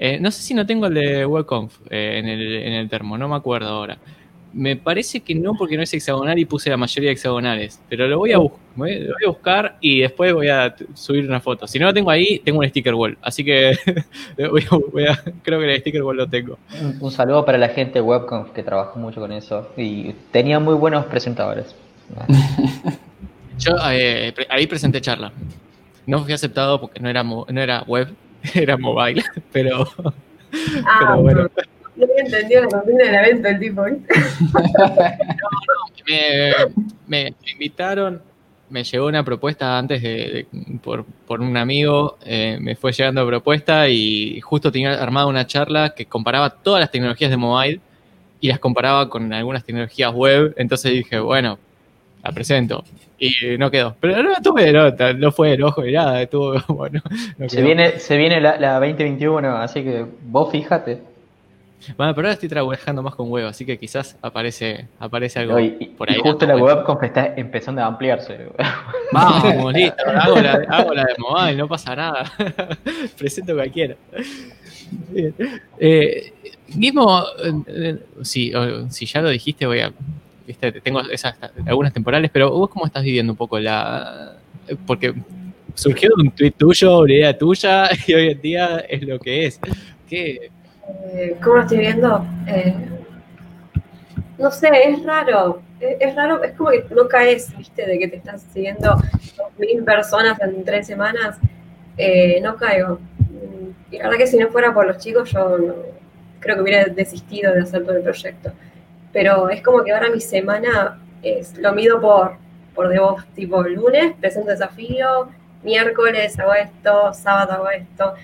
Eh, 0.00 0.18
no 0.20 0.30
sé 0.30 0.42
si 0.42 0.54
no 0.54 0.64
tengo 0.64 0.86
el 0.86 0.94
de 0.94 1.26
WebConf 1.26 1.74
eh, 1.90 2.18
en, 2.18 2.28
el, 2.28 2.54
en 2.56 2.72
el 2.74 2.88
termo, 2.88 3.18
no 3.18 3.28
me 3.28 3.34
acuerdo 3.36 3.68
ahora. 3.68 3.98
Me 4.52 4.76
parece 4.76 5.20
que 5.20 5.34
no, 5.34 5.52
porque 5.54 5.76
no 5.76 5.82
es 5.82 5.92
hexagonal 5.92 6.38
y 6.38 6.44
puse 6.46 6.70
la 6.70 6.76
mayoría 6.78 7.08
de 7.10 7.12
hexagonales. 7.14 7.82
Pero 7.88 8.06
lo 8.08 8.16
voy 8.18 8.32
a, 8.32 8.36
lo 8.38 8.50
voy 8.76 8.92
a 9.26 9.28
buscar 9.28 9.76
y 9.80 10.00
después 10.00 10.32
voy 10.32 10.48
a 10.48 10.74
subir 10.94 11.26
una 11.28 11.40
foto. 11.40 11.66
Si 11.66 11.78
no 11.78 11.84
lo 11.86 11.92
tengo 11.92 12.10
ahí, 12.10 12.38
tengo 12.44 12.60
un 12.60 12.68
sticker 12.68 12.94
wall. 12.94 13.18
Así 13.20 13.44
que 13.44 13.76
voy 14.50 14.62
a- 14.70 14.76
voy 14.92 15.04
a- 15.06 15.22
creo 15.42 15.58
que 15.60 15.74
el 15.74 15.80
sticker 15.80 16.02
wall 16.02 16.16
lo 16.16 16.26
tengo. 16.28 16.58
Un, 16.80 16.96
un 17.00 17.10
saludo 17.10 17.44
para 17.44 17.58
la 17.58 17.68
gente 17.68 17.94
de 17.94 18.00
Webconf 18.00 18.52
que 18.52 18.62
trabajó 18.62 18.98
mucho 18.98 19.20
con 19.20 19.32
eso 19.32 19.68
y 19.76 20.12
tenía 20.30 20.58
muy 20.60 20.74
buenos 20.74 21.04
presentadores. 21.06 21.74
Yo 23.58 23.72
eh, 23.90 24.34
ahí 24.48 24.66
presenté 24.66 25.00
charla. 25.00 25.32
No 26.06 26.22
fui 26.24 26.32
aceptado 26.32 26.80
porque 26.80 27.00
no 27.00 27.08
era, 27.08 27.22
mo- 27.22 27.46
no 27.50 27.60
era 27.60 27.82
web, 27.86 28.14
era 28.54 28.76
mobile. 28.76 29.22
Pero, 29.52 29.86
Ah, 30.86 30.98
pero 31.00 31.20
bueno. 31.20 31.48
no 31.96 32.04
había 32.04 32.24
entendido 32.24 32.62
la 32.62 32.68
consigna 32.68 33.04
del 33.04 33.14
evento 33.16 33.48
el 33.48 33.58
tipo. 33.58 33.86
¿eh? 33.86 33.98
me, 36.08 36.52
me- 37.06 37.30
me 37.44 37.50
invitaron, 37.52 38.22
me 38.70 38.84
llegó 38.84 39.06
una 39.06 39.22
propuesta 39.24 39.78
antes 39.78 40.00
de, 40.02 40.08
de- 40.08 40.78
por, 40.82 41.04
por 41.26 41.40
un 41.40 41.56
amigo, 41.56 42.16
eh, 42.24 42.56
me 42.60 42.76
fue 42.76 42.92
llegando 42.92 43.26
propuesta 43.26 43.88
y 43.88 44.40
justo 44.40 44.72
tenía 44.72 44.94
armada 45.02 45.26
una 45.26 45.46
charla 45.46 45.90
que 45.90 46.06
comparaba 46.06 46.50
todas 46.50 46.80
las 46.80 46.90
tecnologías 46.90 47.30
de 47.30 47.36
mobile 47.36 47.80
y 48.40 48.48
las 48.48 48.58
comparaba 48.58 49.08
con 49.10 49.32
algunas 49.32 49.64
tecnologías 49.64 50.12
web, 50.14 50.54
entonces 50.56 50.92
dije, 50.92 51.18
bueno, 51.18 51.58
la 52.22 52.32
presento. 52.32 52.84
Y 53.18 53.32
no 53.58 53.70
quedó. 53.70 53.96
Pero 54.00 54.22
no 54.22 54.34
tuve 54.42 54.70
nota, 54.72 55.12
no 55.12 55.32
fue 55.32 55.54
el 55.54 55.62
ojo 55.62 55.82
ni 55.82 55.92
nada, 55.92 56.22
estuvo 56.22 56.54
bueno. 56.68 57.00
no 57.36 57.48
Se 57.48 57.62
viene, 57.62 57.98
se 57.98 58.16
viene 58.16 58.40
la, 58.40 58.58
la 58.58 58.74
2021, 58.74 59.56
así 59.56 59.82
que 59.82 60.04
vos 60.22 60.50
fíjate. 60.52 61.02
Bueno, 61.96 62.12
pero 62.12 62.26
ahora 62.26 62.32
estoy 62.34 62.48
trabajando 62.48 63.04
más 63.04 63.14
con 63.14 63.28
web, 63.30 63.46
así 63.46 63.64
que 63.64 63.78
quizás 63.78 64.16
aparece, 64.20 64.88
aparece 64.98 65.38
algo 65.38 65.60
Y, 65.60 65.76
y- 65.78 65.84
por 65.86 66.10
y 66.10 66.14
ahí. 66.14 66.20
justo 66.20 66.44
la 66.44 66.56
Webconf 66.56 67.02
está 67.04 67.34
empezando 67.36 67.80
a 67.82 67.86
ampliarse. 67.86 68.48
Vamos, 69.12 69.72
listo, 69.72 70.02
hago 70.06 70.40
la, 70.40 70.54
hago 70.68 70.92
la 70.92 71.04
de 71.04 71.14
mobile, 71.18 71.56
no 71.56 71.68
pasa 71.68 71.94
nada. 71.94 72.24
Presento 73.18 73.54
cualquiera. 73.54 73.94
Eh, 75.78 76.32
Gizmo, 76.68 77.22
eh, 77.44 77.52
eh, 77.68 77.98
si, 78.22 78.54
o- 78.54 78.90
si 78.90 79.06
ya 79.06 79.22
lo 79.22 79.30
dijiste, 79.30 79.66
voy 79.66 79.80
a. 79.80 79.92
Viste, 80.48 80.72
tengo 80.80 81.02
esas 81.10 81.34
algunas 81.66 81.92
temporales, 81.92 82.30
pero 82.32 82.50
vos 82.50 82.70
cómo 82.70 82.86
estás 82.86 83.02
viviendo 83.02 83.34
un 83.34 83.36
poco 83.36 83.58
la. 83.58 84.38
Porque 84.86 85.12
surgió 85.74 86.08
un 86.16 86.30
tweet 86.30 86.52
tuyo, 86.52 87.00
una 87.00 87.12
idea 87.12 87.36
tuya, 87.36 87.90
y 88.06 88.14
hoy 88.14 88.28
en 88.30 88.40
día 88.40 88.78
es 88.88 89.02
lo 89.02 89.18
que 89.18 89.44
es. 89.44 89.60
¿Qué? 90.08 90.50
Eh, 91.12 91.36
¿Cómo 91.42 91.56
lo 91.56 91.62
estoy 91.62 91.78
viendo? 91.80 92.26
Eh, 92.46 92.74
no 94.38 94.50
sé, 94.50 94.70
es 94.86 95.04
raro. 95.04 95.60
Es, 95.80 96.14
raro, 96.14 96.42
es 96.42 96.52
como 96.52 96.70
que 96.70 96.86
no 96.94 97.06
caes, 97.06 97.54
viste, 97.54 97.84
de 97.84 97.98
que 97.98 98.08
te 98.08 98.16
están 98.16 98.40
siguiendo 98.40 98.96
mil 99.58 99.84
personas 99.84 100.40
en 100.40 100.64
tres 100.64 100.86
semanas. 100.86 101.36
Eh, 101.98 102.40
no 102.40 102.56
caigo. 102.56 103.00
Mm, 103.18 103.92
Y 103.94 103.98
la 103.98 104.04
verdad 104.04 104.16
que 104.16 104.26
si 104.26 104.38
no 104.38 104.48
fuera 104.48 104.72
por 104.72 104.86
los 104.86 104.96
chicos, 104.96 105.30
yo 105.30 105.84
creo 106.40 106.56
que 106.56 106.62
hubiera 106.62 106.86
desistido 106.86 107.52
de 107.52 107.60
hacer 107.60 107.84
todo 107.84 107.98
el 107.98 108.02
proyecto. 108.02 108.50
Pero 109.12 109.48
es 109.48 109.62
como 109.62 109.84
que 109.84 109.92
ahora 109.92 110.10
mi 110.10 110.20
semana 110.20 110.98
es, 111.22 111.56
lo 111.58 111.72
mido 111.72 112.00
por, 112.00 112.36
por 112.74 112.88
de 112.88 113.00
tipo 113.34 113.62
lunes 113.62 114.14
presento 114.20 114.50
desafío, 114.50 115.28
miércoles 115.62 116.38
hago 116.38 116.54
esto, 116.54 117.12
sábado 117.14 117.52
hago 117.52 117.70
esto. 117.70 118.14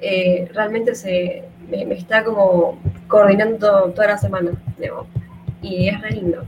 Eh, 0.00 0.48
realmente 0.54 0.94
se, 0.94 1.44
me, 1.68 1.82
está 1.94 2.24
como 2.24 2.78
coordinando 3.08 3.90
toda 3.90 4.08
la 4.08 4.18
semana, 4.18 4.52
digo, 4.78 5.06
y 5.60 5.88
es 5.88 6.00
re 6.00 6.10
lindo. 6.12 6.44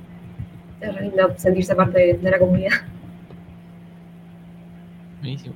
Es 0.81 0.95
re 0.95 1.03
lindo 1.03 1.35
sentirse 1.37 1.75
parte 1.75 2.17
de, 2.17 2.31
la 2.31 2.39
comunidad. 2.39 2.71
Buenísimo. 5.21 5.55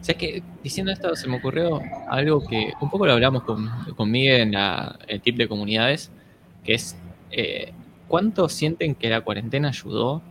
O 0.00 0.04
sea, 0.04 0.16
que 0.16 0.42
diciendo 0.62 0.92
esto 0.92 1.14
se 1.16 1.28
me 1.28 1.36
ocurrió 1.36 1.80
algo 2.08 2.46
que 2.46 2.72
un 2.80 2.90
poco 2.90 3.06
lo 3.06 3.12
hablamos 3.12 3.42
con, 3.42 3.68
con 3.96 4.10
Miguel 4.10 4.42
en 4.42 4.52
la, 4.52 4.98
el 5.06 5.20
tip 5.20 5.36
de 5.36 5.48
comunidades, 5.48 6.10
que 6.64 6.74
es 6.74 6.96
eh, 7.30 7.72
¿cuánto 8.08 8.48
sienten 8.48 8.94
que 8.94 9.08
la 9.10 9.20
cuarentena 9.20 9.68
ayudó 9.68 10.22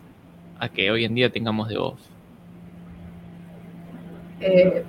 a 0.59 0.69
que 0.69 0.89
hoy 0.91 1.05
en 1.05 1.13
día 1.15 1.29
tengamos 1.31 1.69
de 1.69 1.77
voz? 1.77 1.99
Eh, 4.39 4.83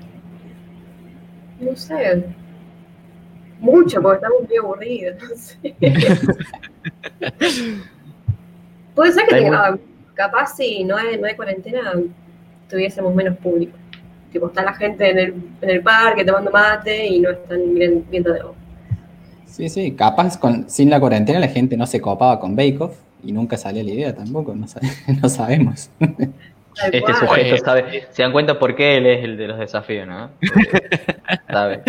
no 1.60 1.74
sé, 1.76 2.24
mucho, 3.60 4.00
porque 4.02 4.16
estamos 4.16 4.42
muy 4.48 4.56
aburridos. 4.56 5.16
No 5.22 5.36
sé. 5.36 5.74
Puede 8.94 9.12
ser 9.12 9.26
que 9.26 9.36
tenga- 9.36 9.78
capaz 10.14 10.56
si 10.56 10.84
no 10.84 10.96
hay, 10.96 11.18
no 11.18 11.26
hay 11.26 11.34
cuarentena, 11.36 11.92
tuviésemos 12.68 13.14
menos 13.14 13.36
público. 13.38 13.76
Tipo, 14.32 14.48
está 14.48 14.62
la 14.62 14.74
gente 14.74 15.10
en 15.10 15.18
el, 15.18 15.34
en 15.62 15.70
el 15.70 15.82
parque 15.82 16.24
tomando 16.24 16.50
mate 16.50 17.06
y 17.06 17.20
no 17.20 17.30
están 17.30 17.60
viendo 18.10 18.32
de 18.32 18.42
vos. 18.42 18.56
Sí, 19.50 19.68
sí, 19.68 19.92
capaz 19.92 20.38
con, 20.38 20.68
sin 20.70 20.90
la 20.90 21.00
cuarentena 21.00 21.40
la 21.40 21.48
gente 21.48 21.76
no 21.76 21.86
se 21.86 22.00
copaba 22.00 22.38
con 22.38 22.54
Bake 22.54 22.76
Off 22.80 22.96
y 23.24 23.32
nunca 23.32 23.56
salía 23.56 23.82
la 23.82 23.90
idea 23.90 24.14
tampoco, 24.14 24.54
no, 24.54 24.68
sa- 24.68 24.80
no 25.22 25.28
sabemos. 25.28 25.90
Este 26.92 27.00
sujeto 27.14 27.56
Eh, 27.56 27.58
sabe, 27.58 28.04
se 28.10 28.22
dan 28.22 28.30
cuenta 28.30 28.58
por 28.58 28.76
qué 28.76 28.96
él 28.98 29.06
es 29.06 29.24
el 29.24 29.36
de 29.36 29.48
los 29.48 29.58
desafíos, 29.58 30.06
¿no? 30.06 30.30
sabe. 31.50 31.82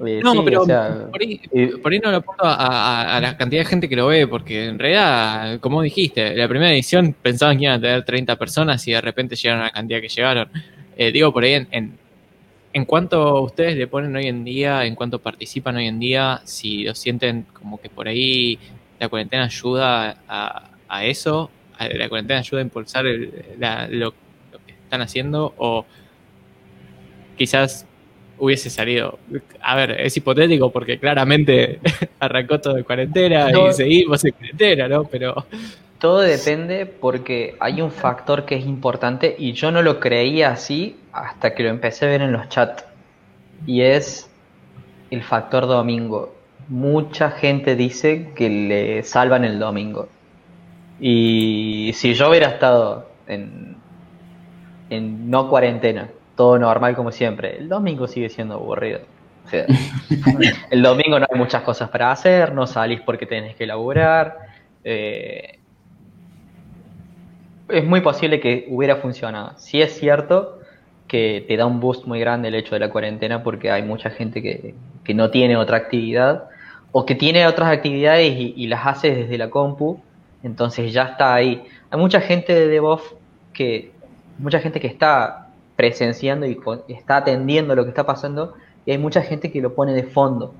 Oye, 0.00 0.20
No, 0.22 0.32
sí, 0.32 0.40
pero 0.44 0.62
o 0.62 0.66
sea, 0.66 1.06
por, 1.12 1.20
ahí, 1.22 1.40
y- 1.52 1.66
por 1.76 1.92
ahí 1.92 2.00
no 2.00 2.10
lo 2.10 2.20
pongo 2.20 2.42
a, 2.42 2.54
a- 2.54 3.16
a 3.16 3.20
la 3.20 3.36
cantidad 3.36 3.60
de 3.62 3.66
gente 3.66 3.88
que 3.88 3.94
lo 3.94 4.08
ve, 4.08 4.26
porque 4.26 4.66
en 4.66 4.78
realidad, 4.78 5.60
como 5.60 5.82
dijiste, 5.82 6.34
la 6.34 6.48
primera 6.48 6.72
edición 6.72 7.14
pensaban 7.22 7.56
que 7.58 7.64
iban 7.64 7.76
a 7.76 7.80
tener 7.80 8.04
30 8.04 8.34
personas 8.36 8.86
y 8.88 8.92
de 8.92 9.00
repente 9.00 9.36
llegaron 9.36 9.62
a 9.62 9.66
la 9.66 9.70
cantidad 9.70 10.00
que 10.00 10.08
llegaron. 10.08 10.48
Eh, 10.96 11.12
digo, 11.12 11.32
por 11.32 11.44
ahí, 11.44 11.54
en, 11.54 11.68
en, 11.70 11.98
en 12.74 12.84
cuanto 12.84 13.40
ustedes 13.42 13.76
le 13.76 13.86
ponen 13.86 14.14
hoy 14.16 14.26
en 14.26 14.44
día, 14.44 14.84
en 14.84 14.94
cuanto 14.96 15.18
participan 15.20 15.76
hoy 15.76 15.86
en 15.86 15.98
día, 15.98 16.40
si 16.44 16.84
lo 16.84 16.94
sienten 16.94 17.46
como 17.52 17.80
que 17.80 17.88
por 17.88 18.06
ahí 18.08 18.58
la 19.00 19.08
cuarentena 19.08 19.44
ayuda 19.44 20.16
a, 20.28 20.70
a 20.88 21.04
eso, 21.06 21.50
a- 21.78 21.88
la 21.88 22.08
cuarentena 22.08 22.40
ayuda 22.40 22.60
a 22.60 22.64
impulsar 22.64 23.06
el- 23.06 23.32
la- 23.58 23.86
lo, 23.88 24.12
lo 24.52 24.58
que 24.66 24.72
están 24.72 25.00
haciendo, 25.02 25.54
o 25.56 25.86
quizás 27.36 27.86
hubiese 28.38 28.68
salido. 28.70 29.18
A 29.60 29.76
ver, 29.76 29.92
es 30.00 30.16
hipotético 30.16 30.70
porque 30.72 30.98
claramente 30.98 31.78
arrancó 32.20 32.60
todo 32.60 32.74
de 32.74 32.84
cuarentena 32.84 33.50
No. 33.50 33.70
y 33.70 33.72
seguimos 33.72 34.24
en 34.24 34.32
cuarentena, 34.32 34.88
¿no? 34.88 35.04
Pero 35.04 35.46
Todo 36.04 36.20
depende 36.20 36.84
porque 36.84 37.56
hay 37.60 37.80
un 37.80 37.90
factor 37.90 38.44
que 38.44 38.56
es 38.56 38.66
importante 38.66 39.34
y 39.38 39.54
yo 39.54 39.70
no 39.70 39.80
lo 39.80 40.00
creía 40.00 40.50
así 40.50 41.00
hasta 41.14 41.54
que 41.54 41.62
lo 41.62 41.70
empecé 41.70 42.04
a 42.04 42.08
ver 42.10 42.20
en 42.20 42.30
los 42.30 42.46
chats. 42.50 42.84
Y 43.66 43.80
es 43.80 44.30
el 45.10 45.22
factor 45.22 45.66
domingo. 45.66 46.34
Mucha 46.68 47.30
gente 47.30 47.74
dice 47.74 48.32
que 48.36 48.50
le 48.50 49.02
salvan 49.02 49.46
el 49.46 49.58
domingo. 49.58 50.10
Y 51.00 51.92
si 51.94 52.12
yo 52.12 52.28
hubiera 52.28 52.48
estado 52.48 53.08
en, 53.26 53.78
en 54.90 55.30
no 55.30 55.48
cuarentena, 55.48 56.10
todo 56.36 56.58
normal 56.58 56.96
como 56.96 57.12
siempre, 57.12 57.56
el 57.56 57.70
domingo 57.70 58.08
sigue 58.08 58.28
siendo 58.28 58.56
aburrido. 58.56 59.00
O 59.46 59.48
sea, 59.48 59.64
el 60.70 60.82
domingo 60.82 61.18
no 61.18 61.26
hay 61.30 61.38
muchas 61.38 61.62
cosas 61.62 61.88
para 61.88 62.12
hacer, 62.12 62.52
no 62.52 62.66
salís 62.66 63.00
porque 63.00 63.24
tenés 63.24 63.56
que 63.56 63.66
laburar. 63.66 64.36
eh, 64.84 65.60
es 67.68 67.84
muy 67.84 68.00
posible 68.00 68.40
que 68.40 68.66
hubiera 68.68 68.96
funcionado. 68.96 69.52
Sí 69.56 69.80
es 69.80 69.94
cierto 69.98 70.58
que 71.08 71.44
te 71.46 71.56
da 71.56 71.66
un 71.66 71.80
boost 71.80 72.06
muy 72.06 72.20
grande 72.20 72.48
el 72.48 72.54
hecho 72.54 72.74
de 72.74 72.80
la 72.80 72.90
cuarentena 72.90 73.42
porque 73.42 73.70
hay 73.70 73.82
mucha 73.82 74.10
gente 74.10 74.42
que, 74.42 74.74
que 75.04 75.14
no 75.14 75.30
tiene 75.30 75.56
otra 75.56 75.76
actividad 75.76 76.44
o 76.92 77.04
que 77.04 77.14
tiene 77.14 77.46
otras 77.46 77.70
actividades 77.70 78.34
y, 78.38 78.66
las 78.68 78.86
hace 78.86 79.14
desde 79.14 79.36
la 79.36 79.50
compu, 79.50 80.00
entonces 80.42 80.92
ya 80.92 81.04
está 81.04 81.34
ahí. 81.34 81.64
Hay 81.90 81.98
mucha 81.98 82.20
gente 82.20 82.54
de 82.54 82.68
DevOps 82.68 83.02
que, 83.52 83.92
mucha 84.38 84.60
gente 84.60 84.80
que 84.80 84.86
está 84.86 85.48
presenciando 85.76 86.46
y 86.46 86.54
co- 86.56 86.84
está 86.88 87.18
atendiendo 87.18 87.74
lo 87.74 87.82
que 87.84 87.90
está 87.90 88.04
pasando 88.06 88.54
y 88.86 88.92
hay 88.92 88.98
mucha 88.98 89.22
gente 89.22 89.50
que 89.50 89.60
lo 89.60 89.74
pone 89.74 89.92
de 89.92 90.04
fondo. 90.04 90.54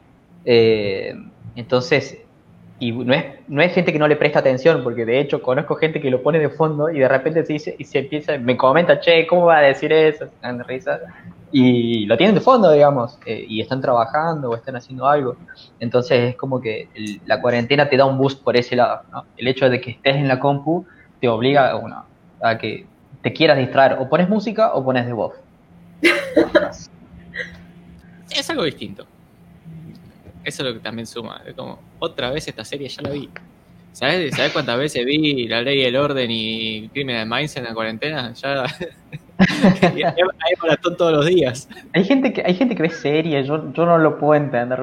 Eh, 0.45 1.15
entonces, 1.55 2.19
y 2.79 2.91
no 2.93 3.15
es, 3.15 3.25
no 3.47 3.63
es 3.63 3.73
gente 3.73 3.93
que 3.93 3.99
no 3.99 4.09
le 4.09 4.17
presta 4.17 4.41
atención, 4.41 4.83
porque 4.83 5.05
de 5.05 5.21
hecho 5.21 5.41
conozco 5.41 5.77
gente 5.77 6.01
que 6.01 6.11
lo 6.11 6.23
pone 6.23 6.39
de 6.39 6.49
fondo 6.49 6.91
y 6.91 6.99
de 6.99 7.09
repente 7.09 7.45
se 7.45 7.53
dice 7.53 7.77
y 7.79 7.85
se 7.85 8.01
empieza, 8.01 8.37
me 8.39 8.57
comenta, 8.57 8.99
che, 9.01 9.27
¿cómo 9.27 9.47
va 9.47 9.59
a 9.59 9.63
decir 9.63 9.93
eso? 9.93 10.27
De 10.43 10.63
risa. 10.65 11.01
Y 11.53 12.05
lo 12.07 12.17
tienen 12.17 12.35
de 12.35 12.41
fondo, 12.41 12.73
digamos, 12.73 13.17
eh, 13.27 13.45
y 13.49 13.61
están 13.61 13.81
trabajando 13.81 14.51
o 14.51 14.57
están 14.57 14.75
haciendo 14.75 15.07
algo. 15.07 15.37
Entonces 15.79 16.31
es 16.31 16.37
como 16.37 16.61
que 16.61 16.89
la 17.27 17.41
cuarentena 17.41 17.89
te 17.89 17.97
da 17.97 18.07
un 18.07 18.19
boost 18.19 18.43
por 18.43 18.57
ese 18.57 18.75
lado, 18.75 19.03
¿no? 19.13 19.25
El 19.37 19.47
hecho 19.47 19.71
de 19.71 19.81
que 19.81 19.93
estés 19.93 20.17
en 20.17 20.27
la 20.27 20.41
compu 20.41 20.85
te 21.21 21.29
obliga 21.29 21.75
bueno, 21.75 22.05
a 22.43 22.59
que 22.59 22.87
te 23.23 23.33
quieras 23.33 23.57
distraer. 23.57 23.99
O 24.01 24.09
pones 24.09 24.29
música 24.29 24.73
o 24.75 24.85
pones 24.85 25.07
de 25.07 25.13
voz. 25.13 25.35
es 28.31 28.51
algo 28.51 28.65
distinto. 28.65 29.07
Eso 30.45 30.63
es 30.63 30.69
lo 30.69 30.75
que 30.75 30.81
también 30.81 31.07
suma. 31.07 31.43
Es 31.47 31.55
como, 31.55 31.81
otra 31.99 32.31
vez 32.31 32.47
esta 32.47 32.65
serie 32.65 32.89
ya 32.89 33.03
la 33.03 33.11
vi. 33.11 33.31
¿Sabes, 33.93 34.35
¿Sabes 34.35 34.53
cuántas 34.53 34.77
veces 34.77 35.07
vi 35.07 35.47
La 35.47 35.63
Ley 35.63 35.83
y 35.83 35.85
el 35.85 35.95
Orden 35.95 36.29
y 36.29 36.89
Criminal 36.89 37.29
Minds 37.29 37.57
en 37.57 37.65
la 37.65 37.75
cuarentena? 37.75 38.33
Ya. 38.35 38.65
hay 39.39 40.55
maratón 40.61 40.97
todos 40.97 41.13
los 41.13 41.27
días. 41.27 41.69
Hay 41.93 42.05
gente 42.05 42.33
que, 42.33 42.43
hay 42.45 42.55
gente 42.55 42.75
que 42.75 42.83
ve 42.83 42.91
series, 42.91 43.47
yo, 43.47 43.73
yo 43.73 43.87
no 43.87 43.99
lo 43.99 44.19
puedo 44.19 44.35
entender. 44.35 44.81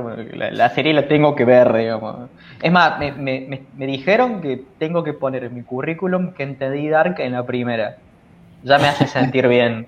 La, 0.54 0.70
serie 0.70 0.94
la 0.94 1.08
tengo 1.08 1.36
que 1.36 1.46
ver, 1.46 1.74
digamos. 1.74 2.30
Es 2.62 2.72
más, 2.72 3.00
me, 3.00 3.12
me, 3.12 3.64
me, 3.76 3.86
dijeron 3.86 4.42
que 4.42 4.64
tengo 4.78 5.04
que 5.04 5.14
poner 5.14 5.44
en 5.44 5.56
mi 5.56 5.64
currículum 5.64 6.34
que 6.34 6.44
entendí 6.44 6.88
Dark 6.88 7.20
en 7.20 7.34
la 7.34 7.46
primera. 7.46 7.98
Ya 8.64 8.78
me 8.78 8.88
hace 8.88 9.08
sentir 9.08 9.48
bien. 9.48 9.88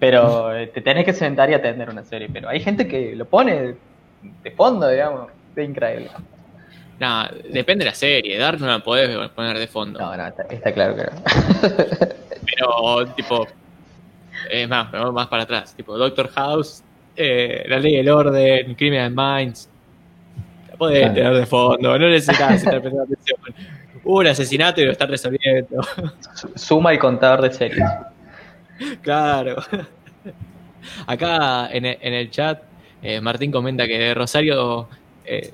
Pero 0.00 0.56
eh, 0.56 0.68
te 0.68 0.80
tenés 0.80 1.04
que 1.04 1.12
sentar 1.12 1.50
y 1.50 1.54
atender 1.54 1.90
una 1.90 2.04
serie. 2.04 2.28
Pero 2.32 2.48
hay 2.48 2.60
gente 2.60 2.86
que 2.88 3.14
lo 3.14 3.26
pone 3.26 3.76
de 4.42 4.50
fondo, 4.52 4.88
digamos. 4.88 5.30
Es 5.54 5.68
increíble. 5.68 6.10
No, 7.00 7.28
depende 7.50 7.84
de 7.84 7.90
la 7.90 7.94
serie. 7.94 8.38
Dark 8.38 8.60
no 8.60 8.66
la 8.66 8.80
podés 8.80 9.28
poner 9.30 9.58
de 9.58 9.66
fondo. 9.66 9.98
No, 9.98 10.16
no, 10.16 10.26
está, 10.26 10.72
claro 10.72 10.96
que 10.96 11.02
no. 11.02 11.10
Pero, 12.44 13.14
tipo, 13.14 13.46
es 14.50 14.68
más, 14.68 14.92
me 14.92 15.12
más 15.12 15.28
para 15.28 15.44
atrás. 15.44 15.74
Tipo, 15.74 15.96
Doctor 15.96 16.28
House, 16.28 16.82
eh, 17.16 17.64
La 17.68 17.78
Ley 17.78 17.96
del 17.96 18.08
Orden, 18.08 18.74
Criminal 18.74 19.12
Minds. 19.14 19.68
La 20.70 20.76
podés 20.76 21.14
tener 21.14 21.34
de 21.34 21.46
fondo, 21.46 21.98
no 21.98 22.08
necesitas 22.08 22.54
estar 22.54 22.80
prestando 22.80 23.04
atención. 23.04 23.38
Hubo 24.04 24.20
un 24.20 24.26
asesinato 24.26 24.80
y 24.80 24.86
lo 24.86 24.92
están 24.92 25.10
resolviendo. 25.10 25.82
Suma 26.54 26.92
el 26.92 26.98
contador 26.98 27.42
de 27.42 27.52
series. 27.52 27.88
Claro. 29.02 29.56
Acá 31.06 31.68
en 31.70 31.84
el, 31.84 32.30
chat, 32.30 32.62
eh, 33.02 33.20
Martín 33.20 33.50
comenta 33.50 33.86
que 33.86 34.14
Rosario 34.14 34.88
eh, 35.30 35.52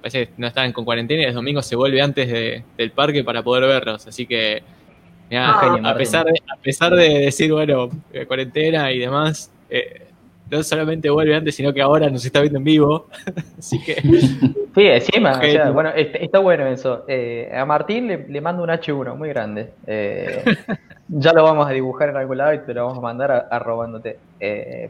parece 0.00 0.26
que 0.26 0.32
no 0.38 0.46
están 0.46 0.72
con 0.72 0.84
cuarentena 0.84 1.22
y 1.22 1.26
los 1.26 1.34
domingos 1.34 1.66
se 1.66 1.76
vuelve 1.76 2.00
antes 2.00 2.28
del 2.76 2.90
parque 2.92 3.22
para 3.22 3.42
poder 3.42 3.64
verlos. 3.64 4.06
Así 4.06 4.26
que, 4.26 4.62
ah, 5.34 5.78
a, 5.84 5.94
pesar 5.94 6.26
de, 6.26 6.40
a 6.50 6.56
pesar 6.56 6.92
de 6.94 7.08
decir, 7.20 7.52
bueno, 7.52 7.90
eh, 8.12 8.26
cuarentena 8.26 8.90
y 8.90 8.98
demás, 8.98 9.52
eh, 9.68 10.06
no 10.50 10.62
solamente 10.62 11.08
vuelve 11.10 11.34
antes, 11.34 11.54
sino 11.54 11.72
que 11.72 11.80
ahora 11.82 12.10
nos 12.10 12.24
está 12.24 12.40
viendo 12.40 12.58
en 12.58 12.64
vivo. 12.64 13.06
Así 13.58 13.82
que. 13.82 14.00
Sí, 14.02 14.86
encima, 14.86 15.40
bueno, 15.72 15.90
está, 15.94 16.38
bueno 16.38 16.66
eso. 16.66 17.04
Eh, 17.06 17.50
a 17.54 17.64
Martín 17.64 18.08
le, 18.08 18.40
mando 18.40 18.62
un 18.62 18.70
H1 18.70 19.14
muy 19.16 19.28
grande. 19.28 19.72
ya 21.08 21.32
lo 21.32 21.44
vamos 21.44 21.68
a 21.68 21.70
dibujar 21.70 22.08
en 22.08 22.16
algún 22.16 22.38
lado 22.38 22.54
y 22.54 22.58
te 22.60 22.72
lo 22.72 22.86
vamos 22.86 22.98
a 22.98 23.02
mandar 23.02 23.48
arrobándote. 23.50 24.18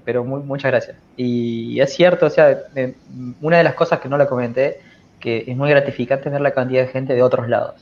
Pero 0.04 0.24
muy, 0.24 0.40
muchas 0.40 0.70
gracias. 0.70 0.96
Y 1.16 1.78
es 1.80 1.92
cierto, 1.92 2.26
o 2.26 2.30
sea, 2.30 2.58
una 3.40 3.58
de 3.58 3.64
las 3.64 3.74
cosas 3.74 4.00
que 4.00 4.08
no 4.08 4.16
le 4.16 4.26
comenté 4.26 4.80
que 5.22 5.44
es 5.46 5.56
muy 5.56 5.70
gratificante 5.70 6.28
ver 6.28 6.40
la 6.40 6.50
cantidad 6.50 6.82
de 6.82 6.88
gente 6.88 7.14
de 7.14 7.22
otros 7.22 7.48
lados. 7.48 7.76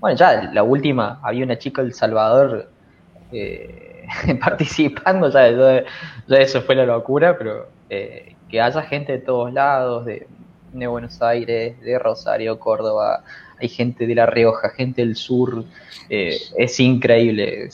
Bueno, 0.00 0.16
ya 0.16 0.50
la 0.52 0.62
última, 0.62 1.20
había 1.22 1.44
una 1.44 1.58
chica 1.58 1.82
del 1.82 1.92
Salvador 1.92 2.70
eh, 3.30 4.06
participando, 4.40 5.30
ya, 5.30 5.46
eso 6.38 6.62
fue 6.62 6.74
la 6.74 6.86
locura, 6.86 7.36
pero 7.36 7.68
eh, 7.90 8.34
que 8.48 8.60
haya 8.60 8.82
gente 8.82 9.12
de 9.12 9.18
todos 9.18 9.52
lados, 9.52 10.06
de, 10.06 10.26
Buenos 10.72 11.20
Aires, 11.20 11.78
de 11.80 11.98
Rosario, 11.98 12.58
Córdoba, 12.58 13.24
hay 13.58 13.68
gente 13.68 14.06
de 14.06 14.14
La 14.14 14.24
Rioja, 14.24 14.70
gente 14.70 15.02
del 15.02 15.16
sur, 15.16 15.64
eh, 16.08 16.38
es 16.56 16.80
increíble 16.80 17.68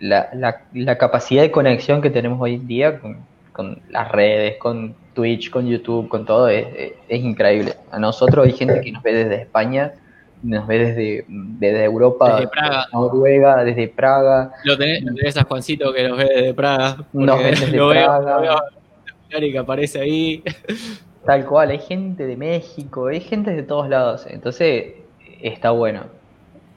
la, 0.00 0.28
la, 0.72 0.98
capacidad 0.98 1.42
de 1.42 1.50
conexión 1.50 2.00
que 2.00 2.10
tenemos 2.10 2.40
hoy 2.40 2.54
en 2.54 2.66
día 2.66 3.00
con, 3.00 3.18
con 3.52 3.82
las 3.90 4.10
redes, 4.10 4.56
con 4.56 4.94
Twitch, 5.14 5.50
con 5.50 5.66
YouTube, 5.66 6.08
con 6.08 6.24
todo, 6.24 6.48
es, 6.48 6.94
increíble. 7.08 7.74
A 7.90 7.98
nosotros 7.98 8.46
hay 8.46 8.52
gente 8.52 8.80
que 8.80 8.92
nos 8.92 9.02
ve 9.02 9.12
desde 9.12 9.42
España, 9.42 9.92
nos 10.42 10.66
ve 10.66 10.78
desde, 10.78 11.24
desde 11.28 11.84
Europa, 11.84 12.36
desde 12.36 12.48
Praga. 12.48 12.86
Noruega, 12.92 13.64
desde 13.64 13.88
Praga. 13.88 14.52
Lo 14.64 14.76
tenés, 14.76 15.36
a 15.36 15.44
Juancito 15.44 15.92
que 15.92 16.08
nos 16.08 16.18
ve 16.18 16.28
desde 16.34 16.54
Praga. 16.54 16.96
Nos 17.12 17.38
ve 17.38 17.50
desde 17.50 17.78
Praga. 17.78 18.62
que 19.28 19.58
aparece 19.58 20.00
ahí. 20.00 20.42
Tal 21.24 21.44
cual, 21.46 21.70
hay 21.70 21.78
gente 21.78 22.26
de 22.26 22.36
México, 22.36 23.06
hay 23.06 23.20
gente 23.20 23.52
de 23.52 23.62
todos 23.62 23.88
lados. 23.88 24.26
Entonces, 24.28 24.94
está 25.40 25.70
bueno. 25.70 26.21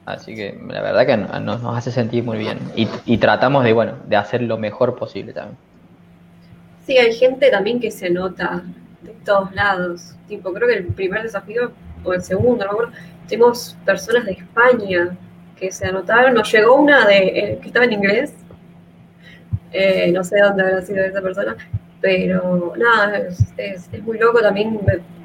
Así 0.06 0.36
que 0.36 0.58
la 0.68 0.80
verdad 0.80 1.04
que 1.04 1.16
nos, 1.16 1.64
hace 1.76 1.90
sentir 1.90 2.22
muy 2.24 2.38
bien. 2.38 2.58
Y, 2.76 2.88
y 3.04 3.18
tratamos 3.18 3.64
de, 3.64 3.72
bueno, 3.72 3.94
de 4.06 4.16
hacer 4.16 4.40
lo 4.40 4.56
mejor 4.56 4.96
posible 4.96 5.32
también. 5.32 5.58
Sí, 6.86 6.96
hay 6.96 7.12
gente 7.12 7.50
también 7.50 7.80
que 7.80 7.90
se 7.90 8.08
nota 8.08 8.62
de 9.02 9.12
todos 9.24 9.52
lados. 9.52 10.14
Tipo, 10.28 10.52
creo 10.52 10.68
que 10.68 10.74
el 10.74 10.86
primer 10.86 11.24
desafío, 11.24 11.72
o 12.04 12.12
el 12.12 12.22
segundo, 12.22 12.64
no 12.64 12.70
acuerdo, 12.70 12.92
tenemos 13.26 13.76
personas 13.84 14.24
de 14.24 14.32
España 14.32 15.16
que 15.58 15.72
se 15.72 15.86
anotaron. 15.86 16.34
Nos 16.34 16.52
llegó 16.52 16.76
una 16.76 17.04
de 17.06 17.16
eh, 17.16 17.58
que 17.60 17.66
estaba 17.66 17.86
en 17.86 17.94
inglés. 17.94 18.34
Eh, 19.72 20.12
no 20.12 20.22
sé 20.22 20.38
dónde 20.40 20.62
habrá 20.62 20.82
sido 20.82 21.04
esa 21.04 21.20
persona. 21.20 21.56
Pero 22.00 22.74
nada, 22.76 23.18
es, 23.56 24.02
muy 24.02 24.18
loco 24.18 24.40
también, 24.40 24.78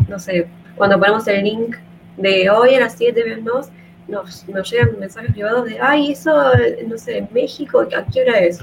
no 0.07 0.17
sé, 0.17 0.47
cuando 0.75 0.97
ponemos 0.97 1.27
el 1.27 1.43
link 1.43 1.75
de 2.17 2.49
hoy 2.49 2.75
a 2.75 2.79
las 2.79 2.95
7 2.97 3.23
nos, 4.07 4.47
nos 4.47 4.71
llegan 4.71 4.99
mensajes 4.99 5.31
privados 5.31 5.65
de, 5.65 5.79
ay, 5.79 6.11
eso, 6.11 6.31
no 6.87 6.97
sé, 6.97 7.19
en 7.19 7.29
México, 7.31 7.81
¿a 7.81 8.05
qué 8.11 8.21
hora 8.21 8.39
es? 8.39 8.59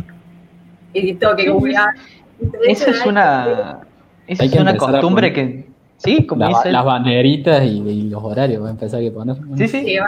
Y 0.93 1.15
tengo 1.15 1.37
que 1.37 1.49
googlear. 1.49 1.95
Esa 2.69 2.91
es 2.91 3.05
una, 3.05 3.81
esa 4.29 4.45
es 4.45 4.55
una 4.55 4.77
costumbre 4.77 5.33
que, 5.33 5.67
sí, 5.97 6.25
como 6.25 6.47
dice 6.47 6.71
Las 6.71 6.85
banderitas 6.85 7.65
y, 7.65 8.09
los 8.09 8.23
horarios, 8.23 8.63
va 8.63 8.69
a 8.69 8.71
empezar 8.71 9.01
a 9.05 9.11
poner. 9.11 9.37
Sí, 9.57 9.67
sí. 9.67 9.99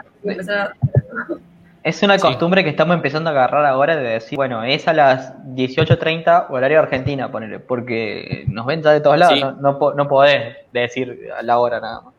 Es 1.83 2.03
una 2.03 2.19
costumbre 2.19 2.63
que 2.63 2.71
estamos 2.71 2.95
empezando 2.95 3.31
a 3.31 3.33
agarrar 3.33 3.65
ahora 3.65 3.97
de 3.97 4.03
decir, 4.03 4.37
bueno, 4.37 4.63
es 4.63 4.87
a 4.87 4.93
las 4.93 5.35
18.30 5.55 6.47
horario 6.51 6.79
Argentina, 6.79 7.33
ponele, 7.33 7.59
porque 7.59 8.45
nos 8.49 8.67
ven 8.67 8.83
ya 8.83 8.91
de 8.91 9.01
todos 9.01 9.19
lados, 9.19 9.57
no, 9.61 9.79
no, 9.95 10.09
podés 10.09 10.57
decir 10.75 11.31
a 11.37 11.43
la 11.43 11.59
hora 11.59 11.81
nada 11.81 12.03
más. 12.03 12.15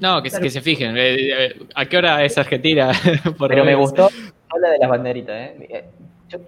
No, 0.00 0.22
que, 0.22 0.30
que 0.30 0.50
se 0.50 0.60
fijen, 0.60 0.96
eh, 0.96 1.46
eh, 1.46 1.66
¿a 1.74 1.86
qué 1.86 1.96
hora 1.96 2.24
es 2.24 2.36
Argentina? 2.36 2.90
Pero 3.38 3.64
me 3.64 3.74
gustó 3.74 4.10
habla 4.54 4.70
de 4.70 4.78
las 4.78 4.88
banderitas, 4.88 5.34
¿eh? 5.36 5.84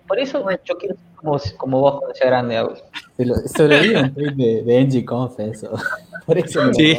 por 0.06 0.18
eso 0.18 0.44
yo 0.64 0.76
quiero 0.78 0.94
ser 0.96 1.04
como, 1.14 1.38
como 1.56 1.80
vos 1.80 1.98
cuando 1.98 2.14
sea 2.14 2.26
grande, 2.26 2.56
Agus. 2.56 2.82
Se 3.16 3.24
lo, 3.24 3.34
vi 3.80 3.94
en 3.94 4.12
un 4.16 4.36
de, 4.36 4.62
de 4.62 4.78
Angie 4.78 5.04
Conf, 5.04 5.38
eso. 5.40 5.72
Por 6.26 6.38
eso 6.38 6.64
me 6.64 6.74
sí, 6.74 6.98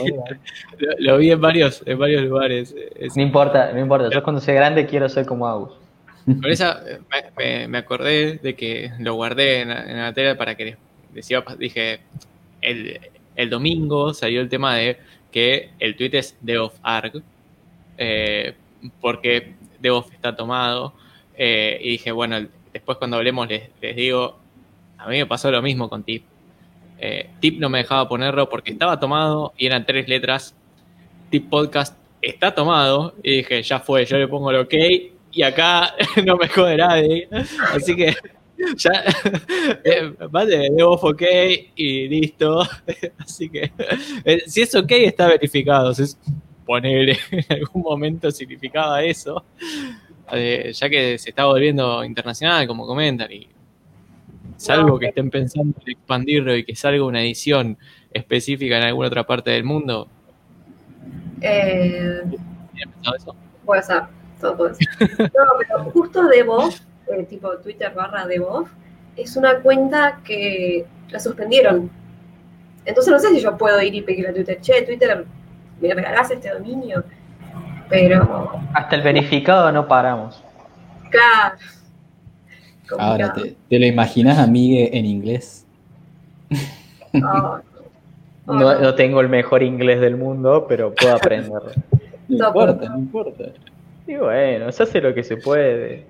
lo, 1.00 1.18
vi 1.18 1.32
en 1.32 1.42
varios, 1.42 1.84
en 1.86 2.00
varios 2.00 2.24
lugares. 2.24 2.74
No 3.14 3.22
importa, 3.22 3.74
no 3.74 3.80
importa. 3.80 4.10
Yo 4.10 4.24
cuando 4.24 4.40
sea 4.40 4.56
grande 4.56 4.86
quiero 4.86 5.10
ser 5.10 5.26
como 5.26 5.46
Agus. 5.46 5.72
Por 6.26 6.50
eso 6.50 6.74
me, 7.38 7.68
me, 7.68 7.78
acordé 7.78 8.40
de 8.42 8.56
que 8.56 8.92
lo 9.00 9.16
guardé 9.16 9.62
en, 9.62 9.98
la 9.98 10.14
tele 10.14 10.36
para 10.36 10.56
que 10.56 10.78
decía, 11.14 11.44
dije, 11.60 12.00
el, 12.62 13.02
el, 13.36 13.50
domingo 13.50 14.14
salió 14.14 14.40
el 14.40 14.48
tema 14.48 14.76
de 14.76 14.98
que 15.38 15.70
el 15.78 15.96
tweet 15.96 16.10
es 16.14 16.36
DevOfArg, 16.42 17.22
eh, 18.00 18.56
porque 19.00 19.54
DevOf 19.80 20.12
está 20.12 20.36
tomado, 20.36 20.96
eh, 21.36 21.78
y 21.80 21.90
dije, 21.92 22.12
bueno, 22.12 22.48
después 22.74 22.98
cuando 22.98 23.18
hablemos 23.18 23.48
les, 23.48 23.70
digo, 23.96 24.40
a 24.98 25.08
mí 25.08 25.18
me 25.18 25.28
pasó 25.28 25.52
lo 25.52 25.62
mismo 25.62 25.90
con 25.90 26.02
Tip. 26.02 26.24
Eh, 26.98 27.30
Tip 27.40 27.60
no 27.60 27.70
me 27.70 27.78
dejaba 27.78 28.10
ponerlo 28.10 28.50
porque 28.50 28.72
estaba 28.72 29.00
tomado 29.00 29.54
y 29.60 29.68
eran 29.68 29.86
tres 29.86 30.08
letras. 30.08 30.56
Tip 31.30 31.52
Podcast 31.52 31.96
está 32.20 32.56
tomado 32.56 33.14
y 33.22 33.38
dije, 33.38 33.62
ya 33.62 33.80
fue, 33.80 34.06
yo 34.06 34.18
le 34.18 34.28
pongo 34.28 34.50
el 34.50 34.58
ok 34.58 34.74
y 35.34 35.44
acá 35.44 35.94
no 36.26 36.36
me 36.36 36.48
jode 36.48 36.78
nadie. 36.78 37.30
Así 37.76 37.96
que 37.96 38.16
ya 38.78 39.04
eh, 39.84 40.14
vale, 40.30 40.70
debo 40.76 40.94
ok 40.94 41.22
y 41.76 42.08
listo. 42.08 42.62
Así 43.20 43.50
que 43.50 43.72
eh, 44.26 44.44
si 44.48 44.62
es 44.62 44.76
ok 44.76 44.92
está 44.92 45.28
verificado. 45.28 45.94
Si 45.94 46.04
es 46.04 46.18
ponerle 46.66 47.18
en 47.32 47.46
algún 47.50 47.82
momento 47.82 48.32
significaba 48.32 49.04
eso. 49.04 49.44
Eh, 50.32 50.72
ya 50.74 50.90
que 50.90 51.18
se 51.18 51.30
está 51.30 51.46
volviendo 51.46 52.04
internacional, 52.04 52.68
como 52.68 52.86
comentan, 52.86 53.32
y 53.32 53.48
salvo 54.58 55.00
que 55.00 55.08
estén 55.08 55.30
pensando 55.30 55.80
en 55.86 55.92
expandirlo 55.92 56.56
y 56.56 56.66
que 56.66 56.76
salga 56.76 57.06
una 57.06 57.22
edición 57.22 57.78
específica 58.12 58.78
en 58.78 58.84
alguna 58.84 59.08
otra 59.08 59.26
parte 59.26 59.52
del 59.52 59.64
mundo. 59.64 60.10
Eh, 61.40 62.22
pensado 62.74 63.16
eso? 63.16 63.36
Puede 63.66 63.84
ser, 63.84 64.04
todo 64.42 64.58
puede 64.58 64.76
ser. 64.76 64.88
no, 65.20 65.44
pero 65.60 65.84
justo 65.92 66.28
de 66.28 66.44
voz, 66.44 66.84
eh, 67.14 67.24
tipo 67.24 67.58
Twitter 67.58 67.94
barra 67.94 68.26
de 68.26 68.40
voz, 68.40 68.70
es 69.16 69.36
una 69.36 69.60
cuenta 69.60 70.20
que 70.24 70.86
la 71.10 71.20
suspendieron. 71.20 71.90
Entonces 72.86 73.12
no 73.12 73.20
sé 73.20 73.30
si 73.30 73.42
yo 73.42 73.58
puedo 73.58 73.82
ir 73.82 73.96
y 73.96 74.02
pedirle 74.02 74.30
a 74.30 74.34
Twitter, 74.34 74.60
che, 74.62 74.82
Twitter, 74.84 75.26
¿me 75.82 75.94
regalás 75.94 76.32
este 76.32 76.50
dominio? 76.50 77.04
pero... 77.90 78.60
Hasta 78.74 78.96
el 78.96 79.02
verificado 79.02 79.72
no 79.72 79.88
paramos. 79.88 80.44
Claro. 81.10 81.58
Ahora, 82.98 83.34
¿te, 83.34 83.80
lo 83.80 83.86
imaginas 83.86 84.38
a 84.38 84.48
Migue 84.48 84.98
en 84.98 85.06
inglés? 85.06 85.66
Oh, 87.14 87.18
oh, 88.46 88.54
No, 88.54 88.80
no 88.80 88.96
tengo 88.96 89.20
el 89.20 89.30
mejor 89.30 89.64
inglés 89.64 90.00
del 90.00 90.16
mundo, 90.16 90.66
pero 90.68 90.94
puedo 90.94 91.16
aprenderlo. 91.16 91.72
No 92.30 92.48
importa, 92.48 92.90
no 92.90 92.98
importa. 92.98 93.44
Y 94.06 94.18
bueno, 94.18 94.70
se 94.74 94.84
hace 94.84 95.00
lo 95.00 95.14
que 95.14 95.24
se 95.24 95.38
puede. 95.38 96.04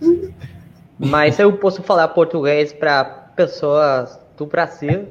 Mas 0.98 1.38
eu 1.38 1.52
posso 1.58 1.82
falar 1.82 2.08
português 2.08 2.72
para 2.72 3.04
pessoas 3.36 4.18
do 4.36 4.46
Brasil. 4.46 5.08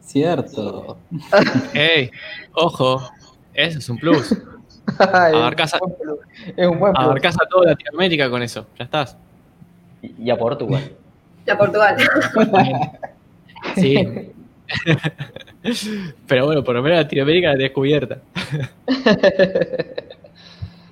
Cierto. 0.00 0.96
¡Ey! 1.74 2.10
¡Ojo! 2.54 3.00
Eso 3.54 3.78
es 3.78 3.88
un 3.88 3.98
plus. 3.98 4.34
Abarcás 4.98 5.74
a, 5.74 5.78
abarcás 6.94 7.36
a 7.36 7.46
toda 7.46 7.70
Latinoamérica 7.70 8.30
con 8.30 8.42
eso. 8.42 8.66
Ya 8.78 8.84
estás. 8.84 9.16
Y 10.02 10.30
a 10.30 10.36
Portugal. 10.36 10.92
de 11.44 11.56
Portugal. 11.56 11.96
Sí. 13.74 14.32
Pero 16.26 16.46
bueno, 16.46 16.64
por 16.64 16.74
lo 16.74 16.82
menos 16.82 16.98
Latinoamérica 16.98 17.48
la 17.48 17.56
descubierta. 17.56 18.18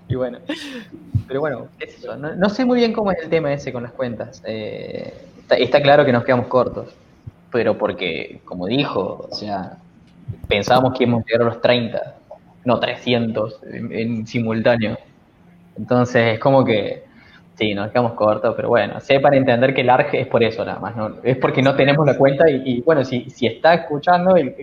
y 0.08 0.14
bueno, 0.14 0.38
pero 1.26 1.40
bueno, 1.40 1.68
sé 1.78 2.00
yo, 2.02 2.16
no, 2.16 2.34
no 2.34 2.48
sé 2.48 2.64
muy 2.64 2.78
bien 2.78 2.92
cómo 2.92 3.10
es 3.10 3.18
el 3.22 3.28
tema 3.28 3.52
ese 3.52 3.72
con 3.72 3.82
las 3.82 3.92
cuentas. 3.92 4.42
Eh, 4.46 5.12
está, 5.50 5.82
claro 5.82 6.04
que 6.04 6.12
nos 6.12 6.24
quedamos 6.24 6.46
cortos, 6.46 6.94
pero 7.50 7.76
porque, 7.76 8.40
como 8.44 8.66
dijo, 8.66 9.28
o 9.30 9.34
sea, 9.34 9.78
pensábamos 10.48 10.96
que 10.96 11.04
íbamos 11.04 11.22
a 11.22 11.26
llegar 11.26 11.42
a 11.42 11.50
los 11.50 11.60
30, 11.60 12.14
no 12.64 12.78
300 12.78 13.60
en, 13.72 14.26
simultáneo. 14.26 14.96
Entonces 15.76 16.34
es 16.34 16.38
como 16.38 16.64
que, 16.64 17.04
sí, 17.56 17.74
nos 17.74 17.90
quedamos 17.90 18.12
cortos, 18.12 18.54
pero 18.54 18.68
bueno, 18.68 19.00
sepan 19.00 19.34
entender 19.34 19.74
que 19.74 19.80
el 19.80 19.90
ARG 19.90 20.14
es 20.14 20.26
por 20.28 20.42
eso 20.42 20.64
nada 20.64 20.78
más, 20.78 20.96
¿no? 20.96 21.16
es 21.22 21.36
porque 21.36 21.62
no 21.62 21.74
tenemos 21.74 22.06
la 22.06 22.16
cuenta 22.16 22.48
y, 22.48 22.62
y, 22.64 22.80
bueno, 22.82 23.04
si, 23.04 23.28
si 23.30 23.46
está 23.46 23.74
escuchando 23.74 24.36
el, 24.36 24.54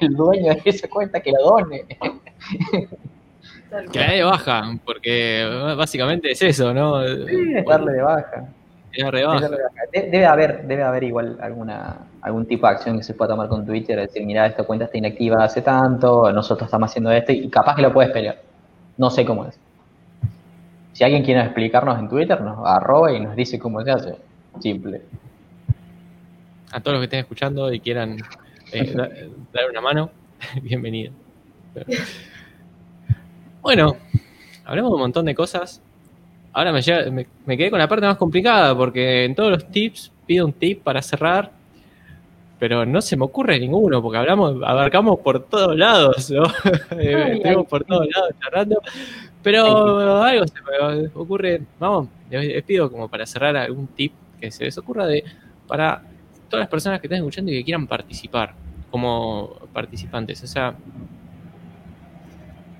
el 0.00 0.14
dueño 0.14 0.54
de 0.54 0.62
esa 0.64 0.88
cuenta, 0.88 1.20
que 1.20 1.32
la 1.32 1.40
done. 1.40 1.84
Que 3.92 3.98
la 3.98 4.06
dé 4.10 4.16
de 4.16 4.22
baja, 4.24 4.62
porque 4.84 5.74
básicamente 5.76 6.30
es 6.32 6.42
eso, 6.42 6.72
¿no? 6.74 6.98
darle 7.00 7.92
de 7.92 8.02
baja. 8.02 8.48
Es 8.94 9.04
Debe 10.10 10.26
haber, 10.26 10.66
debe 10.66 10.82
haber 10.82 11.04
igual 11.04 11.38
alguna, 11.40 11.96
algún 12.20 12.44
tipo 12.46 12.66
de 12.66 12.74
acción 12.74 12.98
que 12.98 13.02
se 13.04 13.14
pueda 13.14 13.30
tomar 13.30 13.48
con 13.48 13.64
Twitter, 13.64 13.98
decir, 13.98 14.24
mira, 14.26 14.44
esta 14.46 14.64
cuenta 14.64 14.84
está 14.84 14.98
inactiva 14.98 15.42
hace 15.42 15.62
tanto, 15.62 16.30
nosotros 16.30 16.66
estamos 16.66 16.90
haciendo 16.90 17.10
esto, 17.10 17.32
y 17.32 17.48
capaz 17.48 17.76
que 17.76 17.82
lo 17.82 17.92
puedes 17.92 18.10
pelear. 18.12 18.36
No 18.98 19.08
sé 19.08 19.24
cómo 19.24 19.46
es. 19.46 19.58
Si 20.92 21.04
alguien 21.04 21.24
quiere 21.24 21.40
explicarnos 21.40 21.98
en 21.98 22.08
Twitter, 22.08 22.38
nos 22.42 22.58
arroba 22.68 23.10
y 23.12 23.20
nos 23.20 23.34
dice 23.34 23.58
cómo 23.58 23.82
se 23.82 23.90
hace. 23.90 24.14
Simple. 24.60 25.00
A 26.70 26.80
todos 26.80 26.94
los 26.96 27.00
que 27.00 27.04
estén 27.04 27.20
escuchando 27.20 27.72
y 27.72 27.80
quieran 27.80 28.18
eh, 28.72 28.92
da- 28.94 29.08
dar 29.54 29.70
una 29.70 29.80
mano, 29.80 30.10
bienvenido. 30.62 31.12
Bueno, 33.62 33.96
hablamos 34.64 34.90
de 34.90 34.94
un 34.96 35.00
montón 35.00 35.24
de 35.24 35.36
cosas. 35.36 35.80
Ahora 36.52 36.72
me, 36.72 36.80
me, 37.12 37.26
me 37.46 37.56
quedé 37.56 37.70
con 37.70 37.78
la 37.78 37.88
parte 37.88 38.04
más 38.04 38.16
complicada 38.16 38.76
porque 38.76 39.24
en 39.24 39.36
todos 39.36 39.52
los 39.52 39.70
tips 39.70 40.10
pido 40.26 40.44
un 40.46 40.52
tip 40.52 40.82
para 40.82 41.00
cerrar, 41.00 41.52
pero 42.58 42.84
no 42.84 43.00
se 43.00 43.16
me 43.16 43.24
ocurre 43.24 43.60
ninguno 43.60 44.02
porque 44.02 44.18
hablamos, 44.18 44.60
abarcamos 44.64 45.20
por 45.20 45.44
todos 45.44 45.76
lados, 45.76 46.28
¿no? 46.30 46.42
Eh, 46.98 47.34
Estuvimos 47.36 47.66
por 47.66 47.84
todos 47.84 48.08
lados 48.12 48.32
charlando, 48.42 48.82
pero 49.42 50.22
algo 50.22 50.44
se 50.46 50.54
me 50.60 51.10
ocurre. 51.14 51.62
Vamos, 51.78 52.08
les 52.30 52.44
les 52.44 52.64
pido 52.64 52.90
como 52.90 53.08
para 53.08 53.26
cerrar 53.26 53.56
algún 53.56 53.86
tip 53.86 54.12
que 54.40 54.50
se 54.50 54.64
les 54.64 54.76
ocurra 54.76 55.06
de 55.06 55.22
para 55.68 56.02
todas 56.50 56.64
las 56.64 56.68
personas 56.68 57.00
que 57.00 57.06
estén 57.06 57.18
escuchando 57.18 57.52
y 57.52 57.58
que 57.58 57.64
quieran 57.64 57.86
participar 57.86 58.54
como 58.90 59.54
participantes. 59.72 60.42
O 60.42 60.46
sea, 60.48 60.74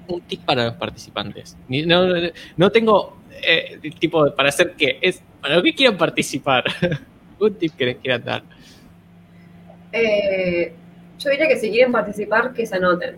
un 0.08 0.20
tip 0.22 0.44
para 0.44 0.66
los 0.66 0.74
participantes. 0.74 1.56
No, 1.68 2.06
no- 2.56 2.70
tengo 2.70 3.18
eh, 3.46 3.78
tipo 3.98 4.34
para 4.34 4.48
hacer 4.50 4.72
que 4.72 4.98
es 5.00 5.22
para 5.40 5.54
los 5.54 5.64
que 5.64 5.74
quieran 5.74 5.96
participar. 5.96 6.64
un 7.40 7.54
tip 7.54 7.74
que 7.76 7.86
les 7.86 7.96
quieran 7.96 8.22
dar. 8.24 8.42
Eh, 9.92 10.72
yo 11.18 11.30
diría 11.30 11.48
que 11.48 11.56
si 11.56 11.70
quieren 11.70 11.92
participar, 11.92 12.52
que 12.52 12.66
se 12.66 12.76
anoten. 12.76 13.16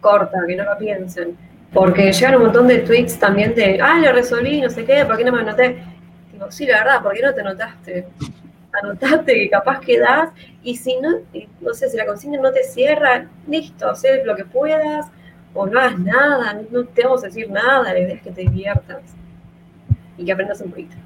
Corta, 0.00 0.38
que 0.46 0.56
no 0.56 0.64
lo 0.64 0.78
piensen. 0.78 1.36
Porque 1.72 2.12
llegan 2.12 2.36
un 2.36 2.42
montón 2.42 2.68
de 2.68 2.78
tweets 2.78 3.18
también 3.18 3.54
de, 3.54 3.80
ah, 3.80 3.98
lo 3.98 4.12
resolví, 4.12 4.60
no 4.60 4.70
sé 4.70 4.84
qué, 4.84 5.04
¿por 5.04 5.16
qué 5.16 5.24
no 5.24 5.32
me 5.32 5.40
anoté? 5.40 5.76
Digo, 6.32 6.50
sí, 6.50 6.66
la 6.66 6.84
verdad, 6.84 7.02
¿por 7.02 7.14
qué 7.14 7.22
no 7.22 7.34
te 7.34 7.40
anotaste? 7.40 8.06
Anotate, 8.82 9.34
que 9.34 9.50
capaz 9.50 9.80
quedás, 9.80 10.30
y 10.62 10.76
si 10.76 10.96
no, 11.00 11.18
no 11.60 11.74
sé, 11.74 11.88
si 11.88 11.96
la 11.96 12.06
consigna 12.06 12.38
no 12.38 12.52
te 12.52 12.62
cierra, 12.62 13.26
listo, 13.48 13.88
haz 13.88 14.04
lo 14.24 14.36
que 14.36 14.44
puedas, 14.44 15.06
o 15.54 15.66
no 15.66 15.78
hagas 15.78 15.98
nada, 15.98 16.60
no 16.70 16.84
te 16.84 17.04
vamos 17.04 17.22
a 17.22 17.26
decir 17.26 17.50
nada, 17.50 17.92
la 17.92 17.98
idea 17.98 18.14
es 18.14 18.22
que 18.22 18.30
te 18.30 18.42
diviertas 18.42 19.02
y 20.18 20.24
que 20.24 20.32
aprendas 20.32 20.60
un 20.60 20.70
poquito. 20.70 20.96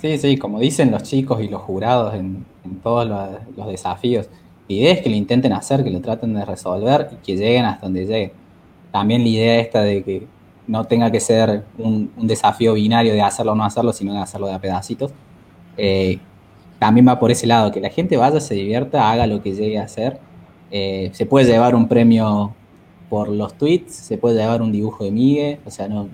Sí, 0.00 0.18
sí, 0.18 0.36
como 0.36 0.60
dicen 0.60 0.90
los 0.90 1.02
chicos 1.02 1.40
y 1.42 1.48
los 1.48 1.62
jurados 1.62 2.14
en, 2.14 2.44
todos 2.82 3.08
los, 3.08 3.66
desafíos, 3.66 4.28
la 4.68 4.74
idea 4.74 4.92
es 4.92 5.00
que 5.00 5.08
lo 5.08 5.16
intenten 5.16 5.52
hacer, 5.52 5.82
que 5.82 5.90
lo 5.90 6.00
traten 6.00 6.34
de 6.34 6.44
resolver 6.44 7.08
y 7.12 7.16
que 7.24 7.36
lleguen 7.36 7.64
hasta 7.64 7.86
donde 7.86 8.04
lleguen. 8.04 8.32
También 8.92 9.22
la 9.22 9.28
idea 9.28 9.60
esta 9.60 9.82
de 9.82 10.02
que 10.02 10.26
no 10.66 10.84
tenga 10.84 11.10
que 11.10 11.20
ser 11.20 11.64
un, 11.78 12.12
un 12.16 12.26
desafío 12.26 12.74
binario 12.74 13.14
de 13.14 13.22
hacerlo 13.22 13.52
o 13.52 13.54
no 13.54 13.64
hacerlo, 13.64 13.92
sino 13.92 14.12
de 14.12 14.20
hacerlo 14.20 14.48
de 14.48 14.54
a 14.54 14.58
pedacitos. 14.58 15.12
Eh, 15.76 16.18
también 16.78 17.08
va 17.08 17.18
por 17.18 17.30
ese 17.30 17.46
lado, 17.46 17.72
que 17.72 17.80
la 17.80 17.88
gente 17.88 18.16
vaya, 18.16 18.40
se 18.40 18.54
divierta, 18.54 19.10
haga 19.10 19.26
lo 19.26 19.42
que 19.42 19.52
llegue 19.52 19.78
a 19.78 19.84
hacer. 19.84 20.18
Eh, 20.70 21.10
se 21.12 21.24
puede 21.26 21.46
llevar 21.46 21.74
un 21.74 21.88
premio 21.88 22.54
por 23.08 23.28
los 23.28 23.54
tweets, 23.54 23.94
se 23.94 24.18
puede 24.18 24.36
llevar 24.36 24.62
un 24.62 24.72
dibujo 24.72 25.04
de 25.04 25.10
Migue, 25.10 25.60
o 25.64 25.70
sea, 25.70 25.88
no, 25.88 26.08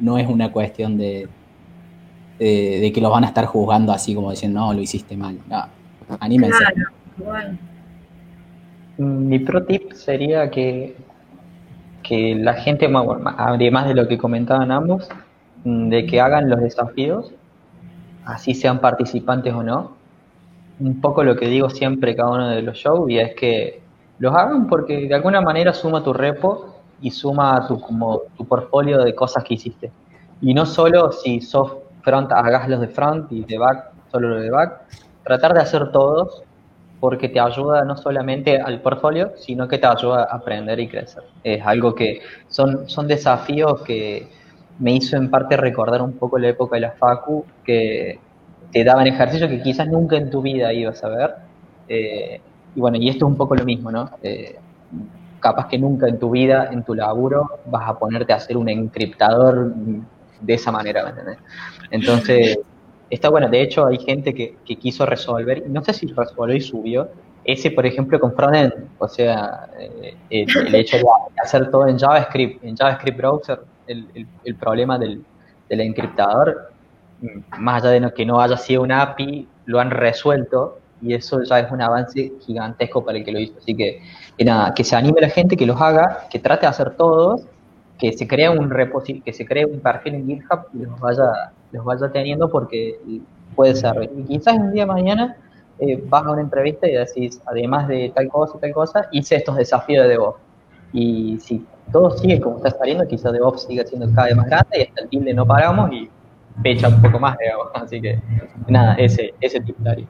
no 0.00 0.18
es 0.18 0.28
una 0.28 0.52
cuestión 0.52 0.98
de, 0.98 1.28
de, 2.38 2.78
de 2.80 2.92
que 2.92 3.00
los 3.00 3.10
van 3.10 3.24
a 3.24 3.28
estar 3.28 3.46
juzgando 3.46 3.92
así 3.92 4.14
como 4.14 4.30
diciendo, 4.30 4.60
no, 4.60 4.72
lo 4.72 4.80
hiciste 4.80 5.16
mal. 5.16 5.38
No, 5.48 5.68
anímense. 6.20 6.58
Claro, 6.58 6.90
igual. 7.18 7.58
Mi 8.98 9.38
pro 9.38 9.64
tip 9.64 9.92
sería 9.92 10.50
que, 10.50 10.96
que 12.02 12.34
la 12.34 12.54
gente, 12.54 12.88
además 13.38 13.88
de 13.88 13.94
lo 13.94 14.08
que 14.08 14.18
comentaban 14.18 14.70
ambos, 14.70 15.08
mm, 15.64 15.88
de 15.88 16.06
que 16.06 16.20
hagan 16.20 16.50
los 16.50 16.60
desafíos, 16.60 17.32
así 18.24 18.54
sean 18.54 18.80
participantes 18.80 19.54
o 19.54 19.62
no. 19.62 19.92
Un 20.80 21.00
poco 21.00 21.22
lo 21.22 21.36
que 21.36 21.48
digo 21.48 21.70
siempre 21.70 22.16
cada 22.16 22.30
uno 22.30 22.48
de 22.48 22.62
los 22.62 22.76
shows 22.76 23.08
y 23.10 23.18
es 23.18 23.34
que 23.34 23.81
los 24.22 24.32
hagan 24.36 24.68
porque 24.68 25.08
de 25.08 25.14
alguna 25.16 25.40
manera 25.40 25.72
suma 25.72 26.04
tu 26.04 26.12
repo 26.12 26.76
y 27.00 27.10
suma 27.10 27.66
tu, 27.66 27.80
como, 27.80 28.22
tu 28.36 28.44
portfolio 28.44 29.02
de 29.02 29.16
cosas 29.16 29.42
que 29.42 29.54
hiciste. 29.54 29.90
Y 30.40 30.54
no 30.54 30.64
solo 30.64 31.10
si 31.10 31.40
sos 31.40 31.72
front, 32.02 32.30
hagas 32.30 32.68
los 32.68 32.80
de 32.80 32.86
front 32.86 33.32
y 33.32 33.44
de 33.44 33.58
back, 33.58 33.90
solo 34.12 34.28
los 34.28 34.42
de 34.42 34.50
back. 34.50 34.82
Tratar 35.24 35.54
de 35.54 35.62
hacer 35.62 35.90
todos 35.90 36.44
porque 37.00 37.28
te 37.30 37.40
ayuda 37.40 37.84
no 37.84 37.96
solamente 37.96 38.60
al 38.60 38.80
portfolio, 38.80 39.32
sino 39.38 39.66
que 39.66 39.78
te 39.78 39.88
ayuda 39.88 40.22
a 40.30 40.36
aprender 40.36 40.78
y 40.78 40.86
crecer. 40.86 41.24
Es 41.42 41.66
algo 41.66 41.92
que 41.92 42.20
son, 42.46 42.88
son 42.88 43.08
desafíos 43.08 43.82
que 43.82 44.28
me 44.78 44.92
hizo 44.92 45.16
en 45.16 45.30
parte 45.30 45.56
recordar 45.56 46.00
un 46.00 46.12
poco 46.12 46.38
la 46.38 46.46
época 46.46 46.76
de 46.76 46.82
la 46.82 46.92
Facu, 46.92 47.44
que 47.64 48.20
te 48.70 48.84
daban 48.84 49.08
ejercicios 49.08 49.50
que 49.50 49.60
quizás 49.60 49.88
nunca 49.88 50.16
en 50.16 50.30
tu 50.30 50.42
vida 50.42 50.72
ibas 50.72 51.02
a 51.02 51.08
ver. 51.08 51.34
Eh, 51.88 52.40
y 52.74 52.80
bueno, 52.80 52.96
y 52.96 53.08
esto 53.08 53.26
es 53.26 53.30
un 53.30 53.36
poco 53.36 53.54
lo 53.54 53.64
mismo, 53.64 53.90
¿no? 53.90 54.10
Eh, 54.22 54.56
capaz 55.40 55.68
que 55.68 55.78
nunca 55.78 56.08
en 56.08 56.18
tu 56.18 56.30
vida, 56.30 56.68
en 56.72 56.84
tu 56.84 56.94
laburo, 56.94 57.60
vas 57.66 57.88
a 57.88 57.98
ponerte 57.98 58.32
a 58.32 58.36
hacer 58.36 58.56
un 58.56 58.68
encriptador 58.68 59.74
de 60.40 60.54
esa 60.54 60.70
manera, 60.72 61.12
¿me? 61.12 61.36
Entonces, 61.90 62.58
está 63.10 63.28
bueno. 63.28 63.48
De 63.48 63.60
hecho, 63.60 63.86
hay 63.86 63.98
gente 63.98 64.34
que, 64.34 64.56
quiso 64.76 65.04
resolver, 65.04 65.64
y 65.66 65.68
no 65.68 65.84
sé 65.84 65.92
si 65.92 66.06
resolvió 66.06 66.56
y 66.56 66.60
subió, 66.60 67.08
ese, 67.44 67.72
por 67.72 67.84
ejemplo, 67.84 68.18
con 68.20 68.34
frontend, 68.34 68.72
o 68.98 69.08
sea, 69.08 69.68
eh, 69.78 70.16
el, 70.30 70.74
hecho 70.74 70.98
de 70.98 71.04
hacer 71.42 71.70
todo 71.70 71.88
en 71.88 71.98
JavaScript, 71.98 72.62
en 72.64 72.76
JavaScript 72.76 73.18
Browser, 73.18 73.60
el, 73.88 74.06
el, 74.44 74.54
problema 74.54 74.96
del, 74.96 75.24
del 75.68 75.80
encriptador, 75.80 76.70
mm, 77.20 77.60
más 77.60 77.82
allá 77.82 78.00
de 78.00 78.14
que 78.14 78.24
no 78.24 78.40
haya 78.40 78.56
sido 78.56 78.82
una 78.82 79.02
API, 79.02 79.48
lo 79.66 79.80
han 79.80 79.90
resuelto 79.90 80.78
y 81.02 81.14
eso 81.14 81.42
ya 81.42 81.60
es 81.60 81.70
un 81.70 81.82
avance 81.82 82.32
gigantesco 82.40 83.04
para 83.04 83.18
el 83.18 83.24
que 83.24 83.32
lo 83.32 83.40
hizo. 83.40 83.54
Así 83.58 83.74
que, 83.74 84.00
que 84.38 84.44
nada, 84.44 84.72
que 84.72 84.84
se 84.84 84.96
anime 84.96 85.20
la 85.20 85.28
gente, 85.28 85.56
que 85.56 85.66
los 85.66 85.80
haga, 85.80 86.28
que 86.30 86.38
trate 86.38 86.62
de 86.62 86.68
hacer 86.68 86.94
todos, 86.96 87.42
que 87.98 88.12
se 88.12 88.26
cree 88.26 88.48
un 88.48 88.70
que 89.24 89.32
se 89.32 89.46
cree 89.46 89.64
un 89.64 89.80
perfil 89.80 90.14
en 90.14 90.26
GitHub 90.26 90.66
y 90.74 90.78
los 90.78 90.98
vaya, 90.98 91.52
los 91.72 91.84
vaya 91.84 92.10
teniendo 92.10 92.48
porque 92.50 92.98
puede 93.54 93.74
ser. 93.74 94.10
Y 94.16 94.24
quizás 94.24 94.56
un 94.56 94.72
día 94.72 94.82
de 94.82 94.92
mañana 94.92 95.36
eh, 95.78 96.02
vas 96.08 96.24
a 96.24 96.30
una 96.30 96.40
entrevista 96.40 96.88
y 96.88 96.92
decís, 96.92 97.40
además 97.46 97.88
de 97.88 98.12
tal 98.14 98.28
cosa 98.28 98.54
y 98.56 98.60
tal 98.60 98.72
cosa, 98.72 99.08
hice 99.12 99.36
estos 99.36 99.56
desafíos 99.56 100.04
de 100.04 100.10
DevOps. 100.10 100.40
Y 100.92 101.38
si 101.40 101.64
todo 101.90 102.10
sigue 102.10 102.40
como 102.40 102.56
está 102.58 102.70
saliendo, 102.70 103.06
quizás 103.06 103.32
DevOps 103.32 103.62
siga 103.62 103.84
siendo 103.84 104.12
cada 104.14 104.28
vez 104.28 104.36
más 104.36 104.46
grande 104.46 104.78
y 104.78 104.82
hasta 104.82 105.02
el 105.02 105.08
tilde 105.08 105.34
no 105.34 105.46
paramos 105.46 105.92
y 105.92 106.10
fecha 106.62 106.88
un 106.88 107.00
poco 107.00 107.18
más, 107.18 107.36
digamos. 107.38 107.68
Así 107.74 108.00
que, 108.00 108.20
nada, 108.68 108.94
ese, 108.94 109.34
ese 109.40 109.60
titulario. 109.60 110.06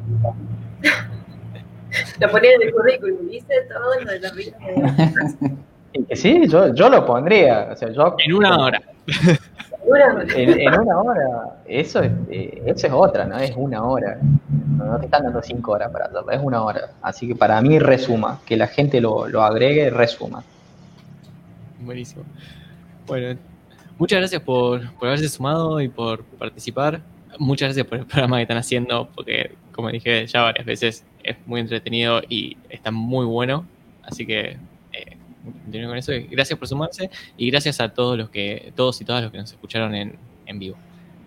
Lo 2.20 2.30
ponía 2.30 2.54
en 2.54 2.62
el 2.62 2.72
currículum, 2.72 3.28
hice 3.30 3.54
todo 3.68 4.00
lo 4.00 4.10
de 4.10 4.20
la 4.20 4.30
vida 4.32 4.56
de 4.58 5.56
Y 5.94 6.04
que 6.04 6.16
sí, 6.16 6.48
yo, 6.48 6.74
yo 6.74 6.88
lo 6.88 7.04
pondría. 7.04 7.68
O 7.70 7.76
sea, 7.76 7.90
yo, 7.90 8.16
En 8.24 8.32
una 8.34 8.56
hora. 8.64 8.82
En, 10.34 10.60
en 10.60 10.80
una 10.80 11.00
hora, 11.00 11.56
eso 11.66 12.00
es, 12.00 12.10
eh, 12.30 12.62
eso 12.64 12.86
es 12.86 12.92
otra, 12.94 13.26
¿no? 13.26 13.36
Es 13.36 13.52
una 13.56 13.82
hora. 13.82 14.18
No, 14.78 14.86
no 14.86 14.98
te 14.98 15.04
están 15.04 15.24
dando 15.24 15.42
cinco 15.42 15.72
horas 15.72 15.90
para 15.90 16.06
hacerlo, 16.06 16.30
es 16.30 16.40
una 16.42 16.62
hora. 16.62 16.92
Así 17.02 17.28
que 17.28 17.34
para 17.34 17.60
mí 17.60 17.78
resuma, 17.78 18.40
que 18.46 18.56
la 18.56 18.68
gente 18.68 19.00
lo, 19.02 19.28
lo 19.28 19.42
agregue, 19.42 19.90
resuma. 19.90 20.42
Buenísimo. 21.80 22.24
Bueno, 23.06 23.38
muchas 23.98 24.20
gracias 24.20 24.40
por, 24.40 24.90
por 24.94 25.08
haberse 25.08 25.28
sumado 25.28 25.80
y 25.80 25.88
por 25.88 26.24
participar. 26.24 27.02
Muchas 27.38 27.68
gracias 27.68 27.86
por 27.86 27.98
el 27.98 28.06
programa 28.06 28.36
que 28.36 28.42
están 28.42 28.58
haciendo, 28.58 29.08
porque 29.14 29.52
como 29.72 29.90
dije 29.90 30.26
ya 30.26 30.42
varias 30.42 30.66
veces, 30.66 31.04
es 31.22 31.36
muy 31.46 31.60
entretenido 31.60 32.22
y 32.28 32.56
está 32.68 32.90
muy 32.90 33.26
bueno. 33.26 33.66
Así 34.02 34.26
que 34.26 34.56
eh, 34.92 35.16
continúen 35.44 35.88
con 35.88 35.98
eso. 35.98 36.12
Y 36.12 36.24
gracias 36.24 36.58
por 36.58 36.68
sumarse 36.68 37.10
y 37.36 37.50
gracias 37.50 37.80
a 37.80 37.88
todos 37.90 38.18
los 38.18 38.30
que, 38.30 38.72
todos 38.74 39.00
y 39.00 39.04
todas 39.04 39.22
los 39.22 39.32
que 39.32 39.38
nos 39.38 39.52
escucharon 39.52 39.94
en, 39.94 40.16
en 40.46 40.58
vivo. 40.58 40.76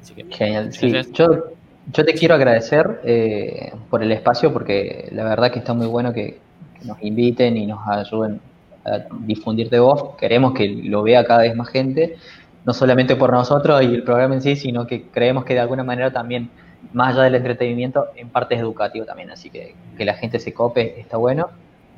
Así 0.02 0.14
que 0.14 0.26
Genial. 0.30 0.74
Sí, 0.74 0.92
yo, 1.14 1.46
yo 1.94 2.06
te 2.06 2.14
quiero 2.14 2.36
agradecer 2.36 3.02
eh, 3.04 3.72
por 3.90 4.04
el 4.04 4.12
espacio, 4.12 4.52
porque 4.54 5.10
la 5.12 5.24
verdad 5.24 5.52
que 5.52 5.60
está 5.60 5.74
muy 5.74 5.88
bueno 5.88 6.14
que, 6.14 6.40
que 6.80 6.86
nos 6.86 7.02
inviten 7.02 7.58
y 7.58 7.66
nos 7.66 7.80
ayuden 7.88 8.40
a 8.86 9.00
difundir 9.22 9.70
de 9.70 9.80
voz. 9.80 10.16
Queremos 10.18 10.54
que 10.54 10.68
lo 10.68 11.04
vea 11.04 11.26
cada 11.26 11.42
vez 11.42 11.56
más 11.56 11.70
gente, 11.70 12.18
no 12.66 12.74
solamente 12.74 13.16
por 13.16 13.32
nosotros 13.32 13.82
y 13.84 13.86
el 13.86 14.04
programa 14.04 14.36
en 14.36 14.42
sí, 14.42 14.56
sino 14.56 14.88
que 14.88 15.04
creemos 15.10 15.46
que 15.46 15.54
de 15.54 15.60
alguna 15.60 15.84
manera 15.84 16.12
también, 16.12 16.50
más 16.94 17.14
allá 17.14 17.24
del 17.24 17.36
entretenimiento, 17.36 18.08
en 18.16 18.30
parte 18.30 18.56
es 18.56 18.62
educativo 18.62 19.06
también. 19.06 19.30
Así 19.32 19.50
que 19.50 19.76
que 19.98 20.06
la 20.06 20.16
gente 20.16 20.40
se 20.40 20.54
cope 20.54 21.00
está 21.00 21.18
bueno. 21.18 21.50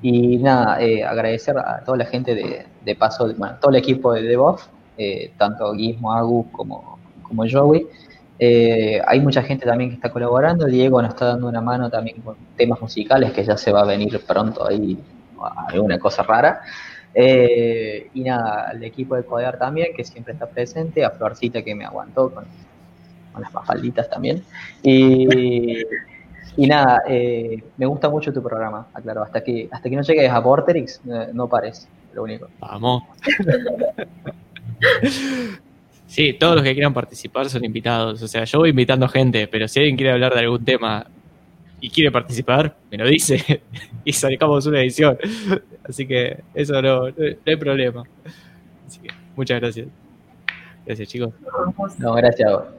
Y 0.01 0.37
nada, 0.37 0.79
eh, 0.81 1.03
agradecer 1.03 1.57
a 1.57 1.81
toda 1.83 1.97
la 1.97 2.05
gente 2.05 2.35
de, 2.35 2.65
de 2.85 2.95
paso, 2.95 3.33
bueno, 3.35 3.55
todo 3.59 3.71
el 3.71 3.77
equipo 3.77 4.13
de 4.13 4.21
DevOps, 4.21 4.69
eh, 4.97 5.31
tanto 5.37 5.71
Guismo, 5.73 6.13
Agus 6.13 6.47
como, 6.51 6.99
como 7.23 7.43
Joey. 7.49 7.87
Eh, 8.39 9.01
hay 9.07 9.19
mucha 9.19 9.41
gente 9.41 9.65
también 9.65 9.89
que 9.89 9.95
está 9.95 10.11
colaborando. 10.11 10.65
Diego 10.65 11.01
nos 11.01 11.09
está 11.09 11.25
dando 11.27 11.47
una 11.47 11.61
mano 11.61 11.89
también 11.89 12.21
con 12.21 12.35
temas 12.55 12.79
musicales, 12.81 13.31
que 13.31 13.43
ya 13.43 13.57
se 13.57 13.71
va 13.71 13.81
a 13.81 13.85
venir 13.85 14.21
pronto 14.27 14.67
ahí 14.67 14.97
alguna 15.67 15.97
cosa 15.97 16.23
rara. 16.23 16.61
Eh, 17.19 18.09
y 18.13 18.21
nada, 18.21 18.69
al 18.69 18.83
equipo 18.83 19.15
de 19.15 19.23
Codear 19.23 19.57
también, 19.57 19.87
que 19.95 20.03
siempre 20.03 20.33
está 20.33 20.45
presente, 20.45 21.03
a 21.03 21.09
Florcita 21.09 21.63
que 21.63 21.73
me 21.73 21.83
aguantó 21.83 22.31
con, 22.31 22.45
con 23.33 23.41
las 23.41 23.51
mafalditas 23.51 24.07
también. 24.07 24.43
Y, 24.83 25.27
y 26.55 26.67
nada, 26.67 27.01
eh, 27.07 27.63
me 27.75 27.87
gusta 27.87 28.07
mucho 28.09 28.31
tu 28.31 28.43
programa, 28.43 28.87
aclaro. 28.93 29.23
Hasta 29.23 29.43
que, 29.43 29.67
hasta 29.71 29.89
que 29.89 29.95
no 29.95 30.03
llegues 30.03 30.29
a 30.29 30.39
Vorterix, 30.39 31.01
no, 31.05 31.33
no 31.33 31.49
pares, 31.49 31.87
lo 32.13 32.23
único. 32.23 32.49
Vamos. 32.59 33.03
Sí, 36.07 36.33
todos 36.33 36.55
los 36.55 36.63
que 36.63 36.73
quieran 36.73 36.93
participar 36.93 37.49
son 37.49 37.65
invitados. 37.65 38.21
O 38.21 38.27
sea, 38.27 38.45
yo 38.45 38.59
voy 38.59 38.69
invitando 38.69 39.07
gente, 39.07 39.47
pero 39.47 39.67
si 39.67 39.79
alguien 39.79 39.97
quiere 39.97 40.13
hablar 40.13 40.33
de 40.33 40.39
algún 40.39 40.63
tema 40.63 41.05
y 41.81 41.89
quiere 41.89 42.11
participar, 42.11 42.75
me 42.89 42.97
lo 42.97 43.07
dice 43.07 43.61
y 44.05 44.13
sacamos 44.13 44.65
una 44.65 44.81
edición. 44.81 45.17
Así 45.87 46.05
que 46.05 46.43
eso 46.53 46.81
no, 46.81 47.09
no 47.09 47.13
hay 47.45 47.55
problema. 47.55 48.03
Así 48.85 48.99
que 48.99 49.09
muchas 49.35 49.59
gracias. 49.59 49.87
Gracias, 50.85 51.09
chicos. 51.09 51.33
No, 51.99 52.13
gracias 52.13 52.49
a 52.49 52.55
vos. 52.57 52.76